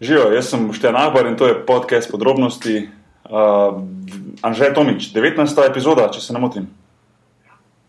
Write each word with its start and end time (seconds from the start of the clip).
Živijo, 0.00 0.32
jaz 0.32 0.50
sem 0.50 0.72
Štejn 0.72 0.96
Ahbar 0.96 1.26
in 1.26 1.36
to 1.36 1.46
je 1.46 1.58
podcast 1.66 2.10
podrobnosti. 2.10 2.88
Uh, 3.28 3.82
Anžej 4.42 4.74
Tomič, 4.74 5.10
19. 5.12 5.42
epizoda, 5.66 6.06
če 6.14 6.22
se 6.22 6.32
ne 6.32 6.38
motim. 6.38 6.68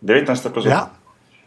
19. 0.01 0.49
epizoda. 0.49 0.73
Ja. 0.73 0.81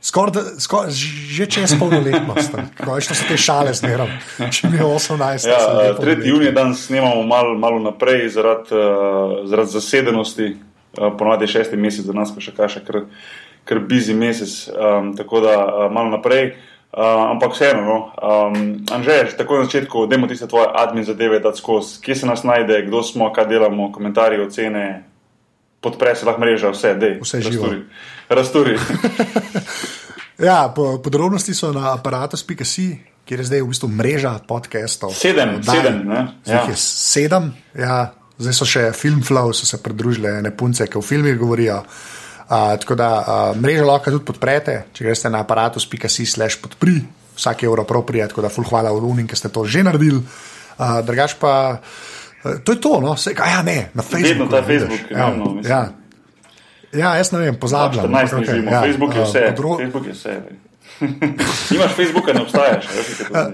Skoraj, 0.02 0.58
skor, 0.58 0.88
že 0.90 1.46
čez 1.46 1.74
polnoletnost, 1.78 2.54
končno 2.86 3.14
se 3.14 3.26
te 3.28 3.36
šale 3.38 3.74
zmeram, 3.74 4.10
če 4.38 4.70
mi 4.70 4.78
je 4.78 4.86
18. 4.86 5.46
Ja, 5.46 5.60
uh, 5.94 6.00
3. 6.02 6.26
junija 6.26 6.54
dan 6.54 6.74
snemamo 6.74 7.22
malo 7.26 7.54
mal 7.58 7.78
naprej 7.82 8.28
zaradi 8.34 8.74
uh, 8.74 9.42
zarad 9.50 9.70
zasedenosti, 9.70 10.56
uh, 10.56 11.12
ponovadi 11.18 11.46
je 11.46 11.54
šesti 11.58 11.78
mesec 11.78 12.06
za 12.06 12.14
nas, 12.14 12.34
pa 12.34 12.42
še 12.42 12.54
kaj 12.54 12.74
še 12.78 12.82
kar, 12.86 13.04
kar 13.66 13.82
bizi 13.86 14.14
mesec, 14.14 14.50
um, 14.74 15.14
tako 15.18 15.42
da 15.42 15.54
uh, 15.58 15.86
malo 15.90 16.10
naprej. 16.16 16.54
Uh, 16.54 16.71
ampak 17.00 17.52
vseeno, 17.52 17.80
no. 17.80 17.96
um, 18.20 18.84
Anžej, 18.92 19.32
tako 19.36 19.58
na 19.58 19.64
začetku, 19.64 20.06
demo 20.06 20.28
tiste 20.28 20.46
tvoje 20.46 20.68
admin 20.74 21.04
zadeve, 21.04 21.40
da 21.40 21.54
skozi, 21.56 22.00
kje 22.04 22.14
se 22.14 22.26
nas 22.26 22.44
najde, 22.44 22.82
kdo 22.86 23.02
smo, 23.02 23.32
kaj 23.32 23.48
delamo, 23.48 23.88
komentarji, 23.92 24.40
ocene, 24.44 25.04
podpre 25.80 26.12
se 26.16 26.28
lahko 26.28 26.40
mreža, 26.40 26.70
vse, 26.70 26.94
dej. 27.00 27.16
Vse 27.24 27.40
živo. 27.40 27.72
Rasturi. 28.28 28.76
ja, 30.48 30.68
po, 30.76 30.98
podrobnosti 30.98 31.54
so 31.54 31.72
na 31.72 31.94
aparatu.com, 31.96 32.92
kjer 33.24 33.40
je 33.40 33.46
zdaj 33.48 33.62
v 33.62 33.72
bistvu 33.72 33.88
mreža 33.88 34.36
podcastov. 34.48 35.16
Sedem, 35.16 35.62
Daj, 35.64 35.76
sedem, 35.76 36.02
ne? 36.08 36.26
Ja. 36.44 36.66
Sedem, 36.76 37.54
ja. 37.72 38.12
Zdaj 38.36 38.54
so 38.56 38.66
še 38.66 38.88
Filmflow, 38.96 39.52
so 39.54 39.64
se 39.68 39.78
pridružile 39.80 40.40
ne 40.42 40.50
punce, 40.50 40.84
ki 40.90 40.98
v 40.98 41.06
filmih 41.06 41.36
govorijo. 41.38 41.80
Uh, 41.80 42.21
tako 42.52 42.94
da 42.94 43.10
uh, 43.18 43.60
mrežo 43.60 43.86
lahko 43.88 44.12
tudi 44.12 44.24
podprete, 44.28 44.74
če 44.92 45.06
greste 45.06 45.30
na 45.32 45.40
aparatus.com/slash 45.40 46.60
podpri, 46.60 46.98
vsak 47.36 47.64
evro 47.64 47.84
proprije, 47.88 48.28
tako 48.28 48.44
da 48.44 48.50
ful 48.52 48.66
hvala 48.68 48.92
Lunin, 48.92 49.26
ki 49.26 49.38
ste 49.38 49.48
to 49.48 49.64
že 49.64 49.84
naredili. 49.86 50.20
Uh, 50.20 51.00
drugač 51.06 51.36
pa, 51.40 51.80
uh, 52.44 52.60
to 52.64 52.76
je 52.76 52.80
to, 52.80 53.00
no, 53.00 53.16
se, 53.16 53.32
a 53.38 53.48
ja, 53.56 53.62
ne, 53.62 53.88
na 53.94 54.02
Facebooku. 54.02 54.28
Vedno 54.28 54.46
ta 54.52 54.62
Facebook, 54.66 55.10
ja, 55.10 55.30
no, 55.36 55.56
ja. 55.64 55.82
ja, 56.92 57.16
jaz 57.16 57.32
ne 57.32 57.40
vem, 57.40 57.56
pozabljam. 57.56 58.10
No, 58.10 58.18
okay, 58.18 58.64
ja, 58.64 58.80
Facebook 58.84 59.16
je 59.16 59.24
vse. 59.24 59.44
Uh, 59.44 59.54
podro... 59.54 59.76
Facebook 59.78 60.06
je 60.06 60.12
vse. 60.12 60.40
Nimaš 61.72 61.94
Facebooka, 61.96 62.32
ne 62.32 62.42
obstajaš. 62.42 62.88
Ja. 63.32 63.50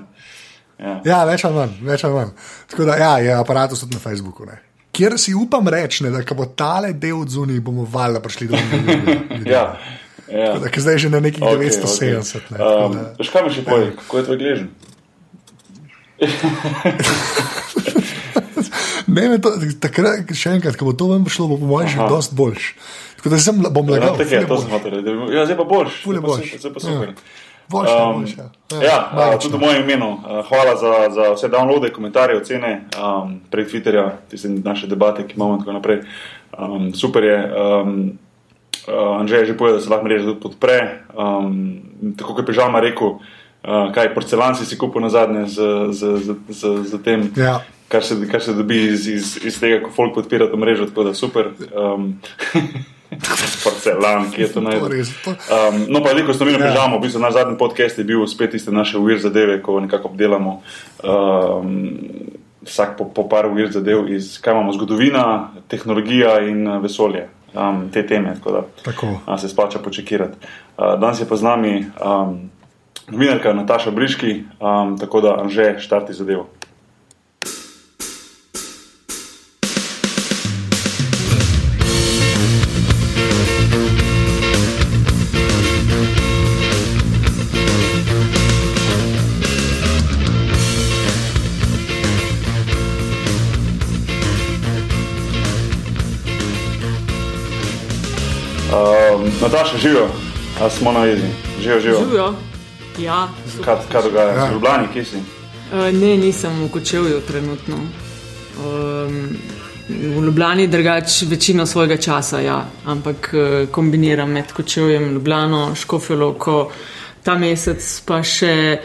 Ja. 0.78 1.00
ja, 1.04 1.18
več 1.26 1.42
ali 1.46 1.58
manj, 1.58 1.78
več 1.82 2.06
ali 2.06 2.14
manj. 2.14 2.34
Tako 2.70 2.86
da 2.86 2.98
ja, 2.98 3.12
je 3.18 3.34
aparatus 3.34 3.82
tudi 3.82 3.98
na 3.98 4.02
Facebooku. 4.02 4.46
Ne 4.46 4.67
kjer 4.98 5.14
si 5.18 5.34
upam 5.34 5.68
reči, 5.70 6.04
da 6.10 6.34
bo 6.34 6.46
tale 6.58 6.92
del 6.92 7.22
zunaj, 7.28 7.60
bomo 7.62 7.84
valjda 7.86 8.20
prišli 8.24 8.48
do 8.50 8.56
njega. 8.56 9.12
ja. 9.54 9.78
Ja. 10.28 10.58
Da, 10.60 10.68
zdaj 10.76 10.94
je 10.94 10.98
že 10.98 11.10
na 11.10 11.20
nekih 11.24 11.42
okay, 11.42 11.56
970. 11.56 12.36
Okay. 12.36 12.52
Ne, 12.52 12.58
um, 12.84 12.98
Škaj 13.24 13.42
mi 13.46 13.50
še 13.54 13.62
povej, 13.64 13.96
kako 13.96 14.18
je 14.18 14.24
tvoj 14.26 14.38
gležen? 14.42 14.68
ne, 19.14 19.38
to, 19.40 19.48
takrat, 19.80 20.28
še 20.36 20.48
enkrat, 20.58 20.76
ko 20.76 20.84
bo 20.90 20.92
to 20.92 21.06
vam 21.08 21.24
šlo, 21.32 21.48
bo 21.54 21.58
po 21.62 21.66
mojem 21.70 21.88
že 21.94 21.98
dost 22.10 22.32
boljš. 22.36 22.64
Tako 23.18 23.28
da 23.32 23.36
sem 23.40 23.56
bom 23.56 23.88
ja, 23.88 23.92
lagal. 23.96 24.12
Ja, 24.12 24.16
tako 24.20 24.32
je, 24.36 24.44
to 24.50 24.56
sem 24.60 24.70
hotel. 24.76 24.92
Ja, 25.32 25.48
zdaj 25.48 25.56
pa 25.62 25.66
boljš. 25.72 25.92
Fule 26.04 26.20
boljš. 26.20 26.60
Zdaj 26.60 26.72
pa 26.76 26.80
super. 26.84 27.08
Ja. 27.14 27.47
Boljša, 27.70 28.04
um, 28.08 28.20
boljša. 28.20 28.44
Ja, 28.72 28.80
ja 28.82 29.34
uh, 29.34 29.40
tudi 29.40 29.56
v 29.56 29.60
mojem 29.60 29.82
imenu. 29.82 30.12
Uh, 30.12 30.46
hvala 30.48 30.76
za, 30.76 30.92
za 31.10 31.32
vse 31.34 31.48
downloade, 31.48 31.92
komentarje, 31.92 32.36
ocene 32.40 32.88
um, 32.96 33.40
prek 33.50 33.68
Twitterja, 33.68 34.10
tiste 34.30 34.48
naše 34.48 34.86
debate, 34.86 35.26
ki 35.28 35.36
imamo 35.36 35.54
in 35.54 35.60
tako 35.60 35.72
naprej. 35.72 36.00
Um, 36.58 36.94
super 36.94 37.24
je. 37.24 37.38
Um, 37.44 38.18
uh, 38.88 39.20
Anžej 39.20 39.40
je 39.40 39.46
že 39.46 39.56
povedal, 39.56 39.78
da 39.78 39.84
se 39.84 39.90
lahko 39.90 40.04
mreža 40.04 40.24
tudi 40.24 40.40
podpre. 40.40 41.04
Um, 41.12 41.80
tako 42.16 42.34
kot 42.34 42.42
je 42.42 42.46
Pežalma 42.46 42.80
rekel, 42.80 43.18
uh, 43.18 43.92
kaj 43.92 44.14
porcelan 44.14 44.56
si 44.56 44.66
si 44.66 44.78
kupil 44.78 45.04
na 45.04 45.12
zadnje 45.12 45.46
z, 45.46 45.56
z, 45.92 46.00
z, 46.24 46.28
z, 46.48 46.62
z 46.88 47.02
tem. 47.04 47.28
Ja. 47.36 47.60
Kar 47.88 48.04
se, 48.04 48.16
kar 48.28 48.40
se 48.44 48.52
dobi 48.52 48.84
iz, 48.84 49.08
iz, 49.08 49.38
iz 49.44 49.60
tega, 49.60 49.80
ko 49.84 49.90
folk 49.92 50.14
podpira 50.14 50.48
to 50.48 50.56
mrežo, 50.56 50.88
tako 50.88 51.08
da 51.08 51.14
super. 51.14 51.52
Um, 51.72 52.20
Porcelan, 53.64 54.30
ki 54.30 54.42
je 54.42 54.48
to 54.52 54.60
najbolj. 54.60 55.00
Um, 55.00 55.86
no, 55.88 56.02
pa 56.04 56.12
veliko 56.12 56.34
smo 56.34 56.46
imeli 56.46 56.64
ja. 56.64 56.70
pižamo, 56.70 56.98
v 56.98 57.02
bistvu 57.02 57.20
naš 57.20 57.32
zadnji 57.32 57.58
podcast 57.58 57.98
je 57.98 58.04
bil 58.04 58.26
spet 58.26 58.50
tiste 58.50 58.72
naše 58.72 58.98
uvir 58.98 59.20
zadeve, 59.20 59.62
ko 59.62 59.80
nekako 59.80 60.08
obdelamo 60.08 60.60
um, 61.04 61.88
vsak 62.62 62.98
po, 62.98 63.08
po 63.08 63.28
par 63.28 63.46
uvir 63.46 63.72
zadev 63.72 64.08
iz, 64.12 64.36
kaj 64.40 64.54
imamo, 64.54 64.72
zgodovina, 64.72 65.50
tehnologija 65.68 66.38
in 66.48 66.68
uh, 66.68 66.82
vesolje. 66.82 67.28
Um, 67.54 67.88
te 67.92 68.06
teme, 68.06 68.34
tako 68.36 68.52
da 68.52 68.62
tako. 68.84 69.06
A, 69.26 69.38
se 69.38 69.48
splača 69.48 69.78
počekirati. 69.78 70.36
Uh, 70.76 71.00
danes 71.00 71.20
je 71.20 71.28
pa 71.28 71.36
z 71.36 71.42
nami 71.42 71.86
um, 71.96 72.50
novinarka 73.08 73.52
Nataša 73.52 73.90
Briški, 73.90 74.42
um, 74.60 74.98
tako 74.98 75.20
da 75.20 75.44
že 75.48 75.74
štarti 75.80 76.12
zadevo. 76.12 76.48
Nataša, 99.52 99.78
živijo, 99.78 100.08
a 100.62 100.70
smo 100.70 100.92
na 100.92 101.04
jezi. 101.04 101.26
Živijo, 101.60 101.80
živijo. 101.80 102.00
živijo. 102.04 102.34
Ja, 102.98 103.28
kaj, 103.64 103.76
kaj 103.92 104.02
dogaja? 104.02 104.28
Ja. 104.28 104.52
Ljubljani, 104.52 104.88
kje 104.92 105.04
si? 105.04 105.16
Uh, 105.16 106.00
ne, 106.00 106.16
nisem 106.16 106.64
v 106.64 106.68
Kočevju 106.68 107.20
trenutno. 107.20 107.76
Um, 107.76 109.36
v 109.88 110.24
Ljubljani 110.24 110.66
drugač 110.66 111.22
večino 111.22 111.66
svojega 111.66 111.96
časa, 111.96 112.40
ja. 112.40 112.66
ampak 112.86 113.30
uh, 113.32 113.68
kombiniram 113.70 114.30
med 114.30 114.52
Kočevjem, 114.52 115.12
Ljubljano, 115.12 115.74
Škofjoloko, 115.74 116.70
ta 117.24 117.38
mesec 117.38 118.02
pa 118.06 118.22
še. 118.22 118.78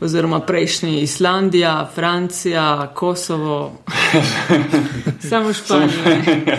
Oziroma, 0.00 0.40
prejšnji 0.40 1.00
Islandija, 1.00 1.90
Francija, 1.94 2.92
Kosovo, 2.94 3.72
samo 5.30 5.52
Španija. 5.52 6.56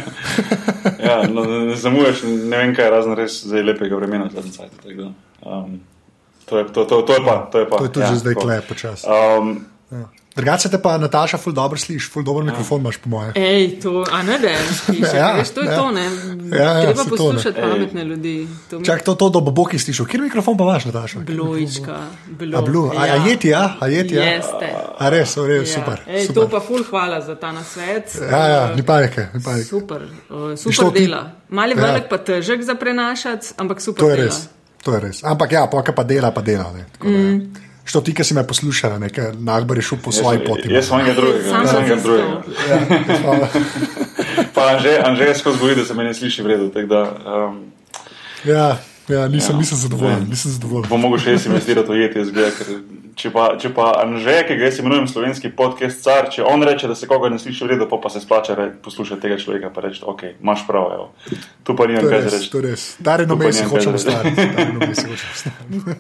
ja, 1.04 1.28
no, 1.28 1.44
ne 1.46 1.76
zamuješ, 1.76 2.24
ne 2.24 2.58
vem, 2.58 2.76
kaj 2.76 2.86
je 2.86 2.92
razno 2.92 3.16
res 3.16 3.44
zdaj 3.46 3.64
lepega 3.64 3.96
vremena 3.96 4.30
za 4.34 4.42
nazaj. 4.42 4.70
Um, 5.42 5.80
to, 6.46 6.64
to, 6.64 6.86
to, 6.86 7.02
to 7.02 7.14
je 7.14 7.20
pa. 7.26 7.36
To 7.52 7.60
je, 7.60 7.70
pa, 7.70 7.78
to 7.78 7.84
je 7.84 7.92
tudi 7.92 8.06
ja, 8.06 8.12
že 8.12 8.16
zdaj 8.16 8.36
klep 8.36 8.68
počasi. 8.68 9.08
Um, 9.08 9.66
ja. 9.92 10.08
Drugače 10.36 10.70
te 10.70 10.78
pa, 10.82 10.98
Nataša, 10.98 11.38
ful 11.38 11.54
dobro 11.54 11.80
slišiš, 11.80 12.10
ful 12.12 12.24
dobro 12.24 12.46
ja. 12.46 12.52
mikrofon 12.52 12.80
imaš, 12.80 12.98
po 12.98 13.10
mojem. 13.10 13.32
Ej, 13.36 13.80
to, 13.84 14.06
a 14.12 14.22
ne, 14.24 14.38
da 14.40 14.48
je 14.48 14.60
ja, 15.16 15.34
veš, 15.38 15.50
to 15.50 15.62
je 15.62 15.68
ja. 15.68 15.78
to, 15.78 15.92
ne. 15.92 16.06
Ja, 16.58 16.72
ja, 16.72 16.82
Treba 16.82 17.04
poslušati 17.10 17.62
to, 17.62 17.70
pametne 17.70 18.04
ljudi. 18.04 18.48
To 18.70 18.80
mi... 18.80 18.86
Čak 18.86 19.04
to, 19.04 19.16
to 19.16 19.30
do 19.30 19.40
boboki 19.40 19.80
slišiš. 19.80 20.08
Kjer 20.08 20.22
mikrofon 20.22 20.58
pa 20.58 20.64
imaš, 20.64 20.86
Nataša? 20.86 21.20
Blojička. 21.20 21.98
A, 22.56 22.62
blu, 22.62 22.92
a, 22.98 23.06
ja. 23.06 23.14
a 23.14 23.28
je 23.28 23.36
ti, 23.40 23.48
ja? 23.48 23.76
A 23.80 23.88
je 23.88 24.08
ti, 24.08 24.16
ja? 24.16 24.24
Jeste. 24.24 24.70
A 25.00 25.10
res, 25.10 25.36
res, 25.38 25.68
ja. 25.68 25.74
super. 25.76 26.00
Ej, 26.08 26.28
super. 26.28 26.44
to 26.44 26.48
pa 26.50 26.60
ful 26.60 26.84
hvala 26.90 27.20
za 27.22 27.36
ta 27.36 27.52
nasvet. 27.52 28.16
Ja, 28.32 28.48
ja, 28.48 28.62
ni 28.76 28.86
parike, 28.88 29.28
ni 29.34 29.44
parike. 29.44 29.68
Super, 29.68 30.08
uh, 30.30 30.56
super 30.56 30.94
dela. 30.96 31.26
Mali 31.50 31.76
ja. 31.76 31.84
velik 31.84 32.08
pa 32.10 32.18
težek 32.18 32.64
za 32.64 32.76
prenašati, 32.80 33.52
ampak 33.58 33.84
super 33.84 34.06
to 34.06 34.10
je 34.10 34.16
dela. 34.16 34.32
Res. 34.32 34.48
To 34.84 34.96
je 34.96 35.00
res. 35.00 35.20
Ampak 35.28 35.52
ja, 35.52 35.68
pa 35.68 35.84
pa 35.84 36.04
dela, 36.08 36.32
pa 36.32 36.42
dela. 36.42 36.72
Ne, 36.72 36.88
mm. 37.04 37.71
Što 37.86 38.02
ti, 38.02 38.14
ki 38.14 38.24
si 38.24 38.34
me 38.34 38.48
poslušala, 38.48 39.00
nekaj 39.00 39.34
nagbar 39.40 39.78
je 39.78 39.82
šel 39.82 39.98
po 40.04 40.12
svoji 40.12 40.40
poti. 40.46 40.74
Jaz 40.74 40.88
sem 40.88 41.00
enega 41.00 41.16
drugega, 41.18 41.44
Sam 41.50 41.62
jaz 41.62 41.70
sem 41.70 41.80
enega 41.80 41.96
drugega. 42.02 42.44
Ja, 42.70 43.50
pa 44.56 44.68
Anže, 44.76 44.96
Anže 45.06 45.24
je 45.24 45.36
skozi 45.36 45.60
govori, 45.60 45.76
da 45.76 45.86
se 45.86 45.94
me 45.94 46.04
ne 46.04 46.14
sliši 46.14 46.44
v 46.44 46.48
redu. 46.48 46.72
Da, 46.88 47.02
um, 47.26 47.60
ja, 48.46 48.78
ja, 49.08 49.28
nisem, 49.28 49.56
ja, 49.56 49.60
nisem 49.60 49.78
zadovoljen. 49.78 50.28
Nisem 50.30 50.52
zadovoljen. 50.52 50.90
Bom 50.90 51.02
mogel 51.02 51.20
še 51.26 51.38
jaz 51.38 51.46
investirati 51.50 51.92
v 51.92 52.04
jeti, 52.06 52.26
zgleda, 52.30 52.52
ker 52.58 52.76
če 53.16 53.32
pa, 53.34 53.46
če 53.60 53.72
pa 53.76 53.92
Anže, 54.02 54.36
ki 54.48 54.56
ga 54.60 54.68
jaz 54.68 54.80
imenujem 54.82 55.08
slovenski 55.10 55.52
podcast 55.56 56.04
car, 56.04 56.30
če 56.32 56.44
on 56.48 56.64
reče, 56.66 56.90
da 56.92 56.96
se 56.98 57.08
koga 57.10 57.30
ne 57.32 57.40
sliši 57.42 57.66
v 57.66 57.70
redu, 57.74 57.88
pa, 57.92 58.00
pa 58.02 58.12
se 58.14 58.22
splača 58.24 58.56
poslušati 58.84 59.22
tega 59.24 59.38
človeka, 59.42 59.72
pa 59.74 59.84
reči, 59.86 60.04
ok, 60.08 60.24
imaš 60.42 60.66
prav, 60.68 60.90
evo. 60.96 61.08
tu 61.68 61.76
pa 61.78 61.88
nimam 61.90 62.08
kaj 62.10 62.24
reči. 62.28 62.50
To 62.54 62.62
je 62.62 62.66
res, 62.70 62.86
dare 63.00 63.28
no 63.30 63.38
mesi 63.40 63.66
hočemo 63.68 64.00
ustvariti. 64.00 64.42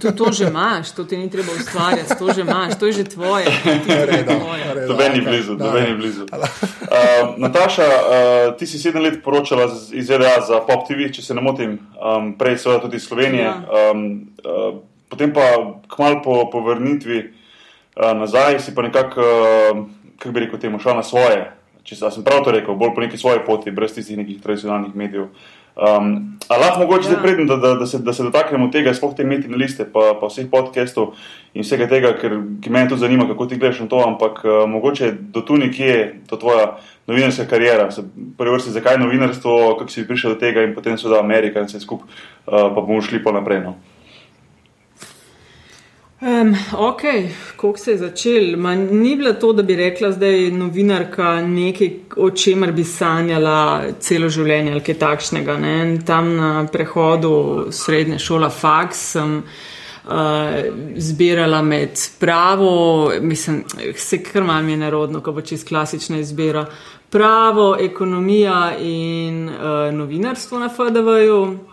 To, 0.01 0.11
to 0.17 0.31
že 0.33 0.47
imaš, 0.49 0.91
to 0.97 1.03
ti 1.05 1.17
ni 1.17 1.29
treba 1.29 1.53
ustvarjati, 1.53 2.15
to 2.19 2.33
že 2.33 2.41
imaš, 2.41 2.75
to 2.79 2.89
je 2.89 2.93
že 3.01 3.03
tvoje. 3.13 3.45
Doben 4.87 5.15
je 5.15 5.21
blizu, 5.29 5.55
doben 5.55 5.87
je 5.87 5.95
blizu. 5.95 6.25
Uh, 6.91 7.39
Nataša, 7.39 7.85
uh, 7.87 8.57
ti 8.59 8.67
si 8.67 8.75
sedem 8.75 9.03
let 9.03 9.21
poročala 9.23 9.69
iz 9.95 10.09
ZDA 10.11 10.41
za 10.43 10.59
Pop 10.67 10.83
TV, 10.87 11.07
če 11.07 11.23
se 11.23 11.35
ne 11.37 11.39
motim, 11.41 11.77
um, 11.95 12.33
prej 12.35 12.57
seveda 12.59 12.81
tudi 12.83 12.99
iz 12.99 13.05
Slovenije. 13.07 13.45
Ja. 13.47 13.53
Um, 13.93 14.01
uh, 14.43 14.81
potem 15.11 15.35
pa 15.35 15.75
kmalo 15.91 16.21
po, 16.23 16.35
po 16.47 16.63
vrnitvi 16.63 17.19
uh, 17.27 18.15
nazaj, 18.15 18.63
si 18.63 18.75
pa 18.75 18.87
nekako, 18.87 19.19
uh, 19.19 19.83
kako 20.15 20.31
bi 20.31 20.45
rekel, 20.47 20.59
temu 20.59 20.79
šel 20.79 20.95
na 20.95 21.03
svoje. 21.03 21.51
Če 21.83 21.97
sem 21.97 22.23
prav 22.23 22.45
to 22.45 22.53
rekel, 22.55 22.77
bolj 22.77 22.93
po 22.95 23.03
neki 23.03 23.17
svoji 23.17 23.41
poti, 23.45 23.73
brez 23.73 23.91
tistih 23.91 24.19
nekih 24.21 24.39
tradicionalnih 24.39 24.95
medijev. 24.95 25.33
Um, 25.75 26.37
a 26.47 26.57
lahko 26.59 26.79
mogoče 26.79 27.13
ja. 27.13 27.19
predem, 27.23 27.47
da, 27.47 27.55
da, 27.55 27.73
da, 27.79 27.85
se, 27.87 27.99
da 27.99 28.13
se 28.13 28.23
dotaknemo 28.23 28.67
tega, 28.71 28.93
spoh 28.93 29.13
te 29.15 29.23
metine 29.23 29.57
liste, 29.57 29.85
pa, 29.87 30.11
pa 30.19 30.27
vseh 30.27 30.49
podcastov 30.51 31.13
in 31.55 31.63
vsega 31.63 31.87
tega, 31.89 32.11
ker 32.19 32.35
me 32.69 32.83
tudi 32.89 33.01
zanima, 33.01 33.25
kako 33.29 33.47
ti 33.47 33.59
gledaš 33.59 33.79
na 33.85 33.87
to, 33.89 34.01
ampak 34.03 34.43
uh, 34.43 34.65
mogoče 34.69 35.13
do 35.33 35.41
tu 35.47 35.57
nekje 35.57 35.87
je 35.87 36.03
to 36.27 36.37
tvoja 36.37 36.75
novinarska 37.07 37.47
karijera. 37.49 37.87
Prvi 38.37 38.57
vrsti, 38.57 38.75
zakaj 38.75 38.99
novinarstvo, 38.99 39.77
kako 39.79 39.89
si 39.91 40.07
prišel 40.07 40.35
do 40.35 40.41
tega 40.43 40.67
in 40.67 40.75
potem 40.75 40.99
seveda 40.99 41.23
Amerika 41.23 41.63
in 41.63 41.71
vse 41.71 41.79
skupaj, 41.79 42.07
uh, 42.11 42.67
pa 42.75 42.83
bomo 42.83 43.01
šli 43.01 43.23
pa 43.23 43.33
naprej. 43.33 43.63
No. 43.63 43.79
Um, 46.21 46.55
ok, 46.77 47.01
kako 47.55 47.77
se 47.77 47.91
je 47.91 47.97
začel? 47.97 48.57
Ma, 48.57 48.75
ni 48.75 49.15
bilo 49.15 49.33
to, 49.33 49.53
da 49.53 49.63
bi 49.63 49.75
rekla, 49.75 50.09
da 50.09 50.25
je 50.25 50.51
novinarka 50.51 51.41
nekaj, 51.41 51.89
o 52.17 52.29
čemer 52.29 52.71
bi 52.71 52.83
sanjala 52.83 53.83
celo 53.99 54.29
življenje 54.29 54.71
ali 54.71 54.83
kaj 54.85 54.99
takšnega. 55.01 55.55
Ne? 55.57 55.97
Tam 56.05 56.35
na 56.37 56.67
prehodu 56.71 57.31
srednje 57.73 58.19
šola 58.21 58.51
Faks 58.53 59.01
sem 59.15 59.33
uh, 59.41 60.13
zbirala 60.97 61.63
med 61.65 61.97
pravo, 62.19 63.11
mislim, 63.21 63.63
se 63.95 64.21
kar 64.23 64.43
malo 64.43 64.61
mi 64.61 64.77
je 64.77 64.83
narodno, 64.85 65.23
ko 65.25 65.33
bo 65.33 65.41
čist 65.41 65.67
klasična 65.67 66.21
izbira. 66.21 66.67
Pravo, 67.09 67.75
ekonomija 67.81 68.77
in 68.77 69.49
uh, 69.49 69.89
novinarstvo 69.93 70.59
na 70.59 70.69
FDV-ju. 70.69 71.70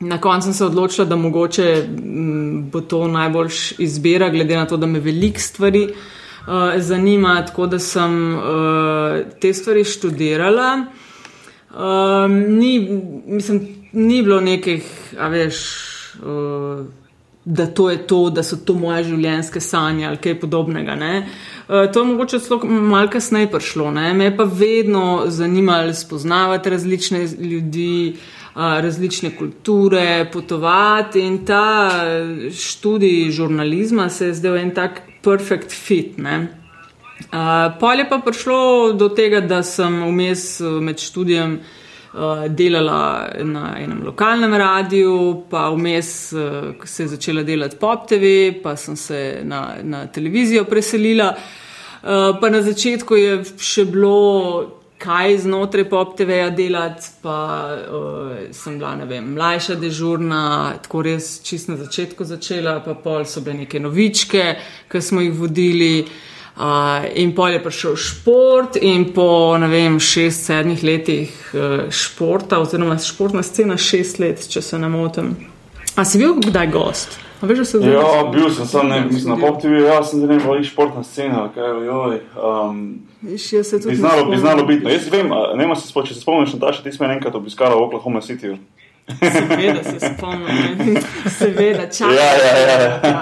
Na 0.00 0.20
koncu 0.20 0.44
sem 0.44 0.54
se 0.54 0.64
odločila, 0.64 1.04
da 1.04 1.16
mogoče 1.16 1.88
mm, 1.88 2.70
bo 2.70 2.80
to 2.80 3.08
najboljš 3.08 3.78
izbira, 3.78 4.30
glede 4.30 4.56
na 4.56 4.66
to, 4.66 4.76
da 4.76 4.86
me 4.86 5.00
veliko 5.00 5.40
stvari 5.40 5.84
uh, 5.84 6.52
zanima, 6.76 7.46
tako 7.46 7.66
da 7.66 7.78
sem 7.78 8.34
uh, 8.34 8.42
te 9.40 9.52
stvari 9.54 9.84
študirala. 9.84 10.84
Um, 11.74 12.32
ni, 12.32 13.02
mislim, 13.26 13.60
ni 13.92 14.22
bilo 14.22 14.40
nekih, 14.40 14.84
a 15.18 15.28
veš, 15.28 15.56
uh, 16.22 16.86
da 17.44 17.66
to 17.66 17.90
je 17.90 18.06
to, 18.06 18.30
da 18.30 18.42
so 18.42 18.56
to 18.56 18.74
moje 18.74 19.04
življenjske 19.04 19.60
sanje 19.60 20.06
ali 20.06 20.16
kaj 20.16 20.40
podobnega. 20.40 20.94
Uh, 20.94 21.90
to 21.92 22.00
je 22.00 22.06
mogoče 22.06 22.38
celo 22.38 22.64
malo 22.64 23.08
kasneje 23.10 23.50
prišlo. 23.50 23.90
Ne? 23.90 24.14
Me 24.14 24.24
je 24.24 24.36
pa 24.36 24.44
vedno 24.44 25.24
zanimalo 25.26 25.94
spoznavati 25.94 26.70
različne 26.70 27.26
ljudi. 27.26 28.14
Uh, 28.14 28.37
različne 28.58 29.36
kulture, 29.36 30.30
potovati 30.32 31.20
in 31.20 31.44
ta 31.46 31.90
študij 32.50 33.30
žurnalizma 33.30 34.08
se 34.08 34.26
je 34.26 34.34
zdel 34.34 34.56
en 34.56 34.70
tak 34.74 35.02
perfect 35.22 35.72
fit. 35.72 36.18
Ne? 36.18 36.48
Pol 37.80 37.98
je 37.98 38.08
pa 38.08 38.18
prišlo 38.18 38.92
do 38.92 39.08
tega, 39.08 39.40
da 39.40 39.62
sem 39.62 40.02
vmes 40.10 40.60
med 40.60 40.98
študijem 40.98 41.58
delala 42.48 43.28
na 43.44 43.76
enem 43.78 44.02
lokalnem 44.04 44.54
radiju, 44.54 45.44
pa 45.50 45.68
vmes 45.70 46.10
se 46.84 47.02
je 47.02 47.08
začela 47.08 47.42
delati 47.42 47.76
pop 47.76 48.08
TV, 48.08 48.52
pa 48.62 48.76
sem 48.76 48.96
se 48.96 49.40
na, 49.44 49.76
na 49.82 50.06
televizijo 50.06 50.64
preselila. 50.64 51.34
Pa 52.40 52.50
na 52.50 52.62
začetku 52.62 53.16
je 53.16 53.38
še 53.58 53.84
bilo 53.84 54.77
kaj 54.98 55.38
znotraj 55.38 55.86
pop 55.90 56.16
TV-ja 56.18 56.50
delati, 56.50 57.06
pa 57.22 57.38
uh, 57.78 58.32
sem 58.52 58.78
bila, 58.78 58.96
ne 58.98 59.06
vem, 59.06 59.34
mlajša 59.34 59.76
dežurna, 59.78 60.42
tako 60.82 61.02
res 61.06 61.38
čist 61.46 61.70
na 61.70 61.76
začetku 61.78 62.26
začela, 62.26 62.78
pa 62.84 62.96
pol 62.98 63.26
so 63.26 63.42
bile 63.44 63.62
neke 63.62 63.80
novičke, 63.80 64.48
ki 64.90 65.02
smo 65.02 65.22
jih 65.24 65.36
vodili. 65.38 65.92
Uh, 66.58 67.06
in 67.14 67.30
pol 67.36 67.54
je 67.54 67.62
prišel 67.62 67.94
šport, 68.02 68.80
in 68.82 69.12
po 69.14 69.54
vem, 69.70 70.00
šest, 70.02 70.48
sedmih 70.50 70.82
letih 70.82 71.36
uh, 71.54 71.86
športa, 71.94 72.58
oziroma 72.58 72.98
športna 72.98 73.44
scena, 73.46 73.78
šest 73.78 74.18
let, 74.18 74.42
če 74.50 74.62
se 74.62 74.82
ne 74.82 74.90
motim. 74.90 75.36
A 75.94 76.04
si 76.04 76.18
bil 76.18 76.34
kdaj 76.42 76.70
gost? 76.74 77.20
Veš, 77.42 77.68
se 77.68 77.78
ja, 77.78 78.30
bil 78.32 78.50
sem, 78.50 78.66
sem 78.66 78.88
ne, 78.88 79.00
mislim, 79.10 79.34
na 79.34 79.46
PopTV, 79.46 79.72
ja, 79.86 80.02
sem 80.04 80.20
zanimiv, 80.20 80.50
ali 80.50 80.64
športna 80.64 81.04
scena, 81.04 81.48
kaj 81.54 81.68
je. 81.86 82.20
Um, 82.34 82.98
bi 83.22 83.94
znalo, 83.96 84.24
bi 84.30 84.36
znalo 84.36 84.64
biti. 84.64 84.84
No, 84.84 84.90
jaz 84.90 85.06
vem, 85.12 85.28
ne 85.28 85.66
vem, 85.66 85.76
se 85.76 85.92
če 85.92 86.14
se 86.14 86.20
spomniš, 86.20 86.56
da 86.58 86.72
si 86.72 86.82
ti 86.82 86.92
smo 86.92 87.06
enkrat 87.06 87.34
obiskala 87.34 87.76
v 87.78 87.86
Oklahoma 87.86 88.20
City. 88.20 88.56
Seveda 89.08 89.84
se 89.84 89.98
spomnim, 90.00 90.98
seveda 91.38 91.86
čakam. 91.86 92.14
Ja, 92.14 92.32
ja, 92.34 92.56
ja. 92.58 93.00
ja. 93.04 93.20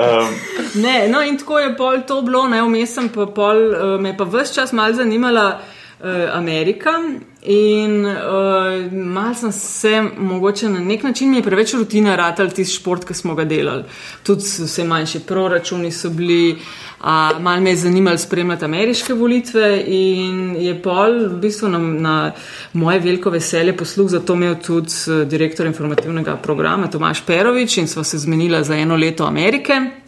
um, 0.22 0.34
ne, 0.82 1.08
no 1.08 1.22
in 1.22 1.38
tako 1.38 1.58
je 1.58 1.76
pol 1.76 2.00
to 2.08 2.22
bilo, 2.22 2.46
ne, 2.48 2.62
vmes 2.62 2.94
sem 2.94 3.12
pa 3.12 3.26
pol, 3.26 3.60
uh, 3.68 4.00
me 4.00 4.16
pa 4.16 4.24
vse 4.24 4.54
čas 4.54 4.72
mal 4.72 4.96
zanimala 4.96 5.46
uh, 5.58 6.32
Amerika. 6.32 6.96
In 7.44 8.04
uh, 8.04 8.92
malo 8.92 9.34
sem 9.34 9.52
se, 9.52 10.02
mogoče 10.18 10.68
na 10.68 10.80
nek 10.80 11.02
način 11.02 11.30
mi 11.30 11.36
je 11.36 11.42
preveč 11.42 11.74
rutina 11.74 12.16
ratal 12.16 12.50
tisti 12.50 12.76
šport, 12.76 13.04
ki 13.04 13.14
smo 13.14 13.34
ga 13.34 13.44
delali. 13.44 13.82
Tudi 14.22 14.46
vse 14.46 14.84
manjši 14.84 15.20
proračuni 15.26 15.90
so 15.90 16.10
bili, 16.10 16.52
uh, 16.52 17.06
malo 17.40 17.60
me 17.60 17.70
je 17.70 17.76
zanimalo 17.76 18.18
spremljati 18.18 18.64
ameriške 18.64 19.14
volitve 19.14 19.84
in 19.86 20.56
je 20.56 20.82
pol 20.82 21.18
v 21.32 21.40
bistvu 21.42 21.68
na, 21.68 21.78
na 21.78 22.32
moje 22.72 23.00
veliko 23.00 23.30
veselje 23.30 23.76
posluh, 23.76 24.08
zato 24.08 24.34
imel 24.34 24.54
tudi 24.62 24.94
uh, 25.10 25.26
direktor 25.26 25.66
informativnega 25.66 26.36
programa 26.36 26.86
Tomaš 26.86 27.24
Perovič 27.26 27.76
in 27.76 27.88
sva 27.88 28.04
se 28.04 28.18
zmenila 28.18 28.62
za 28.62 28.78
eno 28.78 28.96
leto 28.96 29.24
Amerike. 29.24 30.01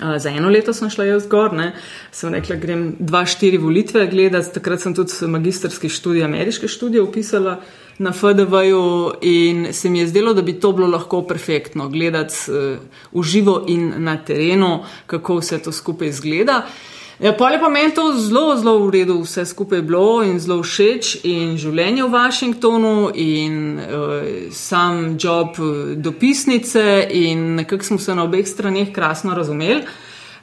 Uh, 0.00 0.16
za 0.18 0.30
eno 0.30 0.48
leto 0.48 0.72
sem 0.72 0.90
šla 0.90 1.04
jaz 1.04 1.24
zgor, 1.24 1.52
ne. 1.52 1.72
sem 2.12 2.32
rekla, 2.34 2.56
grem 2.56 2.84
dva, 2.98 3.24
štiri 3.26 3.58
volitve 3.58 4.06
gledati. 4.06 4.54
Takrat 4.54 4.80
sem 4.80 4.94
tudi 4.94 5.12
magistrski 5.26 5.88
študij, 5.88 6.24
ameriške 6.24 6.68
študije 6.68 7.02
upisala 7.02 7.60
na 7.98 8.12
FDV-ju 8.12 9.12
in 9.22 9.72
se 9.72 9.90
mi 9.90 10.00
je 10.00 10.06
zdelo, 10.06 10.34
da 10.34 10.42
bi 10.42 10.56
to 10.60 10.72
bilo 10.72 10.88
lahko 10.88 11.22
perfektno 11.22 11.88
gledati 11.88 12.34
uh, 12.48 12.78
v 13.12 13.22
živo 13.22 13.64
in 13.68 13.92
na 13.98 14.16
terenu, 14.16 14.78
kako 15.06 15.40
vse 15.42 15.58
to 15.62 15.72
skupaj 15.72 16.08
izgleda. 16.08 16.64
Uh, 16.64 16.99
Ja, 17.20 17.34
pa 17.36 17.50
je 17.50 17.60
pa 17.60 17.68
meni 17.68 17.92
to 17.94 18.14
zelo, 18.16 18.56
zelo 18.56 18.78
v 18.86 18.90
redu, 18.90 19.18
vse 19.20 19.44
skupaj 19.44 19.82
bilo 19.84 20.22
in 20.24 20.38
zelo 20.40 20.62
všeč 20.64 21.18
in 21.28 21.58
življenje 21.60 22.06
v 22.06 22.12
Washingtonu 22.14 23.10
in 23.12 23.56
uh, 23.76 24.14
sam 24.56 25.18
job 25.20 25.58
eh, 25.60 25.90
dopisnice 26.00 26.84
in 27.12 27.58
nekako 27.58 27.84
smo 27.84 27.98
se 28.00 28.14
na 28.16 28.24
obeh 28.24 28.48
straneh 28.48 28.88
krasno 28.92 29.36
razumeli. 29.36 29.82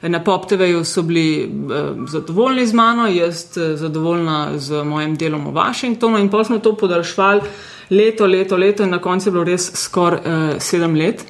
Na 0.06 0.20
PopTV-ju 0.22 0.84
so 0.86 1.02
bili 1.02 1.48
uh, 1.50 2.06
zadovoljni 2.06 2.66
z 2.66 2.78
mano, 2.78 3.08
jaz 3.10 3.42
uh, 3.56 3.74
zadovoljna 3.74 4.58
z 4.58 4.84
mojim 4.86 5.16
delom 5.18 5.48
v 5.50 5.56
Washingtonu 5.58 6.22
in 6.22 6.30
pa 6.30 6.44
smo 6.44 6.60
to 6.62 6.76
podaljšvali 6.76 7.42
leto, 7.90 8.26
leto, 8.26 8.56
leto 8.56 8.86
in 8.86 8.94
na 8.94 9.02
koncu 9.02 9.28
je 9.28 9.34
bilo 9.34 9.44
res 9.50 9.72
skoraj 9.74 10.22
uh, 10.22 10.62
sedem 10.62 10.94
let. 10.94 11.26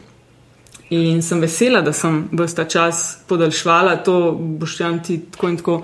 In 0.91 1.23
sem 1.23 1.41
vesela, 1.41 1.83
da 1.85 1.93
sem 1.93 2.29
v 2.33 2.47
ta 2.57 2.65
čas 2.65 3.19
podaljšvala 3.29 3.97
to, 4.05 4.33
boš 4.33 4.77
tam 4.79 5.03
ti 5.05 5.19
tako 5.31 5.49
in 5.49 5.57
tako 5.57 5.83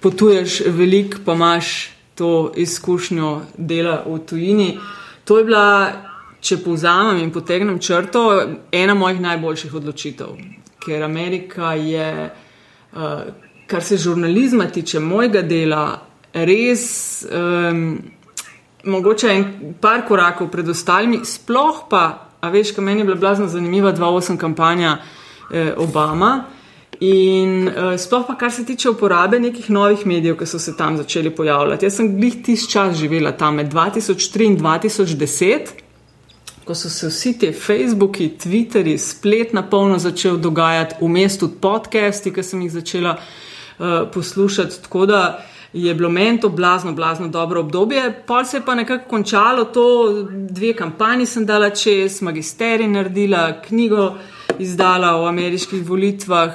potuješ 0.00 0.60
veliko, 0.66 1.18
pa 1.24 1.34
imaš 1.34 1.90
to 2.14 2.52
izkušnjo 2.56 3.40
dela 3.58 4.02
v 4.06 4.18
tujini. 4.26 4.78
To 5.24 5.38
je 5.38 5.44
bila, 5.44 5.92
če 6.40 6.60
povzamem 6.62 7.18
in 7.24 7.32
potegnem 7.32 7.78
črto, 7.82 8.22
ena 8.72 8.94
mojih 8.94 9.20
najboljših 9.20 9.74
odločitev, 9.74 10.36
ker 10.84 11.02
Amerika 11.02 11.72
je, 11.74 12.30
uh, 12.92 13.22
kar 13.66 13.82
se 13.82 13.96
žurnalizma 13.98 14.68
tiče, 14.70 15.00
mojega 15.00 15.42
dela, 15.42 15.86
res. 16.32 17.26
Um, 17.30 18.02
Mogoče 18.84 19.28
en 19.32 19.44
par 19.80 20.02
korakov 20.04 20.50
pred 20.52 20.68
ostalimi, 20.68 21.22
sploh 21.24 21.86
pa 21.88 22.23
A 22.44 22.50
veš, 22.52 22.74
kaj 22.76 22.84
meni 22.84 23.00
je 23.00 23.04
bila 23.04 23.16
blazno 23.16 23.48
zanimiva 23.48 23.92
2-8 23.92 24.36
kampanja 24.36 24.98
eh, 25.50 25.72
Obama. 25.76 26.44
In 27.00 27.68
uh, 27.68 27.96
sploh 27.98 28.22
pa, 28.26 28.36
kar 28.38 28.52
se 28.52 28.62
tiče 28.64 28.90
uporabe 28.90 29.40
nekih 29.40 29.70
novih 29.70 30.04
medijev, 30.06 30.36
ki 30.38 30.46
so 30.46 30.58
se 30.62 30.76
tam 30.76 30.96
začeli 30.96 31.32
pojavljati. 31.34 31.86
Jaz 31.86 31.96
sem 31.96 32.12
glih 32.16 32.36
tisti 32.44 32.70
čas 32.72 32.94
živela 32.96 33.32
tam 33.32 33.56
med 33.58 33.72
2003 33.72 34.46
in 34.46 34.58
2010, 34.60 35.72
ko 36.64 36.74
so 36.74 36.88
se 36.88 37.10
vsi 37.10 37.32
ti 37.38 37.50
Facebooki, 37.52 38.28
Twitteri, 38.44 38.94
splet 38.98 39.52
na 39.52 39.64
polno 39.70 39.98
začel 39.98 40.36
dogajati, 40.36 41.00
vmes 41.00 41.38
tudi 41.40 41.58
podcasti, 41.60 42.32
ki 42.32 42.46
sem 42.46 42.62
jih 42.62 42.72
začela 42.76 43.16
uh, 43.18 44.06
poslušati. 44.14 44.82
Tako 44.86 45.06
da 45.10 45.24
uh, 45.26 45.53
je 45.74 45.94
bilo 45.94 46.08
meni 46.08 46.40
to 46.40 46.48
blazno, 46.48 46.92
blazno 46.92 47.28
dobro 47.28 47.60
obdobje. 47.60 48.22
Pol 48.26 48.44
se 48.44 48.56
je 48.56 48.64
pa 48.64 48.74
nekako 48.74 49.08
končalo 49.08 49.64
to, 49.64 50.12
dve 50.30 50.72
kampanji 50.72 51.26
sem 51.26 51.46
dala 51.46 51.70
čez, 51.70 52.22
magisterij 52.22 52.88
naredila, 52.88 53.60
knjigo 53.62 54.14
izdala 54.58 55.16
o 55.16 55.26
ameriških 55.26 55.86
volitvah. 55.88 56.52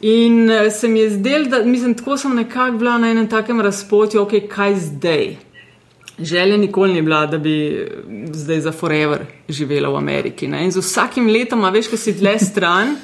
In 0.00 0.50
eh, 0.50 0.70
se 0.70 0.88
mi 0.88 1.00
je 1.00 1.10
zdelo, 1.10 1.44
da 1.44 1.64
mislim, 1.64 1.94
tako 1.94 2.16
sem 2.16 2.36
nekako 2.36 2.78
bila 2.78 2.98
na 2.98 3.10
enem 3.10 3.28
takem 3.28 3.60
razpotju, 3.60 4.22
ok, 4.22 4.32
kaj 4.48 4.76
zdaj. 4.76 5.36
Želja 6.18 6.56
nikoli 6.56 6.92
ni 6.92 7.02
bila, 7.02 7.26
da 7.26 7.38
bi 7.38 7.66
eh, 7.68 7.86
zdaj 8.32 8.60
za 8.60 8.72
forever 8.72 9.24
živela 9.48 9.88
v 9.88 9.96
Ameriki. 9.96 10.48
Ne? 10.48 10.64
In 10.64 10.70
z 10.70 10.78
vsakim 10.78 11.26
letom, 11.26 11.64
a 11.64 11.70
veš, 11.70 11.88
ko 11.88 11.96
si 11.96 12.12
dlje 12.12 12.38
stran, 12.38 12.96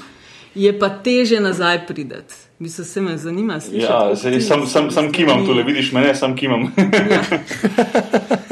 je 0.54 0.78
pa 0.78 0.88
teže 0.88 1.40
nazaj 1.40 1.86
prideti. 1.86 2.45
Bi 2.58 2.68
se 2.68 2.84
se 2.84 3.00
me 3.00 3.16
zanimalo. 3.18 3.60
Ja, 3.72 4.16
sem, 4.16 4.66
sem, 4.66 4.90
sem 4.90 5.12
kimam 5.12 5.46
tule, 5.46 5.62
vidiš 5.62 5.92
me, 5.92 6.00
ne, 6.00 6.14
sem 6.14 6.36
kimam. 6.36 6.72
ja. 7.10 7.22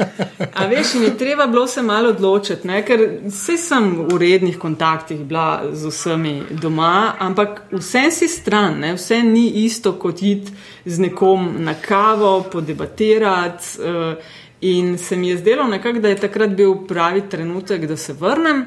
A 0.55 0.65
veš, 0.67 0.93
in 0.95 1.03
je 1.03 1.17
treba 1.17 1.47
bilo 1.47 1.67
se 1.67 1.81
malo 1.81 2.09
odločiti, 2.09 2.67
ne? 2.67 2.81
ker 2.85 3.01
vse 3.25 3.57
sem 3.59 3.89
v 4.07 4.17
rednih 4.19 4.57
kontaktih 4.59 5.19
bila 5.27 5.65
z 5.71 5.91
vsemi 5.91 6.33
doma, 6.61 7.15
ampak 7.19 7.61
vse 7.71 8.05
si 8.11 8.27
stran, 8.31 8.79
ne? 8.79 8.93
vse 8.95 9.19
ni 9.23 9.49
isto 9.65 9.93
kot 9.99 10.21
iti 10.23 10.53
z 10.85 10.99
nekom 11.07 11.55
na 11.63 11.73
kavo, 11.73 12.43
podebatirati. 12.51 13.79
Uh, 13.79 14.41
in 14.61 14.97
se 14.97 15.15
mi 15.15 15.29
je 15.29 15.37
zdelo 15.37 15.67
nekako, 15.67 15.99
da 15.99 16.09
je 16.09 16.21
takrat 16.23 16.55
bil 16.55 16.75
pravi 16.87 17.25
trenutek, 17.29 17.85
da 17.87 17.97
se 17.97 18.13
vrnem. 18.13 18.65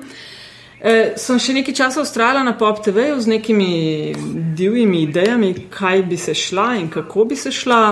E, 0.79 1.15
sem 1.19 1.41
še 1.43 1.57
nekaj 1.57 1.75
časa 1.75 2.03
ustrajala 2.05 2.45
na 2.47 2.53
Pop 2.55 2.79
TV 2.85 3.11
z 3.19 3.27
nekimi 3.27 4.15
divjimi 4.55 5.03
idejami, 5.09 5.55
kaj 5.75 6.05
bi 6.07 6.17
se 6.17 6.35
šla 6.39 6.77
in 6.79 6.87
kako 6.91 7.25
bi 7.25 7.37
se 7.37 7.53
šla. 7.53 7.83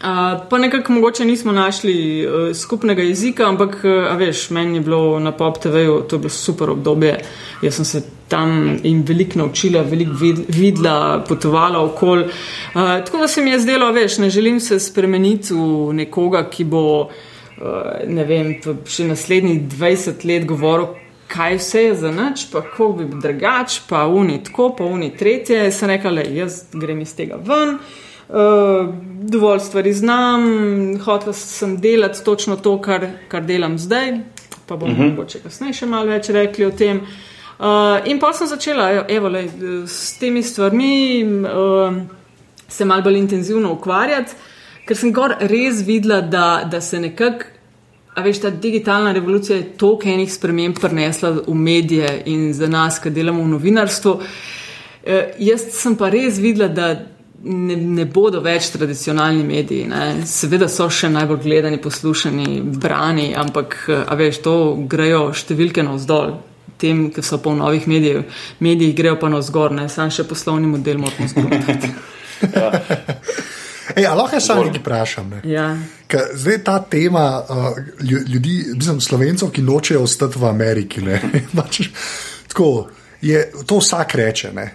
Uh, 0.00 0.46
pa 0.48 0.56
nekako 0.58 0.94
mogoče 0.96 1.24
nismo 1.28 1.52
našli 1.52 2.24
uh, 2.24 2.56
skupnega 2.56 3.04
jezika, 3.04 3.44
ampak, 3.44 3.74
uh, 3.84 4.14
veš, 4.16 4.46
meni 4.56 4.78
je 4.78 4.84
bilo 4.86 5.18
na 5.20 5.32
Pop 5.36 5.58
TV-ju 5.60 5.98
to 6.08 6.18
bilo 6.18 6.32
super 6.32 6.70
obdobje. 6.72 7.18
Jaz 7.60 7.76
sem 7.76 7.84
se 7.84 8.00
tam 8.28 8.78
in 8.82 9.02
veliko 9.04 9.42
naučila, 9.42 9.82
veliko 9.84 10.16
vid 10.16 10.40
videla, 10.48 11.20
potovala 11.28 11.82
okoli. 11.84 12.24
Uh, 12.24 13.04
tako 13.04 13.20
da 13.20 13.28
se 13.28 13.44
mi 13.44 13.52
je 13.52 13.60
zdelo, 13.60 13.92
veš, 13.92 14.18
ne 14.24 14.30
želim 14.30 14.60
se 14.60 14.80
spremeniti 14.80 15.52
v 15.52 15.92
nekoga, 15.92 16.46
ki 16.48 16.64
bo, 16.64 16.84
uh, 17.04 17.68
ne 18.08 18.24
vem, 18.24 18.54
še 18.88 19.04
naslednjih 19.04 19.68
20 19.68 20.24
let 20.24 20.48
govoril. 20.48 20.96
Kaj 21.30 21.56
vse 21.56 21.82
je 21.82 21.94
za 21.94 22.10
noč, 22.10 22.48
pa 22.52 22.62
kako 22.66 22.92
bi 22.98 23.04
bil 23.06 23.20
drugač, 23.22 23.80
pa 23.88 24.06
uni 24.06 24.40
tako, 24.44 24.72
pa 24.78 24.84
uni 24.84 25.12
tretje. 25.16 25.70
Sem 25.72 25.90
rekla, 25.90 26.10
da 26.18 26.24
jaz 26.26 26.64
grem 26.72 27.00
iz 27.00 27.14
tega 27.16 27.38
ven. 27.38 27.76
Uh, 28.30 28.94
dovolj 29.30 29.60
stvari 29.60 29.92
znam, 29.92 30.42
hotel 31.04 31.32
sem 31.32 31.76
delati 31.80 32.24
točno 32.24 32.56
to, 32.56 32.76
kar, 32.82 33.08
kar 33.28 33.42
delam 33.42 33.78
zdaj, 33.78 34.12
pa 34.66 34.76
bomo 34.76 34.92
uh 34.92 34.98
mhm. 34.98 35.06
-huh. 35.06 35.10
mogoče 35.10 35.38
kasneje 35.38 35.72
še 35.72 35.86
malo 35.86 36.06
več 36.06 36.28
rekli 36.28 36.64
o 36.64 36.70
tem. 36.70 37.00
Uh, 37.60 37.66
in 38.04 38.20
pa 38.20 38.32
sem 38.32 38.46
začela 38.46 39.04
evo, 39.08 39.28
lej, 39.28 39.50
s 39.86 40.18
temi 40.18 40.42
stvarmi 40.42 41.24
uh, 41.24 41.96
se 42.68 42.84
malo 42.84 43.02
bolj 43.02 43.18
intenzivno 43.18 43.72
ukvarjati, 43.72 44.32
ker 44.86 44.96
sem 44.96 45.12
gor 45.12 45.34
res 45.40 45.82
videla, 45.86 46.20
da, 46.20 46.62
da 46.70 46.80
se 46.80 47.00
nekako. 47.00 47.44
A 48.14 48.22
veš, 48.22 48.40
ta 48.42 48.50
digitalna 48.50 49.12
revolucija 49.12 49.56
je 49.56 49.68
toliko 49.78 50.08
enih 50.08 50.32
sprememb 50.32 50.78
prinesla 50.80 51.30
v 51.46 51.54
medije 51.54 52.22
in 52.26 52.50
za 52.54 52.66
nas, 52.66 52.98
ki 52.98 53.10
delamo 53.10 53.44
v 53.44 53.52
novinarstvu. 53.54 54.16
E, 55.04 55.20
jaz 55.38 55.68
sem 55.72 55.94
pa 55.96 56.10
res 56.10 56.40
videla, 56.42 56.68
da 56.68 56.90
ne, 57.44 57.76
ne 57.76 58.04
bodo 58.04 58.40
več 58.44 58.72
tradicionalni 58.74 59.44
mediji. 59.46 59.86
Ne. 59.88 60.26
Seveda 60.28 60.68
so 60.68 60.88
še 60.90 61.08
najbolj 61.12 61.42
gledani, 61.44 61.80
poslušani, 61.82 62.60
brani, 62.82 63.30
ampak 63.38 63.78
veš, 64.18 64.42
to 64.44 64.56
grejo 64.90 65.30
številke 65.36 65.86
navzdol. 65.86 66.38
Tem, 66.80 67.10
ki 67.12 67.22
so 67.24 67.36
pa 67.44 67.52
v 67.52 67.58
novih 67.60 67.86
medijih, 67.92 68.44
mediji 68.64 68.96
grejo 68.96 69.18
pa 69.20 69.28
navzgor, 69.28 69.74
ne 69.76 69.84
samo 69.92 70.12
še 70.14 70.24
poslovni 70.24 70.68
model 70.70 71.02
moramo 71.02 71.28
zgoditi. 71.28 71.92
Ej, 73.96 74.06
lahko 74.16 74.36
jaz 74.36 74.46
samo 74.46 74.64
nekaj 74.64 74.80
vprašam. 74.80 75.30
Ne? 75.30 75.40
Ja. 75.44 75.76
Zdaj 76.32 76.64
ta 76.64 76.78
tema 76.82 77.42
uh, 77.48 77.56
ljudi, 78.28 78.64
mislim, 78.74 79.00
slovencev, 79.00 79.50
ki 79.50 79.62
nočejo 79.62 80.02
ostati 80.02 80.38
v 80.38 80.48
Ameriki. 80.48 81.00
Pač, 81.56 81.80
tako, 82.48 82.88
je, 83.22 83.50
to 83.66 83.78
vsak 83.78 84.14
reče. 84.14 84.52
Ne? 84.52 84.70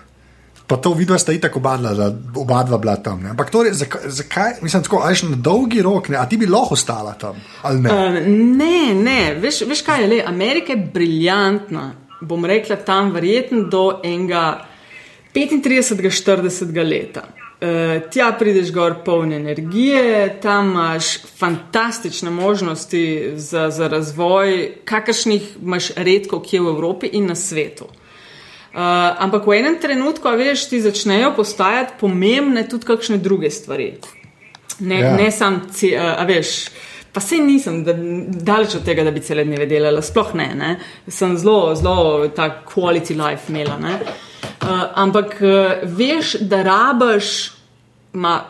Pa 0.67 0.77
to 0.81 0.93
vidva 0.97 1.17
sta 1.21 1.33
itak 1.33 1.57
oba 1.57 1.77
dva, 1.77 2.09
oba 2.35 2.63
dva 2.63 2.77
bila 2.77 2.95
tam. 2.95 3.21
Ne? 3.23 3.29
Ampak 3.35 3.51
torej, 3.53 3.75
zakaj, 3.77 4.09
zakaj, 4.09 4.53
mislim, 4.61 4.83
tako, 4.83 5.03
ajš 5.05 5.23
na 5.29 5.37
dolgi 5.37 5.81
rok, 5.85 6.09
ne? 6.09 6.17
a 6.17 6.25
ti 6.25 6.37
bi 6.37 6.49
lahko 6.49 6.73
ostala 6.73 7.13
tam? 7.13 7.37
Ne? 7.63 7.91
Uh, 7.91 8.19
ne, 8.57 8.93
ne, 8.97 9.19
veš, 9.41 9.61
veš 9.69 9.85
kaj 9.85 10.01
je 10.01 10.07
le, 10.07 10.23
Amerika 10.25 10.73
je 10.73 10.89
briljantna, 10.93 11.91
bom 12.21 12.45
rekla 12.45 12.75
tam 12.75 13.13
verjetno 13.13 13.67
do 13.69 13.99
enega 14.03 14.65
35-40 15.35 16.89
leta. 16.89 17.27
Uh, 17.55 18.01
tja 18.11 18.33
prideš 18.39 18.71
gor 18.75 18.97
poln 19.05 19.31
energije, 19.33 20.39
tam 20.41 20.71
imaš 20.71 21.21
fantastične 21.39 22.29
možnosti 22.29 23.31
za, 23.35 23.69
za 23.69 23.87
razvoj, 23.87 24.71
kakršnih 24.85 25.55
imaš 25.61 25.89
redko 25.95 26.41
kje 26.43 26.61
v 26.61 26.67
Evropi 26.67 27.09
in 27.13 27.29
na 27.31 27.35
svetu. 27.35 27.85
Uh, 27.85 28.81
ampak 29.23 29.47
v 29.47 29.55
enem 29.55 29.79
trenutku, 29.79 30.27
veš, 30.35 30.67
ti 30.67 30.81
začnejo 30.83 31.31
postajati 31.37 31.95
pomembne 31.99 32.65
tudi 32.67 32.91
kakšne 32.91 33.21
druge 33.23 33.49
stvari. 33.49 33.93
Ne, 34.79 34.99
ja. 34.99 35.15
ne 35.15 35.31
sam, 35.31 35.61
uh, 35.63 35.95
a 36.19 36.27
veš. 36.27 36.67
Pa 37.15 37.23
se 37.23 37.39
nisem, 37.39 37.85
da, 37.87 37.93
daleč 37.95 38.75
od 38.75 38.83
tega, 38.83 39.07
da 39.07 39.15
bi 39.15 39.23
cele 39.23 39.47
dneve 39.47 39.63
delala, 39.65 40.03
sploh 40.03 40.35
ne, 40.35 40.51
ne. 40.59 40.75
Sem 41.07 41.37
zelo, 41.39 41.71
zelo 41.79 42.27
ta 42.35 42.49
quality 42.67 43.15
life 43.15 43.47
imela. 43.47 43.79
Uh, 43.79 44.34
ampak 44.95 45.37
uh, 45.41 45.83
veš, 45.83 46.35
da 46.41 46.61
rabaš, 46.63 47.51
ima 48.13 48.43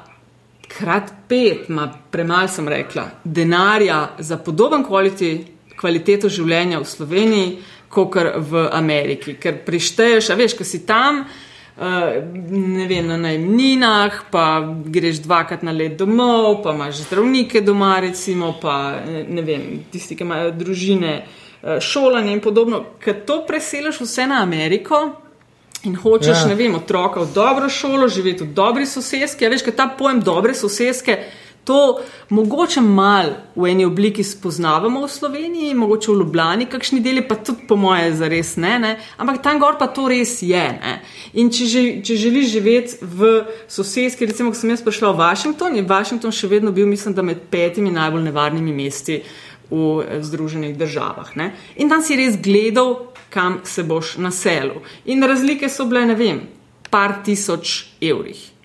krat 0.67 1.11
pet, 1.27 1.69
ima 1.69 1.89
premalo, 2.11 2.47
sem 2.47 2.67
rekla, 2.67 3.09
denarja 3.23 4.09
za 4.19 4.37
podoben 4.37 4.83
quality, 4.85 5.37
kvaliteto 5.79 6.29
življenja 6.29 6.79
v 6.79 6.87
Sloveniji 6.87 7.49
kot 7.89 8.15
v 8.49 8.67
Ameriki. 8.73 9.35
Ker 9.39 9.61
prišteješ, 9.65 10.29
a 10.31 10.37
veš, 10.39 10.55
ko 10.57 10.67
si 10.67 10.83
tam, 10.87 11.23
uh, 11.25 12.15
ne 12.49 12.87
vem, 12.89 13.07
na 13.07 13.17
najmninah, 13.21 14.21
pa 14.31 14.45
greš 14.85 15.23
dvakrat 15.25 15.63
na 15.63 15.73
let 15.75 15.97
domov, 15.99 16.61
pa 16.63 16.75
imaš 16.75 17.05
zdravnike 17.05 17.63
doma, 17.63 17.97
recimo, 18.03 18.55
pa 18.61 19.01
ne 19.05 19.45
vem, 19.45 19.85
tisti, 19.91 20.17
ki 20.17 20.27
imajo 20.27 20.55
družine, 20.59 21.19
uh, 21.21 21.77
šolanje 21.79 22.33
in 22.35 22.41
podobno. 22.43 22.83
Ker 23.03 23.23
to 23.25 23.43
preseliš 23.47 24.03
vse 24.03 24.27
na 24.27 24.41
Ameriko. 24.43 25.05
In 25.85 25.95
hočeš, 26.01 26.43
ja. 26.43 26.45
ne 26.49 26.55
vem, 26.57 26.75
otroka 26.75 27.21
v 27.21 27.33
dobro 27.33 27.69
šolo, 27.69 28.07
živeti 28.09 28.43
v 28.43 28.53
dobri 28.57 28.85
sosedski. 28.89 29.45
Ja, 29.45 29.51
veš, 29.53 29.65
kaj 29.65 29.75
ta 29.77 29.89
pojem 29.97 30.23
dobre 30.25 30.55
sosedske 30.57 31.19
to 31.65 31.99
mogoče 32.29 32.81
mal 32.81 33.29
v 33.55 33.69
eni 33.71 33.85
obliki 33.85 34.23
spoznavamo 34.23 35.01
v 35.01 35.09
Sloveniji, 35.09 35.73
mogoče 35.73 36.11
v 36.11 36.17
Ljubljani, 36.19 36.67
kakšni 36.69 36.99
deli 37.01 37.23
pa 37.27 37.35
tudi 37.35 37.65
po 37.67 37.75
moje 37.75 38.13
za 38.15 38.29
res 38.29 38.55
ne, 38.55 38.77
ne, 38.79 38.91
ampak 39.17 39.41
tam 39.43 39.59
gor 39.59 39.79
pa 39.79 39.87
to 39.87 40.07
res 40.09 40.37
je. 40.45 40.65
Ne. 40.77 40.99
In 41.33 41.49
če, 41.49 41.65
že, 41.65 41.81
če 42.05 42.19
želiš 42.21 42.51
živeti 42.53 42.99
v 43.01 43.33
sosedski, 43.67 44.29
recimo, 44.29 44.53
ko 44.53 44.59
sem 44.59 44.75
jaz 44.75 44.85
prišla 44.85 45.11
v 45.11 45.21
Washington, 45.23 45.75
je 45.75 45.87
Washington 45.89 46.31
še 46.31 46.51
vedno 46.53 46.71
bil, 46.71 46.85
mislim, 46.87 47.17
da 47.17 47.25
med 47.25 47.49
petimi 47.49 47.93
najbolj 47.93 48.29
nevarnimi 48.29 48.75
mesti 48.75 49.23
v 49.71 50.21
Združenih 50.21 50.77
državah. 50.77 51.33
Ne. 51.35 51.53
In 51.81 51.89
tam 51.89 52.05
si 52.05 52.17
res 52.19 52.37
gledal, 52.37 53.14
kam 53.35 53.59
se 53.67 53.83
boš 53.83 54.15
naselil. 54.23 54.79
In 55.11 55.23
razlike 55.23 55.69
so 55.69 55.85
bile, 55.91 56.05
ne 56.07 56.15
vem, 56.15 56.45
par 56.89 57.19
tisoč 57.27 57.81
evrih 57.99 58.55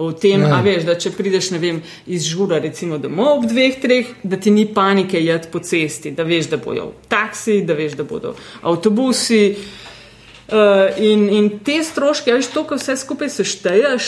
o 0.00 0.12
tem, 0.12 0.40
ja. 0.40 0.54
a 0.56 0.62
veš, 0.64 0.86
da 0.88 0.94
če 0.98 1.12
prideš 1.12 1.50
vem, 1.60 1.82
iz 2.08 2.24
žura, 2.30 2.60
recimo 2.62 2.96
domov 2.98 3.42
ob 3.42 3.46
dveh, 3.50 3.76
treh, 3.82 4.14
da 4.22 4.38
ti 4.40 4.52
ni 4.54 4.64
panike 4.64 5.20
jeti 5.20 5.50
po 5.52 5.60
cesti, 5.60 6.14
da 6.16 6.24
veš, 6.24 6.48
da 6.54 6.60
bodo 6.62 6.90
taksi, 7.12 7.60
da 7.68 7.76
veš, 7.76 7.98
da 7.98 8.06
bodo 8.08 8.34
avtobusi. 8.62 9.42
Uh, 10.50 10.88
in, 10.98 11.28
in 11.30 11.50
te 11.62 11.78
stroške, 11.84 12.32
veš, 12.32 12.48
to, 12.54 12.64
kar 12.66 12.80
vse 12.80 12.96
skupaj 13.02 13.30
sešteješ, 13.36 14.06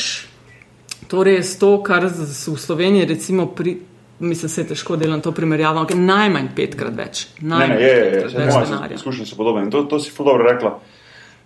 torej 1.12 1.38
je 1.38 1.44
to, 1.60 1.74
kar 1.84 2.08
v 2.08 2.56
Sloveniji, 2.58 3.10
recimo, 3.12 3.46
pri, 3.52 3.76
mislim, 4.22 4.48
se 4.48 4.66
težko 4.68 4.96
delam 4.96 5.20
to 5.20 5.32
primerjavo, 5.32 5.82
ampak 5.82 5.96
najmanj 5.98 6.48
petkrat 6.56 6.96
več. 6.96 7.26
Najmanj 7.40 7.68
ne, 7.68 7.76
ne, 7.76 7.82
je, 7.82 7.96
je, 7.96 8.04
je, 8.34 8.88
je, 8.90 8.94
izkušnje 8.94 9.26
so 9.26 9.36
podobne. 9.36 9.64
In 9.66 9.70
to, 9.70 9.84
to 9.90 10.00
si 10.00 10.10
fuldobro 10.10 10.46
rekla. 10.48 10.78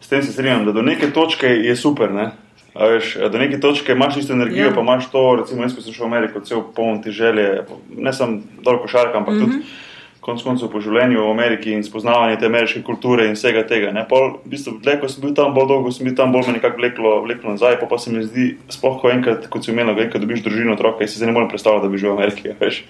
S 0.00 0.08
tem 0.08 0.22
se 0.22 0.32
strinjam, 0.32 0.66
da 0.66 0.72
do 0.76 0.82
neke 0.82 1.10
točke 1.10 1.48
je 1.48 1.76
super, 1.76 2.12
ne? 2.12 2.30
Veš, 2.76 3.14
do 3.32 3.38
neke 3.40 3.60
točke 3.60 3.92
imaš 3.96 4.16
isto 4.20 4.34
energijo, 4.36 4.68
ja. 4.68 4.74
pa 4.74 4.84
imaš 4.84 5.08
to, 5.10 5.22
recimo, 5.40 5.64
jaz, 5.64 5.74
ko 5.74 5.82
sem 5.82 5.96
šel 5.96 6.04
v 6.04 6.10
Ameriko, 6.10 6.42
cel 6.44 6.60
poln 6.76 7.00
ti 7.02 7.10
želje, 7.10 7.64
ne 7.96 8.12
samo 8.12 8.42
dobro 8.60 8.82
košarka, 8.82 9.18
ampak 9.18 9.34
mm 9.34 9.38
-hmm. 9.38 9.52
tudi 9.52 9.85
konc 10.26 10.42
koncev 10.42 10.70
po 10.72 10.80
življenju 10.82 11.22
v 11.22 11.30
Ameriki 11.30 11.70
in 11.74 11.84
spoznavanje 11.86 12.40
te 12.40 12.48
ameriške 12.48 12.82
kulture 12.86 13.28
in 13.28 13.36
vsega 13.38 13.62
tega. 13.70 13.92
Pol, 14.10 14.32
v 14.42 14.54
bistvu, 14.56 14.76
dle, 14.82 14.96
ko 15.00 15.10
sem 15.10 15.22
bil 15.22 15.36
tam 15.38 15.54
bolj 15.54 15.68
dolgo, 15.70 15.92
sem 15.94 16.08
bil 16.08 16.16
tam 16.18 16.34
bolj 16.34 16.50
me 16.50 16.56
nekako 16.56 16.82
vleklo, 16.82 17.12
vleklo 17.26 17.54
nazaj, 17.54 17.78
pa, 17.80 17.88
pa 17.90 18.00
se 18.02 18.10
mi 18.14 18.24
zdi, 18.26 18.48
sploh 18.74 18.98
ko 19.02 19.12
enkrat, 19.14 19.46
kot 19.52 19.66
si 19.66 19.70
imel, 19.70 19.94
enkrat 19.94 20.24
dobiš 20.24 20.42
družino 20.46 20.74
otroka, 20.74 21.06
si 21.06 21.20
se 21.20 21.28
ne 21.28 21.36
morem 21.36 21.50
predstavljati, 21.52 21.86
da 21.86 21.92
bi 21.92 22.02
živel 22.02 22.18
v 22.18 22.26
Ameriki. 22.26 22.82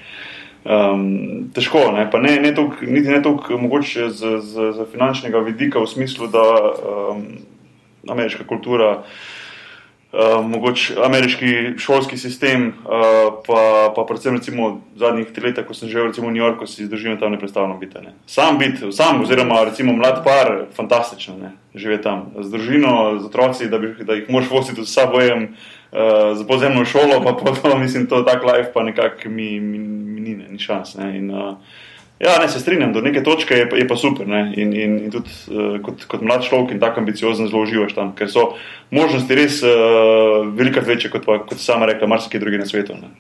Um, 0.67 1.51
težko, 1.55 1.85
ne? 1.95 2.09
pa 2.11 2.19
ne, 2.19 2.33
ne 2.43 2.51
toliko, 2.57 2.89
niti 2.91 3.13
ne 3.13 3.21
toliko 3.23 3.61
mogoče 3.61 4.09
z, 4.11 4.33
z, 4.43 4.71
z 4.75 4.87
finančnega 4.91 5.45
vidika, 5.47 5.79
v 5.79 5.93
smislu, 5.93 6.27
da 6.33 6.43
um, 6.43 7.27
ameriška 8.11 8.49
kultura. 8.49 8.97
Uh, 10.13 10.47
mogoče 10.47 10.95
ameriški 11.05 11.47
šolski 11.79 12.17
sistem, 12.17 12.69
uh, 12.69 13.43
pa, 13.47 13.93
pa 13.97 14.05
predvsem 14.07 14.37
recimo 14.39 14.81
zadnjih 14.97 15.33
treh 15.35 15.51
letih, 15.51 15.67
ko 15.67 15.75
sem 15.75 15.91
živel 15.91 16.13
v 16.15 16.31
New 16.31 16.39
Yorku, 16.39 16.67
si 16.67 16.87
zdržim 16.87 17.19
tam 17.19 17.35
nepredstavno 17.35 17.75
biti. 17.77 17.99
Ne. 17.99 18.15
Sam 18.27 18.59
biti, 18.59 18.93
sam 18.93 19.21
oziroma 19.21 19.65
recimo 19.65 19.93
mlad 19.93 20.23
par, 20.25 20.71
fantastično 20.77 21.35
ne. 21.37 21.51
živeti 21.75 22.05
tam 22.05 22.31
z 22.39 22.51
družino, 22.51 23.19
z 23.19 23.27
otroci, 23.27 23.69
da, 23.69 23.79
bi, 23.79 23.93
da 24.05 24.15
jih 24.15 24.31
moš 24.31 24.47
voziti 24.51 24.85
z 24.85 24.93
sabojem, 24.95 25.49
uh, 25.93 26.39
z 26.39 26.47
podzemno 26.47 26.85
šolo, 26.85 27.19
pa 27.25 27.35
potom 27.43 27.81
mislim, 27.81 28.07
to 28.07 28.23
tak 28.23 28.47
life 28.47 28.71
pa 28.75 28.87
nekako 28.87 29.29
mi, 29.29 29.61
mi, 29.61 29.79
mi 29.79 30.21
ni, 30.21 30.37
ne, 30.37 30.49
ni 30.49 30.59
šans. 30.59 30.95
Ne. 31.03 31.17
In, 31.19 31.35
uh, 31.35 31.59
Ja, 32.21 32.39
ne 32.41 32.49
se 32.49 32.61
strinjam, 32.61 32.95
do 32.97 33.03
neke 33.05 33.21
točke 33.23 33.55
je, 33.55 33.69
je 33.77 33.89
pa 33.89 33.97
super. 33.97 34.29
Ne? 34.29 34.55
In, 34.57 34.73
in, 34.73 34.99
in 35.05 35.11
tudi 35.13 35.31
uh, 35.53 35.77
kot, 35.85 36.07
kot 36.09 36.23
mlad 36.25 36.47
človek 36.47 36.73
in 36.73 36.81
tako 36.81 37.03
ambiciozen 37.05 37.51
zelo 37.51 37.63
uživaš 37.67 37.93
tam, 37.93 38.15
ker 38.17 38.31
so 38.33 38.55
možnosti 38.91 39.37
res 39.37 39.61
uh, 39.67 40.47
velikrat 40.57 40.89
večje, 40.89 41.13
kot, 41.13 41.27
pa, 41.29 41.43
kot 41.45 41.61
sama 41.61 41.91
rekla, 41.91 42.09
marsikaj 42.09 42.41
drugi 42.41 42.63
na 42.63 42.69
svetu. 42.69 42.97
Ne? 42.97 43.13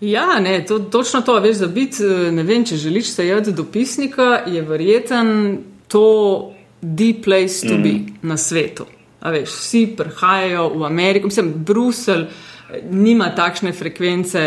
Ja, 0.00 0.40
ne, 0.40 0.64
to, 0.64 0.78
točno 0.78 1.20
to, 1.20 1.40
veš, 1.40 1.56
da 1.56 1.66
biti, 1.66 2.04
eh, 2.04 2.32
ne 2.32 2.42
vem, 2.42 2.64
če 2.64 2.76
želiš 2.76 3.14
sejati 3.14 3.52
dopisnika, 3.52 4.42
je 4.46 4.62
verjeten 4.62 5.58
to 5.88 6.52
the 6.80 7.14
place 7.24 7.66
to 7.66 7.74
mm. 7.74 7.82
be 7.82 8.28
na 8.28 8.36
svetu. 8.36 8.84
A 9.20 9.30
veš, 9.30 9.48
vsi 9.48 9.86
prihajajo 9.96 10.68
v 10.68 10.84
Ameriko, 10.84 11.26
mislim, 11.26 11.54
Bruselj 11.64 12.22
eh, 12.22 12.44
nima 12.90 13.30
takšne 13.34 13.72
frekvence, 13.72 14.42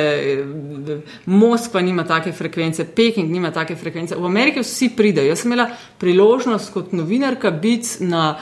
Moskva 1.26 1.82
nima 1.82 2.04
take 2.04 2.32
frekvence, 2.32 2.86
Peking 2.96 3.32
nima 3.32 3.52
take 3.52 3.76
frekvence. 3.76 4.16
V 4.16 4.26
Ameriki 4.26 4.60
vsi 4.60 4.90
pridejo. 4.96 5.30
Jaz 5.30 5.44
sem 5.44 5.52
imela 5.52 5.70
priložnost 5.98 6.74
kot 6.74 6.92
novinarka 6.92 7.52
biti 7.52 8.04
na 8.04 8.38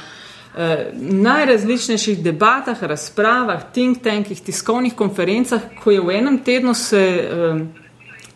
eh, 0.57 0.89
najrazličnejših 1.01 2.23
debatah, 2.23 2.83
razpravah, 2.83 3.71
think 3.73 4.01
tankih, 4.03 4.41
tiskovnih 4.41 4.95
konferencah, 4.95 5.61
ko 5.83 5.91
je 5.91 6.01
v 6.01 6.17
enem 6.17 6.39
tednu 6.43 6.73
se 6.73 7.03
eh, 7.03 7.86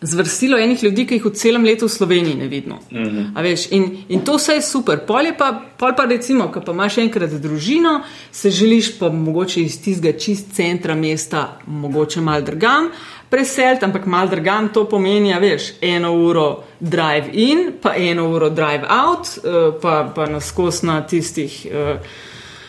zvrstilo 0.02 0.58
enih 0.58 0.82
ljudi, 0.84 1.06
ki 1.06 1.14
jih 1.14 1.24
v 1.24 1.32
celem 1.38 1.64
letu 1.64 1.86
v 1.86 1.92
Sloveniji 1.92 2.34
ne 2.34 2.48
vidimo. 2.48 2.78
Mm 2.90 3.04
-hmm. 3.04 3.42
veš, 3.42 3.66
in, 3.70 3.96
in 4.08 4.20
to 4.24 4.36
vse 4.36 4.54
je 4.54 4.62
super. 4.62 4.98
Pol, 5.06 5.26
je 5.26 5.36
pa, 5.38 5.62
pol 5.78 5.92
pa 5.96 6.04
recimo, 6.04 6.48
ko 6.52 6.60
pa 6.60 6.72
imaš 6.72 6.98
enkrat 6.98 7.30
družino, 7.30 8.00
se 8.30 8.50
želiš 8.50 8.98
pa 8.98 9.08
mogoče 9.08 9.62
iz 9.62 9.82
tistega 9.82 10.18
čist 10.18 10.52
centra 10.52 10.94
mesta, 10.94 11.58
mogoče 11.66 12.20
mal 12.20 12.42
drgam. 12.42 12.88
Preseliti, 13.30 13.84
ampak 13.84 14.06
malo 14.06 14.28
drgam 14.28 14.68
to 14.68 14.88
pomeni, 14.88 15.34
a 15.34 15.38
veš, 15.38 15.62
eno 15.80 16.12
uro 16.12 16.64
drive 16.80 17.30
in, 17.32 17.72
pa 17.82 17.94
eno 17.96 18.28
uro 18.28 18.50
drive 18.50 18.84
out, 18.88 19.26
eh, 19.26 19.78
pa, 19.82 20.12
pa 20.14 20.26
naskos 20.26 20.82
na 20.82 21.06
tistih, 21.06 21.66
eh, 21.70 21.98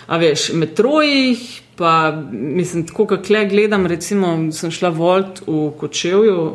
a 0.07 0.17
veš, 0.17 0.53
metrojih, 0.53 1.62
pa 1.77 2.23
mislim, 2.31 2.87
tako 2.87 3.05
kot 3.07 3.29
le 3.29 3.45
gledam, 3.45 3.85
recimo, 3.85 4.51
sem 4.51 4.71
šla 4.71 4.89
volt 4.89 5.41
v 5.47 5.71
Kočevju, 5.79 6.51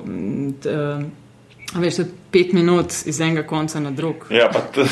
t, 0.62 0.70
eh, 0.70 1.00
a 1.74 1.80
veš, 1.80 1.96
to 1.96 2.02
je 2.02 2.08
pet 2.32 2.52
minut 2.52 2.94
iz 3.06 3.20
enega 3.20 3.42
konca 3.42 3.80
na 3.80 3.90
drug. 3.90 4.28
Ja, 4.30 4.48
pa 4.52 4.60
t... 4.60 4.84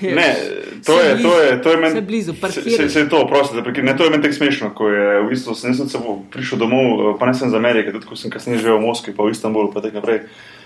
ne, 0.18 0.28
to 0.86 1.00
je, 1.00 1.22
to 1.22 1.40
je, 1.40 1.62
to 1.62 1.70
je 1.70 1.76
meni. 1.76 1.94
Vse 1.94 2.06
blizu, 2.06 2.34
Se, 2.50 2.70
se, 2.70 2.88
se 2.88 3.00
je 3.00 3.08
to, 3.08 3.26
prosti, 3.28 3.56
da 3.56 3.62
prekinem. 3.62 3.92
Ne, 3.92 3.96
to 3.96 4.04
je 4.04 4.10
meni 4.10 4.22
tako 4.22 4.34
smešno, 4.34 4.74
ko 4.74 4.88
je 4.88 5.22
v 5.22 5.28
bistvu 5.30 5.54
sem, 5.54 5.74
sem 5.74 5.88
se 5.88 5.98
prišel 6.30 6.58
domov, 6.58 7.18
pa 7.18 7.26
ne 7.26 7.34
sem 7.34 7.48
iz 7.48 7.54
Amerike, 7.54 7.92
tudi 7.92 8.06
ko 8.06 8.16
sem 8.16 8.30
kasneje 8.30 8.64
živel 8.64 8.80
v 8.80 8.88
Moskvi, 8.88 9.14
pa 9.14 9.24
v 9.24 9.36
Istanbulu, 9.36 9.72
pa 9.72 9.84
tako 9.84 10.00
naprej. 10.02 10.24
Uh, 10.24 10.63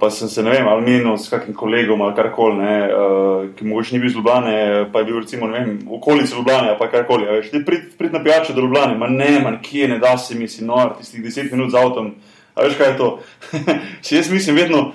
pa 0.00 0.10
sem 0.10 0.28
se, 0.28 0.42
ne 0.42 0.50
vem, 0.50 0.68
ali 0.68 0.82
menil 0.82 1.16
s 1.18 1.30
kakim 1.30 1.54
kolegom 1.54 2.00
ali 2.02 2.14
karkoli, 2.16 2.56
ne, 2.58 2.76
uh, 2.90 3.44
ki 3.54 3.66
mogoče 3.66 3.94
ni 3.94 4.00
bil 4.02 4.10
iz 4.10 4.16
Ljubljane, 4.16 4.54
pa 4.92 4.98
je 4.98 5.06
bil 5.06 5.20
recimo, 5.20 5.46
vem, 5.52 5.76
v 5.86 5.98
okolici 6.00 6.34
Ljubljane, 6.34 6.74
pa 6.78 6.88
karkoli. 6.90 7.28
a 7.28 7.36
Veš, 7.38 7.52
ti 7.52 7.62
prid, 7.64 7.92
prid 7.98 8.12
na 8.12 8.22
pijačo 8.24 8.56
do 8.56 8.64
Ljubljane, 8.66 8.98
ma 8.98 9.06
ne, 9.06 9.36
man, 9.44 9.60
kje 9.62 9.88
ne 9.88 9.98
da 10.02 10.16
se 10.18 10.34
mi, 10.34 10.48
si 10.48 10.64
nor, 10.64 10.96
tistih 10.98 11.22
deset 11.22 11.52
minut 11.52 11.70
z 11.70 11.78
avtom. 11.78 12.10
A 12.56 12.66
veš, 12.66 12.74
kaj 12.80 12.90
je 12.90 12.96
to? 12.98 13.12
si 14.02 14.16
jaz 14.16 14.32
mislim 14.32 14.56
vedno, 14.56 14.90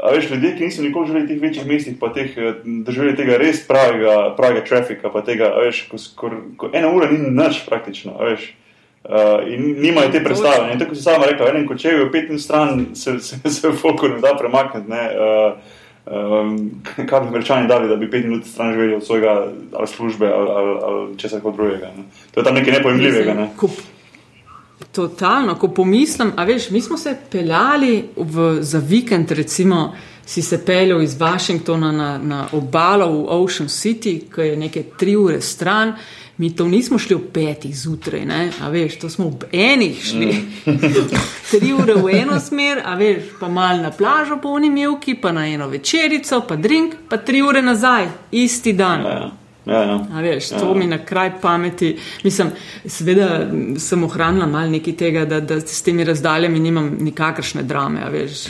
a 0.00 0.10
veš, 0.10 0.30
ljudje, 0.30 0.56
ki 0.56 0.64
niso 0.64 0.82
nikoli 0.82 1.06
živeli 1.06 1.26
v 1.26 1.28
teh 1.28 1.40
večjih 1.42 1.66
mestih, 1.66 1.96
pa 2.00 2.10
teh, 2.12 2.34
eh, 2.36 2.60
doživeli 2.64 3.16
tega 3.16 3.38
res 3.38 3.62
pravega, 3.68 4.34
pravega 4.36 4.64
trafika, 4.66 5.12
pa 5.12 5.22
tega, 5.22 5.52
veš, 5.62 5.86
ko, 5.92 6.02
ko, 6.16 6.34
ko 6.56 6.70
ena 6.74 6.90
ura 6.90 7.10
ni 7.12 7.22
nič 7.30 7.62
praktično, 7.68 8.18
veš. 8.18 8.50
Uh, 9.04 9.52
in 9.52 9.80
nimajo 9.80 10.08
te 10.10 10.24
predstave. 10.24 10.72
In 10.72 10.78
tako 10.78 10.94
si 10.94 11.02
sama 11.02 11.26
rekla, 11.28 11.46
v 11.46 11.50
enem 11.50 11.66
kočeju, 11.68 12.08
pet 12.12 12.30
in 12.30 12.38
stran 12.40 12.86
se, 12.94 13.18
se, 13.20 13.36
se 13.56 13.68
v 13.68 13.76
foku 13.76 14.08
ne 14.08 14.20
da 14.20 14.32
premakniti. 14.38 14.88
Ne? 14.90 15.02
Uh, 15.12 15.82
um, 16.40 16.70
kaj 16.94 17.20
bi 17.20 17.28
američani 17.28 17.68
dali, 17.68 17.88
da 17.88 17.96
bi 17.96 18.10
pet 18.10 18.24
minut 18.24 18.46
stran 18.46 18.72
živeli 18.72 18.94
od 18.94 19.06
svojega 19.06 19.46
ali 19.72 19.88
službe 19.88 20.26
ali, 20.26 20.50
ali, 20.50 20.78
ali 20.82 21.18
česa 21.18 21.40
koli 21.40 21.56
drugega. 21.56 21.92
Ne? 21.96 22.04
To 22.30 22.40
je 22.40 22.44
tam 22.44 22.54
nekaj 22.54 22.72
nepojemljivega. 22.72 23.34
Ne? 23.34 23.48
Ko, 23.56 23.68
totalno, 24.92 25.54
ko 25.54 25.68
pomislim, 25.68 26.32
a 26.36 26.44
veš, 26.44 26.70
mi 26.70 26.80
smo 26.80 26.96
se 26.96 27.16
peljali 27.30 28.04
v, 28.16 28.58
za 28.60 28.78
vikend, 28.78 29.30
recimo, 29.30 29.92
si 30.26 30.42
se 30.42 30.64
peljal 30.64 31.02
iz 31.02 31.18
Washingtona 31.18 31.92
na, 31.92 32.18
na 32.18 32.46
obalo 32.52 33.08
v 33.12 33.24
Ocean 33.28 33.68
City, 33.68 34.20
ki 34.34 34.40
je 34.40 34.56
nekaj 34.56 34.82
tri 34.98 35.16
ure 35.16 35.40
stran. 35.40 35.92
Mi 36.36 36.56
to 36.56 36.64
nismo 36.68 36.98
šli 36.98 37.14
ob 37.14 37.22
petih 37.32 37.76
zjutraj, 37.76 38.24
ne? 38.26 38.50
a 38.62 38.68
veš, 38.68 38.98
to 38.98 39.08
smo 39.10 39.26
ob 39.26 39.44
enih 39.52 40.04
šli. 40.04 40.34
Tri 41.50 41.72
ure 41.72 41.94
v 41.94 42.10
eno 42.18 42.40
smer, 42.40 42.82
a 42.84 42.96
veš, 42.98 43.36
pa 43.40 43.48
mal 43.48 43.78
na 43.82 43.90
plažo 43.90 44.40
po 44.42 44.48
unimilki, 44.48 45.14
pa 45.14 45.32
na 45.32 45.46
eno 45.46 45.68
večerico, 45.68 46.40
pa 46.48 46.56
drink, 46.56 46.94
pa 47.08 47.16
tri 47.16 47.42
ure 47.42 47.62
nazaj, 47.62 48.08
isti 48.32 48.72
dan. 48.72 49.02
Ja, 49.02 49.30
ja, 49.66 49.82
ja. 49.82 50.00
A 50.12 50.20
veš, 50.20 50.48
to 50.48 50.72
ja. 50.72 50.74
mi 50.74 50.86
na 50.86 50.98
kraj 51.04 51.40
pameti. 51.40 51.98
Mislim, 52.24 52.50
seveda 52.86 53.46
sem 53.78 54.04
ohranila 54.04 54.46
malo 54.46 54.70
nekaj 54.70 54.96
tega, 54.96 55.24
da, 55.24 55.40
da 55.40 55.60
s 55.60 55.82
temi 55.82 56.04
razdaljami 56.04 56.60
nimam 56.60 56.96
nikakršne 57.00 57.62
drame. 57.62 58.02
a 58.02 58.08
Veš. 58.08 58.46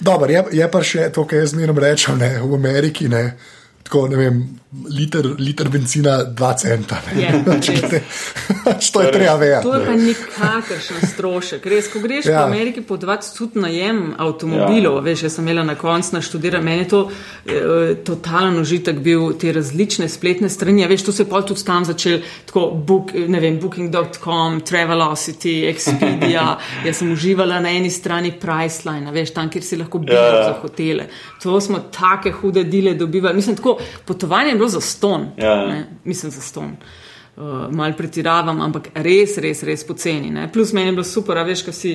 Dobro, 0.00 0.32
je, 0.32 0.44
je 0.52 0.70
pa 0.70 0.82
še 0.82 1.12
to, 1.14 1.24
kar 1.26 1.38
jaz 1.38 1.54
zmerno 1.54 1.80
rečem, 1.80 2.18
ne, 2.18 2.40
v 2.42 2.54
Ameriki. 2.54 3.08
Ne, 3.08 3.36
tako, 3.82 4.08
ne 4.08 4.16
vem, 4.16 4.40
liter, 4.86 5.26
liter 5.38 5.68
benzina, 5.68 6.24
dva 6.24 6.52
centa. 6.54 7.00
ne. 7.10 7.22
Je, 7.22 7.30
Pač 7.46 7.68
res. 7.68 8.18
Pač 8.64 8.90
to 8.94 9.02
je 9.02 9.12
treba 9.12 9.32
To 9.32 9.38
vedeti. 9.38 9.68
je 9.68 9.86
pa 9.86 9.94
nikakršen 9.96 11.06
strošek. 11.14 11.66
Res, 11.66 11.88
ko 11.90 11.98
greš 11.98 12.26
ja. 12.26 12.32
Ja. 12.32 12.38
po 12.38 12.46
Ameriki 12.46 12.80
po 12.80 12.96
20 12.96 13.38
tudi 13.38 13.60
najem 13.60 14.14
avtomobilov, 14.18 15.00
ja. 15.00 15.04
veš, 15.08 15.22
jaz 15.26 15.34
sem 15.34 15.48
imela 15.48 15.64
na 15.64 15.74
koncu 15.74 16.14
naštudirati, 16.14 16.64
meni 16.64 16.84
je 16.84 16.88
to 16.88 17.00
eh, 17.10 17.94
totalen 18.06 18.60
užitek 18.60 19.00
bil 19.02 19.32
te 19.34 19.52
različne 19.52 20.08
spletne 20.08 20.48
strani. 20.48 20.82
Ja, 20.82 20.88
veš, 20.88 21.02
to 21.02 21.12
se 21.12 21.24
je 21.24 21.28
pol 21.28 21.42
tudi 21.42 21.64
tam 21.66 21.84
začel, 21.84 22.20
tako 22.46 22.68
book, 22.86 23.10
ne 23.16 23.40
vem, 23.40 23.58
booking.com, 23.58 24.60
Travelocity, 24.60 25.66
Expedia. 25.72 26.46
jaz 26.86 27.02
sem 27.02 27.10
uživala 27.12 27.58
na 27.60 27.70
eni 27.70 27.90
strani 27.90 28.32
Priceline, 28.40 29.10
veš, 29.10 29.34
tam, 29.34 29.50
kjer 29.50 29.66
si 29.66 29.80
lahko 29.80 29.98
bil 29.98 30.14
Ja, 30.14 30.24
ja. 30.26 30.44
za 30.44 30.54
hotele. 30.62 31.08
To 31.42 31.58
smo 31.60 31.78
take 31.90 32.30
hude 32.32 32.64
dile 32.64 32.94
dobivali. 32.94 33.36
Mislim, 33.36 33.56
tako 33.56 33.69
potovanje 34.06 34.50
je 34.50 34.56
bilo 34.56 34.68
za 34.68 34.80
ston. 34.80 35.30
Ja, 35.36 35.52
ja. 35.52 35.84
Mislim, 36.04 36.32
za 36.32 36.40
ston. 36.40 36.76
Uh, 37.36 37.70
mal 37.72 37.92
pretiravam, 37.96 38.58
ampak 38.60 38.90
res, 38.94 39.38
res, 39.38 39.62
res 39.62 39.84
poceni. 39.86 40.28
Ne? 40.30 40.48
Plus 40.52 40.72
meni 40.76 40.90
je 40.90 40.92
bilo 40.92 41.04
super, 41.06 41.38
a 41.38 41.44
veš, 41.46 41.62
ko 41.64 41.72
si 41.72 41.94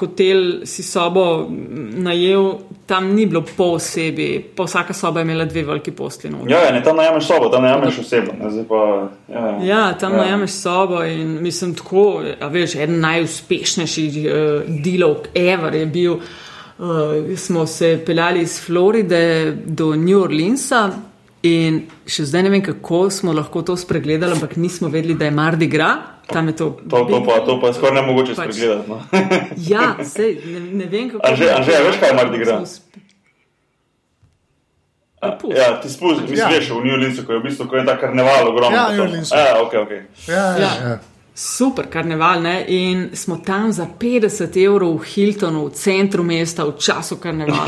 hotel, 0.00 0.64
si 0.66 0.82
sobo 0.82 1.46
najel, 2.00 2.46
tam 2.86 3.12
ni 3.14 3.26
bilo 3.26 3.42
po 3.44 3.74
osebi, 3.76 4.40
pa 4.56 4.64
vsaka 4.66 4.94
soba 4.96 5.20
je 5.20 5.28
imela 5.28 5.44
dve 5.44 5.62
veliki 5.68 5.92
posli. 5.94 6.30
noter. 6.30 6.50
Ja, 6.50 6.62
ja, 6.64 6.72
ne, 6.72 6.82
tam 6.82 6.96
najameš 6.96 7.26
sobo, 7.28 7.48
tam 7.52 7.62
najameš 7.62 7.98
osebno. 7.98 8.34
Ne, 8.40 8.64
pa, 8.68 8.80
ja, 9.28 9.44
ja. 9.46 9.58
Ja, 9.64 9.82
tam 9.98 10.12
Ja. 10.12 10.16
ja. 10.16 10.22
najameš 10.24 10.50
sobo 10.50 11.04
in 11.04 11.38
mislim 11.42 11.74
tako, 11.74 12.22
a 12.40 12.48
veš, 12.48 12.74
eden 12.74 13.00
najuspešnejših 13.00 14.18
uh, 14.24 14.80
delov 14.84 15.28
ever 15.34 15.74
je 15.74 15.86
bil. 15.86 16.16
Uh, 16.80 17.36
smo 17.36 17.66
se 17.66 18.00
peljali 18.06 18.42
iz 18.42 18.58
Floride 18.66 19.52
do 19.66 19.94
New 19.96 20.22
Orleansa 20.22 21.09
in 21.42 21.76
še 22.06 22.24
zdaj 22.24 22.42
ne 22.42 22.50
vem, 22.50 22.62
kako 22.62 23.10
smo 23.10 23.32
lahko 23.32 23.62
to 23.62 23.76
spregledali, 23.76 24.32
ampak 24.32 24.56
nismo 24.56 24.88
vedeli, 24.88 25.14
da 25.14 25.24
je 25.24 25.30
Mardi 25.32 25.66
Gras. 25.66 25.98
Tam 26.26 26.46
je 26.46 26.54
to. 26.54 26.78
To, 26.84 27.04
to, 27.04 27.24
pa, 27.24 27.40
to 27.40 27.58
pa 27.58 27.66
je 27.66 27.74
skoraj 27.74 27.94
ne 27.96 28.02
mogoče 28.02 28.34
Pač- 28.34 28.52
spregledati. 28.52 28.86
No. 28.86 28.98
Ja, 29.72 29.96
sej, 30.00 30.38
ne, 30.46 30.60
ne 30.76 30.86
vem, 30.86 31.10
kako. 31.10 31.26
Anže- 31.26 31.50
Anže, 31.50 31.72
a 31.72 31.82
veš, 31.82 31.96
kaj 31.96 32.08
je 32.08 32.14
Mardi 32.14 32.38
Gras? 32.38 32.68
Sp- 32.72 32.86
A. 35.20 35.26
Ja, 35.50 35.80
ti 35.80 35.88
mislim, 35.88 36.32
Ja. 36.32 36.48
veš, 36.48 36.70
v 36.70 36.80
New 36.80 36.94
Orleansu, 36.94 37.26
ko 37.26 37.32
je 37.32 37.38
v 37.38 37.42
bistvu 37.42 37.66
ko 37.66 37.76
je 37.76 37.84
ta 37.84 37.96
karneval 37.96 38.48
ogromno. 38.48 38.72
Ja, 38.72 38.86
to. 38.86 38.92
New 38.92 39.02
Orleansu. 39.02 39.34
Ja, 39.34 39.60
ok, 39.60 39.72
ok. 39.76 39.90
Ja, 40.26 40.34
ja, 40.34 40.58
Ja. 40.58 40.70
ja. 40.88 40.98
Super 41.40 41.86
karneval, 41.90 42.42
ne? 42.42 42.64
in 42.68 43.10
smo 43.12 43.36
tam 43.36 43.72
za 43.72 43.86
50 44.00 44.66
evrov 44.66 44.98
v 45.00 45.04
Hiltonu, 45.04 45.62
v 45.66 45.72
centru 45.72 46.20
mesta, 46.22 46.66
v 46.68 46.76
času 46.76 47.16
karnevala. 47.16 47.64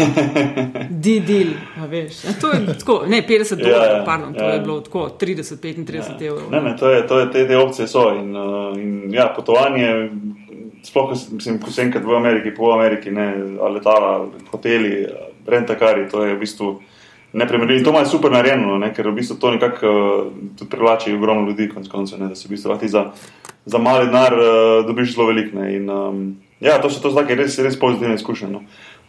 Didil, 1.04 1.54
a 1.80 1.88
veš. 1.88 2.18
Ja, 2.24 2.34
to 2.40 2.50
je 2.52 2.66
tako, 2.78 2.98
ne 3.08 3.22
50 3.24 3.56
Ja, 3.56 3.64
dolarjev, 3.64 3.96
ja, 3.96 4.04
pardon, 4.04 4.34
to 4.34 4.44
ja. 4.44 4.50
je 4.52 4.60
bilo 4.60 4.80
tako 4.80 5.06
30-35 5.20 6.20
evrov. 6.20 6.50
Ne, 6.52 6.60
ne, 6.60 6.76
to 6.76 6.90
je, 6.90 7.06
to 7.06 7.20
je 7.20 7.30
te, 7.32 7.46
te 7.48 7.56
opcije 7.56 7.88
so. 7.88 8.04
In, 8.12 8.36
uh, 8.36 8.76
in 8.76 9.08
ja, 9.14 9.32
potovanje, 9.36 9.88
sploh, 10.84 11.16
mislim, 11.32 11.56
ko 11.64 11.72
sem 11.72 11.88
enkrat 11.88 12.04
v 12.04 12.16
Ameriki, 12.20 12.52
po 12.52 12.74
Ameriki, 12.76 13.08
ne, 13.10 13.56
ali 13.56 13.80
letala, 13.80 14.12
ali 14.20 14.44
hoteli, 14.52 15.06
rentakari, 15.48 16.10
to 16.12 16.26
je 16.28 16.36
v 16.36 16.40
bistvu 16.44 16.74
neprimerljivo. 17.32 17.78
In 17.78 17.84
to 17.84 17.90
ima 17.90 18.04
super 18.04 18.32
narejeno, 18.32 18.78
ne, 18.78 18.92
ker 18.94 19.08
v 19.08 19.16
bistvu 19.16 19.36
to 19.40 19.50
nekako 19.50 19.92
uh, 20.60 20.68
privlači 20.68 21.14
ogromno 21.14 21.48
ljudi, 21.48 21.68
konec 21.68 21.88
koncev, 21.88 22.20
ne, 22.20 22.28
da 22.28 22.34
si 22.34 22.48
v 22.48 22.56
bistvu 22.56 22.72
lahko 22.72 22.88
za, 22.88 23.04
za 23.66 23.78
mali 23.78 24.06
denar 24.06 24.34
uh, 24.34 24.86
dobiš 24.86 25.14
zelo 25.14 25.26
velik. 25.26 25.52
Ne, 25.54 25.74
in, 25.76 25.90
um, 25.90 26.24
ja, 26.60 26.78
to 26.82 26.90
so 26.90 27.02
to 27.02 27.10
zdaj 27.10 27.34
res, 27.34 27.58
res 27.58 27.78
pozitivne 27.78 28.14
izkušnje. 28.14 28.48
No. 28.48 28.62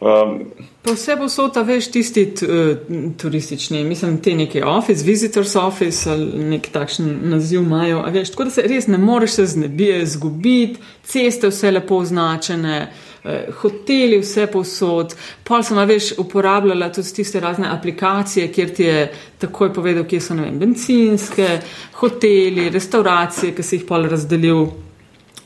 Um, 0.03 0.39
Pa 0.83 0.91
vse 0.97 1.15
posod, 1.15 1.57
veš, 1.63 1.87
tisti 1.91 2.25
t, 2.35 2.47
uh, 2.47 2.77
turistični, 3.17 3.83
mislim, 3.87 4.17
te 4.21 4.33
neke 4.35 4.65
office, 4.65 5.05
visitors 5.05 5.55
office 5.55 6.09
ali 6.11 6.43
nek 6.55 6.67
takšen 6.71 7.29
naziv 7.31 7.61
imajo, 7.61 8.01
veš, 8.11 8.33
tako 8.33 8.49
da 8.49 8.55
se 8.57 8.67
res 8.67 8.87
ne 8.87 8.97
moreš 8.97 9.39
se 9.39 9.45
znebiti, 9.45 10.05
zgubiti, 10.15 10.79
ceste 11.03 11.47
vse 11.47 11.71
lepo 11.71 12.01
označene, 12.03 12.87
eh, 13.23 13.49
hoteli, 13.61 14.19
vse 14.21 14.47
povsod. 14.51 15.15
Pol 15.43 15.63
sem, 15.63 15.81
veš, 15.87 16.13
uporabljala 16.23 16.91
tudi 16.93 17.13
tiste 17.19 17.39
razne 17.39 17.69
aplikacije, 17.71 18.47
kjer 18.51 18.73
ti 18.75 18.87
je 18.87 19.03
takoj 19.39 19.73
povedal, 19.73 20.07
kje 20.09 20.21
so, 20.21 20.37
vem, 20.39 20.59
bencinske, 20.59 21.59
hoteli, 21.99 22.69
restauracije, 22.73 23.53
ki 23.55 23.63
si 23.63 23.79
jih 23.79 23.85
pol 23.89 24.09
razdelil. 24.11 24.65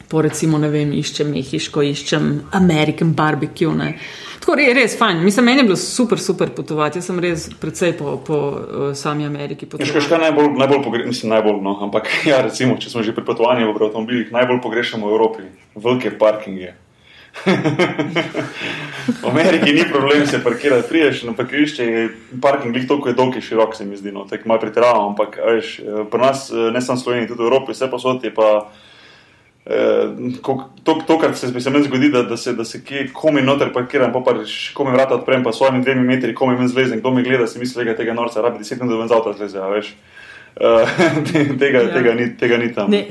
Po 0.07 0.21
recimo, 0.23 0.55
ne 0.57 0.69
vem, 0.71 0.93
iščem 0.95 1.33
mehiško, 1.35 1.83
iščem 1.83 2.29
American 2.55 3.11
barbecue. 3.13 3.73
Ne. 3.75 3.89
Tako 4.39 4.61
je 4.63 4.73
res 4.73 4.93
fajn. 4.95 5.17
Mislim, 5.19 5.45
meni 5.45 5.59
je 5.59 5.63
bilo 5.67 5.75
super, 5.75 6.19
super 6.23 6.53
potovati. 6.55 7.01
Jaz 7.01 7.09
sem 7.09 7.19
res 7.19 7.49
precej 7.59 7.91
po, 7.99 8.13
po 8.23 8.37
uh, 8.37 8.85
sami 8.95 9.25
Ameriki 9.27 9.67
Veš, 9.67 9.71
potoval. 9.73 10.07
kaj 10.07 10.21
najbolj, 10.21 10.47
najbolj 10.61 10.83
pogrešamo, 10.85 11.11
mislim, 11.11 11.33
najbolj, 11.33 11.57
no, 11.65 11.73
ampak 11.83 12.07
ja, 12.31 12.39
recimo, 12.45 12.77
če 12.79 12.93
smo 12.93 13.03
že 13.03 13.11
pri 13.11 13.27
potovanju 13.27 13.67
v 13.67 13.75
avtomobilih, 13.75 14.31
najbolj 14.31 14.61
pogrešamo 14.63 15.09
v 15.09 15.17
Evropi 15.17 15.49
velike 15.75 16.13
parkinge. 16.15 16.71
v 19.21 19.27
Ameriki 19.29 19.73
ni 19.73 19.83
problem 19.91 20.25
se 20.27 20.43
parkirati, 20.43 20.89
priješ 20.89 21.23
na 21.23 21.33
parkirišče, 21.33 21.83
je 21.85 22.09
parking 22.41 22.73
glih 22.73 22.87
toliko 22.87 23.09
je 23.09 23.15
dolg 23.15 23.35
in 23.35 23.41
širok, 23.41 23.75
se 23.75 23.85
mi 23.85 23.97
zdi, 23.97 24.11
no, 24.11 24.25
tako 24.25 24.47
malo 24.49 24.59
pretiravam, 24.59 25.05
ampak 25.07 25.37
veš, 25.47 25.79
eh, 25.79 26.03
pri 26.11 26.19
nas, 26.21 26.49
eh, 26.51 26.71
ne 26.73 26.81
samo 26.81 26.99
v 26.99 27.03
Sloveniji, 27.03 27.27
tudi 27.27 27.43
v 27.43 27.47
Evropi, 27.47 27.71
vse 27.71 27.87
posod 27.91 28.23
je 28.23 28.33
pa. 28.33 28.49
eh, 29.65 30.07
To, 30.83 30.93
to, 31.07 31.17
kar 31.19 31.35
se 31.35 31.47
mi 31.47 31.61
se 31.61 31.69
meni 31.69 31.83
zgodi, 31.85 32.09
da, 32.09 32.23
da 32.23 32.37
se, 32.37 32.53
da 32.53 32.63
se 32.65 32.83
kje 32.83 33.09
komi 33.13 33.41
noter 33.41 33.73
parkiram, 33.73 34.11
pa 34.13 34.19
pa 34.23 34.31
še 34.45 34.73
komi 34.73 34.91
vrata 34.91 35.15
odprem, 35.15 35.43
pa 35.43 35.51
s 35.51 35.57
svojimi 35.57 35.83
dvemi 35.83 36.07
metri 36.07 36.33
komi 36.33 36.55
ven 36.55 36.67
zlezem, 36.67 36.99
kdo 36.99 37.11
me 37.11 37.23
gleda, 37.23 37.47
si 37.47 37.59
misli, 37.59 37.83
da 37.83 37.91
je 37.91 37.97
tega 37.97 38.13
norca, 38.13 38.41
rabi 38.41 38.57
deset 38.59 38.79
minut, 38.79 38.93
da 38.95 38.99
ven 38.99 39.07
z 39.07 39.17
avta 39.17 39.33
zleze, 39.37 39.59
veš. 39.59 39.93
Uh, 40.57 40.89
tega, 41.59 41.83
Ja. 41.85 41.93
tega, 41.93 42.13
ni, 42.17 42.31
tega 42.33 42.57
ni 42.57 42.71
tam. 42.73 42.89
Ne, 42.89 43.03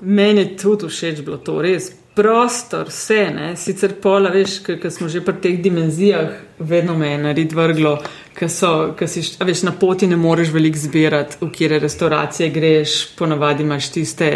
meni 0.00 0.40
je 0.40 0.56
tudi 0.56 0.88
všeč 0.88 1.22
bilo 1.22 1.36
to, 1.36 1.60
res. 1.62 1.92
Prostor, 2.14 2.86
vse, 2.92 3.22
ne? 3.34 3.46
sicer 3.58 3.96
pola, 3.98 4.30
veš, 4.30 4.60
ker 4.62 4.90
smo 4.94 5.08
že 5.10 5.18
pri 5.26 5.34
teh 5.42 5.56
dimenzijah, 5.58 6.36
vedno 6.62 6.94
me 6.94 7.08
je 7.08 7.16
nared 7.18 7.52
vrglo, 7.52 7.96
ker 8.38 8.50
si, 8.50 9.24
a 9.42 9.48
veš, 9.48 9.64
na 9.66 9.72
poti 9.74 10.06
ne 10.06 10.16
moreš 10.16 10.52
veliko 10.54 10.78
zbirati, 10.78 11.40
v 11.40 11.50
kire 11.50 11.80
restauracije 11.82 12.52
greš, 12.54 12.94
ponavadi 13.18 13.66
imaš 13.66 13.90
tiste. 13.90 14.30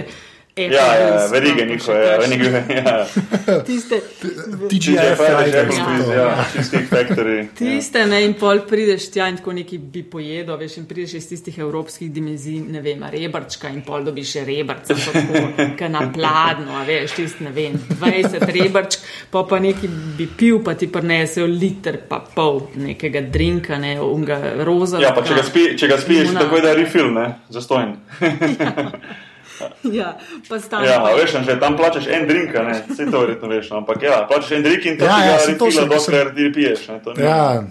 Ja, 0.59 0.95
ja, 0.95 1.27
verige 1.33 1.67
njihove, 1.67 2.07
ja, 2.07 2.19
verige, 2.19 2.45
ja. 2.75 3.07
Tiste, 3.67 4.01
TGF 4.71 5.21
Fridays, 5.21 5.79
ja, 6.15 6.45
Cheesecake 6.53 6.87
Factory. 6.91 7.47
Tiste, 7.59 8.07
ne, 8.07 8.25
in 8.25 8.35
pol 8.35 8.65
prideš 8.67 9.11
tja 9.15 9.29
in 9.31 9.39
tako 9.39 9.53
neki 9.55 9.79
bi 9.79 10.03
pojedel, 10.03 10.57
veš, 10.59 10.81
in 10.83 10.89
prideš 10.91 11.15
iz 11.21 11.29
tistih 11.29 11.59
evropskih 11.59 12.11
dimenzij, 12.13 12.59
ne 12.75 12.83
vem, 12.83 13.05
rebrčka 13.13 13.71
in 13.71 13.85
pol 13.87 14.09
dobiš 14.09 14.33
še 14.33 14.45
rebrca, 14.49 14.97
pa 14.99 15.15
tako, 15.15 15.69
ka 15.79 15.93
na 15.93 16.03
pladno, 16.15 16.75
a 16.81 16.83
veš, 16.89 17.15
tist, 17.21 17.45
ne 17.47 17.55
vem, 17.55 17.79
20 18.01 18.51
rebrčk, 18.59 19.07
pa 19.31 19.45
pa 19.47 19.63
neki 19.63 19.93
bi 20.19 20.27
pil, 20.27 20.59
pa 20.65 20.75
ti 20.75 20.91
prinesejo 20.91 21.47
liter 21.47 22.01
pa 22.09 22.19
pol 22.35 22.65
nekega 22.83 23.23
drinka, 23.31 23.79
ne, 23.79 23.95
unga 24.03 24.41
roza. 24.67 24.99
Ja, 25.03 25.15
pa 25.15 25.23
če 25.23 25.39
ga, 25.39 25.47
spi, 25.47 25.71
če 25.79 25.93
ga 25.95 26.03
spiješ, 26.03 26.35
tako 26.35 26.59
je 26.59 26.67
da 26.67 26.77
refill, 26.79 27.15
ne, 27.15 27.31
zastojn. 27.55 27.97
Ja, 28.59 29.28
pa 30.49 30.61
stane. 30.61 30.87
Ja, 30.87 31.03
veš, 31.15 31.37
že 31.41 31.61
tam 31.61 31.77
plačeš 31.77 32.07
en 32.07 32.27
drink, 32.27 32.55
ne, 32.55 32.85
vse 32.89 33.07
to 33.07 33.21
verjetno 33.21 33.49
veš, 33.49 33.71
no, 33.71 33.77
ampak 33.77 34.03
ja, 34.03 34.23
plačeš 34.25 34.53
en 34.53 34.63
drink 34.63 34.85
in 34.85 34.99
to 34.99 35.05
Ja, 35.05 35.19
ja, 35.25 35.39
sem- 35.39 35.59
dokler 35.89 36.35
ti 36.35 36.53
piješ. 36.55 36.89
Ne, 36.89 37.01
to 37.01 37.15
ni- 37.15 37.23
Ja, 37.23 37.65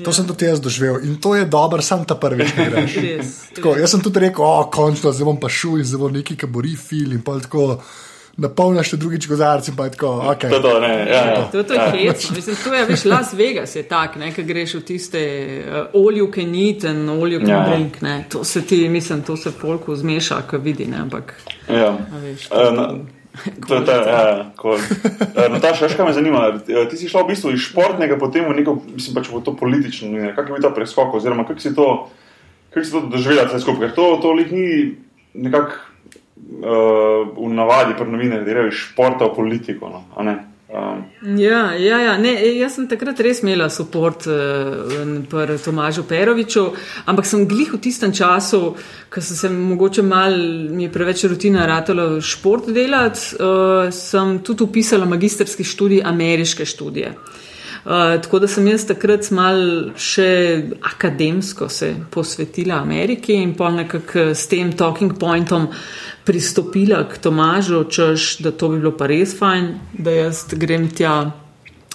to 0.00 0.12
sem 0.12 0.24
tudi 0.24 0.44
jaz 0.44 0.60
doživel 0.60 1.04
in 1.04 1.16
to 1.16 1.34
je 1.34 1.44
dobro, 1.44 1.82
sam 1.82 2.04
ta 2.04 2.14
prvič, 2.14 2.52
ki 2.52 2.64
greš. 2.70 2.94
Res, 2.96 3.32
Tako, 3.52 3.76
jaz 3.76 3.90
sem 3.90 4.00
tudi 4.00 4.20
rekel, 4.20 4.40
o, 4.40 4.64
končno, 4.66 5.12
zdaj 5.12 5.24
bom 5.24 5.36
pa 5.36 5.48
šel 5.48 5.78
in 5.78 5.84
zdaj 5.84 5.98
bo 5.98 6.08
neki, 6.10 6.32
ki 6.34 6.46
bo 6.46 6.60
refil 6.60 7.12
in 7.12 7.20
pa 7.20 7.36
tako 7.38 7.82
napolniš 8.36 8.88
še 8.88 8.96
drugič 8.96 9.26
kozarc 9.28 9.68
in 9.68 9.76
pa 9.76 9.84
je 9.84 9.90
tako, 9.90 10.10
ok. 10.26 10.46
To 10.48 10.60
to, 10.60 10.80
ne, 10.80 10.92
ja, 11.04 11.22
ja. 11.26 11.40
To, 11.52 11.62
to 11.62 11.74
je 11.74 11.80
hecno. 11.98 12.36
Mislim, 12.36 12.56
to 12.56 12.74
je, 12.74 12.84
veš, 12.86 13.04
Las 13.04 13.32
Vegas 13.32 13.76
je 13.76 13.82
tak, 13.82 14.16
ne, 14.16 14.32
ki 14.32 14.42
greš 14.42 14.74
v 14.74 14.82
tiste 14.82 15.20
uh, 15.60 15.92
all 15.92 16.16
you 16.16 16.28
can 16.28 16.54
eat 16.54 16.84
and 16.84 17.10
all 17.10 17.28
you 17.28 17.40
can 17.40 17.48
Ja. 17.50 17.64
drink, 17.66 18.00
ne. 18.00 18.24
To 18.28 18.44
se 18.44 18.62
ti, 18.62 18.88
mislim, 18.88 19.22
to 19.22 19.36
se 19.36 19.52
polku 19.52 19.96
zmeša, 19.96 20.42
ko 20.42 20.58
vidi, 20.58 20.86
ne, 20.86 20.96
ampak, 20.98 21.34
ja. 21.68 21.92
a 21.92 22.16
veš. 22.18 22.48
Eh, 22.48 22.70
na- 22.72 22.94
To 23.68 23.74
je 23.74 23.84
ta, 23.84 23.92
ja, 23.92 24.22
ja, 24.28 24.50
cool. 24.56 24.76
uh, 24.76 25.48
Nataša, 25.48 25.86
veš, 25.86 25.96
kaj 25.96 26.04
me 26.04 26.12
zanima? 26.12 26.40
Eh, 26.68 26.84
Ti 26.84 26.96
si 26.96 27.08
šla 27.08 27.22
v 27.22 27.32
bistvu 27.32 27.52
iz 27.52 27.60
športnega, 27.62 28.16
potem 28.16 28.44
v 28.44 28.56
neko, 28.58 28.74
mislim 28.88 29.14
pač 29.14 29.28
v 29.28 29.40
to 29.40 29.56
politično, 29.56 30.32
kak 30.36 30.48
je 30.48 30.52
bil 30.52 30.60
ta 30.60 30.68
preskok, 30.70 31.14
oziroma 31.14 31.44
kako 31.44 31.60
si 31.60 31.72
to, 31.72 31.86
kako 32.70 32.84
si 32.84 32.92
to 32.92 33.00
doživela 33.08 33.48
vse 33.48 33.60
skupaj, 33.60 33.88
ker 33.88 33.96
to, 33.96 34.06
to 34.20 34.32
lih 34.32 34.52
ni 34.52 34.66
nekako 35.32 35.72
uh, 35.72 35.91
v 36.42 37.50
navadi 37.54 37.94
pri 37.98 38.10
novinarjih, 38.10 38.46
grejo 38.46 38.70
iz 38.70 38.80
športa 38.86 39.30
v 39.30 39.36
politiko, 39.36 39.88
no? 39.88 40.04
Um, 40.72 41.04
Ja, 41.36 41.74
ja, 41.76 41.98
ja. 42.00 42.12
Ne, 42.18 42.32
jaz 42.56 42.78
sem 42.78 42.86
takrat 42.88 43.20
res 43.20 43.42
imela 43.42 43.68
podpor 43.68 44.14
uh, 44.24 45.02
pri 45.28 45.58
Tomažu 45.60 46.06
Peroviču, 46.08 46.62
ampak 47.04 47.28
sem 47.28 47.44
glih 47.46 47.74
v 47.74 47.80
tistem 47.84 48.12
času, 48.12 48.72
ko 49.12 49.20
sem 49.20 49.36
se 49.36 49.50
mogoče 49.52 50.02
mal, 50.02 50.32
mi 50.72 50.88
je 50.88 50.92
preveč 50.92 51.26
rutina 51.28 51.66
ratalo 51.68 52.20
šport 52.24 52.72
delati, 52.72 53.36
uh, 53.36 53.92
sem 53.92 54.38
tudi 54.40 54.64
upisala 54.64 55.04
magistrski 55.04 55.64
študij 55.64 56.02
ameriške 56.08 56.64
študije. 56.64 57.12
Uh, 57.12 57.51
tako 57.84 58.38
da 58.38 58.48
sem 58.48 58.66
jaz 58.70 58.84
takrat 58.86 59.26
mal 59.34 59.58
še 59.98 60.28
akademsko 60.86 61.68
se 61.68 61.94
posvetila 62.14 62.78
Ameriki 62.78 63.34
in 63.34 63.56
pol 63.58 63.74
nekako 63.80 64.30
s 64.38 64.46
tem 64.46 64.70
talking 64.78 65.16
pointom 65.18 65.66
pristopila 66.24 67.02
k 67.10 67.18
Tomažu, 67.18 67.84
češ, 67.90 68.36
da 68.44 68.52
to 68.54 68.70
bi 68.70 68.78
bilo 68.78 68.94
pa 68.94 69.10
res 69.10 69.34
fajn, 69.38 69.72
da 69.98 70.14
jaz 70.14 70.44
grem 70.54 70.86
tja 70.94 71.32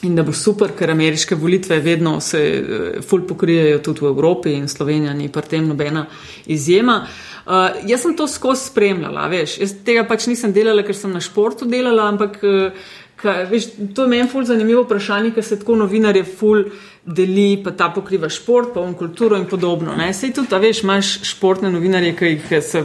in 0.06 0.16
da 0.16 0.22
bo 0.24 0.34
super, 0.36 0.76
ker 0.78 0.92
ameriške 0.94 1.36
volitve 1.36 1.80
vedno 1.82 2.20
se 2.22 2.42
uh, 2.58 3.00
ful 3.02 3.24
pokrijejo 3.28 3.80
tudi 3.86 4.06
v 4.06 4.12
Evropi 4.12 4.54
in 4.54 4.68
Slovenija 4.70 5.14
ni 5.14 5.30
pri 5.34 5.50
tem 5.50 5.68
nobena 5.68 6.06
izjema. 6.46 7.00
Uh, 7.48 7.80
jaz 7.88 8.04
sem 8.04 8.14
to 8.18 8.28
skozi 8.28 8.68
spremljala, 8.70 9.26
veš, 9.32 9.58
jaz 9.64 9.74
tega 9.86 10.04
pač 10.06 10.28
nisem 10.28 10.54
delala, 10.54 10.84
ker 10.86 10.96
sem 10.96 11.14
na 11.14 11.24
športu 11.24 11.66
delala, 11.66 12.12
ampak 12.12 12.38
uh, 12.44 12.88
Kaj, 13.18 13.46
veš, 13.50 13.66
to 13.96 14.04
je 14.06 14.12
meni 14.12 14.28
ful 14.30 14.46
zanimivo 14.46 14.84
vprašanje, 14.84 15.32
ker 15.34 15.44
se 15.44 15.58
tako 15.58 15.76
novinarje 15.80 16.22
ful 16.24 16.68
deli, 17.06 17.58
pa 17.64 17.72
ta 17.74 17.90
pokriva 17.96 18.30
šport, 18.30 18.76
pa 18.76 18.84
on 18.84 18.94
kulturo 18.94 19.40
in 19.40 19.48
podobno. 19.50 19.96
Ne? 19.98 20.12
Sej 20.14 20.36
tudi, 20.38 20.54
a 20.54 20.62
veš, 20.62 20.84
imaš 20.86 21.14
športne 21.32 21.72
novinarje, 21.74 22.14
ki 22.20 22.30
jih, 22.36 22.54
se, 22.62 22.84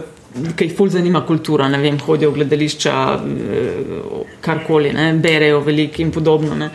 ki 0.56 0.70
jih 0.70 0.74
ful 0.78 0.88
zanima 0.88 1.20
kultura, 1.28 1.68
ne 1.68 1.82
vem, 1.82 2.00
hodijo 2.00 2.32
v 2.32 2.40
gledališča, 2.40 2.96
eh, 3.12 3.94
karkoli, 4.40 4.94
ne? 4.96 5.12
berejo 5.20 5.60
veliko 5.66 6.00
in 6.02 6.14
podobno. 6.14 6.56
Ne? 6.56 6.72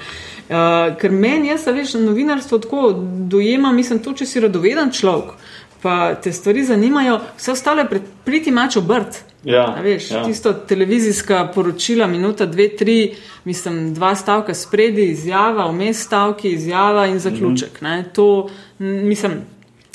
Uh, 0.48 0.94
ker 0.96 1.12
meni, 1.12 1.50
jaz, 1.50 1.66
veš, 1.76 1.98
novinarstvo 2.00 2.62
tako 2.64 2.94
dojema, 3.28 3.74
mislim, 3.76 4.00
to, 4.00 4.14
če 4.16 4.26
si 4.26 4.40
radoveden 4.40 4.94
človek, 4.96 5.34
pa 5.82 6.16
te 6.16 6.32
stvari 6.32 6.64
zanimajo, 6.66 7.20
vse 7.38 7.52
ostalo 7.52 7.82
je 7.82 8.02
priti 8.24 8.52
mač 8.52 8.76
obrt. 8.78 9.24
Ja, 9.44 9.76
A 9.78 9.82
veš, 9.82 10.12
ja. 10.12 10.24
tisto 10.26 10.54
televizijska 10.54 11.52
poročila, 11.56 12.08
minuta, 12.08 12.46
dve, 12.46 12.70
tri, 12.76 13.16
mislim, 13.44 13.94
dva 13.94 14.16
stavka 14.16 14.54
spredi, 14.54 15.06
izjava, 15.12 15.70
vmes 15.72 16.02
stavki, 16.04 16.52
izjava 16.52 17.06
in 17.08 17.20
zaključek. 17.20 17.82
Mm 17.82 17.86
-hmm. 17.86 18.04
To, 18.14 18.50
m, 18.80 19.08
mislim, 19.08 19.42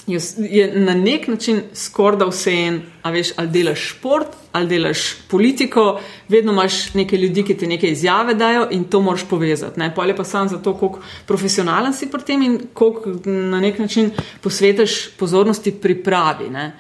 je, 0.07 0.21
je 0.39 0.81
na 0.81 0.95
nek 0.95 1.29
način 1.29 1.61
skoraj 1.75 2.19
da 2.19 2.27
vse 2.27 2.53
en, 2.53 2.81
a 3.03 3.11
veš, 3.11 3.33
ali 3.37 3.49
delaš 3.49 3.89
šport, 3.89 4.29
ali 4.53 4.69
delaš 4.69 4.99
politiko, 5.31 6.01
vedno 6.29 6.53
imaš 6.53 6.95
neke 6.95 7.17
ljudi, 7.17 7.45
ki 7.45 7.57
ti 7.57 7.67
neke 7.67 7.91
izjave 7.91 8.35
dajo 8.35 8.69
in 8.71 8.85
to 8.85 9.01
moraš 9.01 9.25
povezati. 9.31 9.81
Ne? 9.81 9.93
Pol 9.95 10.09
je 10.09 10.17
pa 10.17 10.25
sam 10.25 10.49
zato, 10.49 10.75
koliko 10.75 11.01
profesionalen 11.27 11.95
si 11.95 12.11
pri 12.11 12.23
tem 12.23 12.43
in 12.43 12.61
koliko 12.73 13.15
na 13.25 13.61
nek 13.61 13.79
način 13.79 14.11
posvetiš 14.41 15.11
pozornosti 15.19 15.73
pripravi. 15.73 16.51
Ne? 16.51 16.73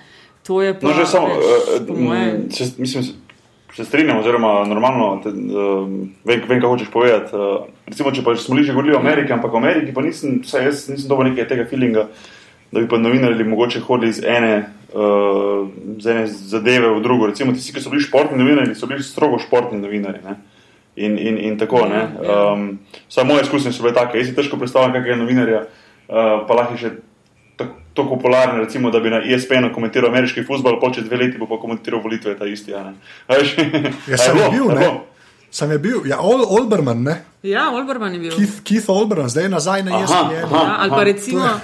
To 0.46 0.62
je 0.62 0.80
pa, 0.80 0.88
No, 0.88 0.94
že 0.94 1.06
samo, 1.06 1.26
veš, 1.26 1.80
eh, 1.80 1.86
po 1.86 1.94
moje, 1.94 2.40
se, 2.50 2.64
mislim, 2.78 3.04
se 3.76 3.84
strinjam, 3.84 4.18
oziroma 4.18 4.64
normalno, 4.66 5.20
te, 5.22 5.28
uh, 5.28 5.88
vem, 6.24 6.42
vem, 6.48 6.60
kaj 6.60 6.68
hočeš 6.68 6.90
povedati. 6.90 7.36
Uh, 7.36 7.70
recimo, 7.86 8.10
če 8.12 8.24
pa 8.24 8.34
smo 8.36 8.58
že 8.58 8.74
govorili 8.74 8.96
o 8.96 8.98
Ameriki, 8.98 9.32
ampak 9.32 9.52
v 9.52 9.56
Ameriki 9.56 9.94
pa 9.94 10.02
nisem, 10.02 10.40
vsaj 10.42 10.64
jaz 10.66 10.88
nisem 10.90 11.08
dobil 11.08 11.30
nekaj 11.30 11.48
tega 11.48 11.64
feelinga, 11.70 12.08
da 12.72 12.80
bi 12.80 12.88
pa 12.88 12.98
novinarji 12.98 13.44
mogoče 13.44 13.80
hodili 13.80 14.10
iz 14.10 14.22
ene, 14.24 14.54
uh, 14.88 15.68
z 15.98 16.06
ene 16.06 16.26
zadeve 16.26 16.88
v 16.90 17.02
drugo. 17.02 17.26
Recimo, 17.26 17.52
tisti, 17.52 17.72
ki 17.72 17.80
so 17.80 17.90
bili 17.90 18.02
športni 18.02 18.38
novinarji, 18.38 18.74
so 18.74 18.86
bili 18.86 19.02
strogo 19.02 19.38
športni 19.38 19.78
novinarji. 19.78 20.22
Ne? 20.24 20.36
In, 20.96 21.18
in, 21.18 21.38
in 21.40 21.58
tako. 21.58 21.84
Ja, 21.84 22.02
ja. 22.18 22.52
Um, 22.52 22.78
Vsaj 23.08 23.24
moje 23.24 23.42
izkušnje 23.42 23.72
so 23.72 23.82
bile 23.82 23.94
take. 23.94 24.18
Jaz 24.18 24.26
si 24.26 24.34
težko 24.34 24.56
predstavljam, 24.56 24.92
kakega 24.92 25.16
novinarja, 25.16 25.62
uh, 25.62 26.14
pa 26.42 26.54
lahko 26.54 26.74
je 26.74 26.80
še 26.80 26.90
tako 27.56 27.78
to 27.92 28.06
popularen, 28.08 28.56
recimo, 28.56 28.90
da 28.90 29.00
bi 29.00 29.10
na 29.10 29.18
E 29.18 29.34
ESPN-u 29.34 29.68
komentiral 29.70 30.08
ameriški 30.08 30.44
futbol, 30.44 30.78
pa 30.80 30.88
čez 30.90 31.04
dve 31.04 31.16
leti 31.18 31.36
bo 31.36 31.44
pa 31.46 31.58
komentiral 31.58 32.00
volitve, 32.00 32.32
ta 32.34 32.46
isti. 32.46 32.72
ne. 32.72 32.94
Ja, 33.28 33.36
A 33.36 33.40
je 34.08 34.18
sem 34.18 34.32
bilo? 34.34 34.50
bil, 34.50 34.64
je 34.64 34.74
ne? 34.74 34.80
bilo? 34.80 35.04
Sem 35.50 35.70
je 35.70 35.78
bil, 35.78 35.98
ja, 36.06 36.16
Ol, 36.18 36.40
Olberman, 36.48 37.02
ne? 37.02 37.18
Ja, 37.42 37.66
Olberman 37.70 38.12
je 38.12 38.18
bil. 38.20 38.32
Keith, 38.32 38.62
Keith 38.64 38.88
Olberman, 38.88 39.28
zdaj 39.28 39.44
je 39.44 39.48
nazaj 39.50 39.82
na 39.82 39.90
E 39.90 39.94
Aha, 39.94 40.04
ESPN. 40.04 40.44
aha. 40.46 40.62
Ja, 40.62 40.76
ali 40.78 40.90
pa 40.90 41.02
recimo, 41.04 41.44
je- 41.44 41.60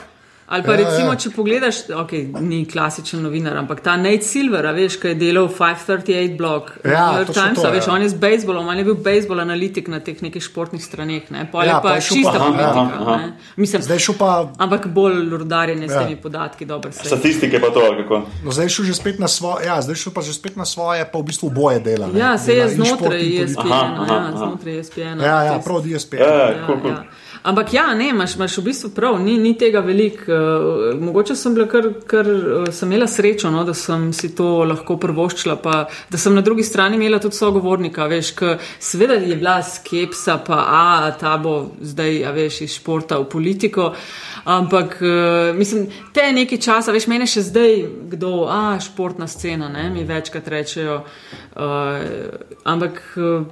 Ali 0.49 0.63
pa 0.63 0.73
Ja, 0.73 0.77
recimo, 0.79 1.11
ja. 1.11 1.17
če 1.17 1.31
pogledaš, 1.31 1.77
ok, 1.93 2.13
ni 2.41 2.63
klasičen 2.65 3.21
novinar, 3.21 3.53
ampak 3.55 3.81
ta 3.81 3.97
Nate 3.97 4.23
Silver, 4.23 4.65
a 4.65 4.73
veš, 4.73 4.97
kaj 4.97 5.11
je 5.11 5.17
delal 5.17 5.49
538 5.49 6.37
blog 6.37 6.71
Ja, 6.83 7.03
New 7.07 7.19
York 7.19 7.33
Times, 7.33 7.59
to, 7.59 7.69
veš, 7.69 7.85
ja. 7.85 7.93
on 7.93 8.03
je 8.03 8.09
z 8.09 8.17
bejzbolom, 8.17 8.65
on 8.65 8.79
je 8.79 8.85
bil 8.85 8.97
bejzbol 8.97 9.41
analitik 9.41 9.89
na 9.89 10.01
teh 10.01 10.17
nekih 10.19 10.41
športnih 10.41 10.81
straneh, 10.81 11.29
ne, 11.29 11.45
pol 11.45 11.61
Ja, 11.61 11.67
je 11.67 11.75
pa 11.75 11.81
pa 11.83 11.95
je 11.95 12.01
čista 12.03 12.33
aha, 12.33 12.47
politika, 12.47 12.81
aha. 12.97 13.17
ne. 13.19 13.27
Mislim, 13.57 13.83
Zdaj 13.83 13.99
šel 14.01 14.17
pa, 14.17 14.31
ampak 14.59 14.87
bolj 14.89 15.21
rudarjenje 15.31 15.85
s 15.85 15.93
Ja. 15.93 16.01
temi 16.01 16.17
podatki, 16.17 16.65
dobro 16.65 16.93
se. 16.93 17.05
Statistike 17.05 17.61
pa 17.61 17.69
to, 17.69 17.85
kako. 17.99 18.23
no, 18.41 18.51
zdaj 18.51 18.69
šel 18.71 18.85
že 18.85 18.95
spet 18.95 19.19
na 19.19 19.29
svoje, 19.29 19.67
ja, 19.67 19.77
zdaj 19.79 19.95
šel 19.99 20.13
pa 20.13 20.23
že 20.23 20.33
spet 20.33 20.57
na 20.57 20.65
svoje, 20.65 21.05
pa 21.05 21.19
v 21.19 21.25
bistvu 21.25 21.51
boje 21.51 21.81
dela. 21.83 22.07
ne. 22.07 22.17
Ja, 22.19 22.39
se 22.39 22.55
je 22.55 22.69
znotraj. 22.71 23.21
ESPN, 23.39 23.69
Aha, 23.69 23.85
aha, 23.95 24.07
ja, 24.07 24.19
aha. 24.25 24.37
znotraj 24.39 24.79
ESPN. 24.79 25.21
Ja, 25.21 25.37
ja, 25.45 25.61
prav 25.61 25.83
DSP. 25.83 26.15
Ja, 26.15 26.25
ja, 26.25 26.49
Ja, 26.49 26.81
ja. 26.87 27.05
Ampak 27.43 27.73
ja, 27.75 27.95
ne, 27.95 28.09
imaš, 28.09 28.35
imaš 28.37 28.57
v 28.59 28.63
bistvu 28.65 28.91
prav, 28.95 29.19
ni, 29.23 29.37
ni 29.39 29.55
tega 29.59 29.81
veliko. 29.81 30.25
Uh, 30.29 31.01
mogoče 31.01 31.37
sem 31.37 31.55
kar, 31.71 31.87
kar 32.07 32.27
uh, 32.27 32.67
sem 32.75 32.91
imela 32.91 33.07
srečo, 33.07 33.51
no, 33.55 33.63
da 33.65 33.75
sem 33.75 34.09
si 34.13 34.33
to 34.37 34.65
lahko 34.67 34.97
prvoščila, 34.99 35.57
pa 35.63 35.85
da 36.11 36.19
sem 36.19 36.35
na 36.35 36.43
drugi 36.43 36.67
strani 36.67 36.99
imela 36.99 37.21
tudi 37.23 37.39
sogovornika, 37.39 38.09
veš, 38.11 38.33
ker 38.39 38.57
seveda 38.81 39.19
je 39.23 39.37
bila 39.37 39.59
skepsa, 39.63 40.39
pa 40.47 40.65
a, 40.67 41.13
ta 41.21 41.37
bo 41.39 41.55
zdaj, 41.81 42.25
a 42.27 42.35
veš, 42.35 42.63
iz 42.67 42.75
športa 42.81 43.21
v 43.23 43.29
politiko. 43.31 43.93
Ampak, 44.49 44.99
uh, 45.03 45.55
mislim, 45.57 45.87
te 46.15 46.27
nekaj 46.35 46.63
časa, 46.65 46.95
veš, 46.95 47.07
mene 47.11 47.29
še 47.31 47.47
zdaj, 47.47 47.83
kdo, 48.17 48.33
a, 48.51 48.79
športna 48.83 49.31
scena, 49.31 49.71
ne, 49.71 49.89
mi 49.95 50.07
večkrat 50.09 50.49
rečejo. 50.49 51.03
Uh, 51.59 52.03
ampak 52.69 53.01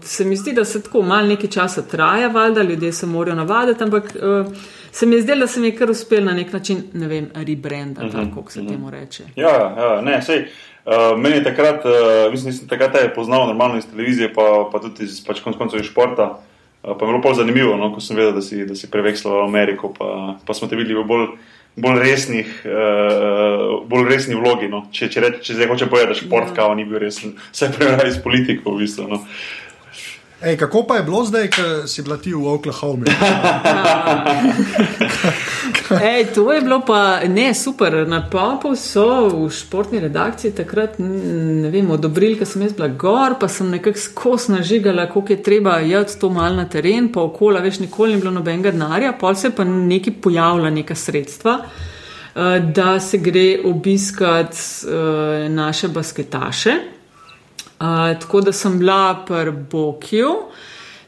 se 0.02 0.24
mi 0.24 0.36
zdi, 0.36 0.52
da 0.54 0.64
se 0.64 0.82
tako 0.82 1.02
malo 1.02 1.26
nekaj 1.26 1.50
časa 1.50 1.82
traja, 1.82 2.28
valjda, 2.28 2.62
ljudje 2.62 2.92
se 2.92 3.06
morajo 3.06 3.36
navaditi, 3.36 3.75
ampak 3.82 4.12
uh, 4.14 4.46
se 4.92 5.06
mi 5.06 5.16
je 5.16 5.22
zdelo, 5.22 5.40
da 5.40 5.46
se 5.46 5.60
mi 5.60 5.66
je 5.66 5.76
kar 5.76 5.90
uspel 5.90 6.24
na 6.24 6.32
nek 6.32 6.52
način, 6.52 6.82
ne 6.92 7.08
vem, 7.08 7.28
rebrandati, 7.34 8.06
uh 8.06 8.14
-huh, 8.14 8.34
kako 8.34 8.50
se 8.50 8.66
temu 8.66 8.90
reče. 8.90 9.22
Ja, 9.36 9.74
ja, 9.78 10.00
ne, 10.00 10.22
sej. 10.22 10.46
Uh, 10.86 11.18
meni 11.18 11.36
je 11.36 11.44
takrat, 11.44 11.84
uh, 11.84 12.32
mislim, 12.32 12.52
da 12.52 12.58
sem 12.58 12.68
takrat 12.68 12.92
te 12.92 13.12
poznal 13.14 13.46
normalno 13.46 13.78
iz 13.78 13.86
televizije, 13.90 14.34
pa, 14.34 14.68
pa 14.72 14.78
tudi 14.78 15.04
iz 15.04 15.24
pač 15.26 15.40
konc 15.40 15.56
koncev 15.56 15.80
iz 15.80 15.86
športa. 15.86 16.38
Uh, 16.82 16.94
pa 16.98 17.04
je 17.04 17.12
bilo 17.12 17.22
pol 17.22 17.34
zanimivo, 17.34 17.76
no, 17.76 17.90
ko 17.94 18.00
sem 18.00 18.16
vedel, 18.16 18.32
da 18.32 18.42
si, 18.42 18.66
da 18.66 18.74
si 18.74 18.90
prevekslal 18.90 19.44
Ameriko, 19.44 19.94
pa, 19.98 20.36
pa 20.46 20.54
smo 20.54 20.68
te 20.68 20.76
videli 20.76 20.94
v 20.94 21.04
bolj, 21.04 21.26
bolj, 21.76 21.98
resnih, 21.98 22.62
uh, 22.64 23.82
bolj 23.88 24.08
resni 24.08 24.38
vlogi. 24.38 24.68
No. 24.68 24.84
Če, 24.92 25.10
če, 25.10 25.20
reč, 25.20 25.42
če 25.48 25.58
zdaj 25.58 25.68
hoče 25.72 25.90
povedati, 25.90 26.14
da 26.14 26.20
šport, 26.20 26.54
kao 26.54 26.74
ni 26.74 26.86
bil 26.86 27.02
resen, 27.02 27.34
vse 27.54 27.72
prej 27.74 28.12
s 28.14 28.22
politiko 28.22 28.76
v 28.76 28.84
bistvu. 28.84 29.08
No. 29.10 29.24
Ej, 30.42 30.56
kako 30.56 30.82
pa 30.86 30.96
je 30.96 31.02
bilo 31.02 31.24
zdaj, 31.24 31.46
ko 31.50 31.86
si 31.88 32.02
bila 32.02 32.16
ti 32.20 32.34
v 32.34 32.44
Oklahomi? 32.44 33.08
Ej, 36.02 36.26
to 36.34 36.52
je 36.52 36.60
bilo 36.60 36.82
pa 36.86 37.20
ne 37.24 37.54
super. 37.54 38.04
Na 38.08 38.20
Popu 38.30 38.76
so 38.76 39.28
v 39.28 39.50
športni 39.50 40.00
redakciji 40.00 40.52
takrat, 40.52 40.98
ne 40.98 41.70
vem, 41.72 41.90
odobrili, 41.90 42.36
ker 42.36 42.46
sem 42.46 42.62
jaz 42.66 42.74
bila 42.76 42.88
gor, 42.88 43.38
pa 43.40 43.48
sem 43.48 43.70
nekako 43.70 43.98
skos 43.98 44.48
nažigala, 44.52 45.06
koliko 45.08 45.32
je 45.32 45.42
treba 45.42 45.78
jeti 45.80 46.18
to 46.20 46.28
mal 46.30 46.52
na 46.56 46.68
teren, 46.68 47.08
pa 47.12 47.24
okolja, 47.24 47.60
veš, 47.64 47.80
nikoli 47.86 48.14
ni 48.14 48.20
bilo 48.20 48.34
nobenega 48.36 48.74
denarja, 48.76 49.14
pol 49.16 49.34
se 49.34 49.48
je 49.48 49.54
pa 49.56 49.64
neki 49.64 50.10
pojavila 50.20 50.70
neka 50.70 50.94
sredstva. 50.94 51.58
eh, 52.36 52.60
Da 52.60 53.00
se 53.00 53.18
gre 53.18 53.58
obiskat 53.64 54.52
uh, 54.52 55.48
naše 55.48 55.88
basketaše. 55.88 56.95
Uh, 57.76 58.16
tako 58.20 58.40
da 58.40 58.52
sem 58.52 58.78
bila 58.78 59.24
pri 59.28 59.52
Bokiju, 59.70 60.32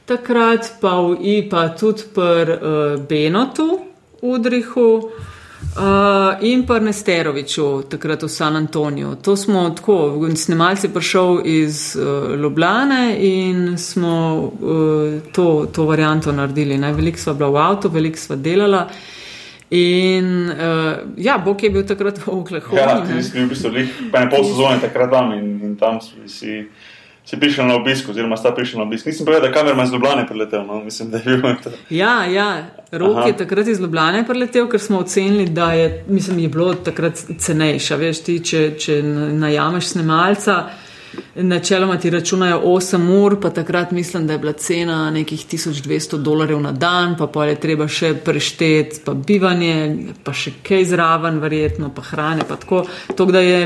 takrat 0.04 0.72
pa 0.80 1.00
v 1.00 1.16
I, 1.20 1.48
pa 1.48 1.68
tudi 1.68 2.02
pri 2.14 2.52
uh, 2.52 3.00
Benotu, 3.08 3.78
Udrihu 4.20 4.90
uh, 4.98 6.36
in 6.40 6.66
pri 6.66 6.80
Nesteroviču, 6.84 7.88
takrat 7.88 8.22
v 8.22 8.28
San 8.28 8.56
Antoniju. 8.56 9.14
To 9.22 9.36
smo 9.36 9.70
tako, 9.70 10.28
snemalci 10.36 10.88
prišel 10.88 11.40
iz 11.44 11.96
uh, 11.96 12.34
Ljubljane 12.36 13.16
in 13.18 13.78
smo 13.78 14.36
uh, 14.36 15.32
to, 15.32 15.66
to 15.72 15.84
varianto 15.84 16.32
naredili. 16.32 16.78
Ne? 16.78 16.92
Veliko 16.92 17.18
sva 17.18 17.32
bila 17.34 17.48
v 17.48 17.56
avtu, 17.56 17.88
veliko 17.88 18.18
sva 18.18 18.36
delala. 18.36 18.88
In 19.70 20.48
uh, 20.48 20.96
ja, 21.16 21.38
Bok 21.44 21.62
je 21.62 21.70
bil 21.70 21.84
takrat 21.84 22.18
v 22.18 22.32
Oklahomi. 22.32 22.80
Ja, 22.80 23.00
ti 23.04 23.22
si 23.22 23.32
bil 23.32 23.44
v 23.44 23.48
bistvu 23.52 23.72
lih, 23.74 23.90
pa 24.12 24.24
ne 24.24 24.30
pol 24.32 24.44
sezone 24.44 24.80
takrat 24.80 25.12
tam 25.12 25.32
in 25.36 25.57
tam 25.78 26.00
si, 26.00 26.66
si, 27.24 27.36
prišel 27.36 27.66
na 27.66 27.76
obisk, 27.76 28.08
oziroma 28.08 28.36
sta 28.36 28.52
prišel 28.54 28.80
na 28.80 28.86
obisk. 28.86 29.06
Nisem 29.06 29.26
povedal, 29.26 29.48
da 29.48 29.54
kamerman 29.54 29.86
iz 29.86 29.92
Ljubljane 29.92 30.26
priletel, 30.26 30.66
no, 30.66 30.80
mislim, 30.84 31.10
da 31.10 31.18
je 31.18 31.36
bil 31.36 31.62
to. 31.64 31.70
Ja, 31.90 32.24
ja. 32.24 32.66
Rok 32.92 33.16
Aha. 33.16 33.26
je 33.26 33.36
takrat 33.36 33.68
iz 33.68 33.80
Ljubljana 33.80 34.24
preletel, 34.24 34.68
ker 34.68 34.80
smo 34.80 34.98
ocenili, 34.98 35.48
da 35.48 35.72
je, 35.72 36.04
mislim, 36.08 36.38
je 36.38 36.48
bilo 36.48 36.74
takrat 36.74 37.20
cenejša. 37.38 37.96
Veš, 37.96 38.22
ti, 38.24 38.38
če, 38.44 38.62
če 38.78 39.02
najameš 39.38 39.92
snemalca, 39.94 40.62
načeloma 41.34 41.96
ti 41.96 42.10
računajo 42.10 42.60
8 42.64 43.24
ur, 43.24 43.40
pa 43.40 43.50
takrat 43.50 43.90
mislim, 43.90 44.26
da 44.26 44.32
je 44.32 44.38
bila 44.38 44.52
cena 44.52 45.10
nekih 45.10 45.46
1200 45.46 46.16
dolarjev 46.16 46.60
na 46.60 46.72
dan, 46.72 47.16
pa 47.18 47.26
pa 47.26 47.44
je 47.44 47.54
treba 47.60 47.88
še 47.88 48.14
prešteti, 48.24 49.00
pa 49.04 49.14
bivanje, 49.14 49.96
pa 50.24 50.32
še 50.32 50.52
kaj 50.62 50.84
zraven, 50.84 51.40
verjetno, 51.40 51.90
pa 51.94 52.02
hrane. 52.02 52.44
Pa 52.48 52.56
tako, 52.56 52.84
to, 53.16 53.24
da 53.24 53.40
je 53.40 53.60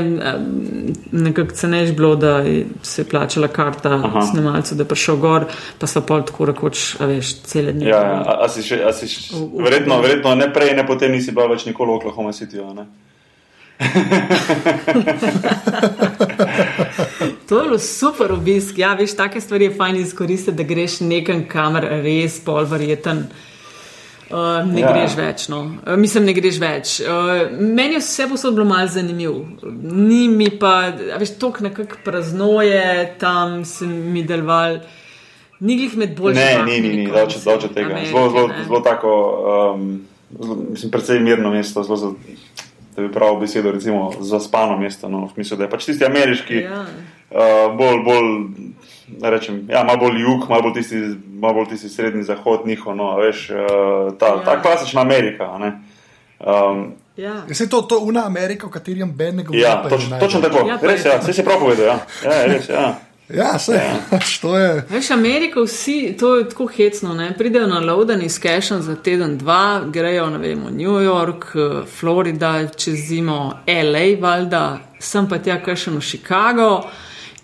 nekako 1.11 1.55
cenejš 1.55 1.91
bilo, 1.91 2.15
da 2.15 2.43
se 2.81 3.01
je 3.01 3.05
plačala 3.09 3.47
karta 3.47 3.93
Aha. 4.03 4.21
snemalcu, 4.31 4.75
da 4.75 4.83
je 4.83 4.89
prišel 4.89 5.17
gor, 5.17 5.47
pa 5.79 5.87
so 5.87 6.01
pol 6.01 6.25
tako 6.27 6.51
rekoč, 6.51 6.95
a 6.99 7.09
veš, 7.09 7.35
cele 7.49 7.73
dni. 7.73 7.89
Ja, 7.89 8.01
ja. 8.01 8.19
A, 8.21 8.37
a 8.45 8.49
si 8.49 8.65
še, 8.65 8.83
a 8.85 8.93
si 8.93 9.09
še, 9.11 9.33
verjetno, 9.59 10.01
verjetno 10.03 10.35
ne 10.35 10.51
prej, 10.53 10.75
ne 10.77 10.85
potem 10.87 11.11
nisi 11.11 11.31
bila 11.31 11.49
več 11.51 11.65
nikoli 11.69 11.93
v 11.93 12.01
Oklahoma 12.01 12.33
Cityju. 12.33 12.69
a 12.69 12.73
ne? 12.73 12.87
To 17.47 17.57
je 17.59 17.63
bilo 17.63 17.79
super 17.79 18.31
obisk. 18.31 18.77
Ja, 18.77 18.93
veš, 18.93 19.15
take 19.15 19.41
stvari 19.41 19.65
je 19.65 19.73
fajn 19.75 19.95
izkoristiti, 19.95 20.57
da 20.57 20.63
greš 20.63 20.99
nekam, 20.99 21.43
kamor 21.47 21.83
res 22.03 22.39
pol 22.45 22.65
verjeten. 22.65 23.25
Uh, 24.33 24.63
ne 24.65 24.81
Ja. 24.81 24.89
greš 24.93 25.15
več, 25.17 25.47
no. 25.49 25.59
Uh, 25.85 25.97
mislim, 25.99 26.25
ne 26.25 26.33
greš 26.33 26.57
več. 26.59 26.93
Uh, 27.01 27.07
meni 27.59 27.93
je 27.93 28.01
vse 28.01 28.27
posod 28.31 28.55
bilo 28.55 28.65
malce 28.65 28.93
zanimivo. 28.95 29.43
Ni 29.83 30.27
mi 30.27 30.47
pa, 30.49 30.71
a 31.13 31.19
veš, 31.21 31.35
tok 31.37 31.59
nekako 31.61 31.99
praznoje, 32.05 32.81
tam 33.21 33.65
se 33.65 33.85
mi 33.85 34.23
deloval. 34.23 34.79
Ni 35.59 35.77
glih 35.77 35.93
med 35.97 36.15
bolj 36.17 36.33
Ne, 36.35 36.63
ni, 36.65 36.79
ni, 36.81 36.95
ni, 36.95 37.05
daleč 37.11 37.37
daleč 37.45 37.67
tega. 37.75 37.99
Zelo, 38.09 38.29
zelo, 38.33 38.49
zelo 38.65 38.79
tako, 38.83 39.11
um, 39.75 39.85
zelo, 40.39 40.57
mislim, 40.71 40.91
precej 40.91 41.19
mirno 41.19 41.51
mesto, 41.53 41.83
zelo, 41.83 41.97
za- 41.97 42.13
da 42.95 43.01
bi 43.01 43.11
pravil 43.11 43.35
besedo, 43.37 43.71
recimo, 43.71 44.11
zaspano 44.21 44.77
mesto. 44.77 45.09
No, 45.09 45.25
v 45.25 45.33
smislu, 45.33 45.57
da 45.57 45.63
je 45.63 45.69
pač 45.69 45.85
tisti 45.85 46.05
ameriški, 46.05 46.55
Ja. 46.55 46.81
uh, 47.31 47.77
bolj, 47.77 48.03
bolj, 48.03 48.29
da 49.19 49.29
rečem, 49.29 49.65
ja, 49.69 49.83
malo 49.83 49.99
bolj 49.99 50.21
jug, 50.21 50.49
malo 50.49 50.61
bolj 50.63 50.73
tisti, 50.73 51.01
malo 51.33 51.53
bolj 51.55 51.67
tisti 51.67 51.89
srednji 51.89 52.23
zahod, 52.23 52.65
njihov, 52.65 52.95
no, 52.95 53.09
a 53.09 53.17
veš, 53.17 53.49
uh, 53.49 53.57
ta, 54.17 54.25
Ja. 54.27 54.43
ta 54.45 54.61
klasična 54.61 55.01
Amerika. 55.01 55.43
a 55.45 55.57
ne. 55.57 55.71
Um, 56.39 56.91
Ja. 57.15 57.33
Je 57.47 57.55
se 57.55 57.69
to, 57.69 57.81
to 57.81 57.99
una 57.99 58.25
Amerika, 58.25 58.67
o 58.67 58.69
kateri 58.69 58.99
jim 58.99 59.11
Ben 59.11 59.35
ne 59.35 59.43
govori? 59.43 59.61
ja, 59.61 59.81
je 59.83 59.89
toč, 59.89 60.01
točno 60.19 60.41
tako, 60.41 60.67
Ja, 60.67 60.79
res 60.81 61.05
je 61.05 61.09
je, 61.09 61.13
ja, 61.13 61.19
to. 61.19 61.23
vse 61.23 61.33
si 61.33 61.43
prav 61.43 61.59
povedal. 61.59 61.85
Ja, 61.85 61.97
ja 62.25 62.31
je 62.33 62.47
res, 62.47 62.69
ja. 62.69 62.95
Ja, 63.33 63.59
se, 63.59 63.81
to 64.41 64.57
je. 64.57 64.85
Veš, 64.89 65.11
Amerika, 65.11 65.61
vsi, 65.61 66.15
to 66.19 66.35
je 66.35 66.49
tako 66.49 66.65
hecno, 66.65 67.13
ne? 67.13 67.33
pridejo 67.37 67.67
na 67.67 67.79
Loden 67.79 68.21
iz 68.21 68.39
Cashen 68.39 68.81
za 68.81 68.95
teden, 68.95 69.37
dva, 69.37 69.81
grejo 69.85 70.29
ne 70.29 70.37
vem, 70.37 70.65
v 70.65 70.71
New 70.71 71.01
York, 71.01 71.45
eh, 71.55 71.85
Florida, 71.99 72.67
čez 72.67 72.95
zimo, 73.07 73.53
LA, 73.67 74.21
valjda, 74.21 74.79
sem 74.99 75.29
pa 75.29 75.37
tja 75.37 75.61
Cashen 75.65 75.97
v 75.97 76.01
Chicago. 76.01 76.83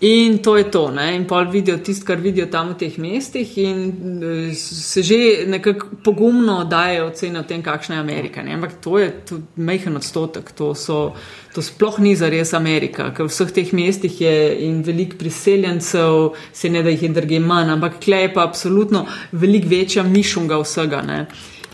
In 0.00 0.38
to 0.38 0.56
je 0.56 0.70
to, 0.70 0.90
ne? 0.90 1.14
in 1.16 1.26
pol 1.28 1.44
vidijo 1.52 1.76
tisto, 1.84 2.06
kar 2.08 2.16
vidijo 2.16 2.46
tam 2.48 2.70
v 2.72 2.76
teh 2.80 2.94
mestih, 2.98 3.50
in 3.60 4.22
eh, 4.24 4.54
se 4.56 5.02
že 5.04 5.18
nekako 5.46 5.86
pogumno 6.04 6.64
dajo 6.64 7.10
ocene 7.10 7.40
o 7.40 7.42
tem, 7.42 7.60
kakšna 7.62 7.98
je 7.98 8.00
Amerika. 8.00 8.42
Ne? 8.42 8.54
Ampak 8.56 8.78
to 8.80 8.96
je 8.98 9.10
tudi 9.28 9.60
majhen 9.60 10.00
odstotek, 10.00 10.54
to, 10.56 10.72
so, 10.74 11.12
to 11.52 11.60
sploh 11.60 12.00
ni 12.00 12.14
za 12.16 12.32
res 12.32 12.54
Amerika, 12.56 13.10
ker 13.12 13.28
v 13.28 13.34
vseh 13.34 13.52
teh 13.52 13.76
mestih 13.76 14.20
je 14.24 14.34
in 14.70 14.80
veliko 14.80 15.20
priseljencev, 15.20 16.32
se 16.52 16.72
ne 16.72 16.80
da 16.82 16.96
jih 16.96 17.02
je 17.02 17.14
drugje 17.20 17.44
manj, 17.44 17.76
ampak 17.76 18.00
klej 18.00 18.30
je 18.30 18.34
pa 18.34 18.48
absolutno 18.48 19.04
veliko 19.32 19.68
večja 19.68 20.02
mišunga 20.02 20.64
vsega. 20.64 21.04
Ne? 21.04 21.26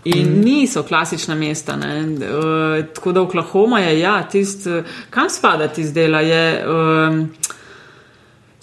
In 0.03 0.41
niso 0.43 0.83
klasična 0.83 1.35
mesta. 1.35 1.79
Uh, 1.79 2.85
tako 2.95 3.11
da 3.11 3.21
Oklahoma 3.21 3.79
je, 3.87 3.99
ja, 3.99 4.19
tist, 4.23 4.67
kam 5.09 5.29
spada 5.31 5.67
ti 5.67 5.87
zdela, 5.87 6.19
je. 6.21 6.47
Um, 6.67 7.29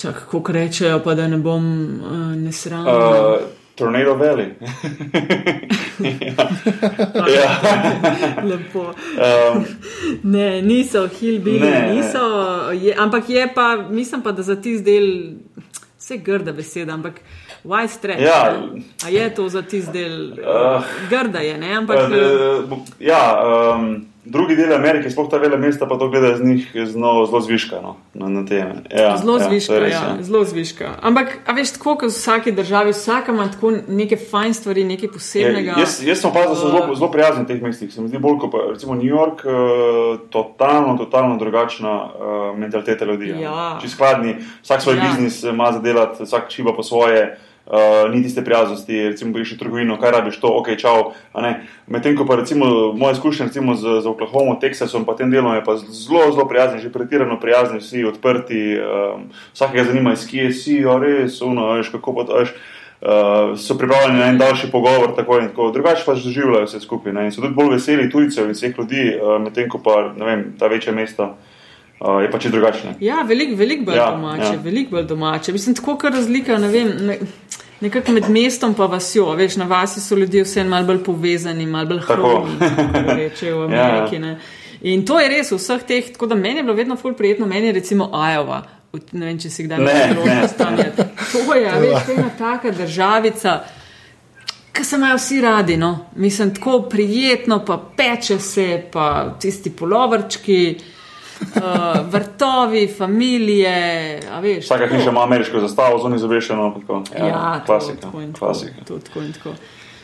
Čak, 0.04 0.14
kako 0.28 0.52
rečejo, 0.52 0.98
pa 1.00 1.14
da 1.14 1.28
ne 1.28 1.36
bom 1.36 1.64
uh, 1.64 2.36
nesramen. 2.36 2.94
Uh, 2.94 3.40
Tornado 3.74 4.14
Valley. 4.14 4.52
ja. 6.20 6.44
ja. 7.40 7.50
Lepo. 8.44 8.92
Um, 9.54 9.64
Ne, 10.22 10.62
niso 10.62 11.08
hillbilly, 11.08 11.94
niso, 11.94 12.20
je, 12.72 12.94
ampak 12.98 13.28
je 13.28 13.48
pa, 13.54 13.76
mislim 13.90 14.22
pa, 14.22 14.32
da 14.32 14.42
za 14.42 14.60
ti 14.60 14.80
del, 14.80 15.32
vse 15.98 16.16
grda 16.16 16.52
beseda, 16.52 16.92
ampak 16.92 17.20
why 17.64 17.88
stretch? 17.88 18.22
Ja. 18.22 18.52
ne? 18.52 18.82
A 19.04 19.08
je 19.08 19.34
to 19.34 19.48
za 19.48 19.62
ti 19.62 19.82
del? 19.92 20.32
Uh, 20.32 20.84
grda 21.10 21.38
je, 21.38 21.58
ne, 21.58 21.76
ampak. 21.76 21.96
Uh, 21.96 22.16
eh, 22.16 22.76
ja, 23.00 23.40
um, 23.76 24.04
drugi 24.24 24.56
del 24.56 24.72
Amerike, 24.72 25.10
sploh 25.10 25.28
ta 25.30 25.38
vele 25.38 25.56
mesta, 25.56 25.86
pa 25.86 25.98
to 25.98 26.08
gledajo 26.08 26.36
z 26.36 26.44
njih 26.44 26.70
zelo, 26.74 27.26
zelo 27.26 27.40
zviška. 27.40 27.80
No, 27.82 27.96
na, 28.14 28.28
na 28.28 28.44
teme. 28.46 28.82
Ja, 28.90 29.16
zelo 29.16 29.38
ja, 29.38 29.48
zviška, 29.48 29.74
je 29.74 29.80
res, 29.80 29.92
ja, 29.92 30.16
zelo 30.20 30.44
zviška. 30.44 30.90
Ampak, 31.02 31.38
a 31.46 31.52
veš, 31.52 31.76
tako 31.76 31.96
kot 32.00 32.10
v 32.10 32.16
vsaki 32.16 32.52
državi, 32.52 32.92
vsaka 32.96 33.32
ima 33.32 33.46
tako 33.52 33.72
neke 33.88 34.16
fajn 34.16 34.54
stvari, 34.54 34.84
nekaj 34.88 35.12
posebnega. 35.12 35.76
Ja, 35.76 35.84
jaz, 35.84 36.00
jaz 36.04 36.24
sem 36.24 36.30
opazil, 36.30 36.54
da 36.54 36.60
so 36.60 36.72
zelo, 36.72 36.98
zelo 36.98 37.10
prijazni 37.12 37.44
v 37.44 37.52
teh 37.52 37.62
mestih. 37.62 37.92
Se 37.92 38.02
mi 38.02 38.08
zdi 38.08 38.18
bolj 38.18 38.38
kot 38.44 38.52
pa 38.52 38.66
recimo 38.72 38.96
New 38.98 39.10
York, 39.10 39.44
uh, 39.44 40.20
totalno, 40.32 40.96
totalno 40.98 41.36
drugačna 41.40 41.94
uh, 42.04 42.44
mentaliteta 42.58 43.04
ljudi. 43.04 43.34
Ja. 43.44 43.78
Či 43.82 43.92
skladni, 43.92 44.38
vsak 44.62 44.82
svoj 44.82 44.94
Ja. 44.94 45.04
ja. 45.04 45.10
biznis 45.10 45.42
ima 45.42 45.72
za 45.72 45.80
delati, 45.84 46.22
vsak 46.24 46.50
šiba 46.50 46.72
po 46.76 46.82
svoje. 46.82 47.24
Uh, 47.34 47.53
ni 48.12 48.22
tiste 48.22 48.44
prijaznosti, 48.44 49.08
recimo, 49.08 49.32
greš 49.32 49.54
v 49.54 49.58
trgovino, 49.58 49.96
kaj 50.00 50.10
rabiš, 50.10 50.36
to, 50.40 50.48
ok, 50.48 50.76
čau. 50.76 51.12
Medtem 51.86 52.16
ko 52.16 52.26
pa 52.28 52.36
recimo 52.36 52.92
moje 52.92 53.16
izkušnje 53.16 53.46
recimo 53.46 53.74
z, 53.74 54.00
z 54.04 54.06
Oklahoma, 54.06 54.58
Teksasom, 54.60 55.04
pa 55.04 55.16
tem 55.16 55.30
delom 55.30 55.54
je 55.54 55.64
pa 55.64 55.76
zelo, 55.76 56.28
zelo 56.32 56.44
prijazni, 56.48 56.82
že 56.84 56.92
pretirano 56.92 57.40
prijazni, 57.40 57.80
vsi 57.80 58.04
odprti, 58.04 58.76
um, 58.76 59.30
vsakega 59.56 59.84
zanima, 59.88 60.12
iz 60.12 60.28
kje 60.28 60.52
si, 60.52 60.78
a 60.84 60.98
res, 61.00 61.40
uno, 61.40 61.72
veš, 61.80 61.88
kako 61.96 62.16
pa 62.20 62.28
to, 62.28 62.44
veš. 62.44 62.54
Uh, 63.04 63.52
so 63.60 63.76
pripravljeni 63.76 64.20
na 64.20 64.28
en 64.32 64.38
daljši 64.38 64.70
pogovor, 64.72 65.12
tako 65.16 65.36
in 65.40 65.50
tako. 65.52 65.70
Drugače 65.70 66.06
pa 66.06 66.14
doživljajo 66.14 66.64
vse 66.64 66.80
skupaj. 66.80 67.12
Ne? 67.12 67.26
In 67.28 67.34
so 67.34 67.42
tudi 67.42 67.52
bolj 67.52 67.74
veseli 67.74 68.06
tujcev 68.08 68.48
in 68.48 68.56
vseh 68.56 68.78
ljudi, 68.78 69.10
uh, 69.18 69.34
medtem 69.44 69.68
ko 69.68 69.80
pa 69.84 70.14
ne 70.16 70.24
vem, 70.24 70.44
ta 70.56 70.70
večja 70.72 70.94
mesta 70.96 71.26
uh, 71.34 71.53
je 72.00 72.30
pač 72.30 72.46
drugačne. 72.46 72.94
Ja, 73.00 73.22
veliko 73.22 73.56
velik 73.56 73.84
bolj 73.84 73.96
ja, 73.96 74.04
Ja, 74.04 74.10
domače, 74.10 74.52
ja. 74.52 74.60
veliko 74.62 74.90
bolj 74.90 75.04
domače. 75.04 75.52
Mislim, 75.52 75.74
tako 75.74 75.96
kar 75.98 76.12
razlika, 76.12 76.58
ne 76.58 76.68
vem. 76.68 76.92
Ne, 77.06 77.18
Nekako 77.80 78.12
med 78.12 78.28
mestom 78.30 78.74
in 78.78 78.86
vasjo, 78.90 79.34
veš, 79.36 79.56
na 79.56 79.64
vasi 79.64 80.00
so 80.00 80.16
ljudje 80.16 80.44
vseeno 80.44 80.70
malo 80.70 80.86
bolj 80.86 81.02
povezani, 81.04 81.66
malo 81.66 81.86
bolj 81.88 82.00
hroni, 82.00 82.54
tako 82.60 83.16
rečejo 83.18 83.66
v 83.66 83.72
Ja, 83.72 83.76
ja. 83.76 83.88
Ameriki. 83.90 84.18
Ne. 84.18 84.38
In 84.82 85.04
to 85.06 85.18
je 85.20 85.28
res 85.28 85.50
v 85.52 85.58
vseh 85.58 85.82
teh, 85.82 86.12
tako 86.12 86.26
da 86.26 86.34
meni 86.34 86.56
je 86.60 86.62
bilo 86.62 86.74
vedno 86.74 86.96
ful 86.96 87.12
prijetno, 87.14 87.46
meni 87.46 87.66
je 87.66 87.72
recimo 87.72 88.08
Iowa. 88.12 88.62
Ne 89.12 89.26
vem, 89.26 89.38
če 89.38 89.50
si 89.50 89.64
kdaj 89.66 89.80
videl 89.82 90.14
priložnost 90.14 90.54
stanja. 90.54 90.84
To 91.32 91.54
je, 91.54 91.72
veš, 91.80 92.04
to 92.06 92.12
je 92.12 92.18
ena 92.18 92.30
taka 92.38 92.70
državica, 92.70 93.54
ki 94.72 94.84
se 94.84 94.96
imajo 94.96 95.16
vsi 95.18 95.40
radi. 95.40 95.76
No. 95.76 95.90
Mislim, 96.16 96.54
tako 96.54 96.82
prijetno, 96.90 97.64
pa 97.66 97.78
peče 97.96 98.38
se, 98.38 98.82
pa 98.92 99.34
tisti 99.40 99.70
polovrčki, 99.70 100.60
uh, 101.40 101.60
vrtovi, 102.08 102.94
familije. 102.98 104.20
Vsaka 104.60 104.84
tako. 104.84 104.96
hiša 104.96 105.10
ima 105.10 105.22
ameriško 105.22 105.60
zastavo, 105.60 105.98
zunaj 105.98 106.18
zavešeno. 106.18 106.76
Tako. 106.80 107.02
Ja, 107.18 107.26
Ja, 107.26 107.58
to, 107.58 107.66
klasika. 107.66 108.00
tako 108.00 108.20
tako, 108.22 108.38
klasika. 108.38 108.74
tako 109.04 109.18
in 109.18 109.32
tako. 109.32 109.50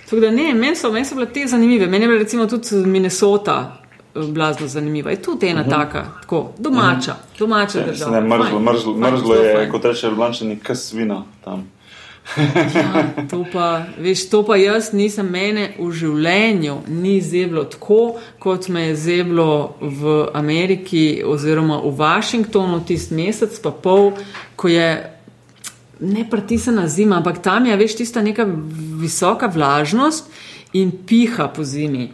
Tako 0.05 0.16
da 0.16 0.31
ne, 0.31 0.55
meni 0.55 0.77
so, 0.77 0.93
meni 0.93 1.05
so 1.05 1.14
bile 1.14 1.27
te 1.27 1.47
zanimive. 1.47 1.87
Meni 1.87 2.05
je 2.05 2.09
bila 2.09 2.19
recimo 2.19 2.47
tudi 2.47 2.66
Minnesota 2.77 3.77
eh, 4.14 4.21
bila 4.23 4.53
zelo 4.53 4.69
zanimiva. 4.69 5.11
Je 5.11 5.23
tudi 5.23 5.47
ena 5.49 5.61
uh 5.61 5.66
-huh. 5.66 5.71
taka, 5.71 6.05
tako, 6.21 6.51
domača, 6.59 7.14
domača 7.38 7.79
Ja, 7.79 7.85
država. 7.87 8.11
se 8.12 8.21
ne, 8.21 8.29
mrzlo, 8.29 8.45
Fajn, 8.47 8.62
mrzlo, 8.64 8.93
fajn, 8.95 9.14
mrzlo 9.14 9.35
je, 9.35 9.55
fajn. 9.57 9.71
kot 9.71 9.85
reče 9.85 10.11
Blančani, 10.11 10.59
kas 10.59 10.93
vina 10.93 11.23
tam. 11.45 11.71
Ja, 12.74 13.04
to 13.30 13.44
pa, 13.52 13.83
veš, 13.98 14.28
to 14.30 14.42
pa 14.46 14.56
jaz 14.56 14.92
nisem 14.94 15.26
mene 15.26 15.70
v 15.78 15.88
življenju 15.90 16.76
ni 16.88 17.16
zeblo 17.24 17.64
tako, 17.66 18.20
kot 18.38 18.68
me 18.70 18.90
je 18.90 18.96
zeblo 18.96 19.76
v 19.80 20.16
Ameriki 20.38 21.22
oziroma 21.26 21.80
v 21.83 21.94
Washingtonu 21.98 22.85
tisti 22.87 23.16
mesec 23.18 23.59
pa 23.64 23.72
pol, 23.74 24.12
ko 24.56 24.70
je 24.70 24.90
ne 26.00 26.26
pritisnjena 26.30 26.87
zima, 26.88 27.18
ampak 27.18 27.42
tam 27.42 27.66
je, 27.66 27.76
veš, 27.76 27.98
tista 27.98 28.22
neka 28.22 28.46
visoka 29.00 29.50
vlažnost 29.50 30.30
in 30.72 30.92
piha 31.06 31.50
po 31.52 31.64
zimi. 31.64 32.12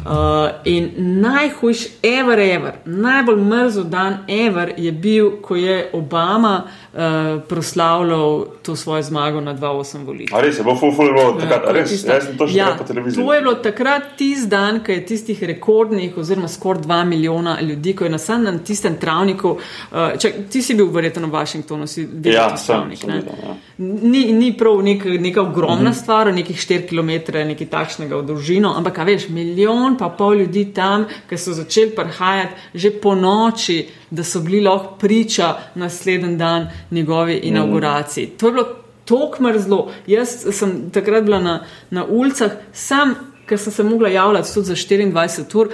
Uh, 0.00 0.48
in 0.64 0.90
najhujši, 1.20 1.88
ever, 2.02 2.38
ever, 2.38 2.72
najbolj 2.84 3.40
mrzel 3.44 3.84
dan, 3.84 4.22
ever 4.28 4.72
je 4.76 4.92
bil, 4.92 5.30
ko 5.42 5.56
je 5.56 5.90
Obama 5.92 6.70
uh, 6.92 7.00
proslavljal 7.44 8.44
to 8.62 8.76
svojo 8.76 9.02
zmago 9.02 9.40
na 9.40 9.54
2-8 9.54 10.04
volitvah. 10.04 10.38
A 10.38 10.42
res 10.42 10.58
je, 10.58 10.62
bo 10.62 10.76
ful, 10.76 10.92
ful, 10.92 11.06
bilo 11.06 11.32
takrat, 11.32 11.58
a 11.58 11.64
to 11.64 11.68
je 11.68 11.74
res, 11.74 11.90
tista- 11.90 12.14
jaz 12.14 12.24
sem 12.24 12.36
to 12.36 12.46
še 12.46 12.56
ja, 12.56 12.74
po 12.78 12.84
televiziji. 12.84 13.24
To 13.24 13.34
je 13.34 13.40
bilo 13.40 13.54
takrat 13.56 14.02
tisti 14.16 14.48
dan, 14.48 14.80
ko 14.80 14.92
je 14.92 15.06
tistih 15.06 15.42
rekordnih, 15.44 16.16
oziroma 16.16 16.48
skoraj 16.48 16.82
2 16.82 17.04
milijona 17.06 17.60
ljudi, 17.60 17.94
ko 17.94 18.04
je 18.04 18.10
na 18.10 18.18
samem 18.18 18.58
tistem 18.60 18.96
travniku. 18.96 19.48
Uh, 19.50 20.18
čak, 20.18 20.32
ti 20.50 20.62
si 20.62 20.74
bil 20.74 20.86
verjetno 20.86 21.26
v 21.26 21.32
Washingtonu, 21.32 21.86
si 21.86 22.02
videl 22.02 22.32
Ja, 22.32 22.56
sem, 22.56 22.66
travnik, 22.74 22.98
sem 22.98 23.10
ne? 23.10 23.16
videl, 23.16 23.34
ja. 23.42 23.56
Ni, 23.78 24.32
ni 24.32 24.52
prav 24.52 24.82
nek, 24.82 25.04
neka 25.04 25.42
ogromna 25.42 25.76
Mhm. 25.76 25.84
mm 25.84 25.90
-hmm. 25.90 26.02
stvar, 26.02 26.34
nekih 26.34 26.56
4 26.58 26.88
km, 26.88 27.10
nekaj 27.46 27.66
takšnega 27.68 28.16
v 28.16 28.22
dolžino, 28.22 28.74
ampak 28.76 28.98
a 28.98 29.04
veš, 29.04 29.28
milijon 29.28 29.96
pa 29.96 30.08
pol 30.08 30.34
ljudi 30.34 30.64
tam, 30.74 31.06
ki 31.28 31.36
so 31.38 31.52
začeli 31.52 31.90
prihajati 31.90 32.40
že 32.74 32.90
po 32.92 33.14
noči, 33.14 33.86
da 34.10 34.24
so 34.24 34.40
bili 34.40 34.60
lahko 34.60 34.94
priča 34.98 35.54
naslednji 35.74 36.36
dan 36.36 36.68
njegovi 36.90 37.34
inauguraciji. 37.34 38.26
To 38.26 38.46
je 38.46 38.52
bilo 38.52 38.66
tako 39.04 39.42
mrzlo. 39.42 39.92
Jaz 40.06 40.28
sem 40.52 40.90
takrat 40.90 41.24
bila 41.24 41.38
na, 41.38 41.64
na 41.90 42.04
ulicah, 42.04 42.50
sam, 42.72 43.14
ker 43.46 43.58
sem 43.58 43.72
se 43.72 43.82
mogla 43.82 44.08
javljati 44.08 44.54
tudi 44.54 44.66
za 44.66 44.74
24 44.74 45.56
ur. 45.56 45.68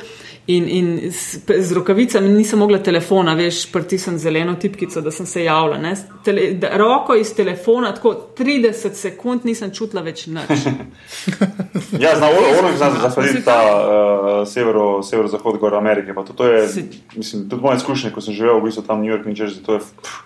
In, 0.48 0.68
in 0.68 1.12
s, 1.12 1.38
z 1.59 1.72
rokavicami 1.72 2.28
nisem 2.28 2.59
mogla 2.59 2.78
telefona, 2.78 3.32
veš, 3.35 3.64
pritisniti 3.72 4.22
zeleno 4.22 4.54
tipkico, 4.54 5.00
da 5.02 5.11
sem 5.11 5.26
se 5.26 5.42
javila. 5.44 5.78
ne. 5.78 5.96
Tele, 6.24 6.50
da, 6.54 6.70
roko 6.78 7.14
iz 7.18 7.32
telefona, 7.35 7.90
tako 7.94 8.14
30 8.38 8.94
sekund 8.94 9.44
nisem 9.44 9.72
čutila 9.74 10.02
več 10.06 10.26
nič. 10.26 10.46
Ja, 12.02 12.14
zna, 12.16 12.28
Oregon 12.28 12.76
zna 12.76 12.90
Pa 12.90 13.00
zaslediti 13.09 13.38
si 13.38 13.44
ta 13.44 13.59
uh, 13.64 14.48
severo, 14.48 15.02
severo-zahod 15.02 15.59
gor 15.59 15.74
Amerike. 15.74 16.14
To, 16.14 16.32
to 16.32 16.46
je, 16.48 16.68
Si- 16.68 16.87
mislim, 17.16 17.48
tudi 17.48 17.62
moje 17.62 17.76
izkušnje, 17.76 18.11
ko 18.14 18.20
sem 18.20 18.35
živel 18.35 18.61
v 18.61 18.68
bistvu 18.68 18.82
tam 18.87 19.00
v 19.00 19.04
New 19.04 19.12
York, 19.12 19.26
New 19.26 19.35
Jersey, 19.35 19.64
to 19.66 19.78
je, 19.78 19.80
pff, 19.82 20.22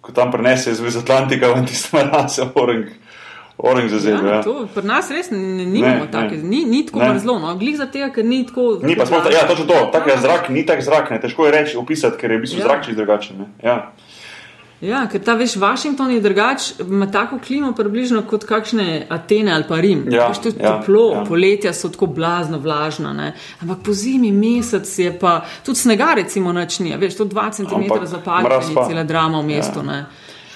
ko 0.00 0.12
tam 0.12 0.32
prenese 0.32 0.72
iz 0.72 0.96
Atlantika 0.96 1.52
in 1.58 1.66
tiste 1.66 2.02
rase, 2.12 2.48
Oregon, 2.54 2.92
Oregon 3.58 3.88
za 3.88 3.98
zemljo. 3.98 4.26
Ja, 4.26 4.34
Ja, 4.34 4.42
to, 4.42 4.68
pri 4.68 4.82
nas 4.84 5.10
res 5.10 5.30
ne, 5.30 5.38
nimamo 5.66 6.04
Ne, 6.04 6.10
take, 6.10 6.36
ne. 6.36 6.42
ni, 6.44 6.64
ni 6.66 6.86
tako 6.86 6.98
Ne. 6.98 7.08
mrzlo, 7.10 7.38
no, 7.38 7.54
glih 7.56 7.76
za 7.76 7.86
tega, 7.86 8.10
ker 8.10 8.24
ni 8.24 8.46
tako. 8.46 8.80
Ni 8.82 8.96
pa 8.96 9.06
sploh, 9.06 9.22
ta- 9.22 9.30
ja, 9.30 9.46
točno 9.46 9.64
to, 9.64 9.88
tak 9.92 10.06
je 10.06 10.16
zrak, 10.18 10.48
ni 10.48 10.62
tak 10.62 10.82
zrak, 10.82 11.10
ne, 11.10 11.20
težko 11.20 11.46
je 11.46 11.52
reči, 11.52 11.76
opisati, 11.76 12.16
ker 12.16 12.30
je 12.30 12.36
v 12.36 12.40
bistvu 12.40 12.58
Ja. 12.58 12.60
ja. 12.60 12.68
zrak 12.68 12.84
čisto 12.84 12.96
drugačen. 12.96 13.38
ne. 13.38 13.46
Ja. 13.62 13.92
Ja, 14.78 15.06
ker 15.06 15.20
ta 15.20 15.32
veš, 15.32 15.56
Washington 15.56 16.10
je 16.10 16.20
drugač, 16.20 16.60
ima 16.80 17.06
tako 17.06 17.38
klimo 17.38 17.72
približno 17.72 18.22
kot 18.22 18.44
kakšne 18.44 19.06
Atene 19.08 19.48
ali 19.50 19.64
pa 19.64 19.76
Rim. 19.76 20.04
Ja, 20.10 20.28
veš, 20.28 20.38
tudi 20.38 20.60
ja, 20.60 20.74
toplo, 20.74 21.12
ja. 21.14 21.24
poletja 21.24 21.72
so 21.72 21.88
tako 21.88 22.06
blazno 22.08 22.58
vlažna, 22.58 23.12
ne? 23.12 23.30
ampak 23.58 23.78
po 23.80 23.92
zimi 23.94 24.28
mesec 24.30 24.98
je 24.98 25.18
pa, 25.18 25.32
tudi 25.64 25.78
snega 25.78 26.12
recimo 26.14 26.52
noč 26.52 26.78
ni, 26.80 26.92
a 26.92 26.98
veš, 26.98 27.16
to 27.16 27.24
2 27.24 27.50
cm 27.52 27.88
pa. 28.22 28.84
cela 28.84 29.04
drama 29.04 29.40
v 29.40 29.46
mestu. 29.46 29.80
Ja. 29.80 29.92
Ja. 29.94 30.04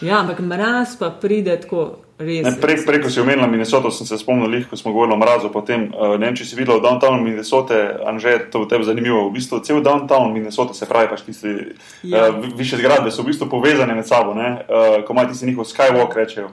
ja, 0.03 0.21
ampak 0.21 0.39
mraz 0.41 0.97
pa 0.97 1.09
pride 1.11 1.57
tako 1.57 1.97
res. 2.21 2.45
Ne, 2.45 2.53
prek, 2.61 2.85
preko 2.87 3.09
si 3.11 3.21
omenila 3.21 3.47
Minnesoto, 3.49 3.91
sem 3.91 4.07
se 4.07 4.19
spomnil, 4.19 4.47
lih, 4.49 4.67
ko 4.69 4.77
smo 4.77 4.93
govorili 4.93 5.15
o 5.15 5.19
mrazu. 5.19 5.49
Potem, 5.49 5.89
uh, 5.91 6.15
ne 6.15 6.27
vem, 6.27 6.37
če 6.37 6.45
si 6.45 6.57
videla 6.57 6.79
v 6.79 6.85
downtownu 6.85 7.23
Minnesote, 7.25 7.79
Anže, 8.07 8.39
to 8.53 8.63
v 8.63 8.69
tebi 8.69 8.85
zanimivo. 8.85 9.29
V 9.29 9.35
bistvu 9.35 9.61
cel 9.61 9.81
downtown 9.81 10.33
Minnesote, 10.33 10.75
se 10.75 10.87
pravi, 10.87 11.09
pač 11.09 11.25
tisti 11.25 11.57
Ja. 12.03 12.19
ja. 12.19 12.29
uh, 12.31 12.45
više 12.57 12.77
zgradbe 12.77 13.11
so 13.11 13.23
v 13.23 13.33
bistvu 13.33 13.49
povezane 13.49 13.95
med 13.95 14.07
sabo, 14.07 14.35
ne, 14.35 14.63
uh, 14.69 15.01
ko 15.05 15.13
imajo 15.13 15.33
tisti 15.33 15.47
njihov 15.47 15.65
skywalk, 15.65 16.15
rečejo. 16.17 16.51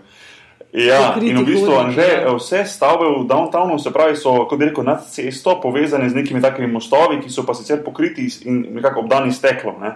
Ja, 0.74 1.14
Pokriti 1.16 1.32
in 1.32 1.38
v 1.40 1.46
bistvu, 1.48 1.74
Anže, 1.80 2.08
ja. 2.28 2.34
vse 2.36 2.66
stavbe 2.68 3.06
v 3.08 3.24
downtownu, 3.28 3.78
se 3.80 3.92
pravi, 3.94 4.16
so, 4.20 4.46
kot 4.50 4.60
bi 4.60 4.66
rekel, 4.68 4.84
nad 4.84 5.00
cesto 5.08 5.56
povezane 5.64 6.10
z 6.10 6.16
nekimi 6.16 6.42
takimi 6.44 6.68
mostovi, 6.68 7.22
ki 7.24 7.30
so 7.32 7.46
pa 7.48 7.56
sicer 7.56 7.80
pokriti 7.84 8.28
in 8.46 8.66
nekako 8.76 9.00
obdani 9.00 9.32
s 9.32 9.40
steklom. 9.40 9.80
Ne. 9.82 9.96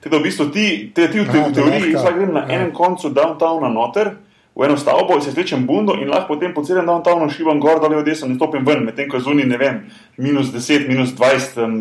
Tako 0.00 0.16
da 0.16 0.18
v 0.18 0.24
bistvu 0.26 0.48
ti, 0.50 0.66
te, 0.94 1.06
ti 1.12 1.20
v, 1.20 1.28
te, 1.30 1.38
Ja, 1.38 1.46
v 1.46 1.54
teoriji, 1.54 1.80
drehka. 1.80 1.94
jaz 1.94 2.04
lahko 2.04 2.18
grem 2.18 2.32
na 2.34 2.40
Ja. 2.40 2.58
enem 2.58 2.72
koncu 2.72 3.08
downtowna 3.14 3.68
noter, 3.68 4.10
v 4.56 4.64
eno 4.64 4.76
stavbo, 4.76 5.20
se 5.20 5.30
zvečem 5.30 5.66
bundo 5.66 5.94
in 5.94 6.10
lahko 6.10 6.34
potem 6.34 6.54
po 6.54 6.62
celem 6.62 6.86
downtownu 6.86 7.30
šibam 7.30 7.60
gor, 7.60 7.80
da 7.80 7.88
levo 7.88 8.02
desno 8.02 8.28
in 8.28 8.36
stopim 8.36 8.66
ven, 8.66 8.84
medtem 8.84 9.08
ko 9.08 9.16
je 9.16 9.24
zunaj, 9.24 9.46
ne 9.46 9.58
vem, 9.58 9.80
minus 10.18 10.50
10, 10.52 10.88
minus 10.88 11.14
20, 11.16 11.58
um, 11.64 11.74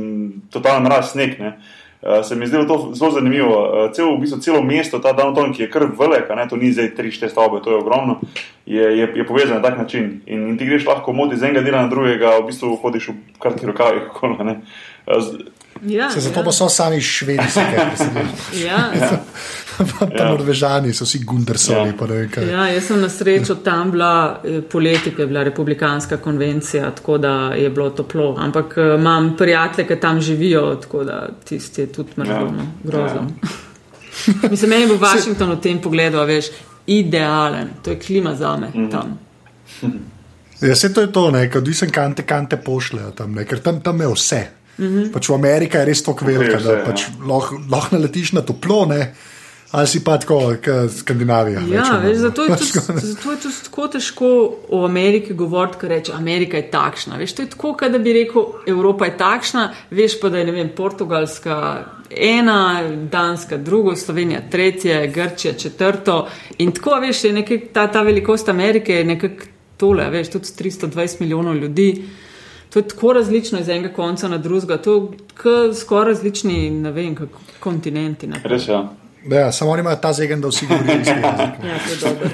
totalen 0.54 0.84
mraz 0.84 1.12
sneg. 1.12 1.40
Ne. 1.40 1.58
Uh, 2.00 2.22
se 2.24 2.36
mi 2.36 2.44
je 2.44 2.48
zdelo 2.48 2.66
to 2.66 2.92
zelo 2.96 3.12
zanimivo. 3.12 3.58
Uh, 3.60 3.92
celo, 3.92 4.16
v 4.16 4.22
bistvu, 4.24 4.40
celo 4.40 4.62
mesto, 4.64 5.00
ta 5.04 5.12
downtown, 5.12 5.52
ki 5.52 5.66
je 5.66 5.72
kar 5.72 5.84
velik, 6.00 6.30
ne, 6.32 6.48
to 6.48 6.56
ni 6.56 6.72
zdaj 6.72 6.94
3-4 6.96 7.28
stavbe, 7.34 7.60
to 7.60 7.74
je 7.74 7.82
ogromno, 7.82 8.22
je, 8.66 8.86
je, 8.98 9.06
je 9.16 9.26
povezan 9.28 9.60
na 9.60 9.66
tak 9.66 9.78
način. 9.78 10.22
In, 10.26 10.48
in 10.48 10.58
ti 10.58 10.66
greš 10.66 10.88
lahko 10.88 11.12
moti 11.14 11.36
z 11.36 11.50
enega 11.50 11.66
dela 11.66 11.82
na 11.84 11.92
drugega, 11.92 12.38
v 12.40 12.48
bistvu 12.54 12.78
hodiš 12.80 13.12
v 13.12 13.18
ne. 14.48 14.62
Uh, 15.04 15.20
z- 15.20 15.59
Ja, 15.82 16.10
Se 16.12 16.20
zato 16.20 16.40
ja. 16.40 16.44
pa 16.44 16.52
so 16.52 16.70
sami 16.70 17.02
švedi, 17.02 17.44
se 17.50 17.62
kaj 17.66 17.86
preseneča. 17.88 18.68
Ja, 18.68 18.92
ja. 18.96 19.20
Pa 19.80 20.08
Ja. 20.14 20.26
Norvežani 20.26 20.94
so 20.94 21.06
vsi 21.06 21.20
Gundersovi, 21.20 21.94
Ja. 22.38 22.44
Ja, 22.44 22.68
jaz 22.68 22.84
sem 22.84 23.02
na 23.02 23.08
srečo 23.10 23.56
tam 23.56 23.92
bila, 23.92 24.12
eh, 24.44 24.62
poleti, 24.62 25.16
ko 25.16 25.22
je 25.22 25.28
bila 25.28 25.44
republikanska 25.44 26.18
konvencija, 26.18 26.92
tako 26.92 27.18
da 27.18 27.30
je 27.54 27.70
bilo 27.70 27.90
toplo. 27.90 28.36
Ampak 28.38 28.74
eh, 28.78 28.96
imam 28.96 29.38
prijatelje, 29.38 29.88
ki 29.88 29.96
tam 29.96 30.22
živijo, 30.22 30.76
tako 30.76 31.04
da 31.04 31.30
tisti 31.46 31.82
je 31.82 31.88
tudi 31.88 32.10
mrzlo, 32.18 32.34
Ja. 32.36 32.42
no, 32.44 32.68
grozen. 32.84 33.30
Mislim, 34.52 34.70
meni 34.70 34.88
bo 34.88 34.98
Washington 34.98 35.52
v 35.52 35.62
tem 35.62 35.80
pogledu, 35.80 36.18
a 36.18 36.26
veš, 36.26 36.46
idealen, 36.88 37.70
to 37.82 37.90
je 37.90 38.00
klima 38.00 38.36
za 38.36 38.58
me 38.58 38.68
Mhm. 38.68 38.90
tam. 38.90 39.20
Ja, 40.62 40.76
se 40.76 40.94
to 40.94 41.02
je 41.02 41.12
to, 41.12 41.32
ne, 41.32 41.52
kad 41.52 41.62
odvisen 41.62 41.90
kante, 41.90 42.24
kante 42.24 42.58
pošljejo 42.58 43.12
tam, 43.12 43.32
ne, 43.32 43.46
ker 43.46 43.60
tam, 43.60 43.82
tam 43.82 44.02
je 44.02 44.08
vse. 44.08 44.42
Mm 44.80 44.86
-hmm. 44.86 45.12
pač 45.12 45.30
v 45.30 45.34
Ameriki 45.34 45.78
je 45.78 45.86
res 45.86 46.04
tako 46.04 46.26
velika, 46.26 46.58
vse, 46.58 46.68
da 46.68 46.78
ja. 46.78 46.86
pač 46.86 47.04
lahko 47.28 47.60
lah 47.72 47.92
naletiš 47.92 48.32
na 48.32 48.42
toplo, 48.42 48.86
ne? 48.86 49.14
ali 49.72 49.88
si 49.88 50.04
pa 50.04 50.18
tako, 50.18 50.56
kot 50.66 50.92
Skandinavija. 50.92 51.60
Ja, 51.60 51.82
rečemo, 51.82 52.00
veš, 52.00 52.18
zato, 52.18 52.44
je 52.44 52.50
Pač 52.50 52.60
tudi, 52.74 53.00
zato 53.00 53.32
je 53.32 53.38
tudi 53.38 53.56
tako 53.64 53.88
težko 53.88 54.30
o 54.70 54.86
Ameriki 54.86 55.34
govoriti, 55.34 55.78
ker 55.82 55.90
reče, 55.90 56.14
Amerika 56.16 56.58
je 56.58 56.72
takšna. 56.72 57.18
Veš, 57.18 57.36
to 57.36 57.42
je 57.42 57.50
tako, 57.50 57.74
kot 57.78 57.92
da 57.92 58.00
bi 58.00 58.14
rekel, 58.14 58.48
Evropa 58.68 59.06
je 59.06 59.18
takšna, 59.18 59.74
veš 59.92 60.20
pa, 60.22 60.30
da 60.30 60.38
je 60.38 60.46
ne 60.46 60.52
vem, 60.52 60.72
Portugalska 60.76 61.86
ena, 62.10 62.82
Danska 63.12 63.58
drugo, 63.58 63.96
Slovenija 63.96 64.42
tretje, 64.52 65.08
Grčija 65.08 65.54
četrto. 65.54 66.28
In 66.58 66.72
tako, 66.72 66.98
veš, 67.02 67.24
je 67.24 67.34
nekaj, 67.34 67.62
ta, 67.74 67.88
ta 67.92 68.02
velikost 68.02 68.50
Amerike 68.50 68.96
je 68.96 69.06
nekako 69.06 69.54
tole, 69.78 70.10
veš, 70.10 70.30
tudi 70.30 70.46
320 70.46 71.22
milijonov 71.22 71.56
ljudi. 71.56 71.92
To 72.70 72.80
je 72.80 72.88
tako 72.88 73.14
različno 73.14 73.60
iz 73.60 73.70
enega 73.70 73.94
konca 73.94 74.28
na 74.28 74.38
drugega, 74.38 74.78
to 74.78 75.12
je 75.46 75.74
skoraj 75.76 76.14
različni, 76.14 76.70
ne 76.70 76.92
vem, 76.92 77.16
kontinenti. 77.60 78.28
Ne. 78.28 78.42
Res 78.44 78.68
je. 78.68 78.74
Ja. 78.74 78.90
Ja, 79.28 79.52
samo 79.52 79.72
oni 79.72 79.80
imajo 79.80 79.96
ta 79.96 80.14
zegen, 80.14 80.42
da 80.42 80.48
vsi 80.48 80.68
govorijo 80.68 80.98
jezik. 80.98 81.16
Ja, 81.24 81.80
to 81.86 81.92
je 81.92 81.98
dobro. 82.02 82.30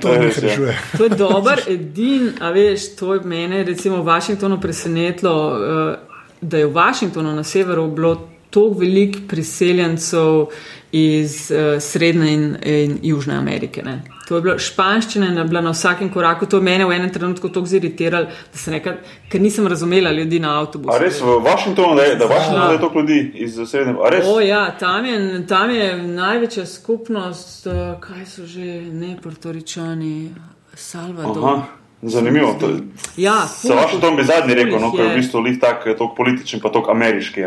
To 0.00 0.12
jih 0.12 0.36
je. 0.36 0.48
rešuje. 0.48 0.78
To 0.98 1.04
je 1.04 1.10
dober, 1.10 1.60
edin, 1.68 2.30
a 2.40 2.50
veš, 2.50 2.96
to 2.96 3.14
je 3.14 3.20
mene 3.20 3.64
recimo 3.64 3.96
v 3.96 4.06
Washingtonu 4.06 4.60
presenetilo, 4.60 5.58
eh, 5.58 5.96
da 6.40 6.58
je 6.58 6.66
v 6.66 6.72
Washingtonu 6.72 7.32
na 7.32 7.42
severu 7.44 7.88
bilo 7.88 8.28
toliko 8.54 8.80
velik 8.80 9.16
priseljencev 9.28 10.46
iz 10.94 11.50
uh, 11.50 11.82
Srednje 11.82 12.32
in, 12.32 12.56
in 12.62 12.98
Južne 13.02 13.34
Amerike. 13.34 13.82
Ne. 13.82 14.02
To 14.28 14.36
je 14.36 14.42
bilo 14.42 14.54
španščina, 14.58 15.26
je 15.26 15.44
bila 15.44 15.60
na 15.60 15.72
vsakem 15.74 16.08
koraku. 16.12 16.46
To 16.46 16.60
je 16.60 16.62
mene 16.62 16.86
v 16.86 16.94
enem 16.94 17.10
trenutku 17.12 17.48
tako 17.52 17.66
ziritiralo, 17.66 18.30
da 18.52 18.58
sem 18.58 18.76
nekaj, 18.76 19.00
ker 19.28 19.42
nisem 19.42 19.66
razumela 19.66 20.12
ljudi 20.14 20.38
na 20.40 20.54
avtobusu. 20.60 20.94
A 20.94 21.00
res 21.02 21.18
v 21.20 21.34
Washingtonu, 21.44 21.96
da 21.98 22.06
je, 22.06 22.16
da 22.20 22.28
Washingtonu, 22.30 22.66
da 22.66 22.72
je 22.72 22.80
toliko 22.80 23.00
ljudi 23.00 23.18
iz 23.34 23.58
srednje. 23.66 23.96
A 23.98 24.12
res? 24.14 24.28
O, 24.30 24.38
ja, 24.40 24.64
tam 24.80 25.06
je, 25.10 25.18
tam 25.50 25.70
je 25.74 25.88
največja 25.98 26.66
skupnost, 26.66 27.66
uh, 27.66 27.96
kaj 28.00 28.26
so 28.30 28.46
že 28.46 28.84
ne 28.92 29.16
portoričani, 29.22 30.30
Salvador. 30.74 31.42
Aha, 31.44 31.66
zanimivo. 32.02 32.54
To, 32.60 32.70
Ja, 33.16 33.42
Za 33.62 33.74
Washington 33.74 34.16
bi 34.16 34.24
zadnji 34.24 34.54
rekel, 34.54 34.78
no, 34.80 34.92
ker 34.94 35.04
je 35.04 35.10
v 35.10 35.18
bistvu 35.20 35.42
lih 35.42 35.58
tak, 35.60 35.84
tako 35.84 36.14
političen, 36.16 36.62
pa 36.62 36.72
tako 36.72 36.94
ameriški. 36.94 37.44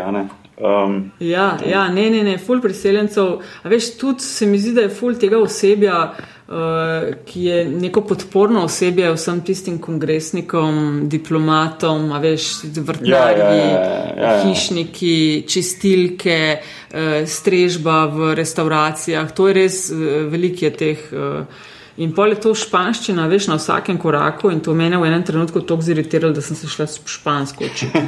Um, 0.60 1.12
Ja, 1.20 1.58
ja, 1.66 1.88
ne, 1.88 2.10
ne, 2.10 2.24
ne, 2.24 2.38
ful 2.38 2.60
priseljencev. 2.60 3.38
A 3.62 3.70
veš, 3.70 3.92
tudi 3.98 4.26
se 4.26 4.46
mi 4.46 4.58
zdi, 4.58 4.74
da 4.74 4.86
je 4.88 4.90
ful 4.90 5.14
tega 5.14 5.38
osebja, 5.38 5.98
uh, 6.10 7.14
ki 7.26 7.44
je 7.44 7.60
neko 7.70 8.02
podporno 8.08 8.64
osebje 8.66 9.12
vsem 9.14 9.40
tistim 9.46 9.78
kongresnikom, 9.78 11.06
diplomatom, 11.08 12.10
a 12.12 12.18
veš, 12.18 12.50
vrtnarji, 12.74 13.14
Ja, 13.14 13.30
ja, 13.30 13.54
ja, 13.54 13.70
ja, 13.70 14.34
ja. 14.34 14.34
hišniki, 14.42 15.46
čistilke, 15.46 16.40
uh, 16.58 17.22
strežba 17.26 18.06
v 18.10 18.34
restauracijah. 18.34 19.30
To 19.38 19.48
je 19.48 19.58
res 19.62 19.82
uh, 19.94 20.06
veliko 20.26 20.66
je 20.66 20.76
teh. 20.84 21.10
Uh, 21.12 21.66
In 21.98 22.12
pol 22.14 22.30
je 22.30 22.40
to 22.40 22.54
španščina, 22.54 23.26
veš, 23.26 23.48
na 23.50 23.56
vsakem 23.58 23.98
koraku, 23.98 24.52
in 24.54 24.60
to 24.62 24.74
mene 24.74 24.98
v 24.98 25.08
enem 25.08 25.22
trenutku 25.22 25.60
tako 25.66 25.82
ziritiralo, 25.82 26.32
da 26.32 26.40
sem 26.40 26.56
se 26.56 26.68
šla 26.70 26.86
s 26.86 27.00
špansko 27.04 27.64
učiti. 27.64 27.98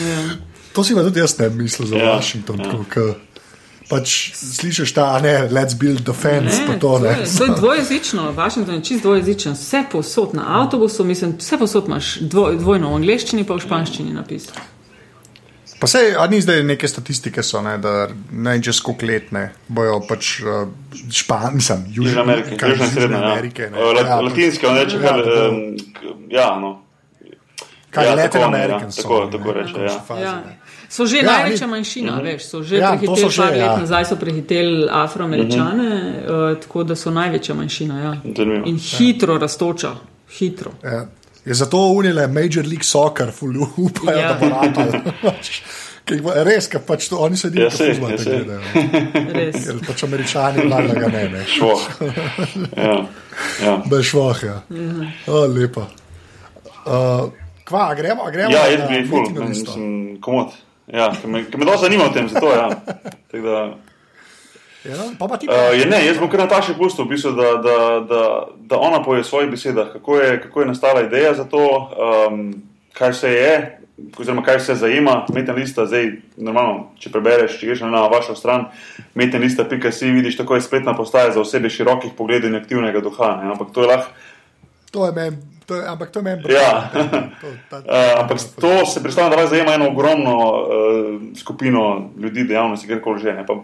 ja. 0.00 0.22
To 0.72 0.84
si 0.84 0.94
pa 0.94 1.02
tudi 1.02 1.18
jaz 1.18 1.34
ne 1.38 1.48
mislil 1.50 1.88
za 1.88 1.96
Ja, 1.96 2.14
Washington. 2.14 2.60
ja. 2.60 2.70
tako 2.70 3.14
Pač 3.90 4.30
slišiš 4.38 4.92
ta, 4.94 5.16
a 5.16 5.20
ne, 5.20 5.48
let's 5.50 5.74
build 5.74 6.04
the 6.06 6.12
fence, 6.14 6.60
pa 6.66 6.78
to 6.78 6.98
ne. 6.98 7.16
to 7.38 7.44
je 7.44 7.50
dvojezično, 7.56 8.32
Washington 8.32 8.74
je 8.74 8.84
čist 8.84 9.02
dvojezičen, 9.02 9.52
vse 9.52 9.82
posod 9.92 10.34
na 10.34 10.62
avtobusu, 10.62 11.04
mislim, 11.04 11.34
vse 11.38 11.58
posod 11.58 11.88
imaš 11.90 12.18
dvo, 12.20 12.52
dvojno 12.54 12.90
v 12.90 12.94
angleščini, 12.94 13.42
pa 13.44 13.54
v 13.58 13.64
španščini 13.66 14.14
napis. 14.14 14.46
Pa 15.80 15.86
se, 15.86 15.98
a 16.14 16.26
ni 16.26 16.40
zdaj 16.40 16.62
neke 16.62 16.84
statistike, 16.86 17.42
so, 17.42 17.62
ne, 17.62 17.78
da 17.78 17.92
ne 18.32 18.50
vem, 18.50 18.62
čez 18.62 18.80
koliko 18.80 19.06
let 19.06 19.32
ne 19.32 19.46
bojo 19.68 20.00
pač 20.02 20.40
uh, 20.40 20.68
špan, 21.10 21.54
mislim, 21.54 21.84
Južne 21.88 22.10
Južne 22.10 22.20
Amerike, 22.22 22.56
kaj, 22.56 22.70
Južne 22.70 22.84
in 22.84 22.92
Srednje. 22.92 23.16
Ja. 23.16 23.30
Amerike. 23.30 23.70
ne. 23.70 23.78
Lat, 23.80 24.06
Ja, 24.06 24.20
latinske, 24.20 24.66
on 24.66 24.76
reče, 24.76 24.96
ja, 24.98 25.14
um, 25.16 25.76
ja, 26.30 26.48
no. 26.56 26.82
Kaj 27.90 28.06
ja, 28.06 28.14
Latin 28.14 28.30
tako, 28.32 28.50
ne, 28.50 28.58
Americans 28.58 28.98
ja, 28.98 29.02
so, 29.02 29.08
tako- 29.08 29.24
ne, 29.24 29.30
tako 29.32 29.52
reče, 29.52 29.80
ja. 29.82 30.00
fazi, 30.00 30.22
Ja. 30.22 30.34
ne. 30.36 30.56
So 30.88 31.06
že 31.06 31.16
Ja, 31.16 31.22
ja, 31.22 31.30
največja 31.32 31.66
ni- 31.66 31.70
manjšina, 31.70 32.12
Mhm. 32.12 32.24
veš, 32.24 32.42
so 32.44 32.62
že 32.62 32.76
Ja, 32.76 32.80
ja, 32.82 32.88
prehiteli 32.90 33.20
so 33.20 33.28
že, 33.30 33.36
par 33.38 33.50
let 33.52 33.58
ja. 33.60 33.76
nazaj, 33.78 34.04
so 34.04 34.16
prehiteli 34.16 34.88
afroameričane, 34.92 35.90
uh, 36.20 36.58
tako 36.58 36.84
da 36.84 36.96
so 36.96 37.10
največja 37.10 37.54
manjšina. 37.54 38.00
Ja. 38.00 38.12
Zanimivo. 38.36 38.66
In 38.66 38.78
hitro 38.78 39.38
rastoča, 39.38 39.90
hitro. 40.30 40.70
Ja. 40.84 41.06
Je 41.44 41.54
zato 41.54 41.78
unile 41.78 42.26
Major 42.26 42.64
League 42.64 42.84
Soccer, 42.84 43.30
ful 43.32 43.56
upajo, 43.76 44.18
Ja. 44.18 44.32
da 44.32 44.38
bo 44.40 44.48
rado. 44.48 46.44
Res, 46.44 46.66
ker 46.66 46.80
pač 46.82 47.06
to 47.08 47.18
oni 47.22 47.36
sedijo, 47.36 47.64
Ja, 47.64 47.70
da 47.70 47.84
ja, 47.84 48.16
te 48.16 48.22
sej. 48.24 48.32
gledajo. 48.34 48.60
Res. 49.34 49.58
Ker 49.66 49.76
pač 49.86 50.02
američani 50.04 50.64
vlada 50.66 50.94
ga 50.96 51.08
ne, 51.08 51.28
ne. 51.28 51.44
Švoh. 51.46 51.84
ja. 52.76 52.96
ja. 53.64 53.74
Da 53.86 53.96
je 53.96 54.02
švoh, 54.02 54.40
ja. 54.44 54.56
O, 55.30 55.44
lepa. 55.46 55.86
Uh, 56.80 57.30
kva, 57.64 57.84
a 57.90 57.94
gremo, 57.94 58.26
a 58.26 58.30
gremo 58.34 58.50
Ja, 58.56 58.64
jaz 58.72 58.88
bi 58.90 59.04
ful, 59.08 59.28
mislim, 59.46 60.18
komod. 60.24 60.56
Ja, 60.90 61.12
ker 61.14 61.30
me, 61.30 61.44
ker 61.46 61.60
me 61.62 61.68
dosti 61.68 61.84
zanima 61.86 62.08
o 62.08 62.12
tem, 62.12 62.26
zato 62.28 62.50
ja. 62.52 62.66
Tako 63.30 63.44
da, 63.46 63.60
Ja, 64.84 64.96
pa 65.18 65.28
pa 65.28 65.36
ti 65.36 65.44
Uh, 65.44 65.74
je, 65.76 65.84
ne, 65.86 65.98
jaz 66.06 66.16
bom 66.18 66.30
kar 66.32 66.40
Nataši 66.40 66.72
pustil, 66.78 67.04
v 67.04 67.08
bistvu, 67.12 67.34
da, 67.36 67.50
da, 67.60 67.76
da, 68.00 68.22
da 68.56 68.78
ona 68.80 69.02
poje 69.04 69.20
v 69.20 69.26
svojih 69.28 69.50
besedah, 69.50 69.92
kako 69.92 70.16
je, 70.16 70.40
kako 70.40 70.60
je 70.60 70.66
nastala 70.66 71.02
ideja 71.04 71.34
za 71.34 71.44
to, 71.44 71.60
um, 71.60 72.54
kaj 72.96 73.12
se 73.12 73.32
je, 73.32 73.52
oziroma 74.16 74.42
kaj 74.42 74.60
se 74.60 74.74
zajema. 74.74 75.26
Metna 75.34 75.52
lista, 75.52 75.84
zdaj, 75.86 76.08
normalno, 76.40 76.94
če 76.96 77.12
prebereš, 77.12 77.58
če 77.60 77.66
greš 77.66 77.84
na 77.84 78.06
vašo 78.08 78.32
stran, 78.34 78.70
metnalista.si, 79.14 80.10
vidiš, 80.10 80.40
tako 80.40 80.56
je 80.56 80.64
spletna 80.64 80.96
postaja 80.96 81.32
za 81.36 81.40
osebe 81.40 81.68
širokih 81.70 82.16
pogledov 82.16 82.48
in 82.48 82.56
aktivnega 82.56 83.00
duha. 83.04 83.36
Ne? 83.42 83.50
Ampak 83.52 83.74
to 83.76 83.84
je 83.84 83.90
lahko. 83.92 84.10
To 84.90 85.06
je 85.06 85.12
meni, 85.12 85.36
to 85.66 85.76
je, 85.76 85.82
ampak 85.86 86.10
to 86.10 86.18
je 86.18 86.24
meni 86.24 86.42
Ja. 86.48 86.88
To- 86.90 87.52
ta- 87.70 87.84
Uh, 87.84 88.16
ampak 88.24 88.38
to 88.60 88.86
se 88.86 89.02
predstavlja, 89.02 89.36
da 89.36 89.46
zajema 89.46 89.76
eno 89.76 89.88
ogromno 89.92 90.36
uh, 90.40 90.66
skupino 91.36 92.10
ljudi, 92.16 92.44
dejavnosti, 92.44 92.86
kjerkoli 92.88 93.20
že. 93.20 93.32
Ne? 93.32 93.46
Pa 93.46 93.60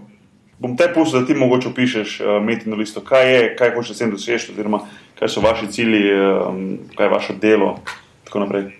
bom 0.59 0.77
te 0.77 0.89
pustil, 0.95 1.21
da 1.21 1.27
ti 1.27 1.35
mogoče 1.35 1.69
opišeš 1.69 2.21
uh, 2.21 2.37
metino 2.45 2.77
listo, 2.77 3.01
kaj 3.05 3.35
je, 3.35 3.43
kaj 3.59 3.75
hočeš 3.75 3.97
s 3.97 4.03
tem 4.03 4.11
doseči, 4.15 4.53
oziroma 4.53 4.83
kaj 5.19 5.33
so 5.33 5.45
vaši 5.45 5.71
cilji, 5.73 6.05
um, 6.13 6.65
kaj 6.97 7.07
je 7.07 7.13
vaše 7.13 7.39
delo 7.41 7.77
in 7.77 8.29
tako 8.29 8.45
naprej. 8.45 8.71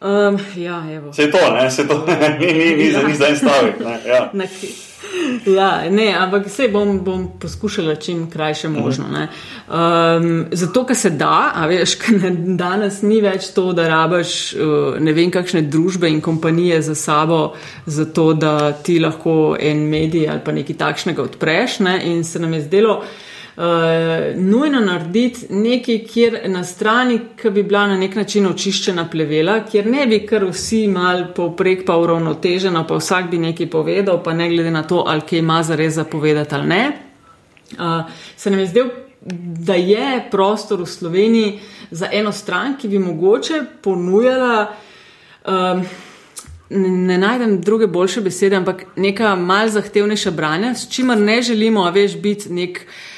Um, 0.00 0.38
ja, 0.56 0.84
evo. 0.92 1.10
Vse 1.10 1.30
to, 1.30 1.38
ne, 1.54 1.68
vse 1.68 1.88
to, 1.88 2.06
ni, 2.40 2.52
ni, 2.52 2.74
ni, 2.76 2.92
za, 2.92 3.02
ni 3.02 3.14
za 3.14 3.26
en 3.26 3.36
stavek. 3.36 3.80
Ne? 3.80 4.00
Ja. 4.06 4.30
Ja, 5.46 5.90
ne, 5.90 6.14
ampak 6.18 6.46
vse 6.46 6.68
bom, 6.68 6.98
bom 7.04 7.26
poskušala 7.40 7.94
čim 7.94 8.30
krajše 8.30 8.68
možno. 8.68 9.04
ne. 9.08 9.28
Um, 9.68 10.46
zato, 10.52 10.84
ker 10.86 10.96
se 10.96 11.10
da, 11.10 11.52
a 11.54 11.66
veš, 11.66 11.94
ker 12.02 12.18
ne, 12.20 12.30
danes 12.56 13.02
ni 13.02 13.20
več 13.24 13.50
to, 13.54 13.70
da 13.72 13.88
rabaš 13.88 14.54
uh, 14.54 14.98
ne 15.00 15.12
vem 15.16 15.30
kakšne 15.30 15.62
družbe 15.62 16.10
in 16.10 16.20
kompanije 16.20 16.82
za 16.82 16.94
sabo, 16.94 17.54
zato 17.86 18.32
da 18.34 18.72
ti 18.72 18.98
lahko 19.00 19.56
en 19.60 19.86
medij 19.88 20.28
ali 20.28 20.44
pa 20.44 20.52
nekaj 20.52 20.76
takšnega 20.76 21.22
odpreš. 21.22 21.78
Ne, 21.86 22.00
in 22.04 22.24
se 22.24 22.42
nam 22.42 22.52
je 22.54 22.66
zdelo. 22.66 23.00
Uh, 23.56 23.62
nujno 24.36 24.80
narediti 24.80 25.46
nekaj, 25.50 25.98
kjer 26.12 26.34
na 26.52 26.60
strani, 26.64 27.20
ki 27.40 27.50
bi 27.50 27.62
bila 27.62 27.86
na 27.86 27.94
nek 27.96 28.14
način 28.14 28.44
očiščena 28.50 29.06
plevela, 29.08 29.62
kjer 29.64 29.86
ne 29.88 30.04
bi 30.06 30.18
kar 30.28 30.44
vsi 30.44 30.82
mal 30.92 31.22
povprek 31.32 31.86
pa 31.88 31.96
uravnoteženo, 31.96 32.82
pa 32.84 32.98
vsak 33.00 33.30
bi 33.30 33.40
nekaj 33.40 33.70
povedal, 33.72 34.20
pa 34.22 34.34
ne 34.36 34.50
glede 34.52 34.74
na 34.74 34.82
to, 34.84 35.06
ali 35.08 35.24
kaj 35.24 35.40
ima 35.40 35.62
za 35.64 35.80
res 35.80 35.96
zapovedati 35.96 36.54
ali 36.54 36.68
ne. 36.68 36.82
Uh, 37.78 38.12
se 38.36 38.50
nam 38.50 38.60
je 38.60 38.66
zdel, 38.74 38.92
da 39.64 39.80
je 39.80 40.20
prostor 40.30 40.84
v 40.84 40.90
Sloveniji 40.92 41.58
za 41.90 42.12
eno 42.12 42.36
stran, 42.36 42.76
ki 42.76 42.92
bi 42.92 42.98
mogoče 42.98 43.62
ponujala. 43.82 44.68
Um, 45.48 45.84
ne, 46.70 46.88
ne 47.08 47.18
najdem 47.18 47.60
druge 47.60 47.86
boljše 47.86 48.20
besede, 48.20 48.56
ampak 48.56 48.84
neka 48.96 49.34
mal 49.34 49.72
zahtevnejša 49.72 50.30
branja, 50.30 50.74
s 50.74 50.90
čimer 50.92 51.18
ne 51.18 51.42
želimo, 51.42 51.88
a 51.88 51.90
veš, 51.90 52.20
biti 52.20 52.52
nek 52.52 52.84
eh, 52.84 53.15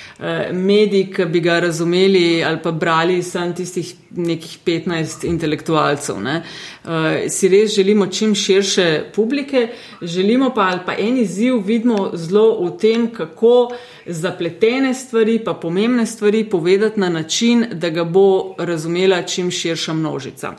medij, 0.53 1.13
ki 1.15 1.25
bi 1.25 1.41
ga 1.41 1.61
razumeli 1.61 2.45
ali 2.45 2.59
pa 2.63 2.73
brali 2.73 3.23
samo 3.23 3.53
tistih 3.53 3.95
nekih 4.11 4.59
15 4.67 5.27
intelektualcev. 5.29 6.21
Ne. 6.21 6.43
Uh, 6.85 6.91
si 7.29 7.49
res 7.49 7.75
želimo 7.75 8.07
čim 8.07 8.35
širše 8.35 9.05
publike, 9.15 9.69
želimo 10.03 10.51
pa 10.55 10.61
ali 10.61 10.81
pa 10.87 10.95
en 10.99 11.19
izziv 11.19 11.63
vidimo 11.67 12.11
zelo 12.15 12.65
v 12.65 12.77
tem, 12.79 13.07
kako 13.15 13.71
zapletene 14.07 14.95
stvari, 14.95 15.39
pa 15.45 15.55
pomembne 15.55 16.07
stvari 16.07 16.45
povedati 16.45 17.01
na 17.01 17.09
način, 17.09 17.67
da 17.73 17.91
ga 17.91 18.05
bo 18.05 18.55
razumela 18.59 19.23
čim 19.23 19.51
širša 19.51 19.93
množica. 19.93 20.53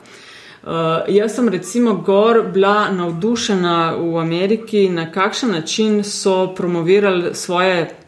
Uh, 0.62 0.70
jaz 1.08 1.34
sem 1.34 1.48
recimo 1.48 1.94
gor 1.94 2.42
bila 2.52 2.90
navdušena 2.90 3.96
v 3.96 4.16
Ameriki, 4.16 4.88
na 4.88 5.12
kakšen 5.12 5.50
način 5.50 6.04
so 6.04 6.54
promovirali 6.54 7.34
svoje 7.34 7.99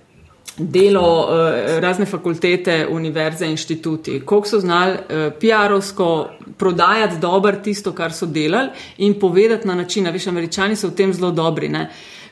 delo, 0.58 1.20
uh, 1.20 1.80
razne 1.80 2.06
fakultete, 2.06 2.86
univerze, 2.90 3.46
inštituti, 3.46 4.20
koliko 4.20 4.48
so 4.48 4.60
znali 4.60 4.92
uh, 4.92 5.32
PR-ovsko 5.40 6.28
prodajati 6.58 7.18
dobro 7.20 7.52
tisto, 7.52 7.92
kar 7.92 8.12
so 8.12 8.26
delali 8.26 8.68
in 8.98 9.20
povedati 9.20 9.68
na 9.68 9.74
način, 9.74 10.10
veš, 10.12 10.26
američani 10.26 10.76
so 10.76 10.88
v 10.88 10.96
tem 10.96 11.12
zelo 11.12 11.30
dobri, 11.30 11.68
ne? 11.68 11.90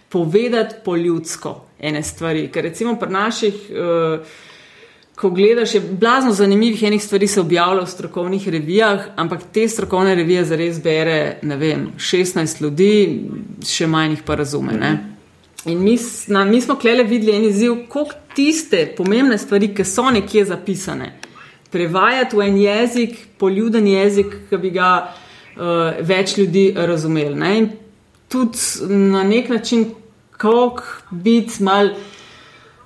povedati 0.08 0.74
po 0.84 0.96
ljudsko 0.96 1.64
ene 1.78 2.02
stvari. 2.02 2.48
Ker 2.52 2.64
recimo 2.64 2.96
pri 2.98 3.10
naših. 3.10 3.54
Uh, 3.70 4.26
Ko 5.20 5.28
gledaš, 5.30 5.74
je 5.74 5.80
blazno 5.80 6.32
zanimivih 6.32 6.82
enih 6.82 7.02
stvari 7.04 7.26
se 7.26 7.40
objavlja 7.40 7.82
v 7.82 7.86
strokovnih 7.86 8.48
revijah, 8.48 9.02
ampak 9.16 9.42
te 9.52 9.68
strokovne 9.68 10.14
revije 10.14 10.44
zares 10.44 10.78
bere, 10.82 11.38
ne 11.42 11.56
vem, 11.56 11.90
16 11.98 12.62
ljudi, 12.62 13.20
še 13.68 13.86
manj 13.86 14.14
jih 14.14 14.22
pa 14.24 14.38
razume. 14.40 14.72
Ne? 14.80 15.09
In 15.64 15.78
mi, 15.78 15.98
na, 16.26 16.44
mi 16.44 16.60
smo 16.60 16.74
klele 16.74 17.04
videli 17.04 17.36
en 17.36 17.44
izziv, 17.44 17.74
koliko 17.88 18.14
tiste 18.34 18.86
pomembne 18.96 19.38
stvari, 19.38 19.74
ki 19.74 19.84
so 19.84 20.10
nekje 20.10 20.44
zapisane, 20.48 21.12
prevajati 21.70 22.36
v 22.36 22.46
en 22.46 22.56
jezik, 22.56 23.18
poljuden 23.38 23.86
jezik, 23.86 24.38
ki 24.48 24.60
bi 24.62 24.70
ga 24.74 24.90
uh, 25.04 26.00
več 26.00 26.38
ljudi 26.38 26.70
razumeli. 26.76 27.36
Ne? 27.36 27.58
In 27.58 27.68
tudi 28.32 28.88
na 29.12 29.24
nek 29.24 29.48
način, 29.48 29.90
kako 30.40 30.82
biti 31.10 31.62
mal. 31.62 31.92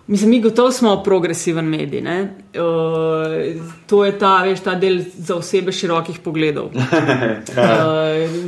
Mislim, 0.06 0.30
mi 0.30 0.40
gotovo 0.40 0.70
smo 0.70 1.02
progresiven 1.02 1.64
medij. 1.64 2.02
Uh, 2.02 3.62
to 3.86 4.04
je 4.04 4.18
ta, 4.18 4.42
veš, 4.44 4.60
ta 4.60 4.74
del 4.74 4.98
za 5.16 5.36
osebe 5.36 5.72
širokih 5.72 6.18
pogledov. 6.20 6.66
uh, 6.74 6.82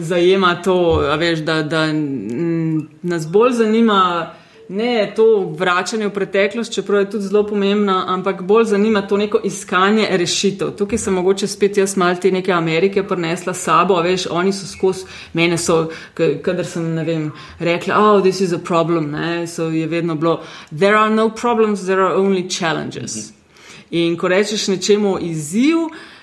zajema 0.11 0.59
to, 0.63 0.77
veš, 1.19 1.39
da, 1.39 1.63
da 1.63 1.87
nas 3.03 3.27
bolj 3.27 3.53
zanima 3.53 4.33
ne 4.69 5.13
to 5.17 5.55
vračanje 5.59 6.09
v 6.09 6.11
preteklost, 6.11 6.73
čeprav 6.75 7.01
je 7.01 7.11
tudi 7.11 7.25
zelo 7.25 7.47
pomembno, 7.47 8.05
ampak 8.07 8.43
bolj 8.43 8.65
zanima 8.65 9.03
to 9.07 9.17
neko 9.17 9.41
iskanje 9.45 10.09
rešitev. 10.11 10.71
Tukaj 10.77 10.99
sem 10.99 11.15
mogoče 11.15 11.47
spet 11.47 11.77
jaz 11.77 11.97
malo 11.97 12.19
te 12.23 12.31
neke 12.31 12.53
Amerike 12.53 13.03
prinesla 13.07 13.55
sabo, 13.55 14.01
veš, 14.03 14.27
oni 14.31 14.53
so 14.53 14.67
skozi 14.67 15.07
mene, 15.33 15.59
so, 15.59 15.91
kadar 16.43 16.67
sem, 16.67 16.95
ne 16.95 17.05
vem, 17.05 17.31
rekla, 17.59 17.99
oh, 17.99 18.21
this 18.23 18.41
is 18.41 18.53
a 18.53 18.59
problem, 18.59 19.11
ne, 19.11 19.47
so 19.47 19.69
je 19.71 19.87
vedno 19.87 20.15
bilo, 20.15 20.41
there 20.79 20.97
are 20.97 21.15
no 21.15 21.31
problems, 21.31 21.87
there 21.87 22.03
are 22.03 22.15
only 22.15 22.49
challenges. 22.51 23.17
Mhm. 23.17 23.35
In 23.91 24.17
ko 24.17 24.29
rečeš 24.29 24.69
nečemu 24.69 25.19
izziv, 25.21 25.77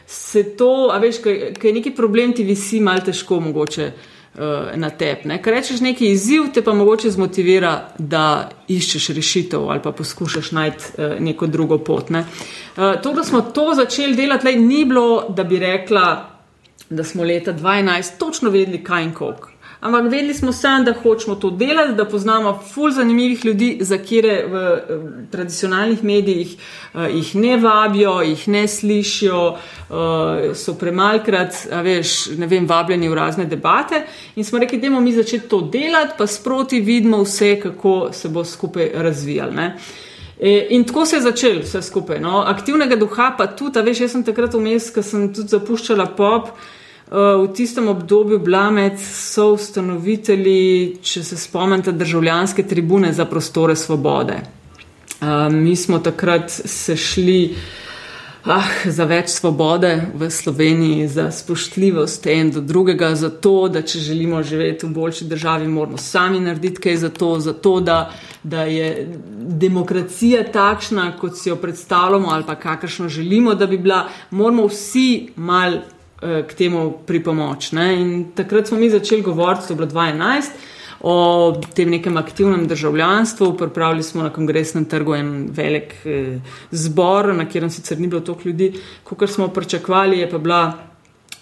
se 0.08 0.44
to, 0.58 0.90
a 0.92 0.98
veš, 1.00 1.22
kaj 1.24 1.70
je 1.70 1.74
neki 1.74 1.92
problem, 1.96 2.34
ti 2.34 2.44
visi 2.44 2.80
malo 2.80 3.00
težko 3.00 3.40
mogoče. 3.40 3.92
Eh, 4.34 4.78
na 4.78 4.90
tebi. 4.90 5.30
Ker 5.46 5.54
rečeš 5.54 5.82
neki 5.86 6.08
izziv, 6.10 6.48
te 6.54 6.64
pa 6.66 6.74
mogoče 6.74 7.12
zmotivira, 7.14 7.74
da 8.02 8.50
iščeš 8.68 9.12
rešitev 9.14 9.68
ali 9.70 9.82
pa 9.84 9.92
poskušaš 9.94 10.50
najti 10.58 10.86
uh, 10.98 11.20
neko 11.22 11.46
drugo 11.48 11.78
pot. 11.78 12.10
Ne. 12.10 12.24
Uh, 12.26 12.96
to, 13.04 13.12
da 13.14 13.24
smo 13.24 13.42
to 13.54 13.68
začeli 13.78 14.16
delati, 14.18 14.48
lej, 14.48 14.58
ni 14.58 14.86
bilo, 14.90 15.28
da 15.30 15.44
bi 15.44 15.60
rekla, 15.62 16.08
da 16.90 17.04
smo 17.04 17.24
leta 17.24 17.54
2011 17.54 18.18
točno 18.18 18.50
vedeli, 18.50 18.82
kaj 18.84 19.04
in 19.04 19.14
koliko. 19.14 19.53
Ampak 19.84 20.04
vedeli 20.04 20.34
smo 20.34 20.52
samo, 20.52 20.84
da 20.84 20.94
hočemo 20.94 21.36
to 21.36 21.50
delati, 21.50 21.94
da 21.94 22.06
poznamo 22.06 22.60
ful 22.74 22.92
zanimivih 22.92 23.46
ljudi, 23.46 23.78
za 23.82 23.98
kire 23.98 24.46
v, 24.48 24.60
v 24.90 25.24
tradicionalnih 25.32 26.04
medijih 26.04 26.54
uh, 26.94 27.08
jih 27.12 27.36
ne 27.36 27.58
vabijo, 27.58 28.22
jih 28.22 28.48
ne 28.48 28.62
slišijo, 28.68 29.42
uh, 29.50 29.98
so 30.56 30.78
premalkrat, 30.80 31.58
veš, 31.84 32.14
ne 32.40 32.48
vem, 32.48 32.68
vabljeni 32.68 33.10
v 33.10 33.18
razne 33.20 33.46
debate. 33.46 34.06
In 34.36 34.48
smo 34.48 34.60
rekli, 34.60 34.80
da 34.80 34.90
mi 34.90 35.12
začeti 35.12 35.50
to 35.50 35.60
delati, 35.62 36.16
pa 36.18 36.28
sproti 36.28 36.80
vidimo 36.80 37.20
vse, 37.24 37.60
kako 37.60 38.10
se 38.14 38.30
bo 38.30 38.46
skupaj 38.46 38.92
razvijalo. 38.94 39.68
E, 40.40 40.68
in 40.70 40.84
tako 40.84 41.06
se 41.06 41.16
je 41.16 41.22
začel 41.22 41.60
vse 41.60 41.82
skupaj. 41.82 42.22
No. 42.22 42.40
Aktivnega 42.48 42.96
duha 42.96 43.34
pa 43.38 43.48
tudi, 43.48 43.84
veš, 43.84 44.00
jaz 44.00 44.16
sem 44.16 44.24
takrat 44.24 44.56
vmes, 44.56 44.88
ko 44.96 45.04
sem 45.04 45.28
tudi 45.34 45.52
zapuščala 45.58 46.08
pop. 46.16 46.48
Eh, 46.48 46.80
v 47.12 47.48
tistem 47.56 47.88
obdobju 47.88 48.40
bila 48.40 48.72
med 48.72 49.00
soustanovitelji, 49.00 50.98
če 51.02 51.24
se 51.24 51.38
spomnite, 51.38 51.92
državljanske 51.92 52.64
tribune 52.68 53.14
za 53.14 53.26
prostore 53.26 53.76
svobode. 53.76 54.42
Eh, 55.24 55.50
mi 55.50 55.76
smo 55.76 56.00
takrat 56.00 56.52
se 56.66 56.96
šli 56.98 57.56
ah, 58.44 58.68
za 58.86 59.06
več 59.06 59.30
svobode 59.30 59.92
v 60.16 60.30
Sloveniji, 60.32 61.08
za 61.08 61.30
spoštljivost 61.32 62.28
en 62.28 62.52
do 62.52 62.62
drugega, 62.62 63.14
za 63.16 63.30
to, 63.30 63.70
da 63.70 63.82
če 63.82 64.00
želimo 64.00 64.44
živeti 64.44 64.86
v 64.86 64.90
boljši 64.90 65.26
državi, 65.32 65.68
moramo 65.68 65.98
sami 65.98 66.40
narediti 66.40 66.82
kaj 66.82 66.98
za 66.98 67.10
to, 67.10 67.40
za 67.40 67.54
to 67.54 67.80
da, 67.80 68.12
da 68.44 68.66
je 68.68 69.08
demokracija 69.64 70.44
takšna, 70.52 71.14
kot 71.18 71.38
si 71.38 71.50
jo 71.50 71.56
predstavljamo 71.56 72.30
ali 72.32 72.44
pa 72.48 72.56
kakršno 72.56 73.10
želimo, 73.10 73.56
da 73.56 73.68
bi 73.68 73.78
bila, 73.78 74.08
moramo 74.32 74.68
vsi 74.68 75.30
mal 75.36 75.80
Eh, 75.80 76.03
k 76.48 76.54
temu 76.58 76.94
pripomoč. 77.08 77.72
Ne? 77.72 77.88
In 78.02 78.14
takrat 78.36 78.68
smo 78.68 78.78
mi 78.80 78.90
začeli 78.90 79.22
govoriti, 79.22 79.68
to 79.68 79.74
je 79.74 79.78
bilo 79.78 79.90
2011, 79.90 80.64
o 81.04 81.16
tem 81.76 81.90
nekem 81.90 82.18
aktivnem 82.18 82.68
državljanstvu. 82.68 83.58
Pripravili 83.58 84.04
smo 84.04 84.24
na 84.24 84.30
kongresnem 84.30 84.86
trgu 84.86 85.16
en 85.16 85.50
velik 85.52 85.94
eh, 86.06 86.40
zbor, 86.72 87.34
na 87.36 87.46
katerem 87.46 87.70
sicer 87.70 88.00
ni 88.00 88.08
bilo 88.08 88.22
toliko 88.22 88.50
ljudi, 88.50 88.74
kot 89.04 89.30
smo 89.30 89.48
pričakovali, 89.48 90.20
je 90.20 90.30
pa 90.30 90.38
bila 90.38 90.93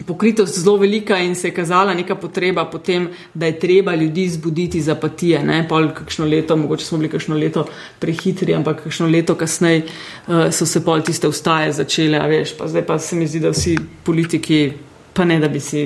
pokritost 0.07 0.59
zelo 0.59 0.77
velika 0.77 1.17
in 1.17 1.35
se 1.35 1.47
je 1.47 1.53
kazala 1.53 1.93
neka 1.93 2.15
potreba 2.15 2.65
potem, 2.65 3.09
da 3.33 3.45
je 3.45 3.59
treba 3.59 3.95
ljudi 3.95 4.29
zbuditi 4.29 4.81
za 4.81 4.91
apatije. 4.91 5.43
Ne, 5.43 5.65
pol 5.69 5.89
kakšno 5.93 6.25
leto, 6.25 6.57
mogoče 6.57 6.85
smo 6.85 6.97
bili 6.97 7.09
kakšno 7.09 7.35
leto 7.35 7.65
prehitri, 7.99 8.55
ampak 8.55 8.83
kakšno 8.83 9.07
leto 9.07 9.35
kasneje 9.35 9.83
uh, 9.83 10.49
so 10.51 10.65
se 10.65 10.83
pol 10.85 11.01
tiste 11.01 11.27
ustaje 11.27 11.73
začele, 11.73 12.19
veš, 12.27 12.55
pa 12.57 12.67
zdaj 12.67 12.85
pa 12.85 12.99
se 12.99 13.15
mi 13.15 13.27
zdi, 13.27 13.39
da 13.39 13.49
vsi 13.49 13.77
politiki. 14.03 14.71
Pa 15.13 15.25
ne, 15.27 15.41
da 15.43 15.49
bi 15.51 15.59
si 15.59 15.81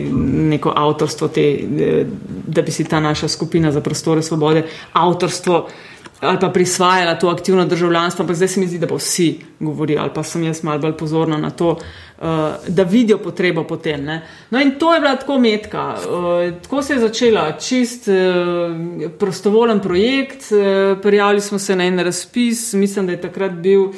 neko 0.54 0.70
avtorstvo, 0.78 1.28
te, 1.34 1.42
eh, 1.42 2.06
da 2.48 2.62
bi 2.62 2.72
si 2.72 2.84
ta 2.86 3.00
naša 3.00 3.28
skupina 3.28 3.72
za 3.72 3.82
prostore 3.82 4.22
svobode, 4.22 4.62
avtorstvo 4.94 5.56
uh, 5.64 5.95
ali 6.22 6.40
pa 6.40 6.50
prisvajala 6.50 7.16
to 7.16 7.30
aktivno 7.30 7.66
državljanstvo, 7.66 8.24
ampak 8.24 8.36
zdaj 8.36 8.48
se 8.48 8.60
mi 8.60 8.68
zdi, 8.68 8.80
da 8.80 8.88
bo 8.88 8.96
vsi 8.96 9.40
govorili, 9.60 10.00
ali 10.00 10.12
pa 10.14 10.24
sem 10.24 10.44
jaz 10.44 10.64
malo 10.64 10.80
bolj 10.80 10.98
pozorna 10.98 11.38
na 11.38 11.50
to, 11.50 11.70
uh, 11.70 12.26
da 12.68 12.84
vidijo 12.84 13.18
potrebo 13.18 13.64
potem. 13.64 14.04
Ne? 14.04 14.22
No 14.50 14.62
in 14.62 14.72
to 14.80 14.94
je 14.94 15.00
bila 15.00 15.16
tako 15.16 15.40
metka. 15.40 15.96
Uh, 15.96 16.62
tako 16.62 16.82
se 16.82 16.94
je 16.94 17.00
začela 17.00 17.52
čist 17.52 18.08
uh, 18.08 19.12
prostovolen 19.20 19.80
projekt, 19.80 20.52
uh, 20.52 21.02
prijavili 21.02 21.42
smo 21.42 21.60
se 21.60 21.76
na 21.76 21.86
en 21.86 22.00
razpis, 22.00 22.74
mislim, 22.74 23.06
da 23.06 23.12
je 23.12 23.22
takrat 23.22 23.52
bil 23.52 23.92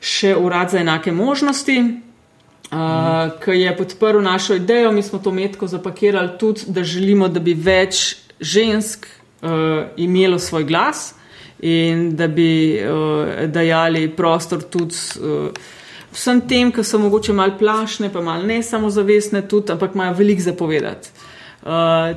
še 0.00 0.36
urad 0.36 0.70
za 0.70 0.78
enake 0.78 1.12
možnosti. 1.12 1.78
Uh, 2.72 2.78
mm. 2.78 3.30
Ki 3.44 3.50
je 3.50 3.76
podprl 3.76 4.22
našo 4.22 4.54
idejo, 4.54 4.92
mi 4.92 5.02
smo 5.02 5.18
to 5.18 5.30
metko 5.30 5.66
zapakirali 5.66 6.38
tudi, 6.38 6.60
da 6.66 6.84
želimo, 6.84 7.28
da 7.28 7.40
bi 7.40 7.54
več 7.54 8.16
žensk 8.40 9.06
uh, 9.06 9.50
imelo 9.96 10.38
svoj 10.38 10.64
glas 10.64 11.12
in 11.62 12.16
da 12.16 12.28
bi 12.28 12.78
uh, 12.82 13.46
dajali 13.46 14.08
prostor 14.16 14.62
tudi 14.62 14.94
uh, 15.20 15.50
vsem 16.12 16.40
tem, 16.48 16.72
ki 16.72 16.84
so 16.84 16.98
mogoče 16.98 17.32
malo 17.32 17.54
plašne, 17.58 18.10
pa 18.12 18.20
malo 18.20 18.46
ne 18.46 18.62
samozavestne, 18.62 19.44
tudi, 19.48 19.72
ampak 19.72 19.94
imajo 19.94 20.16
veliko 20.18 20.42
zapovedati. 20.42 21.12
Uh, 21.62 21.68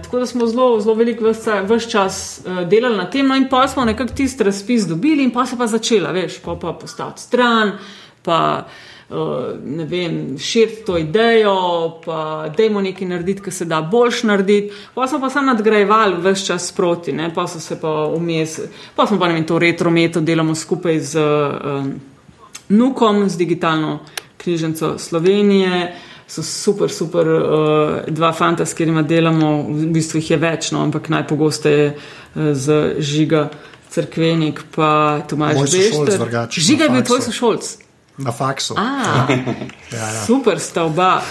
tako 0.02 0.20
da 0.20 0.26
smo 0.26 0.48
zelo, 0.50 0.80
zelo 0.82 0.96
veliko 0.96 1.30
vse 1.30 1.89
čas 1.89 2.41
uh, 2.46 2.64
delali 2.68 2.98
na 2.98 3.06
tem, 3.10 3.28
no 3.28 3.38
in 3.38 3.46
pa 3.50 3.68
smo 3.68 3.86
nekako 3.86 4.18
tisti 4.18 4.43
razpis 4.43 4.88
dobili, 4.89 5.24
in 5.24 5.32
pa 5.32 5.46
se 5.46 5.58
pa 5.58 5.68
začela, 5.68 6.12
veš, 6.12 6.41
pa 6.41 6.58
pa 6.62 6.74
postati 6.74 7.22
stran, 7.22 7.78
pa 8.26 8.41
uh, 8.66 8.66
Eh, 8.66 8.95
ne 9.66 9.86
vem, 9.86 10.38
širiti 10.39 10.86
to 10.86 10.97
idejo, 10.97 11.56
pa 12.06 12.49
dajmo 12.58 12.82
nekaj 12.82 13.08
narediti, 13.08 13.41
kar 13.41 13.53
se 13.53 13.66
da 13.66 13.82
boljš 13.82 14.24
narediti. 14.24 14.74
Pa 14.93 15.08
smo 15.08 15.20
pa 15.20 15.30
samo 15.30 15.51
nadgrajevali 15.51 16.16
vse 16.22 16.45
čas 16.45 16.72
proti, 16.72 17.14
ne? 17.14 17.34
pa 17.34 17.47
so 17.47 17.60
se 17.60 17.80
pa 17.82 18.10
vmes, 18.18 18.60
pa 18.95 19.06
smo 19.06 19.20
pa 19.20 19.28
ne 19.28 19.34
vem, 19.34 19.45
to 19.45 19.60
retro 19.60 19.91
meto 19.91 20.22
delamo 20.22 20.56
skupaj 20.56 20.99
z 20.99 21.20
um, 21.20 21.93
Nukom, 22.70 23.30
z 23.30 23.38
digitalno 23.38 23.99
knjižnico 24.38 24.97
Slovenije. 24.97 25.95
So 26.28 26.41
super, 26.41 26.89
super, 26.89 27.28
uh, 27.28 27.99
dva 28.08 28.32
fanta, 28.34 28.66
s 28.66 28.74
katerima 28.74 29.03
delamo, 29.06 29.62
v 29.70 29.91
bistvu 29.93 30.18
jih 30.18 30.32
je 30.32 30.38
več, 30.41 30.72
no, 30.74 30.82
ampak 30.82 31.10
najpogosteje 31.14 31.91
uh, 31.93 32.49
z 32.58 32.95
žiga, 32.97 33.49
crkvenik, 33.93 34.64
pa 34.76 35.22
Tomaž 35.30 35.62
Bešter. 35.70 36.49
Žiga 36.49 36.84
je 36.84 36.89
bil 36.89 37.03
tvoj 37.06 37.22
sošolc. 37.30 37.85
Na 38.18 38.32
faksu. 38.32 38.74
A, 38.78 39.28
ja, 39.91 39.97
ja. 39.97 40.26
Super 40.26 40.59
sta 40.59 40.84
oba. 40.84 41.22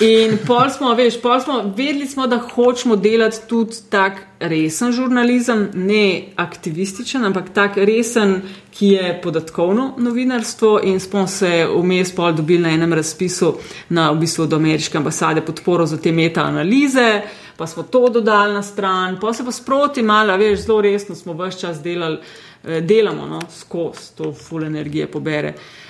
In 0.00 0.38
pol 0.46 0.70
smo, 0.72 0.94
veš, 0.96 1.18
pol 1.20 1.40
smo, 1.40 1.58
vedeli 1.76 2.06
smo, 2.08 2.26
da 2.26 2.38
hočemo 2.38 2.96
delati 2.96 3.42
tudi 3.48 3.76
tak 3.92 4.22
resen 4.40 4.92
žurnalizem, 4.92 5.68
ne 5.74 6.32
aktivističen, 6.36 7.24
ampak 7.28 7.52
tak 7.52 7.76
resen, 7.76 8.40
ki 8.72 8.88
je 8.88 9.20
podatkovno 9.22 9.94
novinarstvo. 9.98 10.80
In 10.88 11.00
smo 11.00 11.26
se 11.26 11.66
vmes 11.68 12.14
pol 12.16 12.32
dobili 12.32 12.62
na 12.62 12.72
enem 12.72 12.96
razpisu 12.96 13.54
na 13.88 14.10
v 14.10 14.22
bistvu 14.24 14.48
od 14.48 14.56
ameriške 14.56 14.98
ambasade 14.98 15.44
podporo 15.44 15.86
za 15.86 16.00
te 16.00 16.12
meta 16.12 16.48
analize 16.48 17.20
pa 17.60 17.66
smo 17.66 17.82
to 17.82 18.08
dodali 18.08 18.54
na 18.54 18.62
stran, 18.62 19.18
pa 19.20 19.32
se 19.32 19.44
pa 19.44 19.52
sproti 19.52 20.02
malo, 20.02 20.36
veš, 20.36 20.62
zelo 20.64 20.80
resno 20.80 21.14
smo 21.14 21.34
vse 21.36 21.58
čas 21.60 21.82
delali, 21.82 22.16
eh, 22.64 22.80
delamo 22.80 23.26
no, 23.26 23.40
skozi 23.52 24.14
to 24.16 24.32
full 24.32 24.64
energije 24.64 25.10
pobere. 25.10 25.48
Uh, 25.48 25.89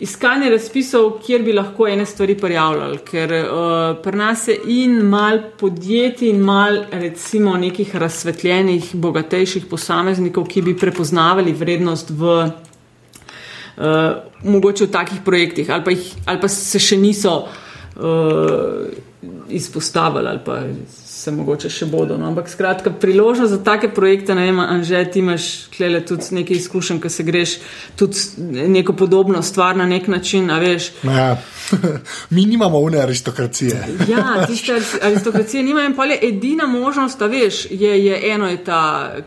iskanje 0.00 0.50
razpisov, 0.50 1.18
kjer 1.26 1.42
bi 1.42 1.52
lahko 1.52 1.88
ene 1.88 2.06
stvari 2.06 2.36
prijavljali, 2.38 2.98
ker 3.04 3.32
uh, 3.32 3.96
pri 4.02 4.16
nas 4.16 4.48
je 4.48 4.54
in 4.70 5.00
mal 5.02 5.40
podjetij, 5.58 6.28
in 6.30 6.40
mal 6.40 6.78
recimo 6.90 7.56
nekih 7.56 7.96
razsvetljenih, 7.96 8.94
bogatejših 8.94 9.66
posameznikov, 9.66 10.46
ki 10.46 10.62
bi 10.62 10.76
prepoznavali 10.78 11.52
vrednost 11.52 12.10
v 12.10 12.36
uh, 12.46 12.52
mogoče 14.44 14.86
v 14.86 14.92
takih 14.94 15.18
projektih, 15.24 15.70
ali 15.70 15.84
pa, 15.84 15.90
jih, 15.90 16.14
ali 16.26 16.40
pa 16.40 16.48
se 16.48 16.78
še 16.78 16.96
niso 16.96 17.34
uh, 17.42 18.86
izpostavili, 19.50 20.28
ali 20.28 20.44
pa 20.44 20.60
se 21.26 21.32
mogoče 21.34 21.70
še 21.72 21.88
bodo. 21.90 22.16
No. 22.20 22.28
Ampak 22.30 22.48
skratka, 22.50 22.92
priložnost 23.02 23.50
za 23.50 23.58
take 23.66 23.90
projekte, 23.94 24.34
ne 24.38 24.46
vem, 24.46 24.60
Anže, 24.62 25.00
ti 25.10 25.22
imaš 25.24 25.66
klele 25.74 26.00
tudi 26.06 26.38
nekaj 26.38 26.60
izkušenj, 26.60 27.00
ko 27.02 27.10
se 27.10 27.26
greš 27.26 27.56
tudi 27.98 28.46
neko 28.76 28.94
podobno 28.98 29.42
stvar 29.42 29.76
na 29.76 29.88
nek 29.90 30.06
način, 30.12 30.50
a 30.50 30.60
veš. 30.62 30.92
Ja. 31.02 31.36
Mi 32.34 32.46
nimamo 32.46 32.78
une 32.78 33.02
aristokracije. 33.02 33.82
Ja, 34.12 34.46
tiste 34.46 34.76
aristokracije 35.02 35.62
nimajo 35.66 35.90
in 35.90 35.96
pa 35.96 36.04
je 36.04 36.18
edina 36.28 36.66
možnost, 36.70 37.18
da 37.18 37.26
veš, 37.26 37.66
je, 37.70 37.96
je 38.04 38.20
eno 38.30 38.46
je 38.48 38.62
ta 38.64 38.80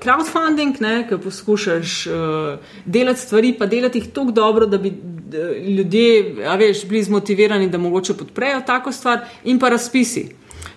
crowdfunding, 0.04 0.80
ne, 0.80 0.94
ki 1.10 1.20
poskušaš 1.24 1.96
uh, 2.08 2.14
delati 2.86 3.20
stvari, 3.20 3.54
pa 3.60 3.68
delati 3.68 4.00
jih 4.00 4.08
tako 4.14 4.32
dobro, 4.32 4.66
da 4.66 4.78
bi 4.78 4.94
ljudje, 5.68 6.46
a 6.48 6.56
veš, 6.56 6.86
bili 6.88 7.04
zmotivirani, 7.04 7.70
da 7.70 7.78
mogoče 7.78 8.14
podprejo 8.14 8.62
tako 8.66 8.92
stvar 8.92 9.26
in 9.44 9.60
pa 9.60 9.70
razpisi. 9.70 10.30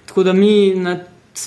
Tako 0.07 0.23
da 0.23 0.33
mi 0.33 0.75
na 0.75 0.99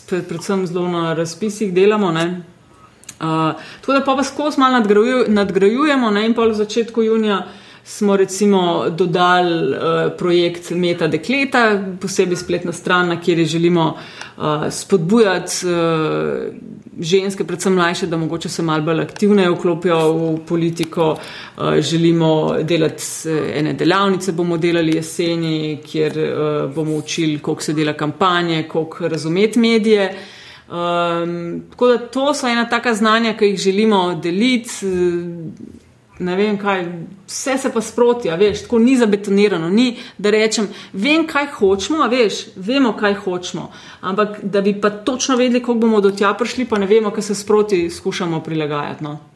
predvsem 0.07 0.67
zelo 0.67 0.87
na 0.87 1.13
razpisih 1.13 1.73
delamo. 1.73 2.07
Uh, 2.07 3.55
tako 3.81 3.93
da 3.93 4.01
pa 4.05 4.15
pa 4.15 4.23
skozi 4.23 4.59
malo 4.59 4.83
nadgrajujemo 5.27 6.11
ne? 6.11 6.25
in 6.25 6.33
pa 6.33 6.41
v 6.41 6.53
začetku 6.53 7.03
junija 7.03 7.47
smo 7.87 8.17
recimo 8.17 8.89
dodali 8.89 9.69
uh, 9.69 9.77
projekt 10.17 10.69
Meta 10.69 11.07
Dekleta, 11.07 11.83
posebej 12.01 12.35
spletna 12.35 12.71
stran, 12.73 13.21
kjer 13.21 13.45
želimo 13.45 13.93
uh, 14.37 14.43
spodbujati 14.71 15.53
uh, 15.65 16.53
ženske, 16.99 17.43
predvsem 17.43 17.73
mlajše, 17.73 18.07
da 18.07 18.17
mogoče 18.17 18.49
se 18.49 18.63
malo 18.63 18.83
bolj 18.83 19.01
aktivneje 19.01 19.49
vklopijo 19.49 19.99
v 20.13 20.39
politiko. 20.47 21.11
Uh, 21.57 21.77
želimo 21.79 22.55
delati 22.61 23.03
ene 23.53 23.73
delavnice, 23.73 24.31
bomo 24.31 24.57
delali 24.57 24.95
jeseni, 24.95 25.81
kjer 25.85 26.17
uh, 26.17 26.75
bomo 26.75 26.97
učili, 26.97 27.39
kako 27.39 27.61
se 27.61 27.73
dela 27.73 27.93
kampanje, 27.93 28.63
kako 28.71 29.07
razumeti 29.07 29.59
medije. 29.59 30.15
Um, 30.69 31.63
tako 31.69 31.87
da 31.87 31.97
to 31.97 32.33
so 32.33 32.47
ena 32.47 32.69
taka 32.69 32.93
znanja, 32.93 33.37
ki 33.37 33.45
jih 33.45 33.59
želimo 33.59 34.15
deliti 34.23 34.85
ne 36.19 36.35
vem 36.35 36.57
kaj, 36.57 36.85
vse 37.27 37.57
se 37.57 37.71
pa 37.73 37.81
sproti, 37.81 38.31
veš, 38.39 38.61
tako 38.65 38.79
ni 38.79 38.95
zabetonirano, 38.97 39.69
ni 39.69 39.97
da 40.17 40.31
rečem, 40.31 40.67
vem, 40.93 41.27
kaj 41.27 41.47
hočemo, 41.57 42.07
veš, 42.11 42.41
vemo, 42.55 42.93
kaj 42.97 43.13
hočemo, 43.25 43.69
ampak 44.01 44.39
da 44.43 44.61
bi 44.61 44.75
pa 44.81 44.89
točno 44.89 45.35
vedeli, 45.35 45.59
kako 45.59 45.73
bomo 45.73 46.01
do 46.01 46.11
tja 46.11 46.33
prišli, 46.33 46.65
pa 46.65 46.79
ne 46.79 46.87
vemo, 46.87 47.11
kaj 47.11 47.23
se 47.31 47.35
sproti 47.35 47.89
skušamo 47.89 48.39
prilagajati. 48.43 49.03
No. 49.03 49.34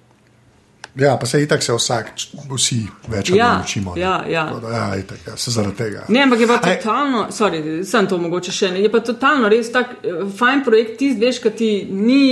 Ja, 0.96 1.18
pa 1.18 1.26
se 1.26 1.42
itak 1.44 1.64
se 1.64 1.74
vsak, 1.74 2.12
vsi 2.50 2.80
več 3.08 3.30
ja, 3.30 3.62
učimo. 3.64 3.94
Ja, 3.98 4.24
ja. 4.30 4.46
Da, 4.62 4.70
ja, 4.74 4.86
itak, 5.00 5.20
ja, 5.28 5.38
se 5.38 5.52
zaradi 5.52 5.78
tega. 5.78 6.04
Ne, 6.10 6.24
ampak 6.26 6.40
je 6.40 6.48
pa 6.50 6.58
Aj. 6.64 6.80
totalno, 6.80 7.28
sorry, 7.32 7.62
sem 7.86 8.08
to 8.10 8.18
mogoče 8.18 8.54
še 8.56 8.72
ne, 8.74 8.82
je 8.82 8.92
pa 8.92 9.02
totalno 9.06 9.52
res 9.52 9.70
tak 9.72 10.00
eh, 10.02 10.24
fajn 10.40 10.64
projekt, 10.66 10.98
ti 11.00 11.12
veš, 11.20 11.42
kaj 11.44 11.56
ti 11.62 11.72
ni 11.94 12.24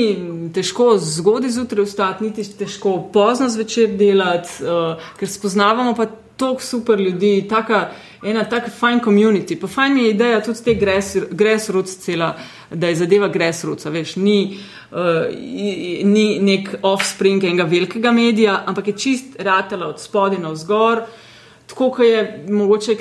težko 0.54 0.96
zgodaj 1.02 1.54
zjutraj 1.54 1.86
vstati, 1.86 2.26
niti 2.26 2.46
težko 2.58 2.98
pozno 3.14 3.50
zvečer 3.52 3.94
delati, 4.00 4.64
uh, 4.66 5.12
ker 5.20 5.30
spoznavamo 5.30 5.94
pa 5.96 6.08
toliko 6.38 6.62
super 6.62 7.00
ljudi, 7.02 7.46
taka 7.50 7.88
ena 8.26 8.44
taka 8.50 8.72
fajn 8.74 9.00
community. 9.06 9.58
Pa 9.60 9.70
fajn 9.70 9.98
je 10.02 10.10
ideja 10.10 10.42
tudi 10.46 10.64
te 10.66 10.76
grassroots 11.32 11.98
cela, 12.02 12.34
da 12.72 12.90
je 12.90 13.00
zadeva 13.04 13.30
grassroots, 13.34 13.86
veš, 13.94 14.16
ni, 14.22 14.40
uh, 14.54 14.77
ni 16.04 16.40
nek 16.40 16.76
offspring 16.82 17.44
enega 17.44 17.64
velikega 17.64 18.12
medija, 18.12 18.64
ampak 18.66 18.88
je 18.88 18.98
čist 18.98 19.40
ratela 19.40 19.88
od 19.88 20.02
spodaj 20.02 20.40
na 20.40 20.52
vzgor. 20.52 21.02
Tako 21.68 21.90
kot 21.92 22.06
je 22.06 22.46
mogoče 22.50 22.96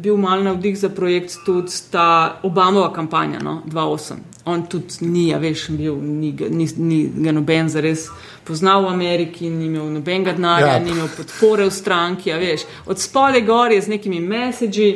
bil 0.00 0.16
mal 0.16 0.42
navdih 0.42 0.78
za 0.78 0.88
projekt 0.88 1.34
tudi 1.46 1.72
ta 1.90 2.40
Obamova 2.42 2.92
kampanja, 2.92 3.38
no, 3.38 3.62
2.8. 3.66 4.14
On 4.44 4.66
tudi 4.66 4.94
ni, 5.00 5.34
a 5.34 5.38
veš, 5.38 5.68
bil, 5.68 5.94
ni, 6.00 6.32
ni, 6.50 6.68
ni 6.76 7.10
ga 7.16 7.32
noben 7.32 7.68
za 7.68 7.80
res 7.80 8.08
poznal 8.44 8.82
v 8.82 8.88
Ameriki, 8.88 9.50
ni 9.50 9.66
imel 9.66 9.90
nobenega 9.92 10.32
denarja, 10.32 10.66
ja. 10.66 10.78
ni 10.78 10.90
imel 10.90 11.08
podpore 11.16 11.66
v 11.66 11.70
stranki, 11.70 12.32
a 12.32 12.38
veš. 12.38 12.64
Od 12.86 12.98
spole 12.98 13.40
gor 13.40 13.72
je 13.72 13.82
z 13.82 13.88
nekimi 13.88 14.20
mesiči, 14.20 14.88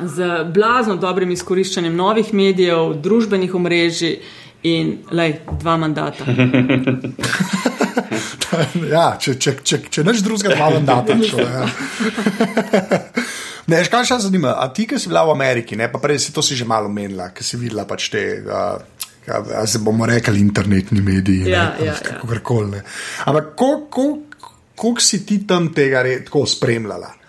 z 0.00 0.44
blazno 0.54 0.96
dobrim 0.96 1.30
izkoriščanjem 1.30 1.96
novih 1.96 2.34
medijev, 2.34 2.94
družbenih 3.04 3.54
omrežij 3.54 4.16
in 4.62 4.98
lej, 5.10 5.40
dva 5.60 5.76
mandata. 5.80 6.24
ja, 8.96 9.16
če, 9.20 9.34
če, 9.40 9.52
če, 9.64 9.78
če 9.88 10.02
neč 10.04 10.20
drugega, 10.24 10.54
dva 10.56 10.70
mandata. 10.76 11.16
Šo, 11.30 11.38
ja. 11.40 11.66
Ne, 13.70 13.76
kaj 13.86 14.04
še 14.08 14.16
zanima, 14.26 14.50
a 14.58 14.64
ti, 14.74 14.82
ki 14.90 14.96
si 14.98 15.08
bila 15.10 15.22
v 15.28 15.32
Ameriki, 15.36 15.74
ne, 15.78 15.86
pa 15.92 15.98
prej 16.02 16.18
si 16.26 16.30
to 16.34 16.40
si 16.42 16.54
že 16.58 16.66
malo 16.66 16.88
menila, 16.90 17.30
ki 17.30 17.42
si 17.46 17.54
videla 17.60 17.84
pač 17.86 18.10
te, 18.10 18.42
uh, 18.42 18.78
se 19.68 19.78
bomo 19.84 20.04
rekli, 20.10 20.40
internetni 20.42 21.00
mediji, 21.04 21.46
ja, 21.52 21.78
ne, 21.78 21.86
ja, 21.86 21.94
ja. 21.94 22.00
kakorkoli. 22.02 22.80
Ampak 23.30 23.46
koliko 23.54 24.98
si 24.98 25.22
ti 25.28 25.46
tam 25.46 25.70
tega 25.76 26.02
re, 26.02 26.26
tako 26.26 26.42
spremljala? 26.50 27.20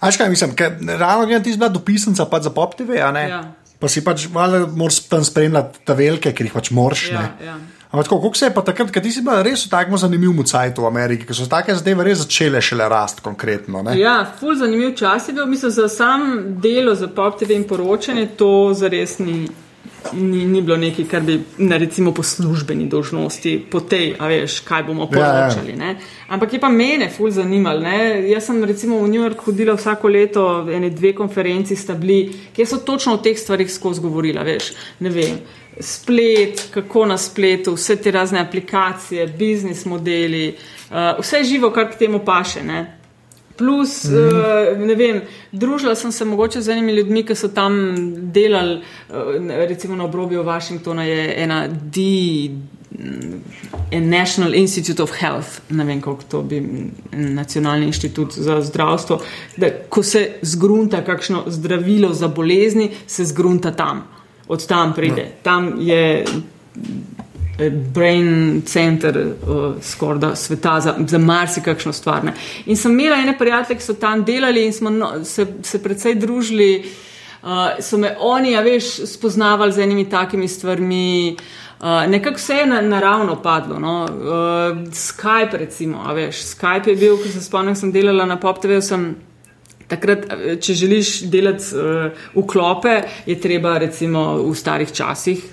Aš 0.00 0.16
kaj 0.16 0.30
mislim, 0.30 0.54
ker 0.56 0.76
ravno 0.98 1.26
gledam, 1.26 1.42
ti 1.42 1.52
si 1.52 1.58
bila 1.58 1.68
dopisnica 1.74 2.24
pa 2.30 2.38
za 2.40 2.50
Pop 2.54 2.76
TV, 2.78 3.00
a 3.02 3.10
ne? 3.12 3.24
Ja. 3.28 3.40
Pa 3.78 3.88
si 3.88 4.02
pač, 4.04 4.26
valjda, 4.34 4.66
moraš 4.74 5.00
tam 5.06 5.24
spremljati 5.24 5.84
ta 5.86 5.94
velike, 5.94 6.32
ker 6.34 6.46
jih 6.48 6.54
pač 6.54 6.70
moraš, 6.74 7.10
Ja, 7.12 7.20
ne? 7.20 7.46
ja. 7.46 7.58
Ampak 7.90 8.04
tako, 8.04 8.18
kako 8.20 8.36
se 8.36 8.46
je 8.46 8.52
pa 8.54 8.60
takrat, 8.60 8.90
ker 8.92 9.00
ti 9.02 9.08
si 9.12 9.22
bila 9.24 9.40
res 9.42 9.62
v 9.64 9.70
takem 9.72 9.96
zanimivem 9.96 10.44
cajtu 10.44 10.82
v 10.82 10.86
Ameriki, 10.90 11.24
ker 11.24 11.32
so 11.38 11.46
take 11.48 11.72
zadeve 11.72 12.04
res 12.04 12.18
začele 12.20 12.60
šele 12.60 12.84
rasti 12.88 13.22
konkretno. 13.24 13.80
Ne? 13.82 13.94
Ja, 13.96 14.26
ful 14.40 14.58
zanimiv 14.60 14.92
čas 14.98 15.28
je 15.28 15.32
bil. 15.38 15.46
Mislim, 15.48 15.72
za 15.72 15.86
sam 15.88 16.26
delo 16.60 16.92
za 16.94 17.08
Pop 17.08 17.38
TV 17.40 17.56
in 17.56 17.64
poročanje 17.64 18.26
to 18.36 18.74
zares 18.76 19.16
ni, 19.18 19.46
ni, 20.12 20.44
ni 20.44 20.62
bilo 20.62 20.76
nekaj, 20.76 21.04
kar 21.04 21.22
bi 21.22 21.40
na 21.58 21.76
recimo 21.76 22.12
po 22.14 22.22
službeni 22.22 22.86
dožnosti, 22.88 23.66
po 23.70 23.80
tej, 23.80 24.14
a 24.18 24.28
veš, 24.28 24.60
kaj 24.60 24.82
bomo 24.82 25.06
poročali. 25.06 25.74
Ja, 25.78 25.86
ja. 25.86 25.94
Ampak 26.28 26.52
je 26.52 26.60
pa 26.60 26.68
mene 26.68 27.10
ful 27.10 27.30
zanimalo. 27.30 27.80
Ne? 27.80 28.30
Jaz 28.30 28.46
sem 28.46 28.64
recimo 28.64 28.98
v 29.02 29.08
New 29.08 29.22
York 29.22 29.44
hodila 29.44 29.76
vsako 29.76 30.08
leto, 30.08 30.44
ene 30.72 30.90
dve 30.90 31.12
konferenci 31.14 31.76
sta 31.76 31.94
bili, 31.94 32.32
kjer 32.56 32.66
so 32.66 32.78
točno 32.78 33.14
o 33.14 33.22
teh 33.22 33.38
stvarih 33.38 33.72
skozi 33.72 34.00
govorila, 34.00 34.42
veš, 34.42 34.72
ne 35.00 35.10
vem. 35.10 35.40
Splet, 35.80 36.68
kako 36.74 37.06
na 37.06 37.18
spletu, 37.18 37.76
vse 37.76 37.96
te 38.02 38.10
razne 38.10 38.40
aplikacije, 38.40 39.26
biznis 39.38 39.84
modeli, 39.86 40.56
uh, 40.90 41.20
vse 41.20 41.44
živo, 41.44 41.70
kar 41.70 41.92
k 41.92 41.98
temu 41.98 42.18
paše. 42.24 42.64
Ne? 42.66 42.97
Plus, 43.58 44.04
mm 44.04 44.14
-hmm. 44.14 44.72
uh, 44.72 44.86
ne 44.86 44.94
vem, 44.94 45.20
družila 45.52 45.94
sem 45.94 46.12
se 46.12 46.24
mogoče 46.24 46.60
z 46.60 46.68
enimi 46.68 46.92
ljudmi, 46.92 47.22
ki 47.22 47.34
so 47.34 47.48
tam 47.48 47.72
delali, 48.32 48.80
uh, 49.10 49.14
recimo 49.48 49.96
na 49.96 50.04
obrobju 50.04 50.42
Washingtona 50.42 51.02
je 51.02 51.42
ena 51.42 51.68
D. 51.68 52.00
National 53.92 54.54
Institute 54.54 55.02
of 55.02 55.10
Health, 55.10 55.60
ne 55.70 55.84
vem 55.84 56.00
kako 56.00 56.22
to 56.28 56.42
bi, 56.42 56.62
nacionalni 57.12 57.86
inštitut 57.86 58.32
za 58.32 58.60
zdravstvo, 58.60 59.20
da 59.56 59.70
ko 59.88 60.02
se 60.02 60.28
zgrunta 60.42 61.04
kakšno 61.04 61.44
zdravilo 61.46 62.12
za 62.14 62.28
bolezni, 62.28 62.90
se 63.06 63.24
zgrunta 63.24 63.72
tam, 63.72 64.04
od 64.48 64.66
tam 64.66 64.94
pride. 64.94 65.30
Tam 65.42 65.74
je 65.78 66.20
eh, 66.20 66.26
brain 67.70 68.62
center 68.66 69.18
uh, 69.18 69.74
skorda 69.82 70.36
sveta 70.36 70.80
za, 70.80 70.94
za 71.06 71.18
marsikakšno 71.18 71.92
stvar. 71.92 72.24
Ne. 72.24 72.32
In 72.66 72.76
sem 72.76 72.92
imela 72.92 73.16
ene 73.16 73.38
prijatelje, 73.38 73.78
ki 73.78 73.84
so 73.84 73.94
tam 73.94 74.24
delali 74.24 74.66
in 74.66 74.72
smo 74.72 74.90
no, 74.90 75.24
se, 75.24 75.46
se 75.62 75.82
predvsej 75.82 76.14
družili, 76.14 76.70
uh, 77.42 77.48
so 77.80 77.98
me 77.98 78.14
oni, 78.18 78.56
a 78.56 78.62
veš, 78.62 78.94
spoznavali 79.06 79.72
z 79.72 79.82
enimi 79.82 80.08
takimi 80.10 80.48
stvarmi. 80.48 81.36
Uh, 81.80 82.06
nekako 82.10 82.36
vse 82.36 82.54
je 82.54 82.66
na, 82.66 82.80
naravno 82.80 83.42
padlo. 83.42 83.78
No. 83.78 84.02
Uh, 84.04 84.92
Skype, 84.94 85.58
recimo, 85.58 86.14
veš, 86.14 86.42
Skype 86.54 86.88
je 86.88 86.96
bil, 86.96 87.16
ko 87.16 87.28
se 87.28 87.42
spomnim, 87.42 87.76
sem 87.76 87.92
delala 87.92 88.26
na 88.26 88.36
PopTV, 88.36 88.80
sem 88.80 89.14
Takrat, 89.88 90.26
če 90.60 90.74
želiš 90.76 91.12
delati 91.32 91.64
uh, 91.76 92.18
vklope, 92.34 92.98
je 93.26 93.38
treba 93.40 93.78
recimo 93.80 94.24
v 94.42 94.52
starih 94.56 94.92
časih, 94.92 95.44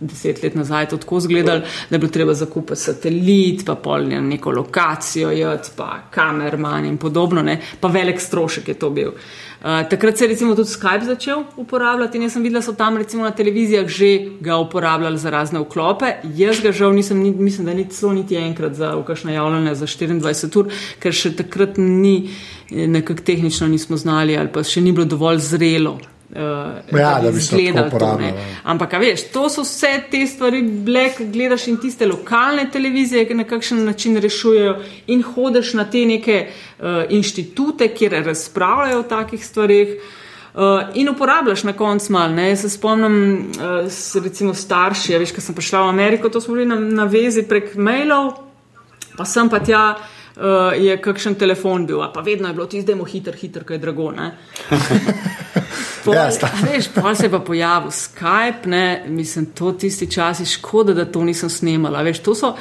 deset 0.00 0.42
let 0.42 0.58
nazaj, 0.58 0.88
to 0.90 0.98
tako 1.02 1.22
izgledalo, 1.22 1.62
da 1.90 1.94
je 1.94 2.02
bilo 2.02 2.10
treba 2.10 2.34
zakupiti 2.34 2.80
satelit, 2.80 3.62
pa 3.66 3.78
polnjen 3.78 4.28
neko 4.34 4.50
lokacijo, 4.50 5.30
jed, 5.30 5.70
pa 5.76 6.08
kamerman 6.10 6.90
in 6.90 6.98
podobno, 6.98 7.42
ne? 7.42 7.60
pa 7.80 7.88
velik 7.88 8.20
strošek 8.20 8.74
je 8.74 8.78
to 8.78 8.90
bil. 8.90 9.14
Uh, 9.14 9.43
takrat 9.64 10.18
se 10.18 10.24
je 10.24 10.28
recimo 10.28 10.54
tudi 10.54 10.68
Skype 10.68 11.04
začel 11.04 11.44
uporabljati 11.56 12.18
in 12.18 12.22
jaz 12.22 12.32
sem 12.32 12.42
videla, 12.42 12.60
da 12.60 12.66
so 12.66 12.72
tam 12.76 12.96
recimo 12.96 13.24
na 13.24 13.30
televizijah 13.30 13.88
že 13.88 14.18
ga 14.40 14.56
uporabljali 14.56 15.18
za 15.18 15.30
razne 15.30 15.60
vklope. 15.60 16.12
Jaz 16.36 16.60
ga 16.60 16.72
žal 16.72 16.92
nisem, 16.92 17.18
ni, 17.18 17.30
mislim, 17.30 17.66
da 17.66 17.74
ni 17.74 17.88
celo 17.88 18.12
niti 18.12 18.36
enkrat 18.36 18.74
za 18.74 18.96
ukašne 18.96 19.34
javljanje 19.34 19.74
za 19.74 19.86
24 19.86 20.58
ur, 20.58 20.72
ker 21.00 21.12
še 21.12 21.36
takrat 21.36 21.78
ni 21.78 22.30
nekako 22.70 23.22
tehnično 23.24 23.68
nismo 23.68 23.96
znali, 23.96 24.36
ali 24.36 24.52
pa 24.52 24.62
še 24.62 24.80
ni 24.80 24.92
bilo 24.92 25.06
dovolj 25.08 25.38
zrelo. 25.38 25.98
Uh, 26.34 26.98
ja, 26.98 27.20
da 27.22 27.30
bi 27.30 27.38
lahko 27.72 27.86
uporabljali. 27.86 28.32
Ja. 28.32 28.44
Ampak, 28.64 28.92
veš, 28.98 29.28
to 29.30 29.46
so 29.48 29.62
vse 29.62 29.92
te 30.10 30.24
stvari, 30.26 30.62
blek, 30.62 31.20
gledaš 31.30 31.68
in 31.70 31.76
tiste 31.78 32.08
lokalne 32.10 32.64
televizije, 32.74 33.22
ki 33.28 33.36
na 33.38 33.44
kakšen 33.46 33.84
način 33.86 34.18
rešujejo, 34.18 34.72
in 35.14 35.22
hodiš 35.22 35.74
na 35.78 35.84
te 35.90 36.02
neke 36.06 36.40
uh, 36.48 37.04
inštitute, 37.08 37.88
kjer 37.94 38.18
razpravljajo 38.26 38.98
o 39.00 39.06
takih 39.12 39.46
stvarih. 39.46 39.94
Uh, 40.54 40.82
in 40.94 41.08
uporabljaš 41.10 41.62
na 41.64 41.72
koncu 41.72 42.12
malo. 42.12 42.40
Jaz 42.40 42.60
se 42.60 42.70
spomnim, 42.70 43.52
uh, 43.54 44.24
recimo 44.24 44.54
starši, 44.54 45.12
ja, 45.12 45.22
veš, 45.22 45.34
ko 45.34 45.40
sem 45.40 45.54
prišla 45.54 45.84
v 45.86 45.94
Ameriko, 45.94 46.28
to 46.28 46.40
smo 46.40 46.54
bili 46.54 46.66
na, 46.66 46.80
na 46.80 47.06
vezi 47.10 47.46
prek 47.46 47.76
mailov, 47.76 48.32
pa 49.16 49.24
sem 49.24 49.50
pa 49.50 49.62
tja 49.62 49.86
uh, 49.94 50.13
je 50.78 50.96
kakšen 51.02 51.34
telefon 51.38 51.86
bil, 51.86 52.02
pa 52.14 52.20
vedno 52.20 52.48
je 52.48 52.54
bilo 52.54 52.66
ti 52.66 52.82
zdaj 52.82 52.94
mu 52.94 53.04
hiter, 53.04 53.36
hiter, 53.38 53.64
kaj 53.64 53.74
je 53.74 53.78
drago. 53.78 54.12
Pol, 56.04 56.14
ja, 56.14 56.28
veš, 56.62 56.90
pa 56.94 57.14
se 57.14 57.26
je 57.26 57.30
pa 57.30 57.38
pojavil 57.40 57.90
Skype, 57.90 58.66
ne? 58.66 59.04
mislim, 59.08 59.46
to 59.46 59.72
tisti 59.72 60.10
časi, 60.10 60.44
škoda, 60.46 60.94
da 60.94 61.04
to 61.04 61.24
nisem 61.24 61.50
snimala. 61.50 62.02
Veš, 62.02 62.18
to 62.18 62.34
so 62.34 62.56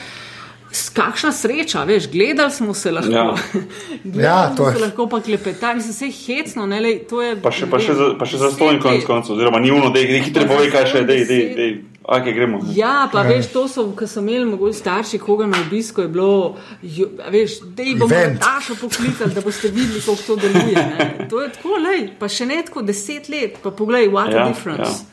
kakšna 0.94 1.32
sreča, 1.32 1.84
veš, 1.84 2.08
gledali 2.12 2.52
smo 2.52 2.74
se 2.74 2.92
lahko. 2.92 3.12
Ja, 3.12 3.36
ja 4.28 4.56
to 4.58 4.70
je. 4.70 4.80
Lahko 4.82 5.08
pa 5.10 5.22
klepetali, 5.22 5.76
mislim, 5.76 5.94
se 5.94 6.06
je 6.06 6.12
hecno, 6.12 6.66
ne, 6.66 6.80
lej, 6.82 7.00
to 7.10 7.22
je. 7.22 7.36
Pa 7.42 7.52
še, 7.52 7.70
pa 7.70 7.80
še, 7.80 7.94
za, 7.94 8.12
pa 8.20 8.26
še 8.26 8.42
za 8.42 8.52
stojn 8.52 8.82
konc 8.82 9.06
koncev, 9.06 9.36
oziroma 9.38 9.62
ni 9.62 9.72
uno, 9.72 9.90
da 9.94 10.02
je 10.02 10.22
hitro 10.26 10.48
pove, 10.50 10.70
kaj 10.74 10.88
še 10.92 11.04
je, 11.04 11.10
dej, 11.10 11.26
dej, 11.30 11.44
dej. 11.58 11.74
Okay, 12.04 12.34
gremo. 12.36 12.60
Ja, 12.76 13.08
pa 13.12 13.22
ja. 13.24 13.30
veš, 13.30 13.48
to 13.54 13.68
so, 13.72 13.86
ko 13.96 14.08
so 14.08 14.20
imeli 14.20 14.46
mogoče 14.46 14.76
starši, 14.76 15.20
koga 15.24 15.46
na 15.48 15.62
obisku 15.64 16.04
je 16.04 16.10
bilo, 16.12 16.58
jo, 16.82 17.08
veš, 17.32 17.62
da 17.78 17.84
jih 17.84 18.00
bomo 18.00 18.18
našo 18.34 18.76
poklicali, 18.82 19.32
da 19.34 19.42
boste 19.42 19.72
videli, 19.72 20.02
kako 20.02 20.24
to 20.28 20.36
deluje. 20.36 20.76
Ne. 20.76 21.28
To 21.32 21.42
je 21.42 21.54
tako, 21.54 21.78
lej, 21.80 22.10
pa 22.20 22.28
še 22.28 22.50
ne 22.50 22.60
tako 22.66 22.84
deset 22.84 23.30
let, 23.32 23.62
pa 23.64 23.72
poglej, 23.72 24.10
what 24.12 24.36
ja, 24.36 24.44
a 24.44 24.50
difference. 24.52 25.06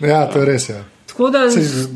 Ja. 0.00 0.08
ja, 0.08 0.22
to 0.32 0.40
je 0.40 0.48
res, 0.48 0.70
ja. 0.72 0.80
Tako 1.20 1.30
da 1.30 1.38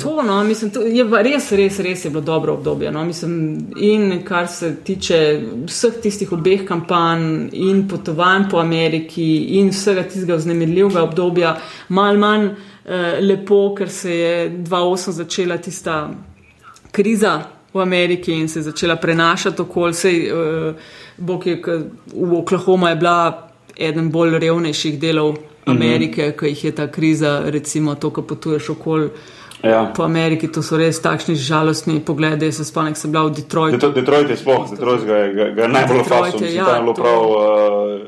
to, 0.02 0.22
no, 0.22 0.44
mislim, 0.44 0.70
to 0.70 0.80
je 0.80 1.04
res, 1.22 1.52
res, 1.52 1.78
res 1.80 2.04
je 2.04 2.10
bilo 2.10 2.20
dobro 2.20 2.52
obdobje. 2.54 2.90
No, 2.92 3.04
mislim, 3.04 3.56
in 3.76 4.20
kar 4.24 4.48
se 4.48 4.74
tiče 4.84 5.40
vseh 5.66 5.94
tistih 6.02 6.32
obeh 6.32 6.66
kampanj, 6.68 7.48
in 7.52 7.86
potovanj 7.88 8.50
po 8.50 8.58
Ameriki, 8.60 9.46
in 9.56 9.70
vsega 9.72 10.02
tistega 10.02 10.36
vznemirljivega 10.36 11.02
obdobja, 11.02 11.54
malo 11.88 12.20
manj 12.20 12.50
eh, 12.50 13.16
lepo, 13.24 13.62
ker 13.78 13.88
se 13.88 14.18
je 14.18 14.50
2008 14.58 15.16
začela 15.16 15.56
tista 15.56 16.10
kriza 16.92 17.38
v 17.72 17.80
Ameriki 17.80 18.32
in 18.32 18.48
se 18.48 18.58
je 18.58 18.68
začela 18.68 18.96
prenašati 18.96 19.62
okolje. 19.62 20.12
Eh, 20.12 20.74
Bog 21.16 21.46
je, 21.46 21.62
v 22.12 22.34
Oklahoma 22.42 22.90
je 22.90 22.96
bila 22.96 23.43
eden 23.76 24.10
bolj 24.10 24.38
revnejših 24.38 24.98
delov 25.00 25.36
Amerike, 25.66 26.22
mm 26.22 26.30
-hmm. 26.30 26.38
ki 26.38 26.46
jih 26.46 26.64
je 26.64 26.72
ta 26.72 26.86
kriza, 26.86 27.42
recimo 27.46 27.94
to, 27.94 28.10
ko 28.10 28.22
potuješ 28.22 28.70
okoli. 28.70 29.10
Ja. 29.64 29.92
Po 29.96 30.02
Ameriki 30.02 30.48
to 30.52 30.62
so 30.62 30.76
res 30.76 30.98
takšni 31.02 31.34
žalostni 31.40 32.00
pogledi. 32.04 32.44
Jaz 32.46 32.56
se 32.56 32.64
spomnim, 32.64 32.92
da 32.92 33.00
sem 33.00 33.12
bila 33.12 33.24
v 33.24 33.30
Detroitu. 33.30 33.76
Detroit, 33.76 33.94
Detroit 33.94 34.30
je 34.30 34.36
sploh, 34.36 34.70
Detroit 34.70 35.06
ga 35.08 35.16
je, 35.16 35.32
ga, 35.34 35.48
ga 35.56 35.62
je 35.62 35.68
najbolj 35.68 36.02
fascinantno. 36.04 36.50
Ja, 36.52 36.64
tam 36.64 36.74
je 36.74 36.82
bilo 36.82 36.94
prav. 36.94 37.20
Uh, 37.30 38.00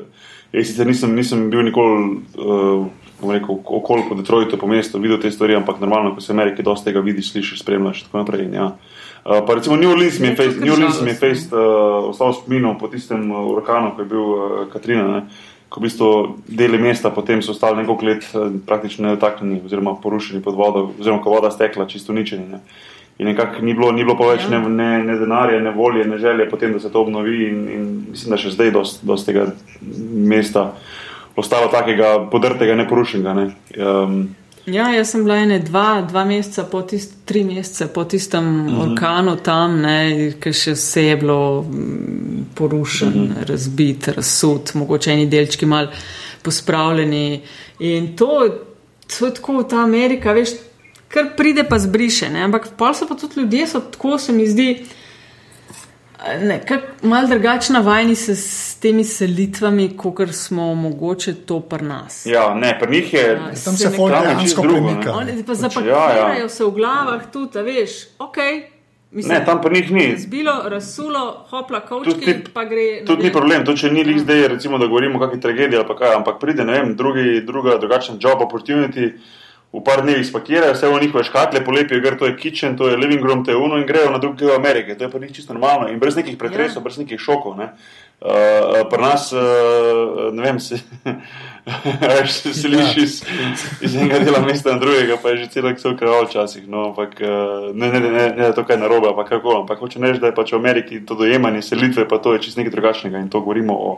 jaz 0.51 0.67
sicer 0.67 0.87
nisem, 0.87 1.15
nisem 1.15 1.49
bil 1.49 1.65
nikoli. 1.65 2.21
Uh, 2.37 2.87
Rekel, 3.17 3.55
okoli 3.65 4.03
po 4.09 4.15
Detroitu, 4.15 4.57
po 4.61 4.67
mestu, 4.69 4.99
videl 5.01 5.17
te 5.17 5.31
stvari, 5.31 5.55
ampak 5.57 5.79
normalno, 5.81 6.11
ko 6.13 6.21
se 6.21 6.29
v 6.29 6.35
Ameriki 6.35 6.61
dosti 6.63 6.85
tega 6.85 7.01
vidiš, 7.01 7.31
slišiš, 7.31 7.63
spremljaš. 7.63 8.03
In, 8.39 8.53
ja. 8.53 8.67
uh, 9.25 9.41
pa 9.47 9.55
recimo 9.55 9.75
New 9.75 9.89
Orleans 9.89 10.19
mi 10.19 10.27
je 11.09 11.15
fejst, 11.15 11.53
uh, 11.53 12.09
ostal 12.11 12.33
spominov 12.33 12.77
po 12.77 12.87
tistem 12.87 13.31
uh, 13.31 13.49
orkanu, 13.49 13.95
ko 13.95 14.01
je 14.01 14.07
bil 14.07 14.21
uh, 14.21 14.67
Katrina. 14.69 15.07
Ne 15.07 15.21
ko 15.69 15.79
v 15.79 15.83
bistvu 15.83 16.09
deli 16.47 16.77
mesta 16.79 17.09
potem 17.11 17.41
so 17.41 17.51
ostali 17.51 17.81
nekaj 17.81 18.05
let 18.07 18.27
eh, 18.33 18.51
praktično 18.65 19.07
nedotaknjeni 19.07 19.61
oziroma 19.65 19.95
porušeni 20.03 20.43
pod 20.43 20.55
vodo, 20.55 20.91
oziroma 20.99 21.23
ko 21.23 21.33
voda 21.33 21.51
stekla, 21.51 21.87
čisto 21.87 22.13
uničeni. 22.13 22.47
Ne. 22.51 22.61
In 23.17 23.27
nekako 23.27 23.65
ni 23.65 23.73
bilo, 23.73 23.91
ni 23.91 24.03
bilo 24.05 24.17
pa 24.17 24.29
več 24.29 24.45
ja. 24.45 24.53
ne, 24.53 24.69
ne, 24.69 24.89
ne 25.03 25.17
denarja, 25.17 25.59
ne 25.59 25.71
volje, 25.73 26.05
ne 26.05 26.17
želje 26.21 26.49
potem, 26.49 26.73
da 26.73 26.79
se 26.79 26.91
to 26.93 27.01
obnovi 27.01 27.47
in, 27.49 27.63
in 27.73 27.85
mislim, 28.11 28.35
da 28.35 28.37
še 28.37 28.53
zdaj 28.53 28.71
dosti 28.71 29.07
dost 29.09 29.25
tega 29.25 29.47
mesta 30.13 30.71
ostalo 31.37 31.69
takega 31.73 32.27
podrtega, 32.31 32.75
neporušenega. 32.77 33.33
Ne. 33.33 33.47
Um, 33.77 34.21
Ja, 34.67 34.89
jaz 34.91 35.13
sem 35.13 35.21
bila 35.23 35.37
ene 35.39 35.61
dva, 35.63 36.01
dva 36.03 36.25
meseca, 36.27 36.65
po 36.67 36.81
tist, 36.83 37.13
tri 37.25 37.45
mesece 37.47 37.87
po 37.87 38.03
tistem 38.03 38.43
mm 38.43 38.67
-hmm. 38.67 38.81
orkanu 38.81 39.35
tam, 39.35 39.77
ker 40.39 40.53
še 40.53 40.71
vse 40.71 41.03
je 41.03 41.17
bilo 41.17 41.65
porušen, 42.55 43.13
mm 43.15 43.27
-hmm. 43.27 43.47
razbit, 43.47 44.07
razsud, 44.07 44.71
mogoče 44.73 45.11
eni 45.11 45.25
delčki 45.25 45.65
mal 45.65 45.87
pospravljeni. 46.41 47.41
In 47.79 48.15
to, 48.15 48.49
to 49.17 49.25
je 49.25 49.33
tako 49.33 49.63
ta 49.63 49.83
Amerika, 49.83 50.33
veš, 50.33 50.49
kar 51.07 51.25
pride 51.37 51.63
pa 51.63 51.79
zbriše, 51.79 52.29
ne? 52.29 52.43
ampak 52.43 52.67
pa 52.77 52.93
so 52.93 53.07
pa 53.07 53.15
tudi 53.15 53.39
ljudje, 53.39 53.67
so 53.67 53.79
tako 53.79 54.17
se 54.17 54.33
mi 54.33 54.47
zdi. 54.47 54.85
Malo 57.01 57.27
drugačna 57.27 57.79
vajni 57.79 58.15
se 58.15 58.35
s 58.35 58.75
temi 58.79 59.03
selitvami, 59.03 59.97
kot 59.97 60.29
smo 60.31 60.75
mogoče 60.75 61.33
to 61.33 61.59
pri 61.59 61.85
nas. 61.85 62.25
Ja, 62.25 62.53
ne, 62.53 62.77
pri 62.79 62.91
njih 62.91 63.13
je 63.13 63.21
ja, 63.21 63.51
tam 63.65 63.77
se 63.77 63.89
dejansko 63.89 64.61
premika. 64.61 65.13
Oni 65.13 65.43
pa 65.43 65.53
zapakirajo 65.53 66.27
ja, 66.27 66.39
ja. 66.39 66.49
se 66.49 66.63
v 66.63 66.71
glavah 66.71 67.31
tudi, 67.31 67.61
veš, 67.61 67.91
ok. 68.19 68.37
Mislim, 69.11 69.37
ne, 69.37 69.45
tam 69.45 69.61
pa 69.61 69.69
njih 69.69 69.91
ni. 69.91 70.17
Zbilo, 70.17 70.53
razsulo, 70.65 71.45
hopla, 71.49 71.79
kavčki, 71.79 72.33
pa 72.53 72.65
gre. 72.65 73.05
Tudi 73.05 73.23
ni 73.23 73.31
problem, 73.31 73.65
to 73.65 73.73
če 73.73 73.91
ni 73.91 74.03
lih 74.03 74.19
zdaj, 74.21 74.47
recimo, 74.47 74.77
da 74.77 74.87
govorimo 74.87 75.17
o 75.17 75.21
kakšni 75.21 75.41
tragediji 75.41 75.79
ali 75.79 75.95
kaj, 75.97 76.15
ampak 76.15 76.39
pride, 76.41 76.65
ne 76.65 76.73
vem, 76.73 76.95
drugi, 76.95 77.41
druga, 77.47 77.77
drugačen 77.79 78.19
job 78.19 78.43
opportunity 78.43 79.13
v 79.73 79.83
par 79.83 80.01
dneh 80.01 80.23
spakirajo 80.23 80.73
vse 80.73 80.87
v 80.87 80.99
njihove 81.01 81.23
škatle, 81.27 81.61
polepijo, 81.65 82.01
ker 82.01 82.15
to 82.17 82.25
je 82.25 82.35
kitchen, 82.39 82.77
to 82.77 82.87
je 82.87 82.97
living 82.97 83.23
room, 83.23 83.43
to 83.43 83.51
je 83.51 83.57
uno 83.57 83.77
in 83.77 83.85
grejo 83.85 84.11
na 84.11 84.17
drugi 84.17 84.45
del 84.45 84.55
Amerike. 84.55 84.95
To 84.95 85.03
je 85.03 85.11
pa 85.11 85.19
njih 85.19 85.35
čisto 85.35 85.53
normalno 85.53 85.89
in 85.91 85.99
brez 85.99 86.15
nekih 86.15 86.37
pretresov, 86.37 86.81
yeah. 86.81 86.83
brez 86.83 86.97
nekih 86.97 87.19
šokov. 87.19 87.57
Ne. 87.57 87.73
Uh, 88.17 88.89
pri 88.89 89.01
nas, 89.01 89.31
uh, 89.31 90.33
ne 90.33 90.41
vem, 90.41 90.59
se, 90.59 90.79
se 92.25 92.53
seliš 92.53 92.97
iz, 92.97 93.23
iz 93.81 93.95
enega 93.95 94.19
dela 94.19 94.39
mesta 94.41 94.73
na 94.73 94.79
drugega, 94.79 95.19
pa 95.21 95.29
je 95.29 95.37
že 95.37 95.49
celo 95.53 95.69
vse 95.69 95.89
ukvarjal 95.89 96.25
včasih. 96.25 96.63
No, 96.65 96.87
ampak 96.89 97.21
uh, 97.21 97.75
ne, 97.77 97.91
ne, 97.93 97.99
ne, 97.99 98.09
ne, 98.09 98.25
ne, 98.37 98.47
to 98.57 98.63
kaj 98.65 98.79
narobe, 98.81 99.11
ampak 99.13 99.29
kako. 99.29 99.59
Ampak 99.61 99.79
hoče 99.79 100.01
reči, 100.01 100.23
da 100.23 100.31
je 100.31 100.35
pač 100.35 100.55
v 100.55 100.57
Ameriki 100.57 101.03
to 101.05 101.13
dojemanje 101.13 101.61
selitve, 101.61 102.07
pa 102.09 102.17
to 102.17 102.33
je 102.33 102.41
čisto 102.47 102.59
nekaj 102.61 102.73
drugačnega 102.73 103.21
in 103.21 103.29
to 103.29 103.43
govorimo 103.45 103.77
o, 103.77 103.93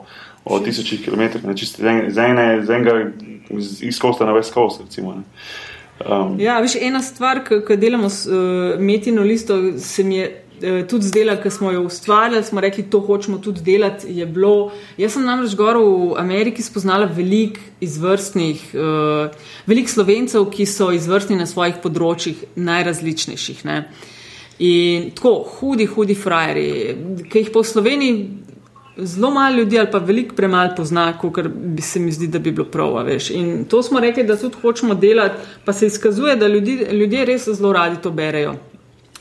o 0.46 0.60
tisočih 0.60 1.00
kilometrih, 1.06 1.48
ne 1.48 1.56
čisto 1.56 1.80
z 1.80 2.20
enega 2.20 3.00
iz 3.56 4.00
kosta 4.04 4.28
na 4.28 4.36
ves 4.36 4.52
kost. 4.52 4.84
Um. 5.00 6.36
Ja, 6.40 6.60
veš, 6.60 6.76
ena 6.76 7.00
stvar, 7.00 7.40
ki 7.48 7.80
delamo 7.80 8.12
s 8.12 8.28
uh, 8.28 8.76
metino 8.80 9.24
listo, 9.24 9.80
se 9.80 10.04
mi 10.04 10.20
je 10.20 10.30
uh, 10.62 10.82
tudi 10.89 11.07
zdela, 11.07 11.36
ker 11.41 11.51
smo 11.51 11.72
jo 11.72 11.86
ustvarjali, 11.88 12.43
smo 12.43 12.62
rekli, 12.62 12.86
to 12.89 12.99
hočemo 13.05 13.39
tudi 13.43 13.64
delati. 13.66 14.14
Bilo, 14.26 14.72
jaz 14.97 15.16
sem 15.16 15.26
namreč 15.26 15.55
gor 15.60 15.80
v 15.80 16.14
Ameriki 16.20 16.64
spoznala 16.66 17.10
veliko 17.10 17.62
izvrstnih, 17.82 18.68
uh, 18.76 19.49
veliko 19.70 19.95
slovencev, 19.95 20.49
ki 20.53 20.68
so 20.70 20.91
izvrstni 20.95 21.39
na 21.39 21.47
svojih 21.49 21.82
področjih, 21.84 22.43
najrazličnejših. 22.55 23.66
Ne? 23.70 23.82
In 24.60 25.10
tako, 25.16 25.38
hudi, 25.60 25.88
hudi 25.88 26.18
frajeri, 26.20 27.26
ki 27.32 27.45
jih 27.45 27.51
po 27.55 27.64
Sloveniji 27.64 28.47
zelo 29.01 29.32
malo 29.32 29.55
ljudi 29.55 29.80
ali 29.80 29.91
pa 29.91 29.97
veliko 29.97 30.36
premalo 30.36 30.74
pozna, 30.78 31.18
kot 31.18 31.47
bi 31.47 31.82
se 31.82 31.99
mi 31.99 32.12
zdi, 32.12 32.28
da 32.28 32.39
bi 32.39 32.51
bilo 32.51 32.68
prav. 32.68 33.05
Veš. 33.05 33.30
In 33.30 33.66
to 33.66 33.84
smo 33.84 33.99
rekli, 33.99 34.24
da 34.24 34.38
tudi 34.38 34.55
hočemo 34.62 34.95
delati, 34.95 35.36
pa 35.66 35.74
se 35.74 35.88
izkazuje, 35.88 36.36
da 36.36 36.47
ljudi, 36.47 36.86
ljudje 36.91 37.26
res 37.26 37.47
zelo 37.49 37.74
radi 37.74 38.01
to 38.01 38.12
berejo. 38.12 38.55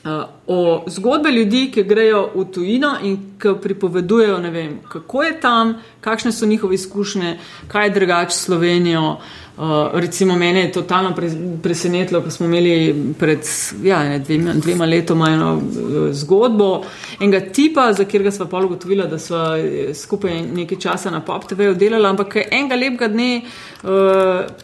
Uh, 0.04 0.10
o 0.48 0.84
zgodbe 0.86 1.30
ljudi, 1.30 1.70
ki 1.74 1.82
grejo 1.84 2.22
v 2.34 2.44
tujino 2.52 2.94
in 3.02 3.16
ki 3.38 3.52
pripovedujejo, 3.62 4.38
vem, 4.50 4.78
kako 4.88 5.22
je 5.22 5.40
tam, 5.40 5.74
kakšne 6.00 6.32
so 6.32 6.46
njihove 6.46 6.74
izkušnje, 6.74 7.36
kaj 7.68 7.86
je 7.86 7.90
drugače 7.90 8.36
s 8.36 8.44
Slovenijo. 8.44 9.18
Uh, 9.58 9.64
recimo, 9.92 10.36
mene 10.36 10.60
je 10.60 10.72
totalno 10.72 11.14
presenetilo, 11.62 12.20
ko 12.22 12.30
smo 12.30 12.46
imeli 12.46 13.14
pred 13.18 13.38
ja, 13.82 14.04
ne, 14.04 14.18
dvema, 14.18 14.52
dvema 14.54 14.86
letoma 14.86 15.30
eno 15.30 15.54
uh, 15.54 16.12
zgodbo 16.12 16.84
enega 17.20 17.40
tipa, 17.52 17.92
za 17.92 18.04
katerega 18.04 18.30
smo 18.30 18.46
pa 18.46 18.58
ugotovili, 18.58 19.08
da 19.10 19.18
smo 19.18 19.36
eh, 19.56 19.94
skupaj 19.94 20.42
nekaj 20.42 20.78
časa 20.78 21.10
na 21.10 21.20
Pop 21.20 21.48
TV-ju 21.48 21.74
delali, 21.74 22.06
ampak 22.06 22.36
enega 22.36 22.76
lepega 22.76 23.08
dne, 23.08 23.42
uh, 23.82 23.90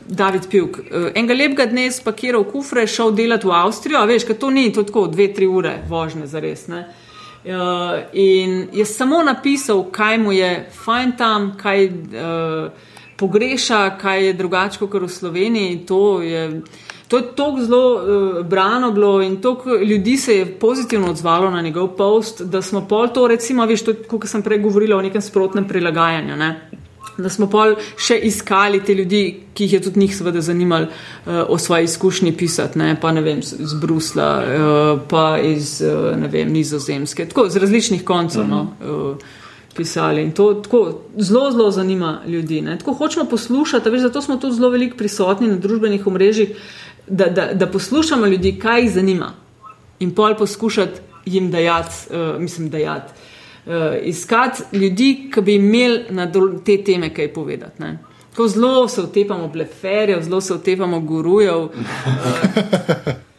David 0.07 0.47
Pjuk, 0.51 0.79
uh, 0.79 1.09
enega 1.15 1.35
lepega 1.35 1.67
dne 1.67 1.91
spakiral 1.93 2.45
kufre, 2.45 2.87
šel 2.87 3.11
delati 3.19 3.51
v 3.51 3.59
Avstrijo, 3.65 4.07
veš, 4.07 4.31
kaj 4.31 4.39
to 4.39 4.51
ni, 4.51 4.69
to 4.73 4.87
tako 4.87 5.09
dve, 5.11 5.33
tri 5.35 5.51
ure 5.51 5.74
vožnje 5.89 6.27
za 6.27 6.41
res. 6.41 6.67
Ne? 6.69 6.87
Uh, 7.45 7.53
in 8.13 8.69
je 8.73 8.85
samo 8.85 9.23
napisal, 9.23 9.85
kaj 9.93 10.19
mu 10.19 10.33
je 10.33 10.69
fajn 10.85 11.17
tam, 11.17 11.53
kaj. 11.61 11.87
Uh, 11.87 12.93
pogreša, 13.17 13.99
kaj 13.99 14.27
je 14.27 14.33
drugače 14.33 14.79
kot 14.79 15.03
v 15.03 15.09
Sloveniji. 15.09 15.79
To 15.87 16.23
je, 16.23 16.63
to 17.09 17.17
je 17.17 17.29
tako 17.37 17.61
zelo 17.61 17.95
uh, 17.95 18.47
brano 18.47 18.93
bilo 18.93 19.23
in 19.23 19.41
toliko 19.41 19.77
ljudi 19.77 20.17
se 20.17 20.37
je 20.37 20.47
pozitivno 20.59 21.11
odzvalo 21.11 21.51
na 21.51 21.61
njegov 21.61 21.89
post, 21.97 22.43
da 22.43 22.63
smo 22.63 22.87
pol 22.89 23.09
to, 23.09 23.29
recimo, 23.29 23.67
veš, 23.67 23.85
kot 24.09 24.27
sem 24.27 24.43
prej 24.43 24.59
govorila 24.59 24.97
o 24.97 25.03
nekem 25.03 25.23
sprotnem 25.23 25.69
prilagajanju. 25.69 26.37
Ne? 26.37 26.71
Da 27.19 27.31
smo 27.31 27.47
pol 27.47 27.77
še 28.01 28.17
iskali 28.27 28.81
te 28.85 28.95
ljudi, 28.95 29.23
ki 29.55 29.69
jih 29.69 29.73
je 29.73 29.81
tudi 29.85 30.01
njih 30.01 30.17
seveda 30.17 30.41
zanimalo 30.43 30.89
uh, 30.89 31.45
o 31.49 31.59
svoji 31.59 31.85
izkušnji 31.85 32.33
pisati, 32.37 32.79
ne? 32.79 32.97
pa 33.01 33.13
ne 33.13 33.23
vem, 33.23 33.39
iz 33.39 33.75
Brusla, 33.81 34.29
uh, 34.43 35.01
pa 35.09 35.39
iz, 35.39 35.79
uh, 35.85 36.17
ne 36.19 36.29
vem, 36.29 36.51
nizozemske, 36.53 37.29
tako 37.31 37.49
z 37.49 37.63
različnih 37.63 38.05
koncev. 38.05 38.43
Uh 38.43 38.49
-huh. 38.49 38.51
no? 38.51 39.13
uh, 39.13 39.43
pisali. 39.77 40.23
In 40.23 40.33
to 40.33 40.55
tako, 40.55 41.01
zelo, 41.17 41.51
zelo 41.51 41.71
zanima 41.71 42.21
ljudi. 42.27 42.61
Ne. 42.61 42.79
Tako 42.79 42.93
hočemo 42.93 43.25
poslušati, 43.31 43.91
veš, 43.91 44.01
zato 44.01 44.23
smo 44.23 44.37
tudi 44.37 44.57
zelo 44.57 44.71
veliko 44.71 44.97
prisotni 44.97 45.49
na 45.49 45.57
družbenih 45.57 46.07
omrežjih, 46.07 46.57
da, 47.09 47.27
da, 47.27 47.53
da 47.55 47.67
poslušamo 47.67 48.27
ljudi, 48.27 48.59
kaj 48.59 48.83
jih 48.83 48.93
zanima. 48.95 49.33
In 50.01 50.15
pol 50.15 50.37
poskušati 50.39 51.01
jim 51.27 51.51
dajati, 51.51 51.95
uh, 52.11 52.41
mislim, 52.41 52.71
dajati. 52.71 53.13
Uh, 53.65 53.73
iskati 54.03 54.77
ljudi, 54.77 55.31
ki 55.35 55.41
bi 55.41 55.55
imeli 55.55 56.05
na 56.11 56.33
te 56.65 56.77
teme 56.85 57.15
kaj 57.15 57.33
povedati. 57.33 57.83
Ne. 57.83 57.99
Tako 58.31 58.49
zelo 58.49 58.89
se 58.89 59.01
utepamo 59.01 59.49
bleferjev, 59.49 60.23
zelo 60.23 60.41
se 60.41 60.55
utepamo 60.55 61.01
gurujev. 61.01 61.57
Uh, 61.57 61.71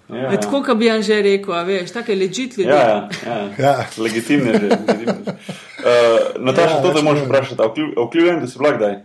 Ja, 0.09 0.31
ja. 0.31 0.37
Tako, 0.41 0.63
kot 0.63 0.77
bi 0.77 0.89
že 1.01 1.21
rekel, 1.21 1.65
veš, 1.65 1.91
tako 1.91 2.11
je 2.11 2.17
ležit 2.17 2.57
ljudi. 2.57 2.69
Ja, 2.69 2.77
ja, 2.77 3.09
ja. 3.25 3.49
ja. 3.57 3.85
Legitimne 3.97 4.53
že. 4.53 4.67
Uh, 4.67 6.45
Nataša, 6.45 6.75
ja, 6.75 6.81
to 6.81 6.93
te 6.93 7.01
moraš 7.01 7.25
vprašati. 7.25 7.81
V 7.97 8.09
Clevelandu 8.11 8.47
si 8.47 8.57
bila 8.57 8.71
kdaj? 8.77 8.95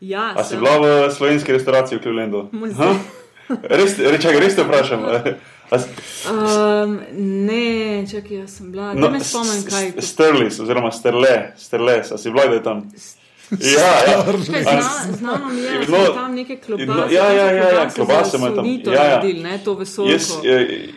Ja. 0.00 0.32
A 0.36 0.44
si 0.44 0.56
bila 0.56 0.78
v 0.78 1.10
slovenski 1.12 1.52
restauraciji 1.52 1.98
v 1.98 2.02
Clevelandu? 2.02 2.48
Res, 3.62 3.98
reče, 3.98 4.32
res 4.40 4.56
te 4.56 4.64
vprašam. 4.64 5.04
um, 5.72 7.00
ne, 7.46 8.06
čakaj, 8.10 8.36
jaz 8.36 8.56
sem 8.58 8.72
bila. 8.72 8.92
No, 8.94 9.08
ne 9.08 9.18
me 9.18 9.24
spomnim, 9.24 9.64
kaj. 9.68 9.92
Sterlis, 10.04 10.60
oziroma 10.60 10.92
Sterle, 10.92 11.52
Sterles, 11.58 12.12
a 12.12 12.18
si 12.18 12.30
bila 12.30 12.46
kdaj 12.50 12.62
tam? 12.66 12.86
Ja, 13.60 14.12
ja. 14.12 14.24
Znano 15.12 15.48
mi 15.48 15.60
je, 15.60 15.78
da 15.78 16.06
so 16.06 16.12
tam 16.14 16.34
neke 16.34 16.56
klobase. 16.56 17.14
Ja, 17.14 17.32
ja, 17.32 17.52
ja, 17.52 17.68
ja 17.68 17.90
klobase 17.94 18.36
imajo 18.36 18.54
tam. 18.54 18.66
Ja, 18.66 18.92
ja. 18.92 19.16
Naredil, 19.16 19.42
ne, 19.42 19.58
to 19.64 19.74
vesolje. 19.74 20.12
Jaz, 20.12 20.30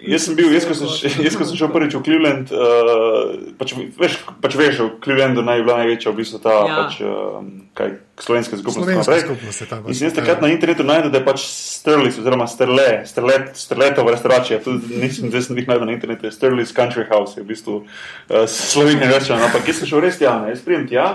jaz 0.08 0.26
sem 0.26 0.36
bil, 0.36 0.54
jaz 0.54 0.68
ko 0.68 0.78
sem, 0.78 0.88
jaz, 1.26 1.36
ko 1.36 1.48
sem 1.50 1.60
šel 1.60 1.72
prvič 1.74 1.98
v 2.00 2.04
Cleveland, 2.08 2.54
uh, 2.56 3.36
pač, 3.60 3.76
veš, 4.00 4.18
pač 4.40 4.56
veš, 4.56 4.80
v 4.86 4.90
Clevelandu 5.04 5.44
naj 5.44 5.66
bila 5.68 5.82
največja 5.84 6.16
v 6.16 6.20
bistvu 6.22 6.40
ta 6.40 6.56
ja. 6.56 6.78
pač, 6.80 7.02
uh, 7.04 7.44
kaj, 7.76 7.92
slovenska 8.24 8.62
skupnost. 8.62 8.88
Slovenska 8.88 9.20
skupnost 9.28 9.62
je 9.62 9.70
tam. 9.76 9.84
In 9.92 10.00
sem 10.00 10.08
jaz 10.08 10.16
takrat 10.16 10.40
ja. 10.40 10.48
na 10.48 10.54
internetu 10.56 10.88
najdel, 10.88 11.12
da 11.12 11.20
je 11.20 11.28
pač 11.28 11.44
Sterlis, 11.52 12.24
oziroma 12.24 12.48
Sterle, 12.48 12.90
Sterlet, 13.10 13.52
Sterletova 13.60 14.16
restauracija, 14.16 14.64
tudi 14.64 14.96
nisem, 15.04 15.28
zdaj 15.28 15.50
sem 15.50 15.60
jih 15.60 15.68
najdel 15.68 15.92
na 15.92 16.00
internetu, 16.00 16.32
Sterlis 16.32 16.72
Country 16.72 17.04
House 17.12 17.36
je 17.36 17.44
v 17.44 17.52
bistvu 17.52 17.84
uh, 17.84 18.48
slovenski 18.48 19.12
rečeno, 19.12 19.44
ampak 19.44 19.68
jaz 19.68 19.84
sem 19.84 19.92
šel 19.92 20.08
res 20.08 20.24
tja, 20.24 20.40
ne, 20.40 20.56
jaz 20.56 20.64
prijem 20.64 20.88
tja 20.88 21.10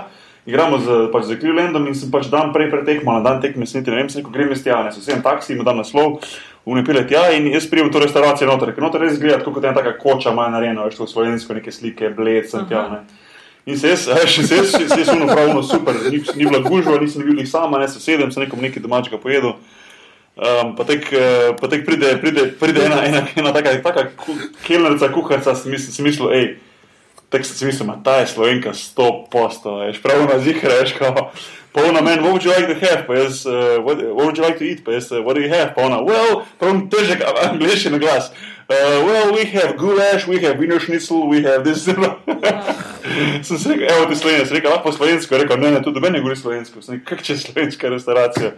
igramo 0.45 0.79
z, 0.79 1.09
pač 1.13 1.25
z 1.29 1.37
Clevelandom 1.39 1.87
in 1.87 1.95
sem 1.95 2.11
pač 2.11 2.29
dan 2.31 2.53
prej 2.53 2.71
pretekmo, 2.71 3.13
na 3.13 3.21
dan 3.21 3.41
tekme, 3.41 3.65
niti 3.65 3.91
ne 3.91 3.97
vem, 3.97 4.09
se 4.09 4.21
neko 4.21 4.33
grem 4.33 4.51
iz 4.51 4.63
tja, 4.63 4.81
ne 4.83 4.91
se 4.91 5.01
vsem 5.03 5.21
taksi, 5.21 5.53
ima 5.53 5.65
dan 5.67 5.77
naslov, 5.77 6.21
unepile 6.65 7.03
tja 7.07 7.29
in 7.35 7.49
jaz 7.53 7.67
prijem 7.69 7.89
v 7.89 7.93
to 7.93 8.01
restauracijo 8.01 8.49
noter, 8.49 8.73
ker 8.73 8.83
noter 8.83 9.05
res 9.05 9.19
gleda, 9.21 9.43
kot 9.45 9.63
ena 9.63 9.77
taka 9.77 9.93
koča, 10.01 10.33
ima 10.33 10.49
narejeno, 10.49 10.87
veš, 10.89 11.01
to 11.01 11.09
slovensko 11.09 11.57
neke 11.57 11.73
slike, 11.73 12.13
bled 12.17 12.49
sem 12.49 12.65
tja, 12.69 12.87
ne. 12.89 13.03
In 13.69 13.77
se 13.77 13.93
jaz, 13.93 14.07
veš, 14.09 14.39
se 14.49 14.57
jaz, 14.57 14.73
se 14.73 14.99
jaz 15.03 15.13
uno 15.13 15.29
pravno 15.29 15.61
super, 15.61 15.99
ni, 16.09 16.23
ni 16.35 16.47
bila 16.47 16.63
gužva, 16.65 16.97
nisem 17.01 17.21
bil 17.27 17.37
jih 17.43 17.49
sama, 17.49 17.77
ne 17.77 17.85
se 17.91 18.01
sedem, 18.01 18.33
sem 18.33 18.41
nekom 18.41 18.61
nekaj 18.61 18.81
domačega 18.81 19.21
pojedel. 19.21 19.59
Um, 20.41 20.71
pa 20.73 20.87
tek, 20.87 21.05
uh, 21.13 21.51
pa 21.59 21.69
tek 21.69 21.83
pride, 21.85 22.15
pride, 22.23 22.47
pride 22.57 22.87
ena, 22.87 23.03
ena, 23.05 23.21
ena 23.37 23.51
taka, 23.53 23.75
taka 23.83 24.07
kelnerica, 24.65 25.11
kuharca, 25.13 25.53
sem 25.53 25.75
mislil, 25.75 26.31
hej, 26.33 26.47
tako 27.31 27.43
si 27.43 27.65
mislil, 27.65 27.89
da 28.03 28.17
je 28.17 28.27
slovenka 28.27 28.73
100 28.73 29.09
posto, 29.31 29.75
veš, 29.75 30.01
prav 30.03 30.25
na 30.27 30.39
zihre, 30.39 30.69
veš, 30.81 30.93
kao, 30.99 31.31
pa 31.71 31.83
ona 31.89 32.01
meni, 32.01 32.21
what 32.21 32.31
would 32.31 32.43
you 32.43 32.51
like 32.51 32.67
to 32.67 32.85
have, 32.85 33.07
pa 33.07 33.15
jaz, 33.15 33.45
uh, 33.45 33.79
what, 33.79 33.97
what 33.97 34.25
would 34.25 34.37
you 34.37 34.43
like 34.43 34.59
to 34.59 34.65
eat, 34.65 34.83
pa 34.83 34.91
jaz, 34.91 35.11
uh, 35.11 35.23
what 35.23 35.35
do 35.35 35.41
you 35.41 35.49
have, 35.49 35.71
pa 35.75 35.85
ona, 35.87 36.01
well, 36.03 36.43
prav 36.59 36.81
težek 36.91 37.23
angliški 37.23 37.89
na 37.89 37.97
glas. 37.97 38.31
Uh, 38.71 39.03
well, 39.07 39.33
we 39.33 39.45
have 39.45 39.77
goulash, 39.77 40.27
we 40.27 40.39
have 40.39 40.55
wiener 40.59 40.79
schnitzel, 40.79 41.27
we 41.27 41.43
have 41.43 41.63
this. 41.63 41.85
sem 43.47 43.57
se 43.57 43.69
rekel, 43.69 43.87
evo 43.95 44.05
ti 44.05 44.15
slovenci, 44.15 44.45
sem 44.45 44.55
rekel, 44.55 44.71
lahko 44.71 44.91
slovensko, 44.91 45.37
rekel, 45.37 45.59
ne, 45.59 45.71
ne, 45.71 45.81
tudi 45.83 45.99
meni 45.99 46.19
govori 46.19 46.39
slovensko, 46.39 46.81
sem 46.81 46.95
rekel, 46.95 47.07
kak 47.15 47.25
če 47.27 47.35
slovenska 47.41 47.91
restauracija. 47.91 48.53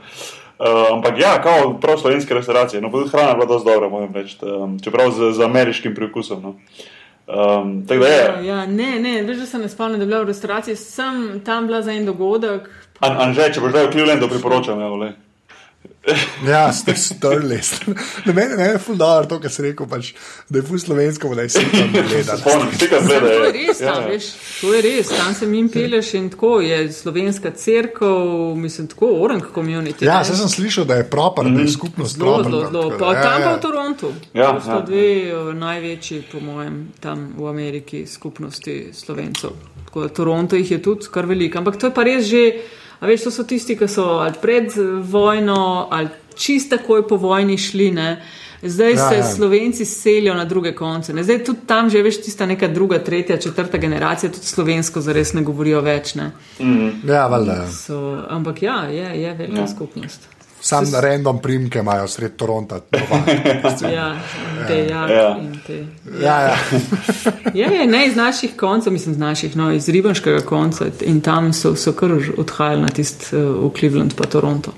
Uh, 0.60 0.92
ampak 0.94 1.18
ja, 1.22 1.38
kao 1.42 1.74
prav 1.82 1.98
slovenske 2.02 2.34
restauracije, 2.34 2.82
no, 2.82 2.92
pa 2.92 3.02
tudi 3.02 3.10
hrana 3.10 3.30
je 3.30 3.40
bila 3.40 3.48
dosti 3.50 3.70
dobra, 3.70 3.90
moram 3.90 4.14
reči, 4.14 4.38
um, 4.46 4.78
čeprav 4.84 5.12
z, 5.12 5.32
z 5.34 5.46
ameriškim 5.46 5.96
priokusom. 5.98 6.44
No. 6.46 6.56
Um, 7.28 7.86
ja, 7.90 8.40
ja, 8.42 8.66
ne, 8.66 9.00
ne, 9.00 9.22
veš, 9.24 9.38
da 9.38 9.46
se 9.46 9.58
ne 9.58 9.70
spomnim, 9.70 10.00
da 10.00 10.04
je 10.04 10.08
bila 10.08 10.24
v 10.24 10.28
restavraciji, 10.28 10.76
sem 10.76 11.40
tam 11.46 11.68
bila 11.68 11.82
za 11.82 11.94
en 11.94 12.06
dogodek. 12.06 12.68
Pa... 13.00 13.14
Anže, 13.24 13.48
če 13.56 13.64
boš 13.64 13.72
zdaj 13.72 13.88
v 13.88 13.92
Clevelandu, 13.94 14.28
priporočam. 14.28 14.82
Ja, 14.84 15.14
ja, 16.48 16.74
ste 16.74 16.96
strli. 16.96 17.60
Na 18.26 18.34
meni 18.34 18.64
je 18.64 18.78
ful 18.78 18.96
dobro 18.96 19.26
to, 19.26 19.40
kar 19.40 19.52
si 19.52 19.64
rekel, 19.64 19.88
pač, 19.88 20.12
da 20.50 20.60
je 20.60 20.66
ful 20.68 20.80
slovensko, 20.80 21.32
da 21.36 21.46
je 21.46 21.52
vse 21.52 21.64
tam 21.72 21.94
gledal. 21.94 22.40
To 23.24 23.44
je 23.44 23.52
res, 23.52 23.80
ja. 23.82 23.94
tam, 23.94 24.08
veš, 24.10 24.28
to 24.62 24.74
je 24.74 24.82
res, 24.84 25.10
tam 25.12 25.34
se 25.36 25.48
mi 25.48 25.64
peleš 25.72 26.14
in 26.20 26.30
tako 26.34 26.60
je 26.62 26.92
slovenska 26.94 27.52
crkva, 27.52 28.12
mislim, 28.56 28.88
tako 28.92 29.10
orang 29.24 29.44
community. 29.56 30.06
Ja, 30.06 30.24
se 30.24 30.36
sem 30.36 30.50
slišal, 30.50 30.86
da 30.86 31.00
je 31.00 31.08
proper, 31.10 31.46
mm. 31.46 31.54
da 31.54 31.60
je 31.60 31.66
mhm. 31.66 31.74
skupnost. 31.74 32.18
Zelo, 32.18 32.44
zelo, 32.44 32.62
zelo. 32.72 32.86
Pa 33.00 33.14
ja, 33.14 33.22
tam 33.22 33.42
pa 33.42 33.50
ja. 33.50 33.56
v 33.56 33.62
Torontu. 33.62 34.14
Ja, 34.34 34.54
to 34.54 34.66
so 34.66 34.72
ja. 34.72 34.84
dve 34.86 35.08
uh, 35.32 35.52
največji, 35.56 36.24
po 36.32 36.40
mojem, 36.44 36.88
tam 37.00 37.32
v 37.38 37.50
Ameriki 37.50 38.06
skupnosti 38.08 38.78
slovencev. 38.94 39.56
Tako 39.86 40.08
da 40.08 40.14
Toronto 40.14 40.56
jih 40.56 40.72
je 40.72 40.82
tudi 40.82 41.12
kar 41.12 41.26
veliko, 41.26 41.64
ampak 41.64 41.80
to 41.80 41.92
je 41.92 41.96
pa 41.96 42.04
res 42.04 42.28
že. 42.28 42.48
A 43.04 43.08
veš, 43.08 43.26
to 43.28 43.32
so 43.36 43.44
tisti, 43.44 43.76
ki 43.76 43.88
so 43.92 44.06
ali 44.24 44.40
pred 44.42 44.72
vojno, 45.12 45.88
ali 45.92 46.08
čist 46.40 46.70
takoj 46.72 47.04
po 47.08 47.18
vojni 47.20 47.58
šli. 47.60 47.92
Ne? 47.92 48.24
Zdaj 48.64 48.92
ja, 48.92 49.10
se 49.10 49.18
ja. 49.18 49.24
Slovenci 49.28 49.86
selijo 49.86 50.34
na 50.34 50.46
druge 50.46 50.72
konce. 50.76 51.14
Ne? 51.14 51.24
Zdaj 51.24 51.44
tudi 51.44 51.68
tam 51.68 51.90
že 51.90 52.02
veš, 52.02 52.22
tista 52.24 52.46
neka 52.48 52.68
druga, 52.72 53.02
tretja, 53.04 53.38
četrta 53.38 53.78
generacija, 53.78 54.32
tudi 54.32 54.46
slovensko 54.46 55.02
zares 55.04 55.34
ne 55.34 55.44
govorijo 55.44 55.82
več. 55.84 56.16
Ne? 56.16 56.32
Mm. 56.60 57.04
Ja, 57.08 57.28
valjda. 57.28 57.54
Ja. 57.54 57.68
Ampak 58.30 58.64
ja, 58.64 58.86
je, 58.88 59.10
je 59.22 59.34
velika 59.34 59.62
ja. 59.62 59.68
skupnost. 59.68 60.33
Sam 60.64 60.92
na 60.92 61.00
random 61.00 61.42
primke 61.42 61.80
imajo 61.80 62.08
sred 62.08 62.36
Toronta. 62.36 62.80
ja, 63.94 64.16
te 64.68 64.78
ja. 64.92 65.08
ja. 65.08 65.38
Te, 65.68 65.86
ja. 66.22 66.40
ja, 66.40 66.56
ja. 67.54 67.74
ja, 67.74 67.86
ne 67.86 68.08
iz 68.08 68.16
naših 68.16 68.56
koncev, 68.58 68.94
mislim, 68.94 69.12
iz 69.12 69.20
naših, 69.20 69.58
no, 69.58 69.72
iz 69.72 69.90
ribanskega 69.90 70.40
konca 70.42 70.86
in 71.02 71.22
tam 71.22 71.54
so, 71.54 71.76
so 71.76 71.92
kar 71.92 72.12
odhajali 72.38 72.82
na 72.82 72.88
tist 72.88 73.34
uh, 73.34 73.40
v 73.40 73.72
Cleveland 73.80 74.16
pa 74.16 74.24
Toronto. 74.24 74.72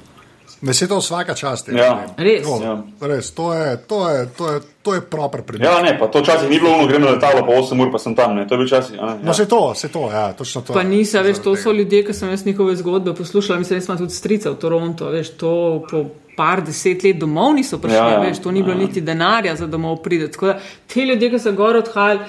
Vse 0.62 0.88
to 0.88 0.98
vsaka 0.98 1.34
čast. 1.34 1.68
Ja. 1.68 2.06
Res. 2.18 2.44
To, 2.44 2.60
ja. 2.64 2.84
res. 3.02 3.32
To 3.32 3.54
je, 3.54 3.78
to 3.88 4.10
je, 4.10 4.28
to 4.38 4.52
je, 4.52 4.60
to 4.82 4.94
je 4.94 5.02
proper 5.02 5.42
primer. 5.42 5.68
Ja, 5.68 5.82
ne, 5.82 5.96
pa 6.00 6.08
to 6.08 6.20
včasih 6.20 6.50
ni 6.50 6.60
bilo 6.60 6.74
ono, 6.74 6.88
gremo 6.88 7.06
na 7.06 7.12
letalo, 7.12 7.46
pa 7.46 7.54
8 7.54 7.82
ur 7.82 7.92
pa 7.92 8.00
sem 8.00 8.16
tam, 8.16 8.36
ne, 8.36 8.48
to 8.48 8.56
je 8.56 8.58
bil 8.64 8.70
časih. 8.70 8.96
Ja. 8.96 9.18
No, 9.24 9.34
se 9.34 9.48
to, 9.48 9.74
se 9.76 9.90
to, 9.92 10.10
ja, 10.12 10.34
točno 10.34 10.62
to. 10.62 10.74
Pa 10.74 10.84
nisi, 10.84 11.18
veš, 11.18 11.42
to 11.44 11.56
so 11.56 11.72
ljudje, 11.72 12.06
ki 12.06 12.14
sem 12.14 12.30
jaz 12.30 12.46
njihove 12.46 12.76
zgodbe 12.76 13.16
poslušala, 13.16 13.60
mislim, 13.60 13.80
da 13.80 13.86
smo 13.86 13.98
tudi 13.98 14.14
strica 14.14 14.52
v 14.52 14.56
Toronto, 14.56 15.10
veš, 15.10 15.36
to 15.38 15.84
po 15.92 16.06
par 16.36 16.64
deset 16.64 17.04
let 17.04 17.20
domov 17.20 17.54
niso 17.56 17.80
prišli, 17.80 17.98
ja, 17.98 18.10
ja. 18.18 18.20
veš, 18.20 18.42
to 18.44 18.52
ni 18.52 18.64
bilo 18.64 18.76
ja. 18.76 18.88
niti 18.88 19.02
denarja 19.02 19.56
za 19.56 19.68
domov 19.68 20.02
prideti. 20.04 20.34
Tako 20.34 20.46
da 20.46 20.60
te 20.94 21.06
ljudje, 21.06 21.30
ki 21.32 21.40
so 21.40 21.52
gor 21.52 21.80
odhajali, 21.80 22.20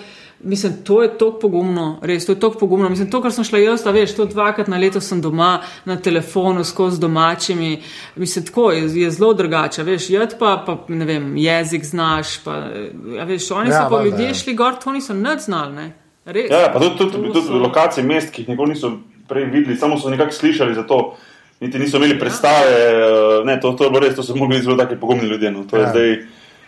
Mislim, 0.47 0.73
to 0.85 1.03
je 1.03 1.09
tako 1.11 1.39
pogumno, 1.41 1.99
res, 2.03 2.23
to 2.23 2.33
je 2.33 2.41
tako 2.41 2.59
pogumno. 2.59 2.89
Mislim, 2.89 3.11
to, 3.11 3.19
kar 3.21 3.33
sem 3.33 3.45
šla 3.45 3.59
jaz, 3.59 3.83
a 3.83 3.91
veš, 3.91 4.13
to 4.15 4.25
dvakrat 4.27 4.69
na 4.69 4.79
leto 4.79 5.01
sem 5.01 5.19
doma 5.21 5.49
na 5.85 5.97
telefonu 5.99 6.63
skozi 6.65 7.01
domačimi. 7.01 7.83
Mislim, 8.17 8.45
tako 8.45 8.71
je, 8.71 8.85
je 8.97 9.11
zelo 9.11 9.33
drugače, 9.35 9.83
veš, 9.83 10.11
jed 10.11 10.37
pa, 10.39 10.63
pa 10.63 10.79
ne 10.89 11.05
vem, 11.05 11.37
jezik 11.37 11.85
znaš, 11.85 12.37
pa, 12.39 12.61
veš, 13.25 13.51
oni 13.53 13.71
Ja, 13.71 13.83
so 13.83 13.91
pa 13.91 14.05
ljudje 14.05 14.29
ja. 14.29 14.35
šli 14.35 14.55
gor, 14.55 14.75
to 14.77 14.93
niso 14.93 15.15
nič 15.15 15.41
znali, 15.41 15.75
ne. 15.75 15.87
Res. 16.27 16.51
Ja, 16.51 16.71
pa 16.73 16.81
tudi, 16.81 16.97
tudi, 17.01 17.33
tudi 17.33 17.43
so- 17.43 17.59
lokacije 17.59 18.05
mest, 18.05 18.31
ki 18.31 18.43
jih 18.43 18.49
nikoli 18.49 18.71
niso 18.71 18.93
prej 19.29 19.45
videli, 19.47 19.77
samo 19.77 19.99
so 19.99 20.11
nekako 20.11 20.33
slišali 20.33 20.75
za 20.75 20.83
to. 20.83 21.17
Niti 21.61 21.79
niso 21.79 21.97
imeli 21.97 22.19
predstave, 22.19 22.71
eh, 22.71 23.45
ne, 23.45 23.61
to, 23.61 23.73
to 23.73 23.85
je 23.85 23.91
bilo 23.91 24.01
res, 24.01 24.15
to 24.15 24.23
so 24.23 24.37
mogli 24.37 24.63
zelo 24.63 24.77
taki 24.77 24.97
pogumni 24.97 25.25
ljudje. 25.25 25.51
No. 25.51 25.65
To 25.65 25.77
je 25.77 25.83
Ja. 25.83 25.91
zdaj. 25.91 26.17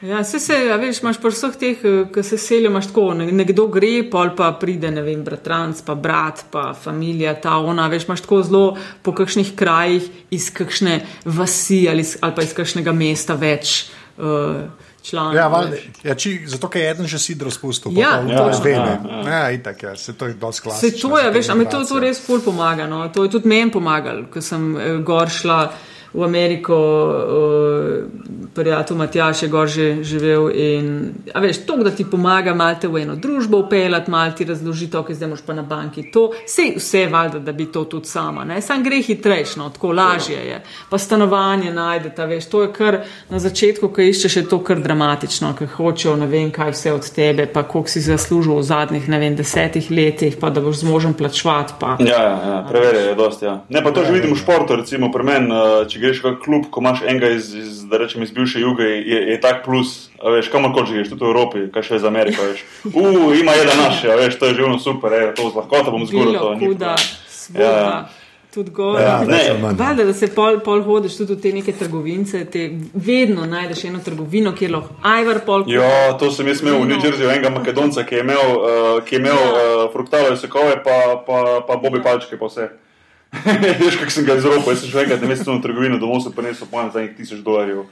Ja, 0.00 0.24
se 0.24 0.38
se, 0.38 0.54
a 0.70 0.76
veš, 0.76 1.00
imaš 1.00 1.16
pri 1.18 1.30
vseh 1.30 1.56
teh, 1.56 1.78
eh, 1.82 2.04
ki 2.06 2.22
se 2.22 2.38
selijo, 2.38 2.70
imaš 2.70 2.86
tako, 2.86 3.14
ne- 3.14 3.32
nekdo 3.32 3.64
gre, 3.66 4.04
pol 4.04 4.30
pa 4.30 4.52
pride, 4.52 4.90
ne 4.90 5.02
vem, 5.02 5.24
bratranc, 5.24 5.82
pa 5.82 5.94
brat, 5.96 6.44
pa 6.52 6.72
familija, 6.74 7.34
ta 7.34 7.56
ona, 7.58 7.88
veš, 7.88 8.04
imaš 8.04 8.20
tako 8.20 8.42
zelo 8.42 8.64
po 9.02 9.12
kakšnih 9.12 9.56
krajih 9.56 10.02
iz 10.30 10.50
kakšne 10.50 11.00
vasi 11.26 11.88
ali, 11.88 12.04
ali 12.20 12.32
pa 12.32 12.42
iz 12.42 12.54
kakšnega 12.54 12.92
mesta 12.92 13.34
več 13.34 13.88
uh, 14.16 14.70
članov. 15.02 15.34
Ja, 15.34 15.48
valjda, 15.48 15.70
veš. 15.72 15.84
ja, 16.04 16.14
či, 16.14 16.42
zato, 16.46 16.68
ker 16.68 16.80
je 16.80 16.90
eden 16.90 17.06
že 17.06 17.18
sidro 17.18 17.50
spustil, 17.50 17.92
Ja. 17.92 18.22
pa 18.22 18.32
Ja, 18.32 18.38
to 18.40 18.52
zvene. 18.54 19.00
ja, 19.02 19.22
Ja, 19.26 19.38
ja, 19.40 19.50
itak, 19.50 19.82
ja, 19.82 19.96
se 19.96 20.12
to 20.12 20.26
je 20.26 20.34
dosti 20.34 20.56
Se 20.58 20.62
klasično. 20.62 21.10
to 21.10 21.18
je, 21.18 21.30
veš, 21.32 21.48
a 21.48 21.54
mi 21.54 21.66
to, 21.66 21.82
to 21.84 21.98
res 21.98 22.20
ful 22.20 22.38
pomaga. 22.40 22.86
No? 22.86 23.08
To 23.08 23.24
je 23.24 23.30
tudi 23.30 23.48
meni 23.48 23.70
pomagalo, 23.72 24.26
ko 24.26 24.40
sem 24.40 24.76
eh, 24.76 24.96
gor 24.98 25.28
šla 25.28 25.72
v 26.12 26.22
Ameriko, 26.24 26.76
uh, 26.76 28.38
prijatelj 28.54 28.96
Matjaš 28.96 29.42
je 29.42 29.48
gor 29.48 29.68
že 29.68 30.04
živel. 30.04 30.50
In, 30.54 31.12
veš, 31.34 31.62
to, 31.66 31.76
da 31.76 31.90
ti 31.90 32.04
pomaga 32.10 32.54
malo 32.54 32.76
te 32.80 32.88
v 32.88 33.02
eno 33.02 33.16
družbo 33.16 33.58
upeljati, 33.58 34.10
malo 34.10 34.32
ti 34.32 34.44
razložiti, 34.44 34.96
ok, 34.96 35.12
zdaj 35.12 35.28
moš 35.28 35.42
pa 35.46 35.54
na 35.54 35.62
banki 35.62 36.10
to. 36.12 36.30
Vse, 36.46 36.72
vse 36.76 37.06
valjda, 37.06 37.38
da 37.38 37.52
bi 37.52 37.66
to 37.72 37.84
tudi 37.84 38.08
sama. 38.08 38.44
Ne? 38.44 38.60
Sam 38.62 38.82
gre 38.84 39.02
hitrejš, 39.02 39.56
no, 39.56 39.70
tako 39.70 39.92
lažje 39.92 40.36
je. 40.36 40.62
Pa 40.90 40.98
stanovanje 40.98 41.72
najdete, 41.72 42.26
veš, 42.26 42.48
to 42.48 42.62
je 42.62 42.72
kar 42.72 43.00
na 43.30 43.38
začetku, 43.38 43.88
ko 43.88 44.02
iščeš, 44.02 44.36
je 44.36 44.44
to 44.48 44.58
kar 44.64 44.80
dramatično, 44.82 45.52
ker 45.58 45.68
hočejo 45.76 46.16
ne 46.16 46.26
vem 46.26 46.50
kaj 46.50 46.72
vse 46.74 46.92
od 46.92 47.10
tebe, 47.14 47.46
pa 47.46 47.62
koliko 47.62 47.90
si 47.90 48.00
zaslužil 48.00 48.58
v 48.58 48.62
zadnjih, 48.62 49.08
ne 49.08 49.18
vem, 49.18 49.36
desetih 49.36 49.90
letih, 49.90 50.36
pa 50.40 50.50
da 50.50 50.60
boš 50.64 50.82
zmožen 50.82 51.14
plačevati. 51.14 51.74
Ja, 51.98 52.22
ja, 52.22 52.34
ja 52.50 52.58
preverjajo 52.68 53.14
dosti. 53.14 53.44
Ja. 53.44 53.60
Ne, 53.68 53.82
pa 53.84 53.90
to 53.90 54.04
že 54.04 54.12
vidim 54.12 54.34
v 54.34 54.38
športu, 54.38 54.76
recimo 54.76 55.12
pri 55.12 55.24
meni, 55.24 55.52
eh, 55.52 55.88
če 55.98 56.04
greš 56.06 56.20
v 56.22 56.34
klub, 56.38 56.68
ko 56.70 56.80
imaš 56.80 57.02
enega 57.02 57.30
iz, 57.34 57.50
iz, 57.58 57.80
da 57.90 57.98
rečem, 57.98 58.22
iz 58.22 58.30
bivše 58.30 58.62
juge, 58.62 58.86
je, 59.02 59.18
je 59.32 59.40
tak 59.42 59.64
plus, 59.64 60.10
a 60.22 60.30
veš, 60.30 60.50
kamorkoli 60.52 60.86
že 60.86 60.94
greš, 61.00 61.10
tudi 61.10 61.26
v 61.26 61.30
Evropi, 61.32 61.64
kaj 61.74 61.82
še 61.88 61.98
iz 61.98 62.06
Amerike, 62.06 62.38
veš. 62.38 62.62
Uh, 62.92 63.34
ima 63.34 63.56
jedan 63.58 63.82
naš, 63.82 64.04
a 64.06 64.14
veš, 64.14 64.38
to 64.38 64.46
je 64.46 64.54
že 64.54 64.64
ono 64.64 64.78
super, 64.78 65.12
je, 65.12 65.34
to 65.34 65.50
z 65.50 65.58
lahkoto 65.58 65.90
bom 65.90 66.06
zgoril. 66.06 66.38
To 66.38 66.54
kuda, 66.54 66.94
problem. 66.94 67.26
svoga, 67.26 67.66
Ja. 67.66 67.74
ja. 67.74 68.08
tudi 68.54 68.70
gor. 68.70 69.00
Ja. 69.00 69.20
Valjda, 69.74 70.04
da 70.04 70.12
se 70.14 70.30
pol, 70.34 70.60
pol 70.64 70.82
hodiš 70.86 71.18
tudi 71.20 71.34
v 71.34 71.42
te 71.42 71.52
neke 71.52 71.72
trgovince, 71.76 72.44
te, 72.52 72.70
vedno 72.94 73.46
najdeš 73.46 73.84
eno 73.90 74.00
trgovino, 74.04 74.54
kjer 74.56 74.72
lahko 74.76 74.94
ajvar 75.02 75.42
pol. 75.46 75.64
Ja, 75.68 76.14
to 76.18 76.30
sem 76.30 76.46
jaz 76.48 76.62
imel 76.62 76.78
v 76.80 76.90
New 76.92 77.00
Jerseyju, 77.02 77.30
enega 77.30 77.50
makedonca, 77.54 78.06
ki 78.06 78.20
je 78.20 78.26
imel, 78.26 78.52
uh, 78.56 78.90
ki 79.04 79.18
je 79.18 79.22
imel 79.24 79.36
Ja. 79.38 79.54
uh, 79.54 79.86
fruktalove 79.92 80.36
sokove, 80.36 80.78
pa, 80.84 80.98
pa, 81.26 81.64
pa 81.66 81.76
bobi 81.82 82.02
palčke, 82.04 82.38
pa 82.38 82.46
vse. 82.46 82.70
Veš, 83.80 83.96
kako 84.00 84.10
sem 84.10 84.24
ga 84.24 84.38
izropal, 84.40 84.72
jaz 84.72 84.82
sem 84.82 84.90
šel 84.90 85.04
enkrat 85.04 85.20
na 85.20 85.28
mesec 85.28 85.48
v 85.48 85.60
trgovino, 85.60 86.00
domov 86.00 86.22
sem 86.24 86.32
prinesel 86.32 86.68
po 86.70 86.80
enem 86.80 86.92
za 86.94 87.02
nekaj 87.04 87.16
tisoč 87.20 87.42
dolarjev 87.44 87.84
uh, 87.84 87.88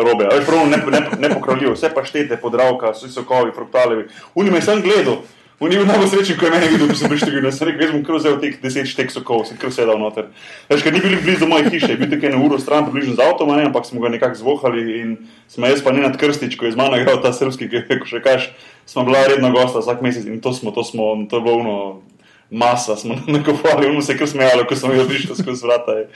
robe. 0.00 0.24
A 0.24 0.32
veš, 0.32 0.46
pravno 0.48 0.70
ne, 0.72 0.80
ne, 1.20 1.28
ne 1.28 1.72
vse 1.74 1.90
pa 1.92 2.04
štete, 2.06 2.40
podravka, 2.40 2.94
vsi 2.96 3.12
sokovi, 3.12 3.52
fruktalevi. 3.52 4.08
Uni 4.34 4.54
me 4.54 4.62
sem 4.64 4.80
gledal. 4.80 5.20
On 5.60 5.72
je 5.72 5.78
bil 5.78 5.86
najbolj 5.88 6.08
srečen, 6.12 6.36
ko 6.36 6.48
je 6.48 6.52
meni 6.52 6.66
videl, 6.68 6.88
ko 6.88 6.96
sem 6.96 7.08
prišel 7.08 7.30
trgovino. 7.30 7.52
Sem 7.52 7.68
rekel, 7.68 7.84
jaz 7.84 7.92
bom 7.92 8.02
kar 8.04 8.16
vzel 8.18 8.34
teh 8.40 8.56
deset 8.60 8.88
štek 8.90 9.12
sokov, 9.12 9.44
sem 9.48 9.60
kar 9.60 9.72
sedel 9.72 10.00
noter. 10.00 10.26
Veš, 10.68 10.84
ker 10.84 10.92
ni 10.92 11.00
bil 11.04 11.16
blizu 11.24 11.48
moje 11.48 11.70
hiše, 11.72 11.92
je 11.94 12.00
bil 12.00 12.10
tukaj 12.12 12.32
na 12.32 12.40
uro 12.44 12.60
stran, 12.60 12.84
približno 12.88 13.16
z 13.16 13.24
avtom, 13.24 13.52
ne, 13.56 13.64
ampak 13.68 13.88
smo 13.88 14.04
ga 14.04 14.12
nekako 14.12 14.36
zvohali 14.40 14.84
in 15.00 15.14
smo 15.52 15.68
jaz 15.68 15.80
pa 15.84 15.96
ne 15.96 16.04
nad 16.04 16.16
krstič, 16.20 16.58
ko 16.60 16.68
je 16.68 16.76
z 16.76 16.80
mano 16.80 17.00
igral 17.00 17.24
ta 17.24 17.32
srpski, 17.32 17.72
ko 17.72 18.04
še 18.04 18.20
kaš, 18.20 18.50
smo 18.84 19.08
bila 19.08 19.24
redna 19.24 19.48
gosta 19.52 19.80
vsak 19.80 20.04
mesec 20.04 20.28
in 20.28 20.44
to 20.44 20.52
smo, 20.52 20.76
to 20.76 20.84
smo, 20.84 21.16
to 21.24 21.40
je 21.40 21.56
ono, 21.56 22.04
masa 22.50 22.96
smo 22.96 23.14
nakupovali, 23.38 23.86
ono 23.86 24.02
se 24.02 24.12
je 24.12 24.18
kar 24.18 24.28
smejalo, 24.28 24.64
ko 24.68 24.76
smo 24.76 24.92
jih 24.92 25.00
odlišli 25.00 25.36
skozi 25.36 25.66
vrata. 25.66 25.92
je. 25.92 26.08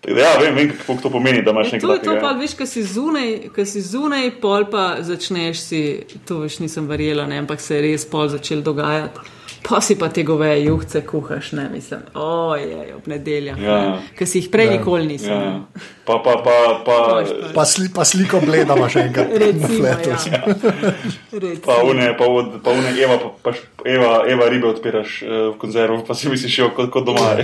Tako 0.00 0.14
da 0.14 0.20
Ja, 0.20 0.38
vem, 0.40 0.54
vem, 0.54 0.72
kako 0.78 1.02
to 1.02 1.10
pomeni, 1.10 1.42
da 1.42 1.50
imaš 1.50 1.68
E, 1.68 1.72
nekaj 1.72 1.88
to 1.88 1.94
je 1.94 2.02
to, 2.02 2.16
pa 2.20 2.32
veš, 2.32 2.54
ko 2.58 2.66
si 2.66 2.82
zunaj, 2.82 3.48
ko 3.54 3.64
si 3.64 3.80
zunaj, 3.80 4.30
pol 4.40 4.66
pa 4.70 4.96
začneš 5.00 5.60
si, 5.60 5.82
to 6.26 6.40
več 6.42 6.58
nisem 6.58 6.88
verjela, 6.90 7.26
ne, 7.26 7.38
ampak 7.38 7.60
se 7.60 7.76
je 7.76 7.82
res 7.82 8.06
pol 8.10 8.28
začel 8.28 8.62
dogajati. 8.66 9.20
Pa 9.62 9.80
si 9.80 9.94
pa 9.94 10.08
te 10.08 10.22
goveje 10.22 10.64
juhce 10.64 11.00
kuhaš, 11.02 11.52
ne 11.52 11.68
mislim, 11.68 12.00
ojej, 12.14 12.92
ob 12.92 13.06
nedeljah, 13.06 13.58
Ja. 13.58 13.76
ja. 13.78 13.92
ki 14.18 14.26
si 14.26 14.38
jih 14.38 14.48
prej 14.50 14.66
ja. 14.66 14.72
nikoli 14.72 15.06
nisem. 15.06 15.30
Ja, 15.30 15.36
Ja. 15.36 15.44
ja. 15.44 15.60
Pa, 16.04 16.18
pa, 16.18 16.32
pa, 16.36 16.54
pa, 16.84 16.96
šport. 17.22 17.54
Pa, 17.54 17.64
sli, 17.64 17.86
pa 17.94 18.04
sliko 18.04 18.40
gledamo 18.40 18.88
še 18.88 19.00
enkrat. 19.00 19.30
Recimo, 19.32 19.62
na 19.62 19.68
fletu. 19.68 20.10
ja. 20.10 20.40
Recimo. 21.32 21.62
pa 21.68 21.76
une, 21.84 22.08
pa, 22.12 22.26
od- 22.26 22.58
pa 22.58 22.70
une 22.72 22.90
Eva, 22.96 23.18
pa, 23.18 23.30
pa, 23.42 23.54
Eva, 23.86 24.24
Eva 24.26 24.48
ribe 24.48 24.66
odpiraš 24.66 25.22
uh, 25.22 25.28
v 25.52 25.58
konzervu, 25.58 26.02
pa 26.02 26.14
si 26.14 26.28
misliš, 26.28 26.58
jo, 26.58 26.70
kot, 26.70 26.90
kot 26.90 27.06
doma. 27.06 27.36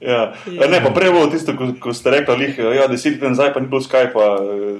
je. 0.00 0.08
Ja. 0.08 0.32
Ja. 0.48 0.68
Ne, 0.68 0.80
pa 0.80 0.90
prej 0.90 1.08
je 1.08 1.12
bilo 1.12 1.26
tisto, 1.28 1.52
ko, 1.56 1.70
ko 1.80 1.92
ste 1.92 2.10
rekli, 2.10 2.36
lih, 2.36 2.58
ja, 2.58 2.86
deset 2.88 3.20
let 3.20 3.30
nazaj 3.30 3.52
pa 3.52 3.60
ni 3.60 3.68
bilo 3.68 3.82
Skypa, 3.84 4.24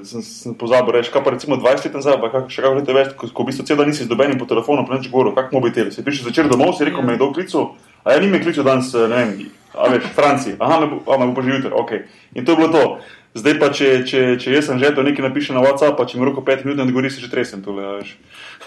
sem, 0.03 0.21
sem 0.25 0.55
pozabil 0.57 0.97
reči, 0.97 1.13
kaj 1.13 1.23
pa 1.23 1.35
recimo 1.35 1.55
20 1.61 1.85
let 1.85 1.93
nazaj, 1.99 2.17
pa 2.21 2.31
kak, 2.33 2.49
še 2.49 2.65
kako 2.65 2.79
leto 2.79 2.95
več, 2.97 3.13
ko, 3.13 3.29
ko 3.29 3.45
v 3.45 3.51
bistvu 3.51 3.65
cel 3.69 3.77
dan 3.77 3.91
nisi 3.93 4.03
z 4.03 4.09
dobenim 4.09 4.41
po 4.41 4.49
telefonu, 4.49 4.81
pa 4.87 4.97
neč 4.97 5.11
govoril, 5.13 5.35
kak 5.37 5.53
mobitel, 5.53 5.93
si 5.93 6.01
prišel 6.01 6.31
začer 6.31 6.49
domov, 6.49 6.73
si 6.73 6.87
rekel, 6.89 7.01
Ja. 7.01 7.05
me 7.05 7.13
je 7.13 7.21
kdo 7.21 7.29
klical, 7.37 7.69
a 8.03 8.13
ja, 8.13 8.19
ni 8.19 8.27
me 8.27 8.39
klical 8.43 8.63
danes, 8.67 8.93
eh, 8.93 9.07
ne 9.07 9.15
vem, 9.15 9.33
a 9.73 9.89
veš, 9.93 10.11
Franci, 10.15 10.55
aha, 10.59 10.79
me 10.79 10.91
bo, 10.91 11.01
a, 11.07 11.17
me 11.17 11.27
bo 11.29 11.33
pa 11.39 11.41
že 11.47 11.55
jutri, 11.55 11.71
ok. 11.73 11.91
In 12.35 12.45
to 12.45 12.51
je 12.51 12.57
bilo 12.57 12.71
to. 12.73 12.83
Zdaj 13.31 13.53
pa, 13.61 13.69
če, 13.71 13.89
če, 14.03 14.21
če 14.43 14.51
jaz 14.51 14.65
sem 14.67 14.79
že 14.79 14.89
to 14.91 15.05
nekaj 15.07 15.23
napišem 15.23 15.55
na 15.55 15.61
WhatsApp, 15.63 15.95
pa 15.95 16.03
če 16.03 16.19
mi 16.19 16.27
roko 16.27 16.43
5 16.43 16.65
minut 16.67 16.81
ne 16.81 16.83
odgovori, 16.83 17.07
se 17.07 17.23
že 17.23 17.29
tresem 17.31 17.61
tole, 17.63 17.79
a 17.79 17.91
veš. 18.01 18.09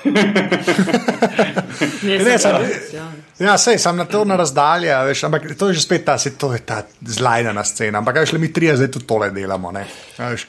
Ne, 0.04 0.22
Ne, 2.04 2.16
res, 2.20 2.44
ja. 2.94 3.04
Ja, 3.40 3.54
sej, 3.58 3.78
sam 3.82 3.96
na 3.98 4.04
to 4.08 4.22
na 4.28 4.36
razdalje, 4.38 4.92
a 4.94 5.02
veš, 5.08 5.24
ampak 5.28 5.46
to 5.58 5.68
je 5.68 5.78
že 5.80 5.84
spet 5.84 6.04
ta, 6.06 6.16
saj 6.20 6.36
to 6.40 6.52
je 6.54 6.60
ta 6.64 6.84
zlajna 7.00 7.64
scena. 7.64 7.98
Ampak 8.00 8.20
kaj 8.20 8.32
šle 8.32 8.40
mi 8.40 8.52
trije 8.52 8.76
zdaj 8.78 8.92
tudi 8.94 9.08
tole 9.08 9.30
delamo, 9.34 9.72
ne? 9.74 9.84
A 10.18 10.32
Veš, 10.32 10.46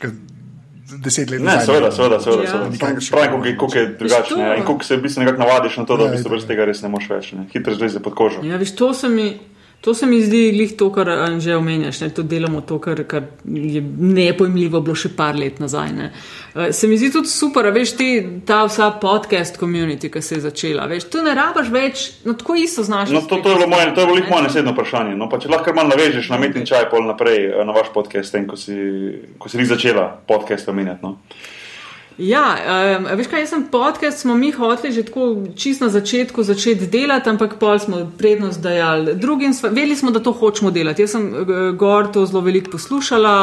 deset 0.85 1.29
let 1.29 1.39
Ne, 1.39 1.45
nazaj 1.45 1.65
seveda, 1.65 1.85
ne- 1.85 1.91
seveda, 1.91 2.19
seveda. 2.19 2.43
Ja. 2.43 2.49
seveda. 2.49 2.99
Pravim, 3.11 3.31
koliko 3.57 3.77
je- 3.77 3.97
to- 3.97 4.39
ja, 4.39 4.55
in 4.55 4.63
koliko 4.63 4.83
se 4.83 4.95
v 4.95 5.01
bistvu 5.01 5.19
nekako 5.19 5.37
navadiš 5.39 5.77
na 5.77 5.85
to, 5.85 5.97
da 5.97 6.03
Ja, 6.03 6.07
v 6.07 6.11
bistvu 6.11 6.21
itak. 6.21 6.31
brez 6.31 6.45
tega 6.45 6.65
res 6.65 6.81
ne 6.81 6.89
moš 6.89 7.09
več. 7.09 7.31
Ne. 7.31 7.45
Hitro 7.53 7.75
zleze 7.75 7.99
pod 7.99 8.13
kožo. 8.13 8.43
Ja, 8.43 8.57
viš, 8.57 8.75
to, 8.75 8.93
se 8.93 9.09
mi, 9.09 9.37
to 9.85 9.93
se 9.93 10.05
mi 10.05 10.21
zdi 10.21 10.51
glih 10.51 10.71
to, 10.77 10.87
kar 10.89 11.09
že 11.39 11.55
omenjaš. 11.55 11.99
Ne? 12.01 12.09
To 12.09 12.23
delamo 12.23 12.61
to, 12.61 12.79
kar, 12.81 13.03
kar 13.03 13.27
je 13.45 13.81
nepojmljivo 13.99 14.79
bilo 14.81 14.95
še 14.97 15.11
par 15.13 15.37
let 15.37 15.59
nazaj. 15.61 15.91
Ne? 15.93 16.07
Eh, 16.55 16.71
Se 16.73 16.87
mi 16.89 16.97
zdi 16.97 17.11
tudi 17.13 17.29
super, 17.29 17.69
veš, 17.69 17.93
ti, 17.99 18.07
ta 18.49 18.63
vsa 18.65 18.87
podcast 19.01 19.59
community, 19.61 20.09
ki 20.09 20.23
se 20.25 20.39
je 20.39 20.41
začela. 20.47 20.87
Veš, 20.89 21.05
tu 21.13 21.21
ne 21.21 21.35
rabaš 21.37 21.69
več, 21.69 22.05
no 22.25 22.33
tako 22.33 22.57
isto 22.57 22.81
znaš. 22.83 23.13
No, 23.13 23.21
to, 23.29 23.37
to 23.37 23.53
je 23.53 23.59
bilo 23.61 23.67
moje, 23.69 23.91
to 23.93 24.01
je 24.01 24.09
bilo 24.09 24.25
moje 24.29 24.47
naslednje 24.47 24.73
vprašanje. 24.73 25.13
No, 25.21 25.29
pa 25.29 25.37
če 25.43 25.53
lahko 25.53 25.75
malo 25.77 25.93
navežeš 25.93 26.31
na 26.33 26.41
metin 26.41 26.65
čaj 26.65 26.89
pol 26.89 27.05
naprej 27.05 27.43
eh, 27.51 27.61
na 27.61 27.77
vaš 27.77 27.93
podcast, 27.93 28.33
tem, 28.33 28.49
ko 28.49 28.57
si, 28.57 28.73
ko 29.37 29.53
si 29.53 29.61
res 29.61 29.69
začela 29.69 30.07
podcast 30.25 30.73
omenjati. 30.73 31.05
No. 31.05 31.19
Ja, 32.17 32.55
um, 32.97 33.07
veš 33.17 33.27
kaj, 33.27 33.41
jaz 33.43 33.49
sem 33.51 33.63
podcast, 33.67 34.21
smo 34.23 34.37
mi 34.39 34.47
hoteli 34.55 34.93
že 34.95 35.01
tako 35.03 35.25
čist 35.59 35.81
na 35.83 35.89
začetku 35.91 36.43
začeti 36.47 36.87
delati, 36.87 37.27
ampak 37.29 37.57
pol 37.59 37.79
smo 37.79 37.97
prednost 38.17 38.61
dajali 38.63 39.15
drugim, 39.19 39.51
vedeli 39.63 39.95
smo, 39.95 40.11
da 40.15 40.21
to 40.23 40.31
hočemo 40.31 40.71
delati. 40.71 41.03
Jaz 41.03 41.11
sem 41.11 41.25
eh, 41.27 41.71
gor 41.75 42.07
to 42.13 42.23
zelo 42.25 42.41
veliko 42.41 42.71
poslušala, 42.71 43.33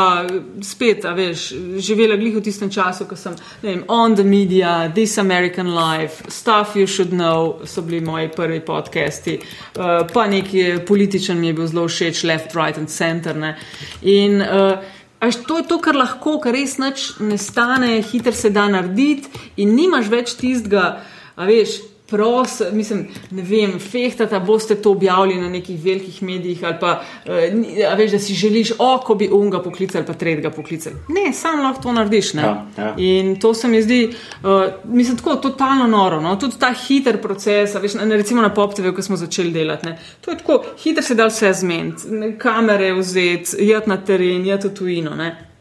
spet, 0.64 1.04
a 1.04 1.12
veš, 1.12 1.50
živela 1.84 2.16
glih 2.16 2.38
v 2.38 2.42
tistem 2.46 2.70
času, 2.72 3.04
ko 3.04 3.16
sem, 3.16 3.36
ne 3.62 3.74
vem, 3.74 3.84
On 3.88 4.16
the 4.16 4.24
Media, 4.24 4.88
This 4.94 5.18
American 5.18 5.74
Life, 5.76 6.24
Stuff 6.32 6.72
You 6.76 6.86
Should 6.86 7.12
Know, 7.12 7.66
so 7.68 7.82
bili 7.82 8.00
moji 8.00 8.30
prvi 8.36 8.60
podcasti, 8.60 9.36
uh, 9.76 10.08
pa 10.14 10.26
neki 10.26 10.80
političen 10.88 11.40
mi 11.40 11.52
je 11.52 11.60
bil 11.60 11.66
zelo 11.66 11.84
všeč, 11.88 12.24
Left, 12.24 12.56
Right 12.56 12.78
and 12.78 12.88
Center. 12.88 13.36
Ne? 13.36 13.56
In 14.00 14.40
uh, 14.40 14.80
Až 15.22 15.36
to 15.46 15.60
je 15.62 15.68
to, 15.70 15.78
kar 15.78 15.94
lahko, 15.94 16.40
kar 16.42 16.50
res 16.56 16.80
nič 16.82 17.20
ne 17.22 17.38
stane, 17.38 18.00
hitro 18.02 18.34
se 18.34 18.50
da 18.50 18.66
narediti, 18.66 19.30
in 19.62 19.76
nimaš 19.78 20.10
več 20.10 20.34
tistega, 20.34 20.96
veš, 21.38 21.78
pros, 22.10 22.62
mislim, 22.72 23.06
ne 23.30 23.42
vem, 23.42 23.78
fehtata, 23.80 24.40
boste 24.40 24.74
to 24.74 24.90
objavili 24.90 25.40
na 25.40 25.48
nekih 25.48 25.84
velikih 25.84 26.22
medijih, 26.22 26.64
ali 26.64 26.74
pa, 26.80 27.02
eh, 27.26 27.94
veš, 27.96 28.10
da 28.10 28.18
si 28.18 28.34
želiš, 28.34 28.72
o, 28.78 28.98
ko 28.98 29.14
bi 29.14 29.28
unga 29.32 29.62
poklicali, 29.62 30.06
pa 30.06 30.12
tretjega 30.12 30.50
poklicali. 30.50 30.96
Ne, 31.08 31.32
sam 31.32 31.60
lahko 31.60 31.82
to 31.82 31.92
narediš. 31.92 32.34
Ne? 32.34 32.42
Ja, 32.42 32.66
ja. 32.78 32.94
In 32.98 33.40
to 33.40 33.54
se 33.54 33.68
mi 33.68 33.82
zdi, 33.82 34.14
uh, 34.42 34.48
mislim, 34.84 35.16
tako 35.16 35.36
totalno 35.36 35.86
noro. 35.86 36.20
No? 36.20 36.36
Tudi 36.36 36.58
ta 36.58 36.74
hiter 36.86 37.20
proces, 37.22 37.74
veš, 37.74 37.94
na, 37.94 38.04
recimo 38.04 38.42
na 38.42 38.54
PopTV, 38.54 38.92
ko 38.94 39.02
smo 39.02 39.16
začeli 39.16 39.52
delati. 39.52 39.86
Ne? 39.86 39.98
To 40.20 40.30
je 40.30 40.38
tako, 40.38 40.62
hiter 40.82 41.04
se 41.04 41.14
da 41.14 41.26
vse 41.26 41.52
zmeniti, 41.52 42.36
kamere 42.38 42.92
vzeti, 42.94 43.56
jeti 43.58 43.88
na 43.90 43.96
teren, 43.96 44.46
jeti 44.46 44.68
v 44.68 44.74
tujino. 44.74 45.16
Ne? 45.16 45.51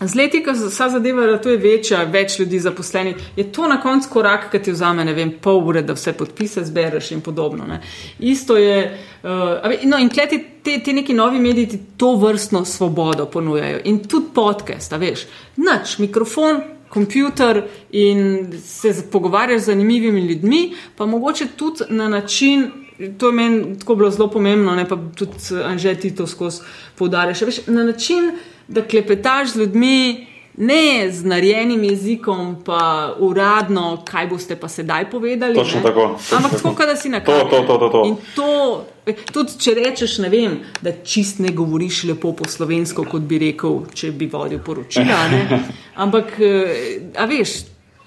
Z 0.00 0.14
leti, 0.14 0.40
ko 0.44 0.52
vsa 0.56 0.88
zadeva 0.88 1.26
ratuje 1.28 1.58
večja, 1.60 2.04
več 2.08 2.38
ljudi 2.40 2.58
zaposlenih, 2.60 3.16
je 3.36 3.44
to 3.52 3.68
na 3.68 3.76
koncu 3.82 4.08
korak, 4.08 4.46
ki 4.48 4.62
ti 4.64 4.72
vzame, 4.72 5.04
ne 5.04 5.12
vem, 5.12 5.34
pol 5.44 5.60
ure, 5.68 5.82
da 5.84 5.92
vse 5.92 6.14
podpise 6.16 6.64
zbereš 6.64 7.10
in 7.12 7.20
podobno. 7.20 7.66
Ne. 7.68 7.82
Isto 8.18 8.56
je, 8.56 8.78
uh, 9.22 9.74
no 9.84 9.98
in 10.00 10.08
kleti 10.08 10.38
te, 10.64 10.78
te 10.84 10.94
neki 10.96 11.12
novi 11.14 11.38
mediji 11.38 11.82
to 12.00 12.14
vrstno 12.16 12.64
svobodo 12.64 13.26
ponujajo 13.28 13.82
in 13.84 14.00
tudi 14.08 14.32
podcast, 14.34 14.96
veš, 14.96 15.26
nič, 15.60 15.98
mikrofon, 16.00 16.62
kompjuter 16.90 17.62
in 17.92 18.52
se 18.64 18.94
pogovarjaš 19.12 19.60
z 19.62 19.64
zanimivimi 19.64 20.20
ljudmi, 20.20 20.62
pa 20.96 21.06
mogoče 21.06 21.46
tudi 21.56 21.84
na 21.88 22.08
način. 22.08 22.70
To 23.18 23.26
je 23.26 23.32
meni 23.32 23.78
tako 23.78 23.94
bilo 23.94 24.10
zelo 24.10 24.30
pomembno, 24.30 24.74
ne 24.76 24.88
pa 24.88 24.96
tudi 25.16 25.60
Anže 25.64 25.94
ti 25.94 26.14
to 26.14 26.26
skozi 26.26 26.60
poudarjaš. 26.98 27.66
Na 27.66 27.84
način, 27.84 28.32
da 28.70 28.82
klepetaš 28.82 29.52
z 29.52 29.56
ljudmi, 29.64 30.26
ne 30.56 31.10
z 31.12 31.24
narejenim 31.24 31.84
jezikom, 31.84 32.56
pa 32.64 33.14
uradno, 33.18 34.02
kaj 34.04 34.26
boste 34.26 34.56
pa 34.56 34.68
sedaj 34.68 35.10
povedali. 35.10 35.54
Točno 35.54 35.80
tako. 35.80 36.18
Ampak 36.36 36.62
tako, 36.62 36.86
da 36.86 36.96
si 36.96 37.08
na 37.08 37.20
kraju. 37.24 37.40
To, 37.50 37.62
to, 37.66 37.78
to, 37.78 37.88
to. 37.88 38.04
In 38.06 38.16
to, 38.34 38.86
tudi 39.32 39.58
če 39.58 39.74
rečeš, 39.74 40.18
ne 40.18 40.28
vem, 40.28 40.58
da 40.82 40.92
čist 40.92 41.40
ne 41.40 41.52
govoriš 41.56 42.04
lepo 42.10 42.32
po 42.36 42.48
slovensko, 42.48 43.04
kot 43.10 43.22
bi 43.22 43.38
rekel, 43.38 43.82
če 43.94 44.12
bi 44.12 44.28
vodil 44.32 44.62
poročila. 44.64 45.24
Ampak, 46.04 46.36
eh, 46.38 47.12
a 47.16 47.26
veš 47.30 47.56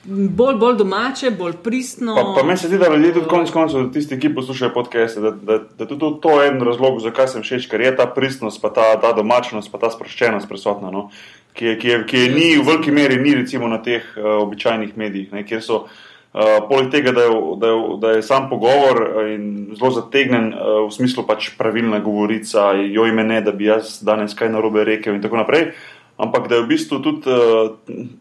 bolj, 0.06 0.56
bolj 0.56 0.78
domače, 0.78 1.32
bolj 1.32 1.54
pristno. 1.64 2.16
Pa, 2.16 2.24
pa 2.38 2.44
meni 2.44 2.58
se 2.58 2.68
zdi, 2.68 2.78
da 2.78 2.90
ljudje 2.96 3.14
tudi 3.14 3.28
konec 3.30 3.52
koncev, 3.52 3.86
tisti, 3.94 4.20
ki 4.20 4.34
poslušajo 4.36 4.74
podcaste, 4.74 5.22
da, 5.22 5.32
da, 5.32 5.60
da 5.78 5.86
tudi 5.88 6.12
to, 6.22 6.42
je 6.42 6.50
en 6.52 6.62
razlog, 6.62 7.00
zakaj 7.04 7.28
sem 7.32 7.44
všeč, 7.46 7.68
ker 7.72 7.82
je 7.82 7.96
ta 7.96 8.08
pristnost, 8.12 8.62
pa 8.62 8.74
ta, 8.74 8.94
ta 9.02 9.14
domačnost, 9.16 9.72
pa 9.72 9.80
ta 9.80 9.92
sproščenost 9.94 10.50
prisotna, 10.50 10.92
no? 10.92 11.10
ki, 11.54 11.66
je, 11.66 11.76
ki, 11.78 11.88
je, 11.88 12.00
ki 12.10 12.24
je 12.24 12.32
ni 12.34 12.48
v 12.58 12.66
veliki 12.66 12.92
meri 12.92 13.20
ni 13.22 13.36
recimo 13.38 13.68
na 13.70 13.78
teh 13.84 14.04
uh, 14.18 14.42
običajnih 14.42 14.98
medijih, 14.98 15.32
ne? 15.34 15.46
kjer 15.48 15.64
so. 15.64 15.86
Uh, 16.34 16.64
poleg 16.66 16.88
tega, 16.90 17.12
da 17.14 17.28
je, 17.28 17.34
da, 17.62 17.70
je, 17.70 17.82
da 18.02 18.12
je 18.16 18.22
sam 18.26 18.48
pogovor 18.50 19.04
in 19.30 19.76
zelo 19.78 19.92
zategnen 19.94 20.48
uh, 20.50 20.80
v 20.88 20.94
smislu 20.96 21.28
pač 21.30 21.52
pravilna 21.60 22.00
govorica, 22.02 22.72
jo 22.74 23.06
ime 23.06 23.22
ne, 23.22 23.38
da 23.46 23.54
bi 23.54 23.68
jaz 23.70 24.00
danes 24.02 24.34
kaj 24.34 24.50
narobe 24.50 24.82
rekel 24.88 25.14
in 25.14 25.22
tako 25.22 25.38
naprej, 25.44 25.76
ampak 26.18 26.48
da 26.48 26.56
je 26.56 26.66
v 26.66 26.68
bistvu 26.68 27.00
tudi 27.02 27.30
uh, 27.30 27.74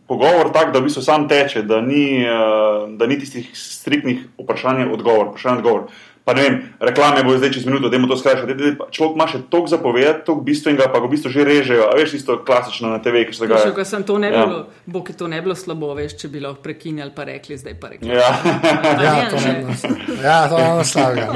pogovor 0.09 0.53
tak, 0.53 0.73
da 0.73 0.81
v 0.81 0.89
bistvu 0.89 1.03
sam 1.05 1.29
teče, 1.29 1.63
da 1.69 1.81
ni, 1.85 2.25
uh, 2.25 2.89
da 2.97 3.07
ni 3.07 3.19
tistih 3.21 3.51
striktnih 3.57 4.25
vprašanj, 4.41 4.89
odgovor, 4.93 5.33
vprašanj, 5.33 5.61
odgovor. 5.61 5.87
Pa 6.25 6.35
ne 6.39 6.43
vem, 6.43 6.57
reklame 6.79 7.25
bo 7.27 7.35
zdaj 7.35 7.51
čez 7.51 7.65
minuto, 7.67 7.89
da 7.91 7.97
je 7.99 8.09
to 8.09 8.17
skrajšati. 8.17 8.55
Človek 8.95 9.15
ima 9.19 9.27
še 9.27 9.39
toliko 9.51 9.71
zapovedati, 9.73 10.23
toliko 10.27 10.45
bistvenega, 10.47 10.87
pa 10.93 11.01
ga 11.03 11.09
v 11.11 11.15
bistvu 11.17 11.33
že 11.35 11.43
režejo. 11.43 11.89
A 11.91 11.97
veš, 11.99 12.15
isto 12.15 12.37
klasično 12.47 12.93
na 12.95 13.01
TV, 13.03 13.25
ki 13.27 13.35
se 13.35 13.49
ga 13.51 13.59
je. 13.59 13.73
Če 13.75 13.87
sem 13.91 14.07
to 14.07 14.21
ne 14.23 14.31
ja. 14.31 14.45
bilo, 14.47 14.61
bo 14.87 15.03
ki 15.03 15.17
to 15.19 15.27
ne 15.27 15.43
bilo 15.43 15.57
slabo, 15.59 15.91
veš, 15.99 16.15
če 16.23 16.31
bi 16.31 16.45
lahko 16.45 16.63
prekinjali, 16.63 17.11
pa 17.11 17.27
rekli, 17.27 17.59
zdaj 17.59 17.75
pa 17.83 17.91
rekli. 17.91 18.15
Ja, 18.15 18.31
ja, 19.03 19.19
to 19.35 19.43
je 19.43 19.51
ja, 20.23 20.39
eno 20.47 20.87
slavje. 20.87 21.27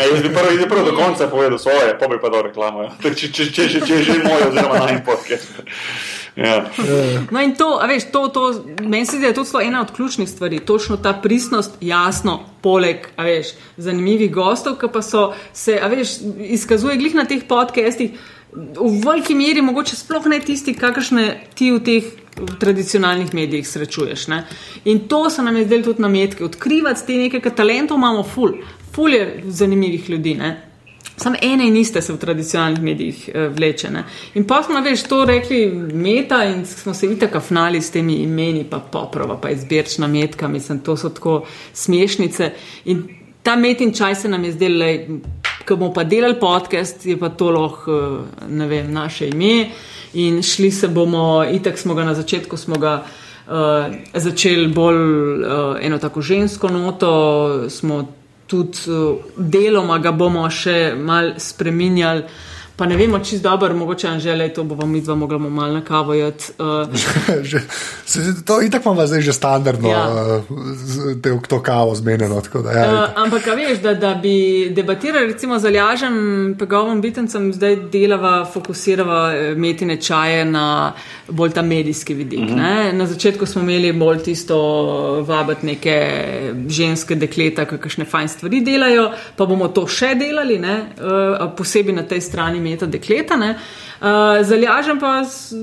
Jaz 0.00 0.24
bi 0.24 0.32
prvo, 0.32 0.56
prvo 0.64 0.86
do 0.88 0.96
konca 0.96 1.28
povedal 1.28 1.60
svoje, 1.60 1.92
pa 2.00 2.08
bi 2.08 2.16
pa 2.16 2.32
do 2.32 2.40
reklame. 2.48 2.88
Če, 3.04 3.12
če, 3.12 3.28
če, 3.28 3.50
če, 3.52 3.68
če, 3.68 3.84
če 3.84 4.00
že 4.08 4.18
moj, 4.24 4.48
oziroma 4.48 4.80
naj 4.80 5.04
podcast. 5.04 5.60
Ja. 6.36 6.70
No, 7.30 7.40
in 7.40 7.54
to, 7.54 7.76
veš, 7.88 8.06
to, 8.12 8.28
to 8.28 8.64
meni 8.80 9.06
se 9.06 9.16
zdi, 9.16 9.26
da 9.26 9.26
je 9.26 9.34
to 9.34 9.60
ena 9.60 9.80
od 9.80 9.90
ključnih 9.92 10.28
stvari. 10.28 10.60
Točno 10.60 10.96
ta 10.96 11.12
pristnost, 11.12 11.76
jasno, 11.80 12.40
poleg 12.60 13.08
veš, 13.18 13.52
zanimivih 13.76 14.32
gostov, 14.32 14.78
ki 14.80 14.88
pa 14.92 15.02
so 15.02 15.32
se, 15.52 15.80
veš, 15.90 16.16
izkazuje 16.38 16.96
glih 16.96 17.14
na 17.14 17.24
teh 17.24 17.44
podcestih. 17.48 18.16
V 18.52 18.88
veliki 19.04 19.34
meri, 19.34 19.62
mogoče 19.64 19.96
sploh 19.96 20.26
ne 20.28 20.40
tisti, 20.40 20.74
kakršne 20.76 21.28
ti 21.56 21.70
v 21.72 21.80
teh 21.84 22.10
tradicionalnih 22.60 23.34
medijih 23.34 23.68
srečuješ. 23.68 24.26
Ne? 24.28 24.44
In 24.84 25.06
to 25.08 25.30
se 25.30 25.42
nam 25.42 25.56
je 25.56 25.64
zdelo 25.64 25.82
tudi 25.82 26.02
na 26.02 26.08
metke, 26.08 26.44
odkrivati 26.44 27.06
te 27.06 27.16
nekaj 27.16 27.54
talentov, 27.56 27.96
imamo 27.96 28.22
ful, 28.22 28.58
ful 28.92 29.14
je 29.14 29.42
zanimivih 29.46 30.10
ljudi. 30.10 30.34
Ne? 30.34 30.71
Samo 31.16 31.36
ene 31.42 31.66
in 31.68 31.76
iste 31.76 32.02
se 32.02 32.12
v 32.12 32.18
tradicionalnih 32.18 32.82
medijih 32.82 33.28
uh, 33.28 33.56
vlečene. 33.56 34.04
In 34.34 34.46
pa 34.46 34.62
smo 34.62 34.80
veš, 34.80 35.02
to 35.02 35.24
rekli 35.24 35.66
meta 35.92 36.44
in 36.44 36.64
smo 36.66 36.94
se 36.94 37.06
itak 37.06 37.36
afnali 37.36 37.82
s 37.82 37.90
temi 37.90 38.14
imeni, 38.14 38.64
pa 38.70 38.78
poprava, 38.78 39.36
pa 39.40 39.50
izbirčna 39.50 40.06
metka, 40.06 40.48
mislim, 40.48 40.80
to 40.80 40.96
so 40.96 41.08
tako 41.08 41.44
smešnice. 41.72 42.50
In 42.84 43.02
ta 43.42 43.56
metin 43.56 43.94
čaj 43.94 44.14
se 44.14 44.28
nam 44.28 44.44
je 44.44 44.52
zdel, 44.52 44.82
ko 45.68 45.76
bomo 45.76 45.92
pa 45.92 46.04
delali 46.04 46.40
podcast, 46.40 47.06
je 47.06 47.18
pa 47.18 47.28
to 47.28 47.50
lahko, 47.50 47.92
uh, 47.92 48.48
ne 48.48 48.66
vem, 48.66 48.92
naše 48.92 49.28
ime. 49.28 49.70
In 50.14 50.42
šli 50.42 50.70
se 50.70 50.88
bomo, 50.88 51.44
itak 51.52 51.78
smo 51.78 51.94
ga 51.94 52.04
na 52.04 52.14
začetku, 52.14 52.56
smo 52.56 52.78
ga. 52.78 53.02
Uh, 53.42 53.94
začeli 54.14 54.68
bolj 54.68 54.96
uh, 54.96 55.76
eno 55.82 55.98
tako 55.98 56.22
žensko 56.22 56.68
noto, 56.68 57.10
smo 57.70 58.04
tudi 58.52 58.84
uh, 58.92 59.16
deloma 59.36 59.96
ga 60.04 60.12
bomo 60.12 60.44
še 60.52 60.92
mal 60.92 61.34
spremenjali. 61.40 62.50
Pa 62.76 62.86
ne 62.86 62.96
vemo, 62.96 63.18
čisto 63.18 63.48
dobro, 63.48 63.74
mogoče 63.74 64.08
Anžele, 64.08 64.48
to 64.48 64.64
bomo 64.64 64.86
mi 64.86 65.00
dva 65.00 65.14
mogli 65.14 65.38
malo 65.38 65.72
na 65.72 65.84
kavo 65.84 66.14
jeti. 66.14 66.44
Uh. 66.58 66.88
to 68.46 68.60
je 68.60 68.70
tako, 68.70 68.88
imamo 68.88 69.06
zdaj 69.06 69.20
že 69.20 69.32
standardno, 69.32 69.88
ja. 69.88 70.08
uh, 70.08 71.22
te, 71.22 71.38
to 71.48 71.62
kavo 71.62 71.94
zmenjeno. 71.94 72.42
Da, 72.64 72.70
ja, 72.70 72.92
uh, 72.92 73.22
ampak, 73.22 73.46
veš, 73.46 73.78
da, 73.82 73.94
da 73.94 74.14
bi 74.14 74.68
debatirali, 74.70 75.32
recimo, 75.32 75.58
z 75.58 75.64
Aljažem, 75.64 76.56
pegovom 76.58 77.00
bitencem, 77.00 77.52
zdaj 77.52 77.76
delava, 77.92 78.44
fokusirava 78.44 79.32
metine 79.56 79.96
čaje 80.00 80.44
na 80.44 80.92
bolj 81.28 81.50
ta 81.50 81.62
medijski 81.62 82.14
vidik. 82.14 82.40
Uh 82.40 82.46
mhm. 82.46 82.58
-huh. 82.58 82.92
Na 82.92 83.06
začetku 83.06 83.46
smo 83.46 83.62
imeli 83.62 83.92
bolj 83.92 84.22
tisto 84.22 84.56
vabiti 85.26 85.66
neke 85.66 85.96
ženske 86.68 87.14
dekleta, 87.14 87.64
kakšne 87.64 88.04
fajn 88.04 88.28
stvari 88.28 88.60
delajo, 88.60 89.10
pa 89.36 89.46
bomo 89.46 89.68
to 89.68 89.86
še 89.86 90.14
delali, 90.14 90.58
uh, 90.58 91.52
posebej 91.56 91.94
na 91.94 92.02
tej 92.02 92.20
strani 92.20 92.61
meta 92.62 92.86
dekleta. 92.86 93.36
Ne? 93.36 93.56
Uh, 94.02 94.40
Zalažem 94.42 94.98
pa 95.00 95.22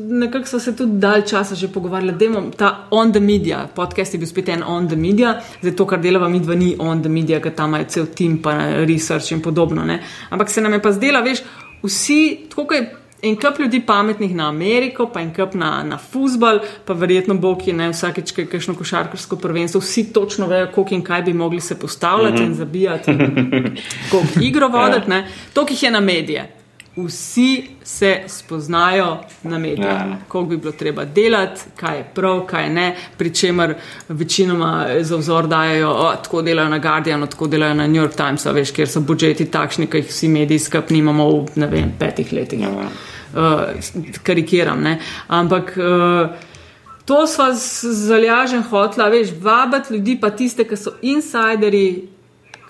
nekako 0.10 0.48
so 0.48 0.60
se 0.60 0.76
tudi 0.76 1.00
dalj 1.00 1.26
časa 1.28 1.56
že 1.56 1.68
pogovarjali, 1.68 2.14
da 2.18 2.26
imamo 2.26 2.52
ta 2.58 2.88
on 2.92 3.12
the 3.12 3.20
media, 3.20 3.68
podcast 3.76 4.14
je 4.14 4.20
bil 4.20 4.28
spet 4.28 4.50
en 4.50 4.64
on 4.64 4.88
the 4.88 4.96
media, 4.96 5.42
zdaj 5.62 5.76
to, 5.76 5.86
kar 5.86 6.00
delava 6.00 6.30
mi 6.30 6.40
dva, 6.40 6.56
ni 6.56 6.76
on 6.80 7.02
the 7.02 7.10
media, 7.10 7.42
ker 7.44 7.52
tam 7.56 7.76
je 7.76 7.90
cel 7.90 8.08
tim, 8.16 8.38
pa 8.42 8.54
research 8.88 9.32
in 9.32 9.42
podobno. 9.42 9.84
Ne? 9.86 10.00
Ampak 10.30 10.50
se 10.50 10.62
nam 10.62 10.74
je 10.74 10.82
pa 10.82 10.92
zdela, 10.92 11.20
veš, 11.22 11.44
vsi, 11.84 12.48
tako 12.50 12.66
kot 12.66 12.78
je. 12.78 12.96
En 13.22 13.36
kup 13.36 13.58
ljudi 13.60 13.82
pametnih 13.84 14.36
na 14.36 14.48
Ameriko, 14.48 15.10
pa 15.12 15.20
en 15.20 15.34
kup 15.36 15.54
na, 15.54 15.84
na 15.84 15.98
futbol, 15.98 16.62
pa 16.86 16.96
verjetno 16.96 17.36
bo 17.36 17.52
ki 17.60 17.74
ne 17.76 17.90
vsakeč 17.92 18.32
kaj 18.32 18.46
kakšno 18.48 18.78
košarkarsko 18.80 19.36
prvenstvo. 19.36 19.82
Vsi 19.84 20.06
točno 20.16 20.48
vejo, 20.48 20.70
koliko 20.72 20.96
in 20.96 21.04
kaj 21.04 21.26
bi 21.28 21.34
mogli 21.34 21.60
se 21.62 21.80
postavljati 21.80 22.36
mm 22.36 22.46
-hmm. 22.46 22.48
in 22.48 22.56
zabijati, 22.56 23.12
koliko 24.12 24.40
igro 24.42 24.68
voditi. 24.68 25.12
Yeah. 25.12 25.24
To, 25.54 25.66
ki 25.66 25.76
je 25.82 25.92
na 25.92 26.00
medije 26.00 26.59
vsi 27.04 27.68
se 27.84 28.18
spoznajo 28.28 29.18
na 29.44 29.58
medijih, 29.58 29.86
ja. 29.86 30.18
koliko 30.28 30.50
bi 30.50 30.58
bilo 30.58 30.72
treba 30.72 31.06
delati, 31.06 31.62
kaj 31.76 31.98
je 31.98 32.04
prav, 32.16 32.46
kaj 32.46 32.70
ne, 32.70 32.96
pri 33.18 33.34
čemer 33.36 33.76
večinoma 34.10 34.88
za 35.02 35.16
vzor 35.16 35.48
dajo, 35.48 35.90
oh, 35.90 36.16
tako 36.24 36.42
delajo 36.42 36.70
na 36.70 36.80
Guardianu, 36.80 37.28
tako 37.28 37.48
delajo 37.48 37.74
na 37.74 37.88
New 37.88 38.02
York 38.02 38.16
Times, 38.16 38.46
veš, 38.46 38.72
ker 38.72 38.90
so 38.90 39.00
budžeti 39.00 39.46
takšni, 39.46 39.88
ki 39.88 40.04
jih 40.04 40.08
vsi 40.08 40.28
mediji 40.28 40.60
skupaj 40.60 40.96
nimamo 40.98 41.30
v 41.30 41.46
ne 41.56 41.68
vem, 41.68 41.92
petih 42.00 42.34
letih. 42.34 42.62
Ja. 42.62 42.70
Uh, 42.70 44.14
karikiram, 44.24 44.82
ne? 44.84 45.00
ampak. 45.28 45.74
Uh, 45.78 46.48
To 47.10 47.26
z 47.26 47.90
zalažen 48.06 48.62
hotla, 48.70 49.08
veš, 49.10 49.32
vabiti 49.42 49.94
ljudi, 49.94 50.14
pa 50.22 50.30
tiste, 50.30 50.62
ki 50.64 50.78
so 50.78 50.92
insideri, 51.02 52.06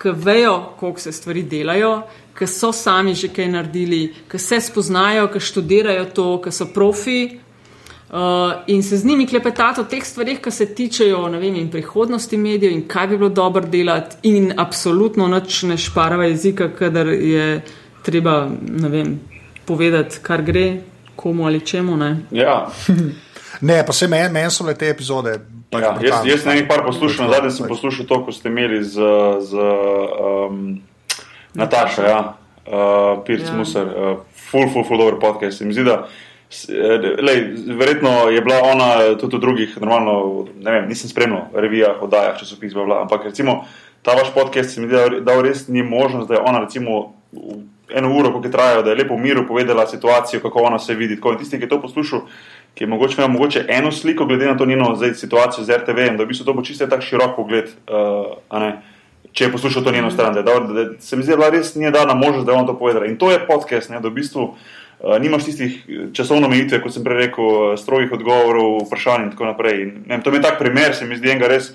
ki 0.00 0.12
vejo, 0.16 0.54
kako 0.80 1.00
se 1.00 1.12
stvari 1.12 1.42
delajo, 1.42 1.90
ki 2.40 2.46
so 2.48 2.72
sami 2.72 3.14
že 3.14 3.28
kaj 3.28 3.48
naredili, 3.52 4.14
ki 4.30 4.38
se 4.38 4.60
spoznajo, 4.60 5.28
ki 5.28 5.40
študirajo 5.44 6.06
to, 6.16 6.26
ki 6.40 6.52
so 6.52 6.70
profi. 6.72 7.20
Uh, 8.10 8.64
in 8.66 8.82
se 8.82 8.96
z 8.96 9.04
njimi 9.04 9.26
klepetati 9.26 9.80
o 9.80 9.84
teh 9.84 10.02
stvarih, 10.04 10.40
ki 10.42 10.50
se 10.50 10.66
tičejo 10.74 11.28
vem, 11.38 11.68
prihodnosti 11.70 12.36
medijev 12.36 12.72
in 12.72 12.88
kaj 12.88 13.06
bi 13.06 13.18
bilo 13.18 13.28
dobro 13.28 13.62
delati, 13.62 14.16
in 14.22 14.52
absolutno 14.56 15.28
noč 15.28 15.62
ne 15.62 15.76
šparava 15.78 16.24
jezika, 16.24 16.72
kadar 16.74 17.06
je 17.06 17.60
treba 18.02 18.48
vem, 18.66 19.20
povedati, 19.64 20.18
kar 20.22 20.42
gre, 20.42 20.80
komu 21.16 21.46
ali 21.46 21.60
čemu. 21.60 21.96
Ne, 21.96 22.16
ja. 22.30 22.66
ne 23.70 23.84
pa 23.86 23.92
se 23.92 24.08
meni 24.08 24.32
men 24.32 24.50
so 24.50 24.66
le 24.66 24.74
te 24.74 24.90
epizode. 24.90 25.38
Pač 25.70 25.82
ja, 25.82 25.96
jaz, 26.02 26.26
jaz 26.26 26.44
ne 26.48 26.54
nekaj 26.54 26.86
poslušam, 26.86 27.30
zadnji 27.30 27.50
sem 27.50 27.68
poslušal 27.68 28.06
to, 28.06 28.24
ko 28.24 28.32
ste 28.32 28.48
imeli 28.48 28.82
z. 28.84 29.12
z 29.40 29.54
um, 30.50 30.80
Nataša, 31.54 32.06
ja, 32.08 32.20
uh, 32.66 33.24
Pirc 33.26 33.48
ja. 33.48 33.54
Musar, 33.56 33.86
uh, 33.86 34.18
full, 34.50 34.68
full, 34.72 34.84
full 34.84 35.02
over 35.02 35.18
podcast. 35.20 35.60
Mi 35.60 35.74
zdi, 35.74 35.84
da 35.84 36.06
eh, 36.68 37.08
lej, 37.22 37.44
verjetno 37.78 38.28
je 38.30 38.40
bila 38.40 38.60
ona 38.72 38.90
tudi 39.20 39.36
v 39.36 39.40
drugih, 39.40 39.76
normalno, 39.80 40.46
ne 40.62 40.72
vem, 40.78 40.88
nisem 40.88 41.10
spremljal 41.10 41.48
revijah, 41.54 42.02
oddajah, 42.02 42.38
časopis, 42.38 42.74
bla, 42.74 42.84
bla, 42.84 43.00
ampak 43.02 43.24
recimo 43.24 43.64
ta 44.02 44.14
vaš 44.16 44.34
podcast 44.34 44.74
se 44.74 44.80
mi 44.80 44.86
zdi, 44.86 44.96
da, 44.96 45.20
da 45.20 45.42
res 45.42 45.68
ni 45.68 45.82
možnost, 45.82 46.28
da 46.28 46.34
je 46.34 46.40
ona 46.40 46.60
recimo 46.60 47.12
eno 47.94 48.12
uro, 48.16 48.32
ko 48.32 48.40
je 48.44 48.52
trajalo, 48.52 48.82
da 48.82 48.90
je 48.90 48.96
lepo 48.96 49.14
v 49.14 49.20
miru 49.20 49.46
povedala 49.46 49.86
situacijo, 49.86 50.40
kako 50.40 50.62
ona 50.62 50.78
se 50.78 50.94
vidi. 50.94 51.16
Tako, 51.16 51.32
in 51.32 51.38
tisti, 51.38 51.58
ki 51.58 51.64
je 51.64 51.68
to 51.68 51.80
poslušal, 51.82 52.20
ki 52.74 52.84
je 52.84 52.88
mogoče 52.88 53.14
imela 53.18 53.32
mogoče 53.32 53.64
eno 53.68 53.92
sliko, 53.92 54.26
glede 54.26 54.46
na 54.46 54.56
to 54.56 54.66
njeno 54.66 54.94
zdaj, 54.94 55.14
situacijo 55.14 55.64
z 55.64 55.76
RTV, 55.82 56.16
da 56.16 56.24
v 56.24 56.26
bistvu 56.26 56.46
to 56.46 56.54
bo 56.54 56.62
čisto 56.62 56.86
tak 56.86 57.02
širok 57.02 57.36
pogled. 57.36 57.74
Uh, 57.90 58.38
Če 59.32 59.44
je 59.44 59.52
poslušal 59.52 59.84
to 59.84 59.92
njeno 59.92 60.10
stran, 60.10 60.34
da, 60.34 60.42
da, 60.42 60.58
da 60.60 60.84
se 60.98 61.16
mi 61.16 61.22
zdi, 61.22 61.36
da 61.38 61.50
res 61.50 61.74
ni 61.74 61.90
dana 61.90 62.14
možnost, 62.14 62.46
da 62.46 62.52
vam 62.52 62.66
to 62.66 62.78
povedala. 62.78 63.06
In 63.06 63.16
to 63.18 63.30
je 63.30 63.38
podcast, 63.46 63.90
ne, 63.90 64.00
da 64.00 64.08
v 64.08 64.16
bistvu 64.18 64.42
uh, 64.42 65.14
nimaš 65.22 65.44
tistih 65.50 65.76
časovno 66.12 66.48
omejitev, 66.50 66.82
kot 66.82 66.94
sem 66.94 67.04
prej 67.06 67.26
rekel, 67.26 67.76
strogih 67.78 68.12
odgovorov, 68.18 68.82
vprašanj 68.88 69.28
in 69.28 69.30
tako 69.36 69.52
naprej. 69.52 69.82
In, 69.82 69.94
ne, 70.10 70.20
to 70.24 70.34
je 70.34 70.42
tak 70.42 70.58
primer, 70.58 70.94
se 70.94 71.06
mi 71.06 71.18
zdi 71.18 71.30
enega 71.30 71.50
res 71.52 71.72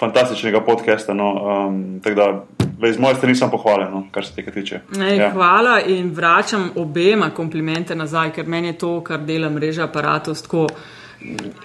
fantastičnega 0.00 0.64
podcasta. 0.64 1.14
No, 1.14 1.30
um, 1.34 2.00
tako 2.04 2.16
da 2.16 2.88
iz 2.88 2.98
moje 2.98 3.14
strani 3.14 3.34
sem 3.34 3.50
pohvalen, 3.50 3.90
no, 3.92 4.04
kar 4.12 4.26
se 4.26 4.34
tega 4.34 4.50
tiče. 4.50 4.80
Ne, 4.96 5.16
ja. 5.16 5.30
Hvala 5.30 5.80
in 5.86 6.10
vračam 6.14 6.70
obema 6.76 7.30
komplimente 7.30 7.94
nazaj, 7.94 8.32
ker 8.32 8.48
meni 8.48 8.72
je 8.72 8.78
to, 8.78 9.00
kar 9.04 9.20
dela 9.20 9.50
mreža 9.50 9.84
aparatus, 9.88 10.42
tako 10.42 10.66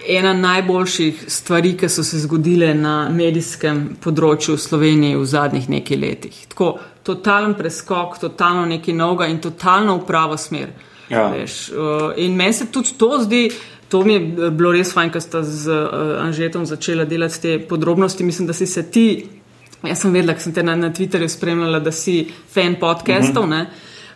ena 0.08 0.32
najboljših 0.32 1.24
stvari, 1.28 1.76
ki 1.76 1.88
so 1.88 2.04
se 2.04 2.18
zgodile 2.22 2.74
na 2.74 3.08
medijskem 3.12 3.96
področju 4.00 4.56
v 4.56 4.62
Sloveniji 4.62 5.18
v 5.18 5.26
zadnjih 5.26 5.68
nekaj 5.68 6.00
letih. 6.00 6.38
Tako 6.48 6.70
totalen 7.06 7.54
preskok, 7.58 8.18
totalno 8.20 8.64
nekaj 8.70 8.94
novega 8.94 9.28
in 9.30 9.40
totalno 9.40 9.98
v 9.98 10.06
pravo 10.06 10.38
smer. 10.40 10.72
Ja. 11.10 11.26
Uh, 11.32 12.12
in 12.16 12.36
meni 12.38 12.54
se 12.54 12.70
tudi 12.72 12.96
to 12.98 13.18
zdi. 13.24 13.48
To 13.90 14.04
mi 14.06 14.14
je 14.14 14.50
bilo 14.54 14.70
res 14.70 14.92
fajn, 14.94 15.10
ker 15.10 15.22
sta 15.22 15.42
z 15.42 15.66
uh, 15.66 16.20
Anžetom 16.22 16.66
začela 16.66 17.04
delati 17.04 17.40
te 17.42 17.58
podrobnosti. 17.58 18.24
Mislim, 18.24 18.46
da 18.46 18.54
si 18.54 18.66
se 18.66 18.84
ti 18.90 19.06
Jaz 19.80 20.02
sem 20.02 20.12
vedela, 20.12 20.34
ker 20.36 20.44
sem 20.44 20.52
te 20.52 20.62
na, 20.64 20.74
na 20.76 20.90
Twitterju 20.92 21.28
spremljala, 21.32 21.78
da 21.80 21.92
si 21.92 22.26
fan 22.52 22.74
podcastov 22.80 23.44
uh 23.44 23.50
-huh. 23.50 23.66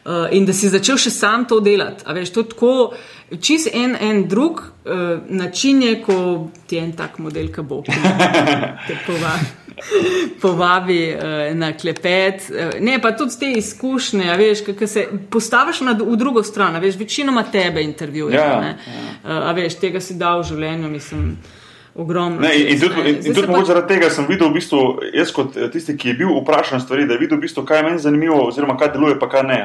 uh, 0.04 0.36
in 0.36 0.44
da 0.46 0.52
si 0.52 0.68
začel 0.68 0.96
še 0.96 1.10
sam 1.10 1.46
to 1.48 1.60
delati. 1.60 2.04
A 2.06 2.12
veš, 2.12 2.30
to 2.30 2.40
je 2.40 2.48
tako, 2.48 2.92
čist 3.40 3.68
en, 3.72 3.96
en 4.00 4.28
drug 4.28 4.60
uh, 4.84 5.18
način 5.28 5.82
je, 5.82 6.02
ko 6.02 6.48
ti 6.66 6.78
en 6.78 6.92
tak 6.92 7.18
model, 7.18 7.50
ki 7.52 7.62
bo 7.62 7.82
te 8.88 8.96
povabi. 9.06 9.52
Povabi 10.40 10.98
uh, 11.10 11.56
na 11.58 11.72
klepet, 11.72 12.46
uh, 12.50 12.76
ne 12.80 13.00
pa 13.02 13.10
tudi 13.16 13.38
te 13.40 13.50
izkušnje, 13.58 14.36
veš, 14.38 14.62
kako 14.66 14.86
se 14.86 15.08
postaviš 15.30 15.80
na, 15.80 15.96
v 15.98 16.16
drugo 16.16 16.42
stran, 16.42 16.78
veš, 16.80 16.96
večinoma 17.00 17.42
tebe 17.52 17.82
intervjuješ. 17.82 18.40
Ja, 18.40 18.62
ja. 18.62 19.50
uh, 19.50 19.50
veš, 19.56 19.78
tega 19.82 20.00
si 20.00 20.14
dal 20.14 20.44
v 20.44 20.48
življenju, 20.52 20.90
mislim 20.94 21.36
ogromno. 21.94 22.40
Ne, 22.40 22.54
in 22.56 22.80
tudi, 22.80 23.00
in, 23.00 23.20
in 23.22 23.34
tudi 23.34 23.48
pač... 23.48 23.66
zaradi 23.68 23.94
tega 23.94 24.10
sem 24.10 24.26
videl, 24.28 24.50
v 24.50 24.58
bistvu, 24.58 24.80
jaz 25.14 25.32
kot 25.34 25.56
eh, 25.56 25.68
tisti, 25.72 25.96
ki 25.98 26.12
je 26.12 26.16
bil 26.22 26.32
vprašan 26.40 26.82
stvari, 26.82 27.06
da 27.08 27.16
je 27.16 27.22
videl, 27.22 27.38
v 27.38 27.46
bistvu, 27.46 27.64
kaj 27.68 27.80
je 27.80 27.86
meni 27.88 28.02
zanimivo, 28.02 28.40
oziroma 28.48 28.76
kaj 28.80 28.92
deluje, 28.96 29.18
pa 29.20 29.30
kaj 29.30 29.46
ne. 29.48 29.60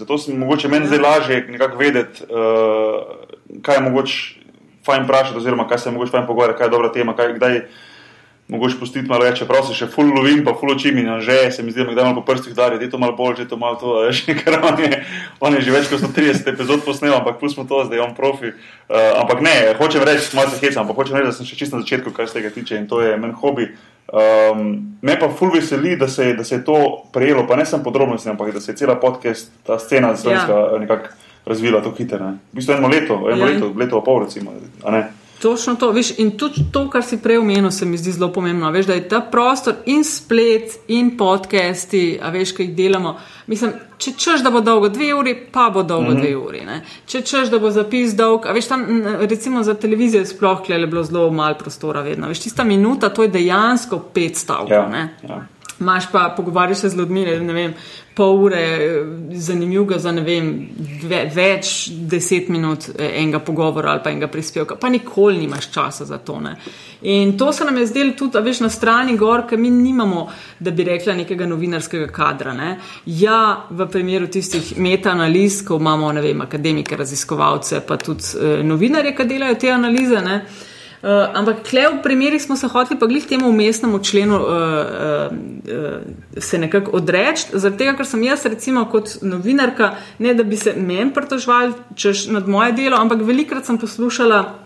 Zato 0.00 0.18
sem 0.18 0.38
mogoče 0.38 0.70
meni 0.72 0.90
zdaj 0.90 1.02
lažje 1.02 1.40
nekako 1.50 1.80
vedeti, 1.82 2.26
uh, 2.30 3.58
kaj 3.66 3.80
je 3.80 3.86
mogoče 3.88 4.20
fajn 4.86 5.08
vprašati, 5.08 5.38
oziroma 5.42 5.66
kaj 5.70 5.78
se 5.82 5.90
je 5.90 5.96
mogoče 5.96 6.14
fajn 6.14 6.28
pogovarjati, 6.30 6.58
kaj 6.58 6.70
je 6.70 6.74
dobra 6.76 6.92
tema, 6.94 7.16
kaj, 7.18 7.34
kdaj 7.38 7.58
mogoče 8.48 8.78
pustiti 8.78 9.08
malo 9.08 9.24
več, 9.24 9.38
čeprav 9.38 9.62
se 9.66 9.74
še 9.76 9.86
full 9.92 10.10
lovim, 10.12 10.42
pa 10.44 10.54
full 10.58 10.74
očim 10.74 10.98
in 10.98 11.08
že 11.22 11.50
se 11.54 11.62
mi 11.62 11.72
zdi, 11.72 11.86
da 11.94 12.04
malo 12.04 12.20
po 12.20 12.24
prstih 12.32 12.54
dari, 12.54 12.78
da 12.78 12.84
je 12.84 12.90
to 12.90 12.98
malo 12.98 13.14
bolj, 13.16 13.36
že 13.42 13.48
to 13.48 13.56
malo 13.56 13.78
to, 13.80 13.94
veš, 14.06 14.24
ker 14.42 14.58
on 14.58 14.82
je, 14.82 14.98
on 15.40 15.54
je 15.56 15.62
že 15.62 15.74
več 15.74 15.88
kot 15.92 16.02
130 16.02 16.50
epizod 16.52 16.84
posnel, 16.84 17.14
ampak 17.16 17.38
pustimo 17.40 17.64
to, 17.68 17.84
zdaj 17.86 18.00
je 18.00 18.04
on 18.04 18.14
profi. 18.18 18.52
Uh, 18.92 19.22
ampak 19.22 19.40
ne, 19.46 19.54
hočem 19.78 20.04
reči, 20.04 20.34
malo 20.36 20.50
se 20.50 20.60
hecam, 20.60 20.84
ampak 20.84 21.00
hočem 21.04 21.16
reči, 21.20 21.30
da 21.30 21.36
sem 21.38 21.48
še 21.48 21.56
čisto 21.56 21.78
na 21.78 21.86
začetku, 21.86 22.12
kar 22.12 22.28
se 22.28 22.40
tega 22.40 22.52
tiče 22.52 22.82
in 22.82 22.90
to 22.90 23.00
je 23.00 23.16
men 23.16 23.32
hobi. 23.38 23.70
Um, 24.12 24.98
me 25.00 25.16
pa 25.16 25.30
ful 25.32 25.54
veseli, 25.54 25.96
da 25.96 26.10
se, 26.10 26.34
da 26.36 26.44
se 26.44 26.58
je 26.58 26.64
to 26.66 27.06
prejelo, 27.14 27.46
pa 27.48 27.56
ne 27.56 27.64
samo 27.64 27.86
podrobnosti, 27.86 28.28
ampak 28.28 28.52
da 28.52 28.60
se 28.60 28.74
je 28.74 28.82
cela 28.82 28.98
podcast, 29.00 29.54
ta 29.64 29.78
scena 29.78 30.16
slovenska 30.16 30.52
ja. 30.52 30.78
nekako 30.82 31.14
razvila 31.46 31.80
tako 31.80 31.96
hitro. 31.96 32.34
V 32.52 32.60
bistvu 32.60 32.76
eno 32.76 32.88
leto, 32.88 33.16
eno 33.30 33.46
ja. 33.46 33.54
leto, 33.54 33.72
leto 33.76 34.00
pa 34.00 34.04
pol 34.04 34.24
recimo. 34.26 34.52
Točno 35.42 35.74
to, 35.74 35.90
viš, 35.90 36.18
in 36.18 36.30
tudi 36.38 36.62
to, 36.72 36.84
kar 36.90 37.02
si 37.02 37.16
prej 37.18 37.38
omenil, 37.38 37.70
se 37.70 37.86
mi 37.86 37.98
zdi 37.98 38.12
zelo 38.12 38.28
pomembno. 38.32 38.70
Veš, 38.70 38.86
da 38.86 38.94
je 38.94 39.08
ta 39.08 39.20
prostor 39.20 39.74
in 39.86 40.04
splet, 40.04 40.76
in 40.88 41.16
podcasti, 41.18 42.18
a 42.22 42.30
veš, 42.30 42.52
kaj 42.54 42.66
jih 42.66 42.76
delamo. 42.76 43.16
Mislim, 43.50 43.72
če 43.98 44.12
češ, 44.12 44.44
da 44.46 44.52
bo 44.54 44.60
dolgo 44.62 44.88
dve 44.88 45.08
uri, 45.14 45.34
pa 45.52 45.66
bo 45.74 45.82
dolgo 45.82 46.10
mm 46.10 46.14
-hmm. 46.14 46.20
dve 46.20 46.36
uri. 46.36 46.60
Ne? 46.64 46.80
Če 47.06 47.20
češ, 47.20 47.50
da 47.50 47.58
bo 47.58 47.70
zapis 47.70 48.14
dolg, 48.14 48.46
a 48.46 48.52
veš, 48.52 48.68
tam 48.68 48.86
recimo 49.20 49.62
za 49.62 49.74
televizijo 49.74 50.24
sploh 50.26 50.70
je 50.70 50.86
bilo 50.86 51.02
zelo 51.04 51.30
malo 51.30 51.54
prostora 51.58 52.02
vedno. 52.02 52.28
Veš, 52.28 52.40
tista 52.40 52.64
minuta, 52.64 53.08
to 53.08 53.22
je 53.22 53.28
dejansko 53.28 53.98
pet 53.98 54.36
stavkov. 54.36 54.70
Ja, 54.70 55.46
Máš 55.82 56.06
pa 56.12 56.28
pogovarjati 56.36 56.80
se 56.80 56.88
z 56.88 56.98
ljudmi, 56.98 57.24
ne 57.26 57.52
vem, 57.52 57.74
pol 58.14 58.44
ure 58.44 58.62
zanimivega 59.32 59.98
za 59.98 60.12
ne 60.12 60.22
vem, 60.24 60.48
ve, 61.08 61.22
več 61.34 61.88
deset 62.08 62.48
minut 62.52 62.88
eh, 62.92 63.18
enega 63.22 63.40
pogovora 63.44 63.94
ali 63.94 64.02
pa 64.04 64.12
enega 64.12 64.28
prispevka, 64.32 64.76
pa 64.80 64.90
nikoli 64.92 65.38
nimaš 65.40 65.70
časa 65.72 66.04
za 66.08 66.18
to. 66.18 66.38
Ne. 66.40 66.56
In 67.02 67.36
to 67.38 67.52
se 67.52 67.64
nam 67.64 67.78
je 67.78 67.86
zdelo 67.86 68.12
tudi, 68.18 68.40
veš, 68.44 68.60
na 68.60 68.70
strani 68.70 69.16
gor, 69.18 69.46
ker 69.48 69.58
mi 69.58 69.70
nimamo, 69.70 70.26
da 70.60 70.70
bi 70.70 70.84
rekla, 70.84 71.16
nekega 71.22 71.46
novinarskega 71.46 72.10
kadra. 72.12 72.52
Ne. 72.54 72.76
Ja, 73.06 73.64
v 73.70 73.88
primeru 73.90 74.28
tistih 74.30 74.74
meta-analiz, 74.78 75.62
ko 75.66 75.80
imamo, 75.80 76.12
ne 76.12 76.22
vem, 76.24 76.44
akademike, 76.44 76.96
raziskovalce, 76.96 77.80
pa 77.86 77.96
tudi 77.96 78.36
eh, 78.38 78.60
novinarje, 78.66 79.16
ki 79.16 79.28
delajo 79.34 79.58
te 79.58 79.72
analize. 79.72 80.20
Ne. 80.22 80.38
Uh, 81.02 81.08
ampak, 81.34 81.64
kle 81.66 81.88
v 81.88 82.02
primeri 82.02 82.38
smo 82.38 82.54
se 82.56 82.68
hoteli 82.70 83.00
pa 83.00 83.08
glih 83.10 83.24
temu 83.26 83.48
umestnemu 83.50 83.98
členu 83.98 84.36
uh, 84.38 84.44
uh, 84.46 85.32
uh, 85.34 86.38
se 86.38 86.58
nekako 86.58 86.94
odreči, 87.00 87.48
zaradi 87.52 87.80
tega, 87.80 87.96
ker 87.98 88.06
sem 88.06 88.22
jaz 88.22 88.46
recimo 88.46 88.84
kot 88.86 89.16
novinarka, 89.22 89.96
ne 90.22 90.34
da 90.34 90.46
bi 90.46 90.56
se 90.56 90.76
meni 90.78 91.10
pritožvali 91.10 91.74
češ 91.98 92.28
nad 92.30 92.46
moje 92.48 92.72
delo, 92.78 93.00
ampak 93.02 93.26
velikrat 93.26 93.66
sem 93.66 93.82
poslušala 93.82 94.61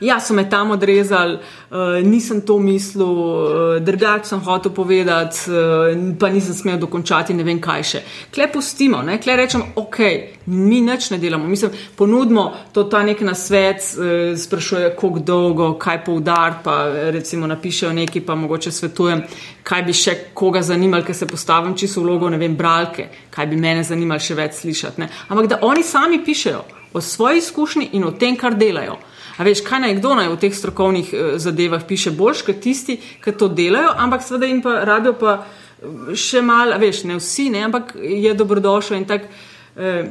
ja, 0.00 0.20
so 0.20 0.34
me 0.34 0.50
tam 0.50 0.70
odrezali, 0.70 1.38
uh, 1.70 2.06
nisem 2.06 2.40
to 2.40 2.58
mislil, 2.58 3.06
uh, 3.06 3.82
drugače 3.82 4.28
sem 4.28 4.40
hotel 4.40 4.72
povedati, 4.72 5.38
uh, 5.50 6.16
pa 6.18 6.28
nisem 6.28 6.54
smel 6.54 6.78
dokončati, 6.78 7.34
ne 7.34 7.44
vem 7.44 7.60
kaj 7.60 7.82
še. 7.82 8.02
Kle 8.34 8.48
pustimo, 8.52 9.02
ne? 9.02 9.18
kle 9.22 9.36
rečemo, 9.36 9.72
ok, 9.76 9.98
mi 10.46 10.80
nič 10.84 11.10
ne 11.10 11.18
delamo, 11.18 11.48
mi 11.48 11.56
se 11.56 11.70
ponudimo 11.96 12.50
to 12.72 12.84
ta 12.84 13.02
nek 13.02 13.20
na 13.20 13.34
svet, 13.34 13.82
uh, 13.96 14.36
sprašuje, 14.38 14.94
koliko 14.96 15.24
dolgo, 15.24 15.72
kaj 15.78 16.04
poudariti, 16.04 16.64
pa 16.64 16.78
recimo 17.14 17.46
napišejo 17.46 17.92
nekaj, 17.92 18.24
pa 18.26 18.34
mogoče 18.34 18.72
svetujem, 18.72 19.24
kaj 19.64 19.82
bi 19.82 19.96
še 19.96 20.16
koga 20.34 20.62
zanimalo, 20.62 21.04
ker 21.04 21.16
se 21.16 21.26
postavim 21.30 21.76
čisto 21.76 22.02
vlogo, 22.04 22.28
ne 22.30 22.38
vem, 22.38 22.56
bralke, 22.56 23.08
kaj 23.30 23.46
bi 23.50 23.56
mene 23.60 23.84
zanimalo 23.84 24.20
še 24.20 24.36
več 24.38 24.60
slišati. 24.62 25.00
Ne? 25.00 25.08
Ampak 25.28 25.50
da 25.50 25.60
oni 25.62 25.82
sami 25.82 26.20
pišejo 26.24 26.64
o 26.94 27.00
svoji 27.00 27.38
izkušnji 27.38 27.88
in 27.92 28.04
o 28.04 28.10
tem, 28.10 28.36
kar 28.36 28.54
delajo. 28.54 28.98
A 29.36 29.44
veš, 29.44 29.64
kaj 29.66 29.80
naj 29.80 29.94
kdo 29.98 30.14
naj 30.14 30.28
v 30.28 30.38
teh 30.40 30.54
strokovnih 30.54 31.12
uh, 31.12 31.34
zadevah 31.42 31.82
piše 31.88 32.10
boljš, 32.10 32.42
kot 32.46 32.60
tisti, 32.62 32.98
ki 33.24 33.32
to 33.38 33.48
delajo, 33.48 33.94
ampak 33.96 34.22
seveda 34.22 34.46
jim 34.46 34.62
pa 34.62 34.80
rabijo 34.84 35.16
pa 35.20 35.38
eh, 35.42 36.14
še 36.14 36.42
malo, 36.42 36.78
veš, 36.78 37.04
ne 37.10 37.18
vsi, 37.18 37.48
ne, 37.50 37.64
ampak 37.66 37.96
je 37.98 38.34
dobrodošlo 38.34 38.96
in 38.96 39.04
tako 39.04 39.26
uh, 39.26 40.06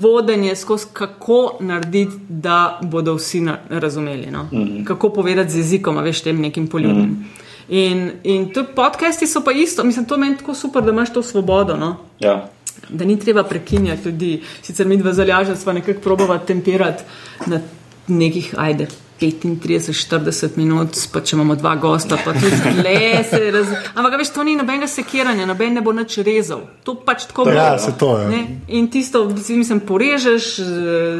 vodenje 0.00 0.56
skozi, 0.56 0.86
kako 0.92 1.56
narediti, 1.60 2.16
da 2.28 2.78
bodo 2.82 3.14
vsi 3.16 3.40
na, 3.40 3.58
razumeli, 3.70 4.30
no? 4.30 4.42
mm 4.52 4.56
-hmm. 4.56 4.84
kako 4.84 5.10
povedati 5.10 5.50
z 5.50 5.56
jezikom, 5.56 5.98
a 5.98 6.02
veš, 6.02 6.20
tem 6.22 6.40
nekim 6.40 6.68
poljubnim. 6.68 7.10
Mm 7.10 7.24
-hmm. 7.24 7.48
In, 7.68 8.10
in 8.24 8.52
tu 8.52 8.64
podcasti 8.74 9.26
so 9.26 9.44
pa 9.44 9.52
isto, 9.52 9.84
mislim, 9.84 10.04
to 10.04 10.16
meni 10.16 10.36
tako 10.36 10.54
super, 10.54 10.82
da 10.82 10.90
imaš 10.90 11.12
to 11.12 11.22
svobodo. 11.22 11.76
No? 11.76 11.96
Ja. 12.18 12.48
Da 12.88 13.04
ni 13.04 13.18
treba 13.18 13.42
prekinjati 13.42 14.08
ljudi. 14.08 14.42
Sicer 14.62 14.86
mi 14.86 14.96
dva 14.96 15.12
zalaža, 15.12 15.56
sva 15.56 15.72
nekako 15.72 16.00
probava 16.00 16.38
temperati 16.38 17.04
na 17.46 17.60
nekih, 18.08 18.54
ajde. 18.58 18.88
35-40 19.20 20.56
minut, 20.56 20.94
pa 21.12 21.20
če 21.26 21.34
imamo 21.34 21.56
dva 21.58 21.72
gosta, 21.82 22.18
pa 22.22 22.34
tudi 22.36 22.74
le 22.84 23.24
se 23.26 23.40
razume. 23.50 23.80
Ampak, 23.98 24.14
veš, 24.20 24.30
to 24.36 24.44
ni 24.46 24.54
nobenega 24.58 24.86
sekiranja, 24.90 25.46
noben 25.48 25.74
ne 25.74 25.82
bo 25.82 25.90
nič 25.96 26.20
rezal. 26.26 26.62
To 26.86 26.94
pač 27.02 27.26
tako 27.30 27.48
bo. 27.48 27.56
Ja, 27.56 27.72
se 27.82 27.96
to 27.98 28.12
je. 28.20 28.28
Ne? 28.30 28.42
In 28.78 28.86
tisto, 28.94 29.24
mislim, 29.26 29.82
porežeš, 29.88 30.52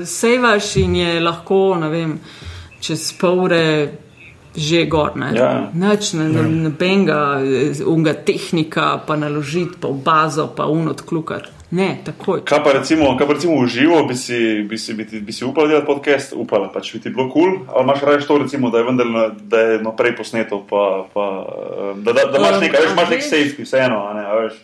sevaš 0.06 0.76
in 0.84 0.94
je 1.00 1.18
lahko, 1.24 1.62
ne 1.82 1.90
vem, 1.90 2.14
čez 2.78 3.10
pol 3.18 3.48
ure 3.48 3.64
že 4.58 4.86
gor. 4.90 5.14
Ne? 5.18 5.32
Ja. 5.36 5.50
Nič, 5.74 6.14
ne, 6.18 6.30
ja. 6.34 6.46
nobenega, 6.46 7.20
unga 7.86 8.14
tehnika, 8.14 8.96
pa 9.06 9.18
naložiti, 9.18 9.78
pa 9.82 9.90
v 9.90 10.02
bazo, 10.06 10.48
pa 10.54 10.70
unot 10.70 11.02
klukati. 11.06 11.57
Ne, 11.70 11.98
takoj. 12.04 12.40
Kaj 12.48 12.62
pa 12.64 12.72
recimo, 12.72 13.10
kaj 13.18 13.26
pa 13.28 13.34
recimo 13.36 13.60
v 13.60 13.66
živo, 13.68 14.00
bi 14.08 14.14
si, 14.16 14.62
bi 14.64 14.78
si, 14.80 14.94
bi 14.96 15.04
ti, 15.04 15.20
bi 15.20 15.32
si 15.36 15.44
upal 15.44 15.68
delati 15.68 15.86
podcast, 15.86 16.32
upala, 16.32 16.70
pač 16.72 16.94
bi 16.94 17.00
ti 17.04 17.12
bilo 17.12 17.28
kul, 17.28 17.58
cool, 17.60 17.76
ali 17.76 17.84
imaš 17.84 18.06
raje 18.08 18.24
to, 18.24 18.38
recimo, 18.40 18.70
da 18.72 18.80
je 18.80 18.84
vendar, 18.84 19.10
da 19.36 19.60
je 19.60 19.82
naprej 19.84 20.16
posneto, 20.16 20.62
pa, 20.70 21.04
pa, 21.12 21.26
da, 21.96 22.12
da, 22.12 22.24
da 22.32 22.40
imaš 22.40 22.60
nekaj, 22.64 22.86
veš, 22.86 22.96
imaš 22.96 23.12
nek 23.12 23.26
safety, 23.26 23.68
vseeno, 23.68 24.00
ne, 24.16 24.24
veš. 24.40 24.56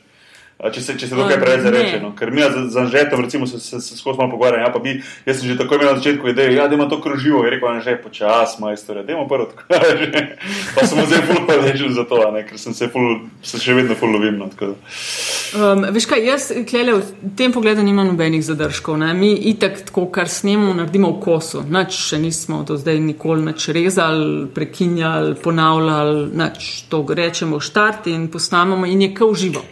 Če 0.54 0.80
se, 0.80 0.94
če 0.96 1.08
se 1.10 1.16
to 1.18 1.24
kaj 1.26 1.36
preveč 1.42 1.64
Ne. 1.66 1.70
reče. 1.74 1.96
No. 2.00 2.12
Ker 2.16 2.30
mi 2.32 2.40
za, 2.40 2.62
za 2.70 2.84
žetom, 2.88 3.20
recimo, 3.26 3.46
se, 3.46 3.58
se, 3.60 3.80
se 3.82 3.96
skozi 3.98 4.18
malo 4.18 4.30
pogovarjamo. 4.30 4.62
Ja, 4.64 4.70
pa 4.72 4.78
bi, 4.78 4.94
jaz 5.26 5.40
sem 5.40 5.50
že 5.50 5.58
tako 5.58 5.76
imel 5.76 5.90
na 5.90 5.98
začetku 5.98 6.30
idejo, 6.30 6.54
ja, 6.54 6.68
da 6.68 6.78
ima 6.78 6.86
to 6.88 7.00
kroživo. 7.02 7.42
Je 7.44 7.50
rekel, 7.56 7.80
že 7.84 7.96
počas, 8.00 8.54
majstor, 8.62 9.02
da 9.04 9.12
ima 9.12 9.26
prvo 9.28 9.50
tako. 9.50 9.66
pa 10.78 10.86
sem 10.86 11.02
zdaj 11.04 11.26
ful 11.26 11.42
hvaležen 11.44 11.92
za 11.92 12.06
to, 12.08 12.22
ne, 12.32 12.46
ker 12.46 12.58
sem 12.58 12.74
se, 12.74 12.88
ful, 12.88 13.26
se 13.42 13.60
še 13.60 13.74
vedno 13.74 13.98
ful 13.98 14.14
lovim. 14.14 14.38
No. 14.40 14.48
Um, 15.54 15.84
veš 15.94 16.08
kaj, 16.10 16.24
jaz 16.26 16.44
klele, 16.66 16.96
v 16.98 17.30
tem 17.38 17.52
pogledu 17.54 17.82
nimam 17.86 18.08
nobenih 18.08 18.42
zadržkov. 18.42 18.96
Ne? 18.98 19.12
Mi 19.14 19.30
itak 19.52 19.84
tako, 19.86 20.08
kar 20.10 20.26
snemamo, 20.28 20.72
naredimo 20.74 21.12
v 21.12 21.20
kosu. 21.22 21.62
Nač 21.62 21.94
še 21.94 22.18
nismo 22.18 22.64
do 22.66 22.74
zdaj 22.80 22.98
nikoli 22.98 23.44
nič 23.46 23.68
rezali, 23.76 24.48
prekinjali, 24.50 25.36
ponavljali, 25.44 26.24
nač 26.34 26.88
to 26.90 27.04
rečemo 27.06 27.60
štart 27.62 28.08
in 28.10 28.26
posnamemo 28.32 28.88
in 28.90 29.06
je 29.06 29.10
kao 29.14 29.30
živo. 29.34 29.62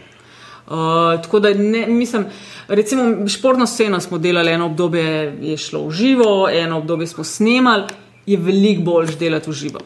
Uh, 0.63 1.19
tako 1.19 1.41
da 1.43 1.51
ne, 1.53 1.83
mislim, 1.91 2.29
recimo 2.67 3.27
športno 3.27 3.67
sceno 3.67 3.99
smo 3.99 4.17
delali, 4.17 4.53
eno 4.55 4.69
obdobje 4.71 5.35
je 5.41 5.57
šlo 5.57 5.83
v 5.89 5.91
živo, 5.91 6.31
eno 6.47 6.79
obdobje 6.79 7.11
smo 7.11 7.27
snemali, 7.27 7.91
je 8.25 8.39
veliko 8.39 8.87
bolj 8.87 9.17
delati 9.19 9.51
v 9.51 9.59
živo. 9.65 9.83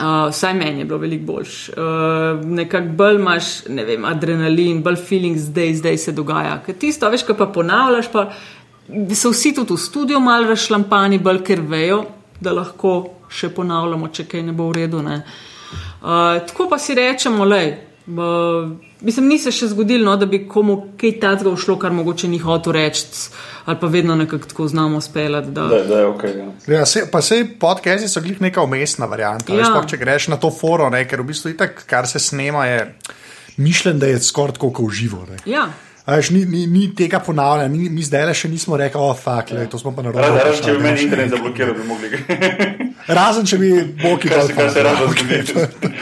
Uh, 0.00 0.30
vsaj 0.30 0.54
meni 0.54 0.78
je 0.80 0.84
bilo 0.84 0.98
veliko 0.98 1.24
boljš. 1.32 1.68
Uh, 1.68 2.46
Nekako 2.46 2.88
bolj 2.96 3.18
imaš, 3.18 3.48
ne 3.68 3.84
vem, 3.84 4.04
adrenalin, 4.04 4.82
bolj 4.82 4.96
feeling 4.96 5.36
zdaj, 5.36 5.74
zdaj 5.74 5.98
se 5.98 6.12
dogaja. 6.16 6.54
Ker 6.64 6.78
tisto, 6.80 7.10
veš, 7.10 7.26
kaj 7.28 7.36
pa 7.36 7.46
ponavljaš, 7.52 8.08
pa 8.12 8.30
so 9.14 9.34
vsi 9.34 9.52
tudi 9.54 9.76
v 9.76 9.78
studiu 9.78 10.20
malo 10.20 10.48
razšlampani, 10.48 11.18
bolj 11.20 11.42
ker 11.44 11.60
vejo, 11.60 12.04
da 12.40 12.54
lahko 12.56 12.94
še 13.28 13.52
ponavljamo, 13.52 14.08
če 14.08 14.24
kaj 14.30 14.46
ne 14.48 14.56
bo 14.56 14.70
v 14.70 14.78
redu. 14.80 15.02
ne. 15.04 15.20
Uh, 16.00 16.40
tako 16.48 16.70
pa 16.70 16.78
si 16.78 16.96
rečemo, 16.96 17.44
lej. 17.44 17.74
Uh, 18.08 18.72
mislim, 19.00 19.28
ni 19.28 19.38
se 19.38 19.52
še 19.52 19.70
zgodilo, 19.72 20.04
no, 20.10 20.16
da 20.16 20.26
bi 20.26 20.42
komu 20.48 20.76
kaj 21.00 21.16
takega 21.22 21.50
ušlo, 21.50 21.76
kar 21.80 21.92
mogoče 21.92 22.28
ni 22.28 22.38
hotel 22.38 22.72
reči, 22.76 23.04
ali 23.64 23.78
pa 23.80 23.86
vedno 23.86 24.16
nekako 24.16 24.48
tako 24.48 24.68
znamo 24.68 25.00
speljati. 25.00 25.50
Da... 25.50 25.66
Da, 25.72 25.82
da 25.84 25.98
je 26.00 26.06
ok. 26.06 26.24
Ja. 26.24 26.48
Ja, 26.74 26.86
se, 26.86 27.06
pa 27.12 27.22
sej 27.22 27.46
podcasti 27.60 28.08
so 28.08 28.22
glih 28.24 28.40
neka 28.40 28.62
umestna 28.62 29.06
varianta. 29.10 29.54
Ja. 29.54 29.68
Sploh, 29.68 29.86
če 29.90 30.00
greš 30.00 30.30
na 30.34 30.40
to 30.40 30.50
foro, 30.54 30.88
ne, 30.90 31.04
ker 31.08 31.22
v 31.22 31.30
bistvu 31.32 31.54
itak, 31.54 31.84
kar 31.90 32.08
se 32.08 32.22
snema, 32.22 32.66
je 32.66 32.82
mišljen, 33.60 33.98
da 34.00 34.10
je 34.10 34.20
skoraj 34.24 34.58
tako 34.58 34.72
kot 34.80 34.90
v 34.90 35.00
živo. 35.02 35.24
Ne. 35.30 35.40
Ja. 35.50 35.68
A 36.06 36.16
Veš, 36.16 36.30
ni, 36.30 36.44
ni, 36.44 36.66
ni 36.66 36.94
tega 36.96 37.20
ponavljanja, 37.20 37.68
mi, 37.68 37.88
mi 37.92 38.02
zdaj 38.02 38.24
le 38.26 38.32
še 38.34 38.48
nismo 38.50 38.76
rekli, 38.80 38.98
oh, 38.98 39.12
fuck, 39.14 39.52
le, 39.54 39.66
to 39.70 39.78
smo 39.78 39.92
pa 39.94 40.02
naredili. 40.02 40.24
Razen, 40.26 40.46
razen, 40.48 40.64
če 40.64 40.72
bi 40.74 40.82
meni 40.82 41.04
internet 41.04 41.34
zablokiral, 41.34 41.76
bi 41.76 41.84
mogli. 41.86 42.88
Razen, 43.20 43.46
če 43.46 43.58
bi 43.60 43.70
Boki 44.00 44.32
Kar 44.32 44.42
se, 44.48 44.56
kar 44.56 44.72
se 44.72 44.82
rado 44.82 45.06
Okay, 45.10 45.44
zgodi. 45.46 45.92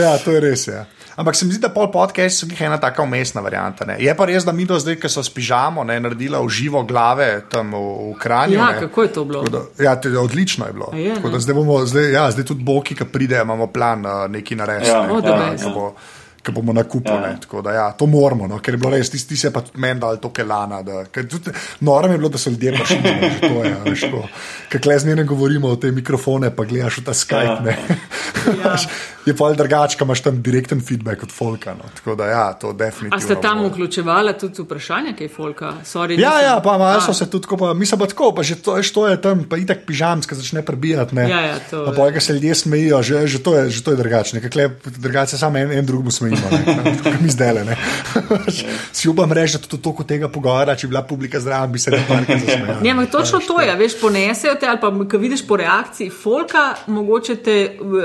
Ja, 0.00 0.16
to 0.24 0.34
je 0.34 0.40
res. 0.42 0.66
Ja. 0.66 0.86
Ampak 1.22 1.36
se 1.36 1.46
mi 1.46 1.52
zdi, 1.52 1.60
da 1.62 1.68
pol 1.70 1.86
podcast 1.92 2.42
njih 2.50 2.60
ena 2.60 2.80
taka 2.80 3.02
umestna 3.02 3.40
varianta. 3.40 3.84
Ne. 3.86 3.96
Je 4.02 4.10
pa 4.16 4.26
res, 4.26 4.42
da 4.44 4.52
mi 4.52 4.64
do 4.66 4.74
zdaj, 4.78 4.96
ki 4.98 5.08
so 5.08 5.22
spižamo, 5.22 5.84
ne, 5.86 6.00
naredila 6.02 6.40
v 6.42 6.48
živo 6.50 6.82
glave 6.82 7.44
tam 7.50 7.70
v, 7.70 7.82
v 8.10 8.16
Kranju. 8.18 8.56
Ja, 8.58 8.72
ne. 8.72 8.80
kako 8.80 9.02
je 9.02 9.12
to 9.12 9.24
bilo? 9.24 9.44
Tako 9.44 9.52
Da, 9.52 9.84
ja, 9.84 9.94
te, 10.00 10.10
odlično 10.18 10.66
je 10.66 10.72
bilo. 10.72 10.88
A 10.92 10.96
je, 10.98 11.14
da 11.32 11.38
zdaj, 11.38 11.54
bomo, 11.54 11.78
zdaj, 11.86 12.10
ja, 12.12 12.24
zdaj 12.30 12.48
tudi 12.50 12.66
Boki, 12.66 12.98
ki 12.98 13.04
pridejo, 13.04 13.46
imamo 13.46 13.70
plan 13.70 14.02
uh, 14.06 14.26
neki 14.30 14.58
narediti. 14.58 14.90
Ja, 14.90 15.06
ne, 15.06 15.12
O, 15.12 15.20
the 15.22 15.38
best. 15.38 15.70
Ki 16.42 16.50
bo- 16.50 16.52
Ki 16.52 16.60
bomo 16.60 16.72
na 16.72 16.82
kupu, 16.84 17.08
Ja. 17.08 17.28
ja. 17.30 17.62
da, 17.62 17.72
ja, 17.72 17.92
to 17.92 18.06
moramo, 18.06 18.46
no, 18.46 18.58
ker 18.58 18.74
je 18.74 18.78
bilo 18.78 18.90
res, 18.90 19.08
ti, 19.08 19.18
ti 19.20 19.36
se 19.36 19.50
pa 19.50 19.60
tudi 19.60 19.78
meni 19.78 20.00
dal 20.00 20.16
to 20.16 20.30
kelana. 20.30 20.82
Da, 20.82 21.04
ker 21.06 21.26
tudi 21.26 21.50
noro 21.80 22.06
mi 22.06 22.14
je 22.14 22.18
bilo, 22.18 22.28
da 22.28 22.38
so 22.38 22.50
ljudje 22.50 22.72
prišli, 22.72 22.98
že 22.98 23.40
to 23.48 23.62
je. 23.62 23.72
a 23.72 23.82
veš, 23.84 24.00
ko- 24.06 24.26
Ker 24.68 24.80
kle 24.80 24.98
z 24.98 25.06
njene 25.06 25.24
govorimo 25.24 25.68
o 25.68 25.76
te 25.76 25.90
mikrofone, 25.92 26.50
pa 26.50 26.64
gledaš 26.64 26.98
v 26.98 27.04
ta 27.04 27.12
Skype. 27.14 27.66
Ja. 27.68 27.76
Ja. 28.42 28.74
je 29.22 29.36
pa 29.36 29.52
drugače, 29.52 29.96
imaš 30.00 30.20
tam 30.20 30.42
direkten 30.42 30.80
feedback 30.80 31.22
od 31.22 31.30
Folka. 31.30 31.74
No. 31.74 31.86
Tako 31.94 32.14
da 32.16 32.26
ja, 32.26 32.52
to 32.54 32.72
definitivno. 32.72 33.14
A 33.14 33.20
ste 33.20 33.36
tam 33.38 33.60
bo. 33.60 33.68
vključevali 33.68 34.32
tudi 34.34 34.62
vprašanja, 34.62 35.12
kaj 35.12 35.28
folka? 35.28 35.72
Sorry, 35.84 36.18
Ja, 36.18 36.30
nisem- 36.32 36.44
ja, 36.44 36.56
pa 36.58 36.74
malo 36.74 37.00
so 37.00 37.14
se 37.14 37.26
tudi, 37.26 37.46
ko 37.46 37.56
pa, 37.56 37.70
mi 37.72 37.86
se 37.86 37.94
pa 37.94 38.06
tako, 38.06 38.32
pa 38.32 38.42
že 38.42 38.56
to, 38.56 38.74
to 38.84 39.06
je 39.06 39.16
tam, 39.18 39.44
pa 39.44 39.56
itak 39.56 39.86
pižamska 39.86 40.34
začne 40.34 40.62
prebijati. 40.62 41.14
Ne. 41.14 41.28
Ja, 41.28 41.40
ja, 41.42 41.56
to 41.62 41.84
Pa 41.84 41.90
je. 41.90 41.96
pojka 41.96 42.20
se 42.20 42.32
ljudje 42.32 42.54
smejijo, 42.56 42.98
že, 43.00 43.26
že 43.28 43.38
to 43.38 43.54
je, 43.54 43.70
že 43.70 43.80
to 43.80 43.90
je 43.90 43.96
drugače. 43.96 44.40
Drugače 44.88 45.38
samo 45.38 45.58
en, 45.60 45.70
en 45.72 45.86
drugemu 45.86 46.10
smejimo, 46.10 46.31
ne. 46.32 46.96
kot 47.04 47.20
mi 47.20 47.28
zdaj 47.28 47.52
le. 47.52 47.64
ne. 47.64 47.76
si 48.92 49.08
upam 49.08 49.32
reči, 49.32 49.52
da 49.52 49.66
tudi 49.66 49.82
toliko 49.82 50.04
tega 50.04 50.28
pogovora, 50.28 50.76
če 50.76 50.86
bi 50.86 50.90
bila 50.90 51.02
publika 51.02 51.40
zraven, 51.40 51.72
bi 51.72 51.78
se 51.78 51.90
ne 51.90 52.00
parke 52.08 52.38
zasmejala. 52.38 52.80
Ne, 52.80 52.90
ampak 52.90 53.10
točno 53.10 53.40
to 53.40 53.60
je, 53.60 53.76
veš, 53.76 54.00
ponesejo 54.00 54.54
te, 54.54 54.66
ali 54.66 54.80
pa 54.80 54.90
ko 55.06 55.18
vidiš 55.18 55.46
po 55.46 55.56
reakciji 55.56 56.10
folka, 56.12 56.64
mogoče 56.86 57.36
te, 57.36 57.56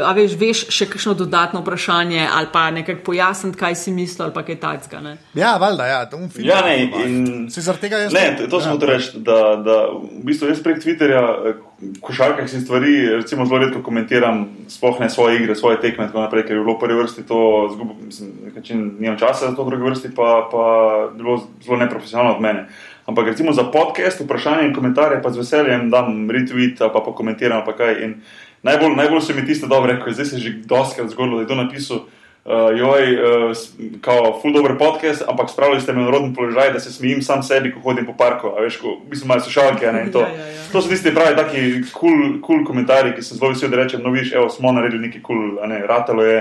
a 0.03 0.13
veš, 0.13 0.35
veš 0.35 0.65
še 0.69 0.85
kakšno 0.87 1.13
dodatno 1.15 1.61
vprašanje, 1.61 2.27
ali 2.33 2.47
pa 2.51 2.71
nekako 2.71 3.03
pojasniti, 3.03 3.57
kaj 3.57 3.75
si 3.75 3.91
mislil, 3.91 4.25
ali 4.25 4.33
pa 4.33 4.43
kaj 4.43 4.55
takega. 4.57 5.01
ne. 5.01 5.17
Ja, 5.33 5.57
valjda, 5.57 5.85
ja, 5.85 6.05
to 6.05 6.17
je 6.17 6.29
film. 6.29 6.47
Ja, 6.47 6.61
ne, 6.61 6.77
in- 7.05 7.49
Si 7.49 7.61
zaradi 7.61 7.81
tega 7.81 7.97
jaz. 7.97 8.13
Ne, 8.13 8.35
to- 8.37 8.47
to 8.47 8.61
sem 8.61 8.71
hotel 8.71 8.89
reči, 8.89 9.19
da, 9.19 9.55
da 9.57 9.77
v 9.91 10.23
bistvu 10.23 10.47
jaz 10.47 10.59
prek 10.63 10.83
Twitterja, 10.83 11.21
eh, 11.49 11.53
košarkah 12.01 12.53
in 12.53 12.61
stvari, 12.61 13.09
recimo 13.09 13.45
zelo 13.45 13.59
redko 13.59 13.83
komentiram, 13.85 14.47
sploh 14.67 14.99
ne 14.99 15.09
svoje 15.09 15.37
igre, 15.37 15.55
svoje 15.55 15.77
tekme 15.81 16.05
in 16.05 16.09
tako 16.09 16.23
naprej, 16.25 16.47
ker 16.47 16.57
je 16.57 16.63
bilo 16.63 16.73
v 16.73 16.81
prvi 16.81 16.97
vrsti 16.97 17.25
to, 17.27 17.39
zgubo, 17.73 17.93
mislim, 18.01 18.31
način 18.55 18.95
nimam 18.99 19.17
časa 19.19 19.49
za 19.49 19.55
to, 19.55 19.63
v 19.63 19.69
drugi 19.69 19.89
vrsti 19.89 20.09
pa, 20.15 20.49
pa 20.51 20.63
je 21.03 21.17
bilo 21.21 21.37
zelo 21.65 21.77
neprofesionalno 21.77 22.35
od 22.35 22.41
mene. 22.41 22.65
Ampak 23.05 23.27
recimo 23.27 23.53
za 23.53 23.63
podcast, 23.63 24.19
vprašanje 24.19 24.67
in 24.67 24.73
komentarje 24.75 25.21
pa 25.23 25.29
z 25.31 25.37
veseljem 25.37 25.89
dam 25.89 26.29
retweet 26.29 26.81
pa, 26.81 26.89
pa 26.89 27.13
komentiram 27.13 27.61
pa 27.65 27.77
kaj. 27.77 28.03
In 28.03 28.15
najbolj, 28.63 28.95
najbolj 28.97 29.21
se 29.21 29.33
mi 29.33 29.45
tiste 29.45 29.67
dobro 29.67 29.93
rekel, 29.93 30.13
zdaj 30.13 30.25
se 30.25 30.35
je 30.35 30.41
že 30.41 30.53
doskrat 30.65 31.09
zgodilo, 31.09 31.37
da 31.37 31.41
je 31.45 31.47
to 31.47 31.55
napisal. 31.55 31.99
Uh, 32.47 32.71
joj, 32.79 33.03
uh, 33.19 33.57
kao, 34.01 34.39
full 34.41 34.53
dober 34.55 34.77
podcast, 34.79 35.23
ampak 35.27 35.49
spravili 35.51 35.81
ste 35.81 35.91
me 35.93 36.05
na 36.05 36.09
roden 36.09 36.31
položaj, 36.35 36.71
da 36.73 36.79
se 36.79 36.93
smejim 36.93 37.19
sam 37.21 37.43
sebi, 37.43 37.73
ko 37.73 37.79
hodim 37.83 38.05
po 38.07 38.13
parku. 38.15 38.53
A 38.55 38.63
veš, 38.63 38.77
ko, 38.79 38.93
v 39.03 39.09
bistvu 39.11 39.27
imajo 39.27 39.43
slušalke, 39.43 39.91
ne, 39.91 40.05
in 40.07 40.13
to. 40.15 40.21
Ja, 40.23 40.31
ja, 40.31 40.45
ja. 40.45 40.63
To 40.71 40.81
so 40.81 40.87
tisti 40.87 41.11
pravi, 41.11 41.35
taki 41.35 41.65
cool, 41.91 42.39
cool 42.45 42.63
komentarji, 42.63 43.17
ki 43.17 43.25
sem 43.25 43.37
zelo 43.41 43.51
vesel, 43.51 43.67
da 43.73 43.81
rečem, 43.81 43.99
no, 43.99 44.15
viš, 44.15 44.31
evo, 44.31 44.47
smo 44.49 44.71
naredili 44.71 45.09
nekaj 45.09 45.21
kul, 45.27 45.43
cool, 45.43 45.67
ne, 45.67 45.81
ratalo 45.87 46.23
je. 46.23 46.39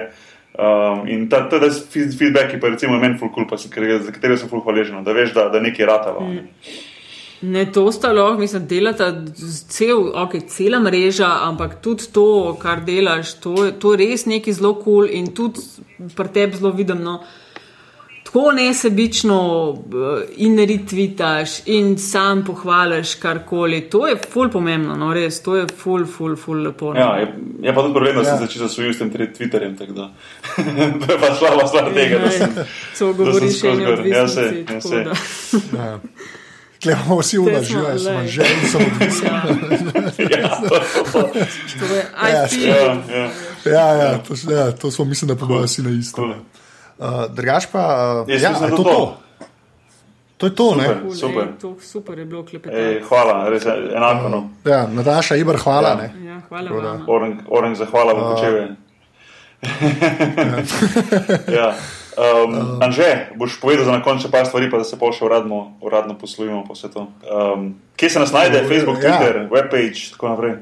Um, 0.56 1.02
in 1.10 1.26
ta, 1.28 1.42
ta, 1.50 1.58
ta 1.60 1.68
feed- 1.74 2.14
feedbacki, 2.14 2.60
pa 2.62 2.70
recimo 2.70 3.00
meni 3.02 3.18
full 3.18 3.34
cool, 3.34 3.48
pa 3.50 3.58
sem, 3.58 3.74
za 3.74 4.12
katere 4.14 4.38
sem 4.38 4.48
full 4.48 4.62
hvaležen, 4.62 5.02
da 5.04 5.12
veš, 5.12 5.34
da, 5.34 5.48
da 5.50 5.60
nekaj 5.60 5.82
je 5.82 5.90
ratalo. 5.90 6.22
a 6.22 6.28
Ne. 6.30 6.46
Ne, 7.42 7.66
to 7.72 7.92
sta 7.92 8.12
lahko, 8.12 8.40
mislim, 8.40 8.66
delata 8.66 9.10
cel, 9.68 10.12
okay, 10.16 10.40
cela 10.48 10.80
mreža, 10.80 11.28
ampak 11.42 11.80
tudi 11.84 12.08
to, 12.12 12.56
kar 12.60 12.80
delaš, 12.84 13.34
to, 13.44 13.54
to 13.78 13.92
je 13.92 14.06
res 14.06 14.24
nekaj 14.26 14.56
zelo 14.56 14.74
kul 14.74 14.84
cool 14.84 15.10
in 15.10 15.34
tudi 15.34 15.60
pri 16.16 16.32
tebi 16.32 16.56
zelo 16.56 16.72
vidim. 16.72 17.02
No, 17.04 17.20
Tako 18.26 18.52
nesebično 18.52 19.38
eh, 19.72 20.24
in 20.36 20.58
retvitaš 20.58 21.50
in 21.66 21.98
sam 21.98 22.44
pohvališ 22.44 23.14
karkoli. 23.14 23.80
To 23.90 24.06
je 24.06 24.16
ful 24.32 24.50
pomembno, 24.50 24.96
no 24.96 25.12
res, 25.14 25.38
to 25.42 25.56
je 25.56 25.66
ful, 25.82 26.04
ful, 26.06 26.34
ful 26.36 26.62
lepo. 26.62 26.92
no. 26.94 27.00
Ja, 27.00 27.16
je, 27.16 27.34
je 27.62 27.74
pa 27.74 27.82
tudi 27.82 27.94
problem, 27.94 28.16
da 28.16 28.24
sem 28.24 28.34
Ja. 28.34 28.40
ja. 28.40 28.46
začel 28.46 28.68
svojim 28.68 28.94
s 28.94 28.98
tem 28.98 29.10
Twitterjem, 29.10 29.78
tako 29.78 29.92
da 29.92 30.10
to 31.06 31.12
je 31.12 31.18
pa 31.20 31.34
slaba 31.34 31.66
stvar 31.66 31.92
tega, 31.94 32.18
da 32.18 32.30
sem. 32.30 32.54
To 32.98 33.12
govoriš 33.12 33.64
eni 33.64 33.84
gor. 33.84 34.06
Ja, 34.06 34.22
odvisnici. 34.22 34.94
ja, 34.94 35.98
tako 36.00 36.45
Ja. 36.86 36.94
Tle 36.94 37.04
imamo 37.04 37.20
vsi 37.20 37.36
smo, 37.36 37.44
uvažili, 37.44 37.98
smo 37.98 38.12
glej. 38.12 38.26
že 38.28 38.42
in 38.42 38.68
so 38.70 38.78
odvisni. 38.78 39.28
Ja, 40.30 40.60
to, 41.12 41.94
je, 41.94 42.02
Ja, 42.22 42.28
ja, 42.28 42.44
it. 42.44 42.52
ja. 43.10 43.30
Ja, 43.72 43.86
ja, 43.92 44.18
to, 44.18 44.34
ja, 44.52 44.72
to 44.72 44.90
smo, 44.90 45.04
mislim, 45.04 45.28
da 45.28 45.36
pa 45.36 45.46
bojo 45.46 45.62
vsi 45.62 45.82
na 45.82 45.90
isto. 45.90 46.22
Cool. 46.22 46.34
Uh, 46.98 47.26
drugač 47.28 47.66
pa, 47.72 47.82
uh, 48.22 48.30
Jaz 48.30 48.42
ja, 48.42 48.48
je 48.50 48.70
to 48.70 48.76
to 48.76 49.16
to. 50.36 50.46
je 50.46 50.54
to, 50.54 50.74
ne? 50.74 50.84
Super. 50.84 50.98
Ful, 51.02 51.14
Super. 51.14 51.42
ej, 51.42 51.48
to 51.60 51.76
super 51.82 52.18
je 52.18 52.24
bilo 52.24 52.44
klepetati. 52.44 52.82
Ej, 52.82 53.02
hvala, 53.08 53.48
res 53.48 53.64
je 53.64 53.72
enako. 53.96 54.28
No. 54.28 54.48
Ja, 54.64 54.86
Nataša 54.86 55.36
Ibr, 55.36 55.56
hvala. 55.56 55.88
Ja. 55.88 55.96
Ne? 55.96 56.08
Ja, 56.24 56.40
hvala 56.48 56.70
da. 56.70 56.88
vam. 56.88 57.04
Orang, 57.08 57.34
orang 57.48 57.76
zahvala 57.76 58.12
v 58.12 58.20
počeve. 58.34 58.60
ja. 61.48 61.74
Um, 62.16 62.78
Anže, 62.80 63.28
boš 63.36 63.60
povedal 63.60 63.84
za 63.84 63.92
na 63.92 64.00
koncu 64.00 64.24
še 64.24 64.30
par 64.32 64.46
stvari, 64.48 64.70
pa 64.72 64.80
da 64.80 64.84
se 64.88 64.96
pa 64.96 65.10
še 65.12 65.24
uradno, 65.24 65.76
uradno 65.84 66.16
poslovimo 66.16 66.64
po 66.64 66.72
to. 66.72 67.12
Um, 67.28 67.74
kje 67.96 68.10
se 68.10 68.22
nas 68.24 68.32
najde? 68.32 68.64
Facebook, 68.68 69.02
Ja. 69.04 69.20
Twitter, 69.20 69.44
webpage, 69.52 70.16
tako 70.16 70.32
naprej. 70.32 70.56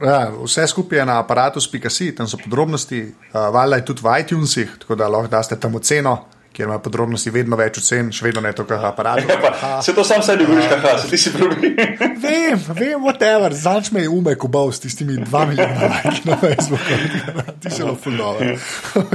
Ja, 0.00 0.30
vse 0.30 0.66
skupaj 0.66 0.98
je 0.98 1.04
na 1.04 1.18
aparatu.si, 1.20 2.14
tam 2.16 2.28
so 2.28 2.38
podrobnosti, 2.38 3.12
uh, 3.34 3.52
valjda 3.52 3.76
je 3.76 3.84
tudi 3.84 4.00
v 4.02 4.20
iTunesih, 4.22 4.76
tako 4.80 4.94
da 4.94 5.08
lahko 5.08 5.28
daste 5.28 5.58
tam 5.60 5.74
oceno, 5.74 6.16
kjer 6.52 6.68
ima 6.68 6.78
podrobnosti 6.78 7.30
vedno 7.30 7.56
več 7.58 7.78
ocen, 7.78 8.08
še 8.14 8.24
vedno 8.24 8.40
ne 8.40 8.52
to, 8.56 8.64
kar 8.66 8.82
aparat. 8.88 9.20
Ja, 9.28 9.36
pa, 9.42 9.82
se 9.82 9.92
to 9.94 10.04
sam 10.06 10.22
sebi 10.22 10.46
govoriš, 10.48 10.70
haha, 10.72 10.96
se 10.98 11.10
ti 11.10 11.18
si 11.18 11.30
problem. 11.34 11.76
Vem, 12.24 12.58
vem, 12.74 12.96
whatever, 13.04 13.52
zanč 13.54 13.92
me 13.94 14.02
je 14.02 14.08
umek 14.10 14.42
ubal 14.44 14.72
s 14.72 14.80
tistimi 14.82 15.20
dva 15.22 15.44
milijona 15.46 15.92
lajki 15.92 16.24
na 16.26 16.36
Facebooku, 16.40 16.98
ti 17.62 17.70
si 17.70 17.76
zelo 17.82 17.94
fuldover. 17.94 18.56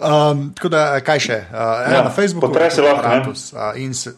Um, 0.00 0.48
tako 0.56 0.68
da, 0.74 0.86
kaj 1.04 1.26
še? 1.28 1.42
Uh, 1.50 1.58
ja, 1.58 1.92
Ja, 1.98 2.06
na 2.06 2.14
Facebooku 2.14 2.48
podpre 2.48 2.70
se 2.70 2.82
lahko, 2.82 3.02
ne? 3.02 3.20
aparatus, 3.20 3.52
uh, 3.52 3.72
in 3.80 3.94
se. 3.94 4.16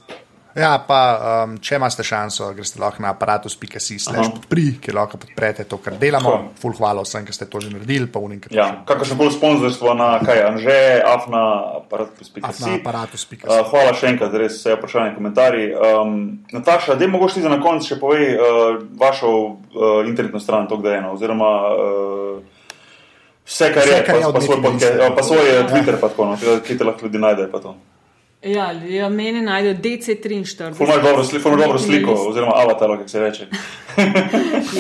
Ja, 0.57 0.71
pa 0.81 0.99
um, 1.45 1.59
če 1.61 1.77
imate 1.77 2.01
šanso, 2.07 2.47
greste 2.57 2.79
lahko 2.81 3.03
na 3.05 3.11
aparatus.si 3.13 3.99
slash 4.01 4.31
podpri, 4.33 4.79
kjer 4.81 4.97
lahko 4.97 5.19
podprete 5.21 5.67
to, 5.69 5.77
kar 5.85 5.99
delamo. 6.01 6.31
Tako. 6.33 6.55
Ful 6.63 6.77
hvala 6.79 7.05
vsem, 7.05 7.27
ki 7.29 7.35
ste 7.37 7.45
to 7.53 7.61
že 7.61 7.69
naredili, 7.75 8.09
pa 8.09 8.23
unim, 8.25 8.41
ki 8.41 8.57
Ja, 8.57 8.71
kakršno 8.89 9.19
koli 9.21 9.35
sponzorstvo 9.37 9.93
na 9.99 10.15
kaj, 10.25 10.41
Anže, 10.49 10.79
Afna, 11.05 11.43
aparatus.si. 11.83 12.41
na 12.41 12.73
aparatus.si. 12.79 13.43
Uh, 13.45 13.61
hvala 13.69 13.93
še 14.01 14.15
enkrat, 14.15 14.33
res 14.41 14.57
vse 14.57 14.79
vprašanje, 14.79 15.13
komentarji. 15.19 15.69
Um, 15.77 16.19
Nataša, 16.57 16.97
da 16.97 17.13
mogoče 17.13 17.37
ti 17.37 17.45
za 17.45 17.53
na 17.53 17.61
konec 17.61 17.93
še 17.93 18.01
povej 18.01 18.33
uh, 18.33 18.81
vašo 18.97 19.35
uh, 19.37 20.09
internetno 20.09 20.41
stran, 20.41 20.65
to 20.73 20.81
kdaj 20.81 21.03
eno, 21.03 21.13
oziroma 21.21 21.53
uh, 21.69 22.56
vse, 23.47 23.73
kar 23.75 23.83
Vse, 23.83 23.97
je, 23.97 24.05
kar 24.07 24.17
je 24.17 24.23
pa, 24.23 24.33
pa, 24.33 24.41
svoj, 24.41 24.59
ja, 25.01 25.11
pa 25.17 25.23
svoj 25.23 25.45
uh, 25.53 25.71
Twitter, 25.71 26.01
pa 26.01 26.09
tako, 26.09 26.33
no, 26.33 26.61
kje 26.67 26.79
te 26.79 26.85
lahko 26.85 27.07
ljudi 27.07 27.23
najdejo. 27.23 27.75
Ja, 28.43 28.73
ja 28.73 29.09
meni 29.09 29.43
najdejo 29.43 29.75
DC43. 29.75 30.75
Ful 30.75 30.87
imaš 30.87 31.03
dobro, 31.03 31.25
sli, 31.25 31.41
ful 31.41 31.57
dobro 31.57 31.79
sliko, 31.79 32.13
oziroma 32.13 32.53
avatar, 32.55 32.99
kako 32.99 33.09
se 33.09 33.21
reče. 33.21 33.47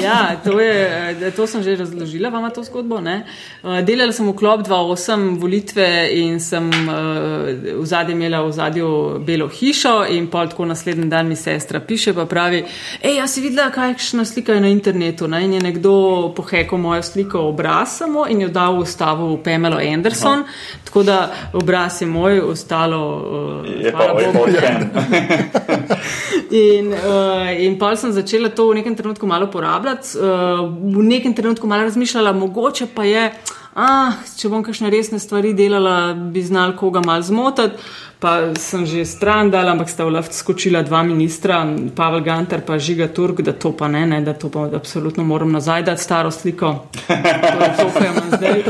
Ja, 0.04 0.36
to, 0.44 0.60
je, 0.60 1.16
eh, 1.22 1.30
to 1.30 1.46
sem 1.46 1.62
že 1.62 1.76
razložila, 1.76 2.28
vama 2.28 2.50
to 2.50 2.62
zgodbo. 2.62 3.00
Ne? 3.00 3.24
Eh, 3.64 3.82
Delala 3.82 4.12
sem 4.12 4.28
v 4.28 4.34
klop 4.36 4.60
2.8 4.60 5.40
volitve 5.40 6.08
in 6.12 6.40
sem 6.40 6.68
uh, 6.68 7.80
v 7.80 7.86
zadnji 7.86 8.12
imela 8.12 8.42
v 8.44 8.52
zadju 8.52 8.88
belo 9.24 9.48
hišo 9.48 10.04
in 10.10 10.26
pol 10.28 10.48
tako 10.52 10.66
naslednji 10.68 11.08
dan 11.08 11.28
mi 11.28 11.36
sestra 11.36 11.80
piše 11.80 12.12
pa 12.14 12.26
pravi, 12.26 12.64
hej, 13.02 13.16
jaz 13.16 13.32
si 13.32 13.40
videla, 13.40 13.70
kakšna 13.70 14.24
slika 14.24 14.52
je 14.52 14.60
na 14.60 14.68
internetu. 14.68 15.28
Ne? 15.28 15.44
In 15.44 15.56
je 15.56 15.60
nekdo 15.60 16.34
pohekal 16.36 16.78
mojo 16.78 17.02
sliko 17.02 17.48
obraz 17.48 17.96
samo 17.98 18.26
in 18.28 18.40
jo 18.40 18.48
dal 18.48 18.76
v 18.76 18.84
ustavo 18.84 19.32
v 19.32 19.42
Pamela 19.42 19.80
Anderson, 19.80 20.44
Aha. 20.44 20.84
tako 20.84 21.02
da 21.02 21.18
obraz 21.52 22.02
je 22.02 22.06
moj, 22.06 22.40
ostalo. 22.52 23.45
Je 23.66 23.92
pa, 23.92 24.12
odken. 24.12 24.90
In, 26.50 26.92
uh, 26.92 27.50
in 27.58 27.74
pa 27.78 27.96
sem 27.98 28.12
začela 28.14 28.48
to 28.54 28.70
v 28.70 28.78
nekem 28.78 28.94
trenutku 28.94 29.26
malo 29.26 29.48
uporabljati, 29.50 30.14
uh, 30.14 30.62
v 30.70 31.02
nekem 31.02 31.34
trenutku 31.34 31.66
malo 31.66 31.82
razmišljala, 31.82 32.32
mogoče 32.32 32.86
pa 32.94 33.04
je, 33.04 33.32
ah, 33.74 34.14
če 34.38 34.48
bom 34.48 34.62
kakšne 34.64 34.90
resne 34.92 35.18
stvari 35.18 35.52
delala, 35.58 36.14
bi 36.14 36.42
znal 36.42 36.76
koga 36.78 37.02
mal 37.04 37.22
zmotiti. 37.26 37.82
Pa 38.16 38.56
sem 38.56 38.86
že 38.88 39.04
stran 39.04 39.50
dala, 39.52 39.74
ampak 39.76 39.90
sta 39.92 40.06
v 40.08 40.14
laft 40.16 40.32
skočila 40.32 40.80
dva 40.80 41.02
ministra, 41.04 41.60
Pavel 41.92 42.24
Gantar 42.24 42.64
pa 42.64 42.78
Žiga 42.80 43.10
Turk, 43.12 43.42
da 43.44 43.52
to 43.52 43.74
pa 43.76 43.90
ne, 43.92 44.06
ne 44.08 44.22
da 44.24 44.32
to 44.32 44.48
pa 44.48 44.70
absolutno 44.72 45.24
moram 45.24 45.52
nazaj 45.52 45.82
dati 45.82 46.02
staro 46.02 46.30
sliko. 46.30 46.88
To 47.06 47.58
je 47.60 47.72
to, 47.76 47.90
kar 47.92 48.06
imam 48.06 48.30
zdaj. 48.32 48.62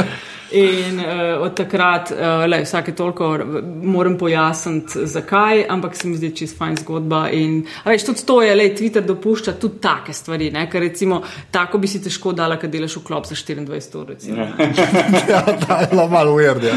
In 0.51 0.99
uh, 0.99 1.43
od 1.43 1.57
takrat, 1.57 2.11
uh, 2.11 2.45
le, 2.47 2.61
vsake 2.63 2.95
toliko 2.95 3.39
moram 3.83 4.19
pojasniti, 4.19 5.07
zakaj, 5.07 5.65
ampak 5.69 5.97
se 5.97 6.09
mi 6.09 6.17
zdi 6.17 6.31
čist 6.37 6.59
fajn 6.59 6.77
zgodba. 6.77 7.25
In, 7.35 7.65
veš, 7.85 8.05
tudi 8.07 8.27
to 8.27 8.37
je, 8.43 8.55
le, 8.55 8.69
Twitter 8.75 9.03
dopušča 9.07 9.57
tudi 9.61 9.81
take 9.83 10.13
stvari, 10.13 10.51
ne? 10.55 10.69
ker 10.71 10.83
recimo 10.83 11.23
tako 11.51 11.79
bi 11.79 11.91
si 11.91 12.03
težko 12.03 12.33
dala, 12.33 12.59
kad 12.63 12.71
delaš 12.71 12.97
v 13.01 13.03
klop 13.09 13.27
za 13.27 13.35
24 13.35 13.99
ur. 13.99 14.15
Ja, 15.29 15.43
da 15.67 15.81
je 15.81 15.89
bilo 15.91 16.09
malo 16.09 16.35
ujerd. 16.35 16.65
Ja. 16.65 16.77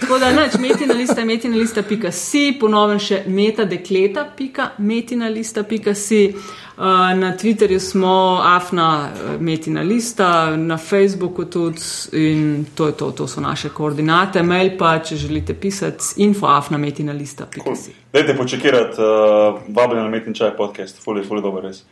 Tako 0.00 0.18
da, 0.18 0.32
neč, 0.34 0.58
metina 0.58 0.94
lista, 0.94 1.24
metina 1.24 1.56
lista, 1.56 1.82
pika 1.82 2.10
si, 2.10 2.56
ponovem 2.60 2.98
še 2.98 3.22
metadekleta, 3.26 4.26
pika, 4.36 4.72
metina 4.78 5.28
lista, 5.28 5.62
pika 5.62 5.94
si. 5.94 6.26
Uh, 6.34 6.69
na 7.14 7.36
Twitterju 7.36 7.78
smo 7.78 8.40
afna 8.44 9.08
eh, 9.08 9.38
metina 9.40 9.82
lista, 9.82 10.56
na 10.56 10.76
Facebooku 10.76 11.44
tudi 11.44 11.80
in 12.12 12.66
to 12.74 12.86
je 12.86 12.92
to, 12.92 13.10
to 13.10 13.26
so 13.28 13.40
naše 13.40 13.68
koordinate. 13.68 14.42
Mail 14.42 14.78
pa, 14.78 14.98
če 14.98 15.16
želite 15.16 15.54
pisati, 15.54 16.04
info 16.16 16.46
afna 16.46 16.78
metina 16.78 17.12
lista, 17.12 17.46
si. 17.76 17.92
Dajte 18.12 18.36
počekirati, 18.36 18.96
uh, 19.00 19.60
vabljen 19.76 20.02
na 20.04 20.08
Metin 20.10 20.34
čaj 20.34 20.56
podcast, 20.56 21.04
fuli, 21.04 21.24
fuli 21.24 21.42
dober 21.42 21.62
res. 21.62 21.84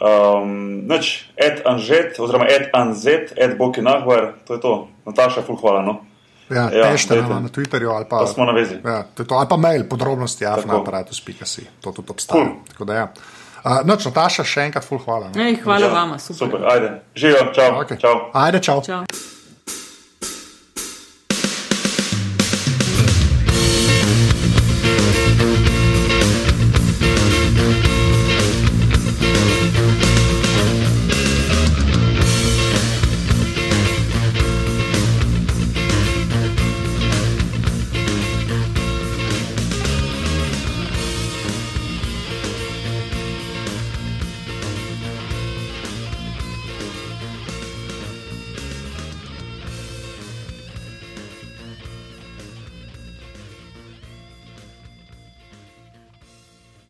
Um, 0.00 0.84
Noč, 0.86 1.30
ed 1.36 1.62
anžet, 1.64 2.20
oziroma 2.20 2.44
ed 2.44 2.68
anzet, 2.72 3.32
ed 3.36 3.56
boki 3.58 3.82
nahvar, 3.82 4.34
to 4.46 4.54
je 4.54 4.60
to. 4.60 4.88
Nataša, 5.06 5.42
ful 5.42 5.56
hvala, 5.56 5.82
no. 5.82 6.00
Ja, 6.50 6.68
Ja, 6.70 6.92
dajte. 6.92 7.22
nam 7.22 7.42
na 7.42 7.48
Twitterju 7.48 7.90
ali 7.90 8.04
pa, 8.10 8.18
Pa 8.18 8.26
smo 8.26 8.44
na 8.44 8.52
vezi. 8.52 8.74
Ja, 8.84 9.02
to 9.14 9.22
je 9.22 9.26
to, 9.26 9.34
ali 9.34 9.48
pa 9.48 9.56
mail, 9.56 9.88
podrobnosti, 9.88 10.44
na 10.44 10.56
Tako. 10.56 10.76
aparatus.si. 10.76 11.66
To 11.80 11.92
tudi 11.92 12.10
obstaja. 12.10 12.44
Cool. 12.44 12.54
Tako 12.68 12.84
da 12.84 12.94
ja. 12.94 13.12
Uh, 13.66 13.80
noč, 13.82 14.04
Nataša, 14.06 14.44
še 14.46 14.68
enkrat 14.68 14.84
ful 14.86 15.00
hvala. 15.02 15.32
no. 15.34 15.42
Ej, 15.42 15.56
hvala 15.64 15.90
vama, 15.90 16.20
super. 16.22 16.38
Super, 16.38 16.68
ajde. 16.70 16.90
Živijo, 17.18 17.46
čau. 17.50 17.70
Okay. 17.82 17.98
čau. 17.98 18.30
Ajde, 18.30 18.62
čau. 18.62 18.78
Čau. 18.86 19.02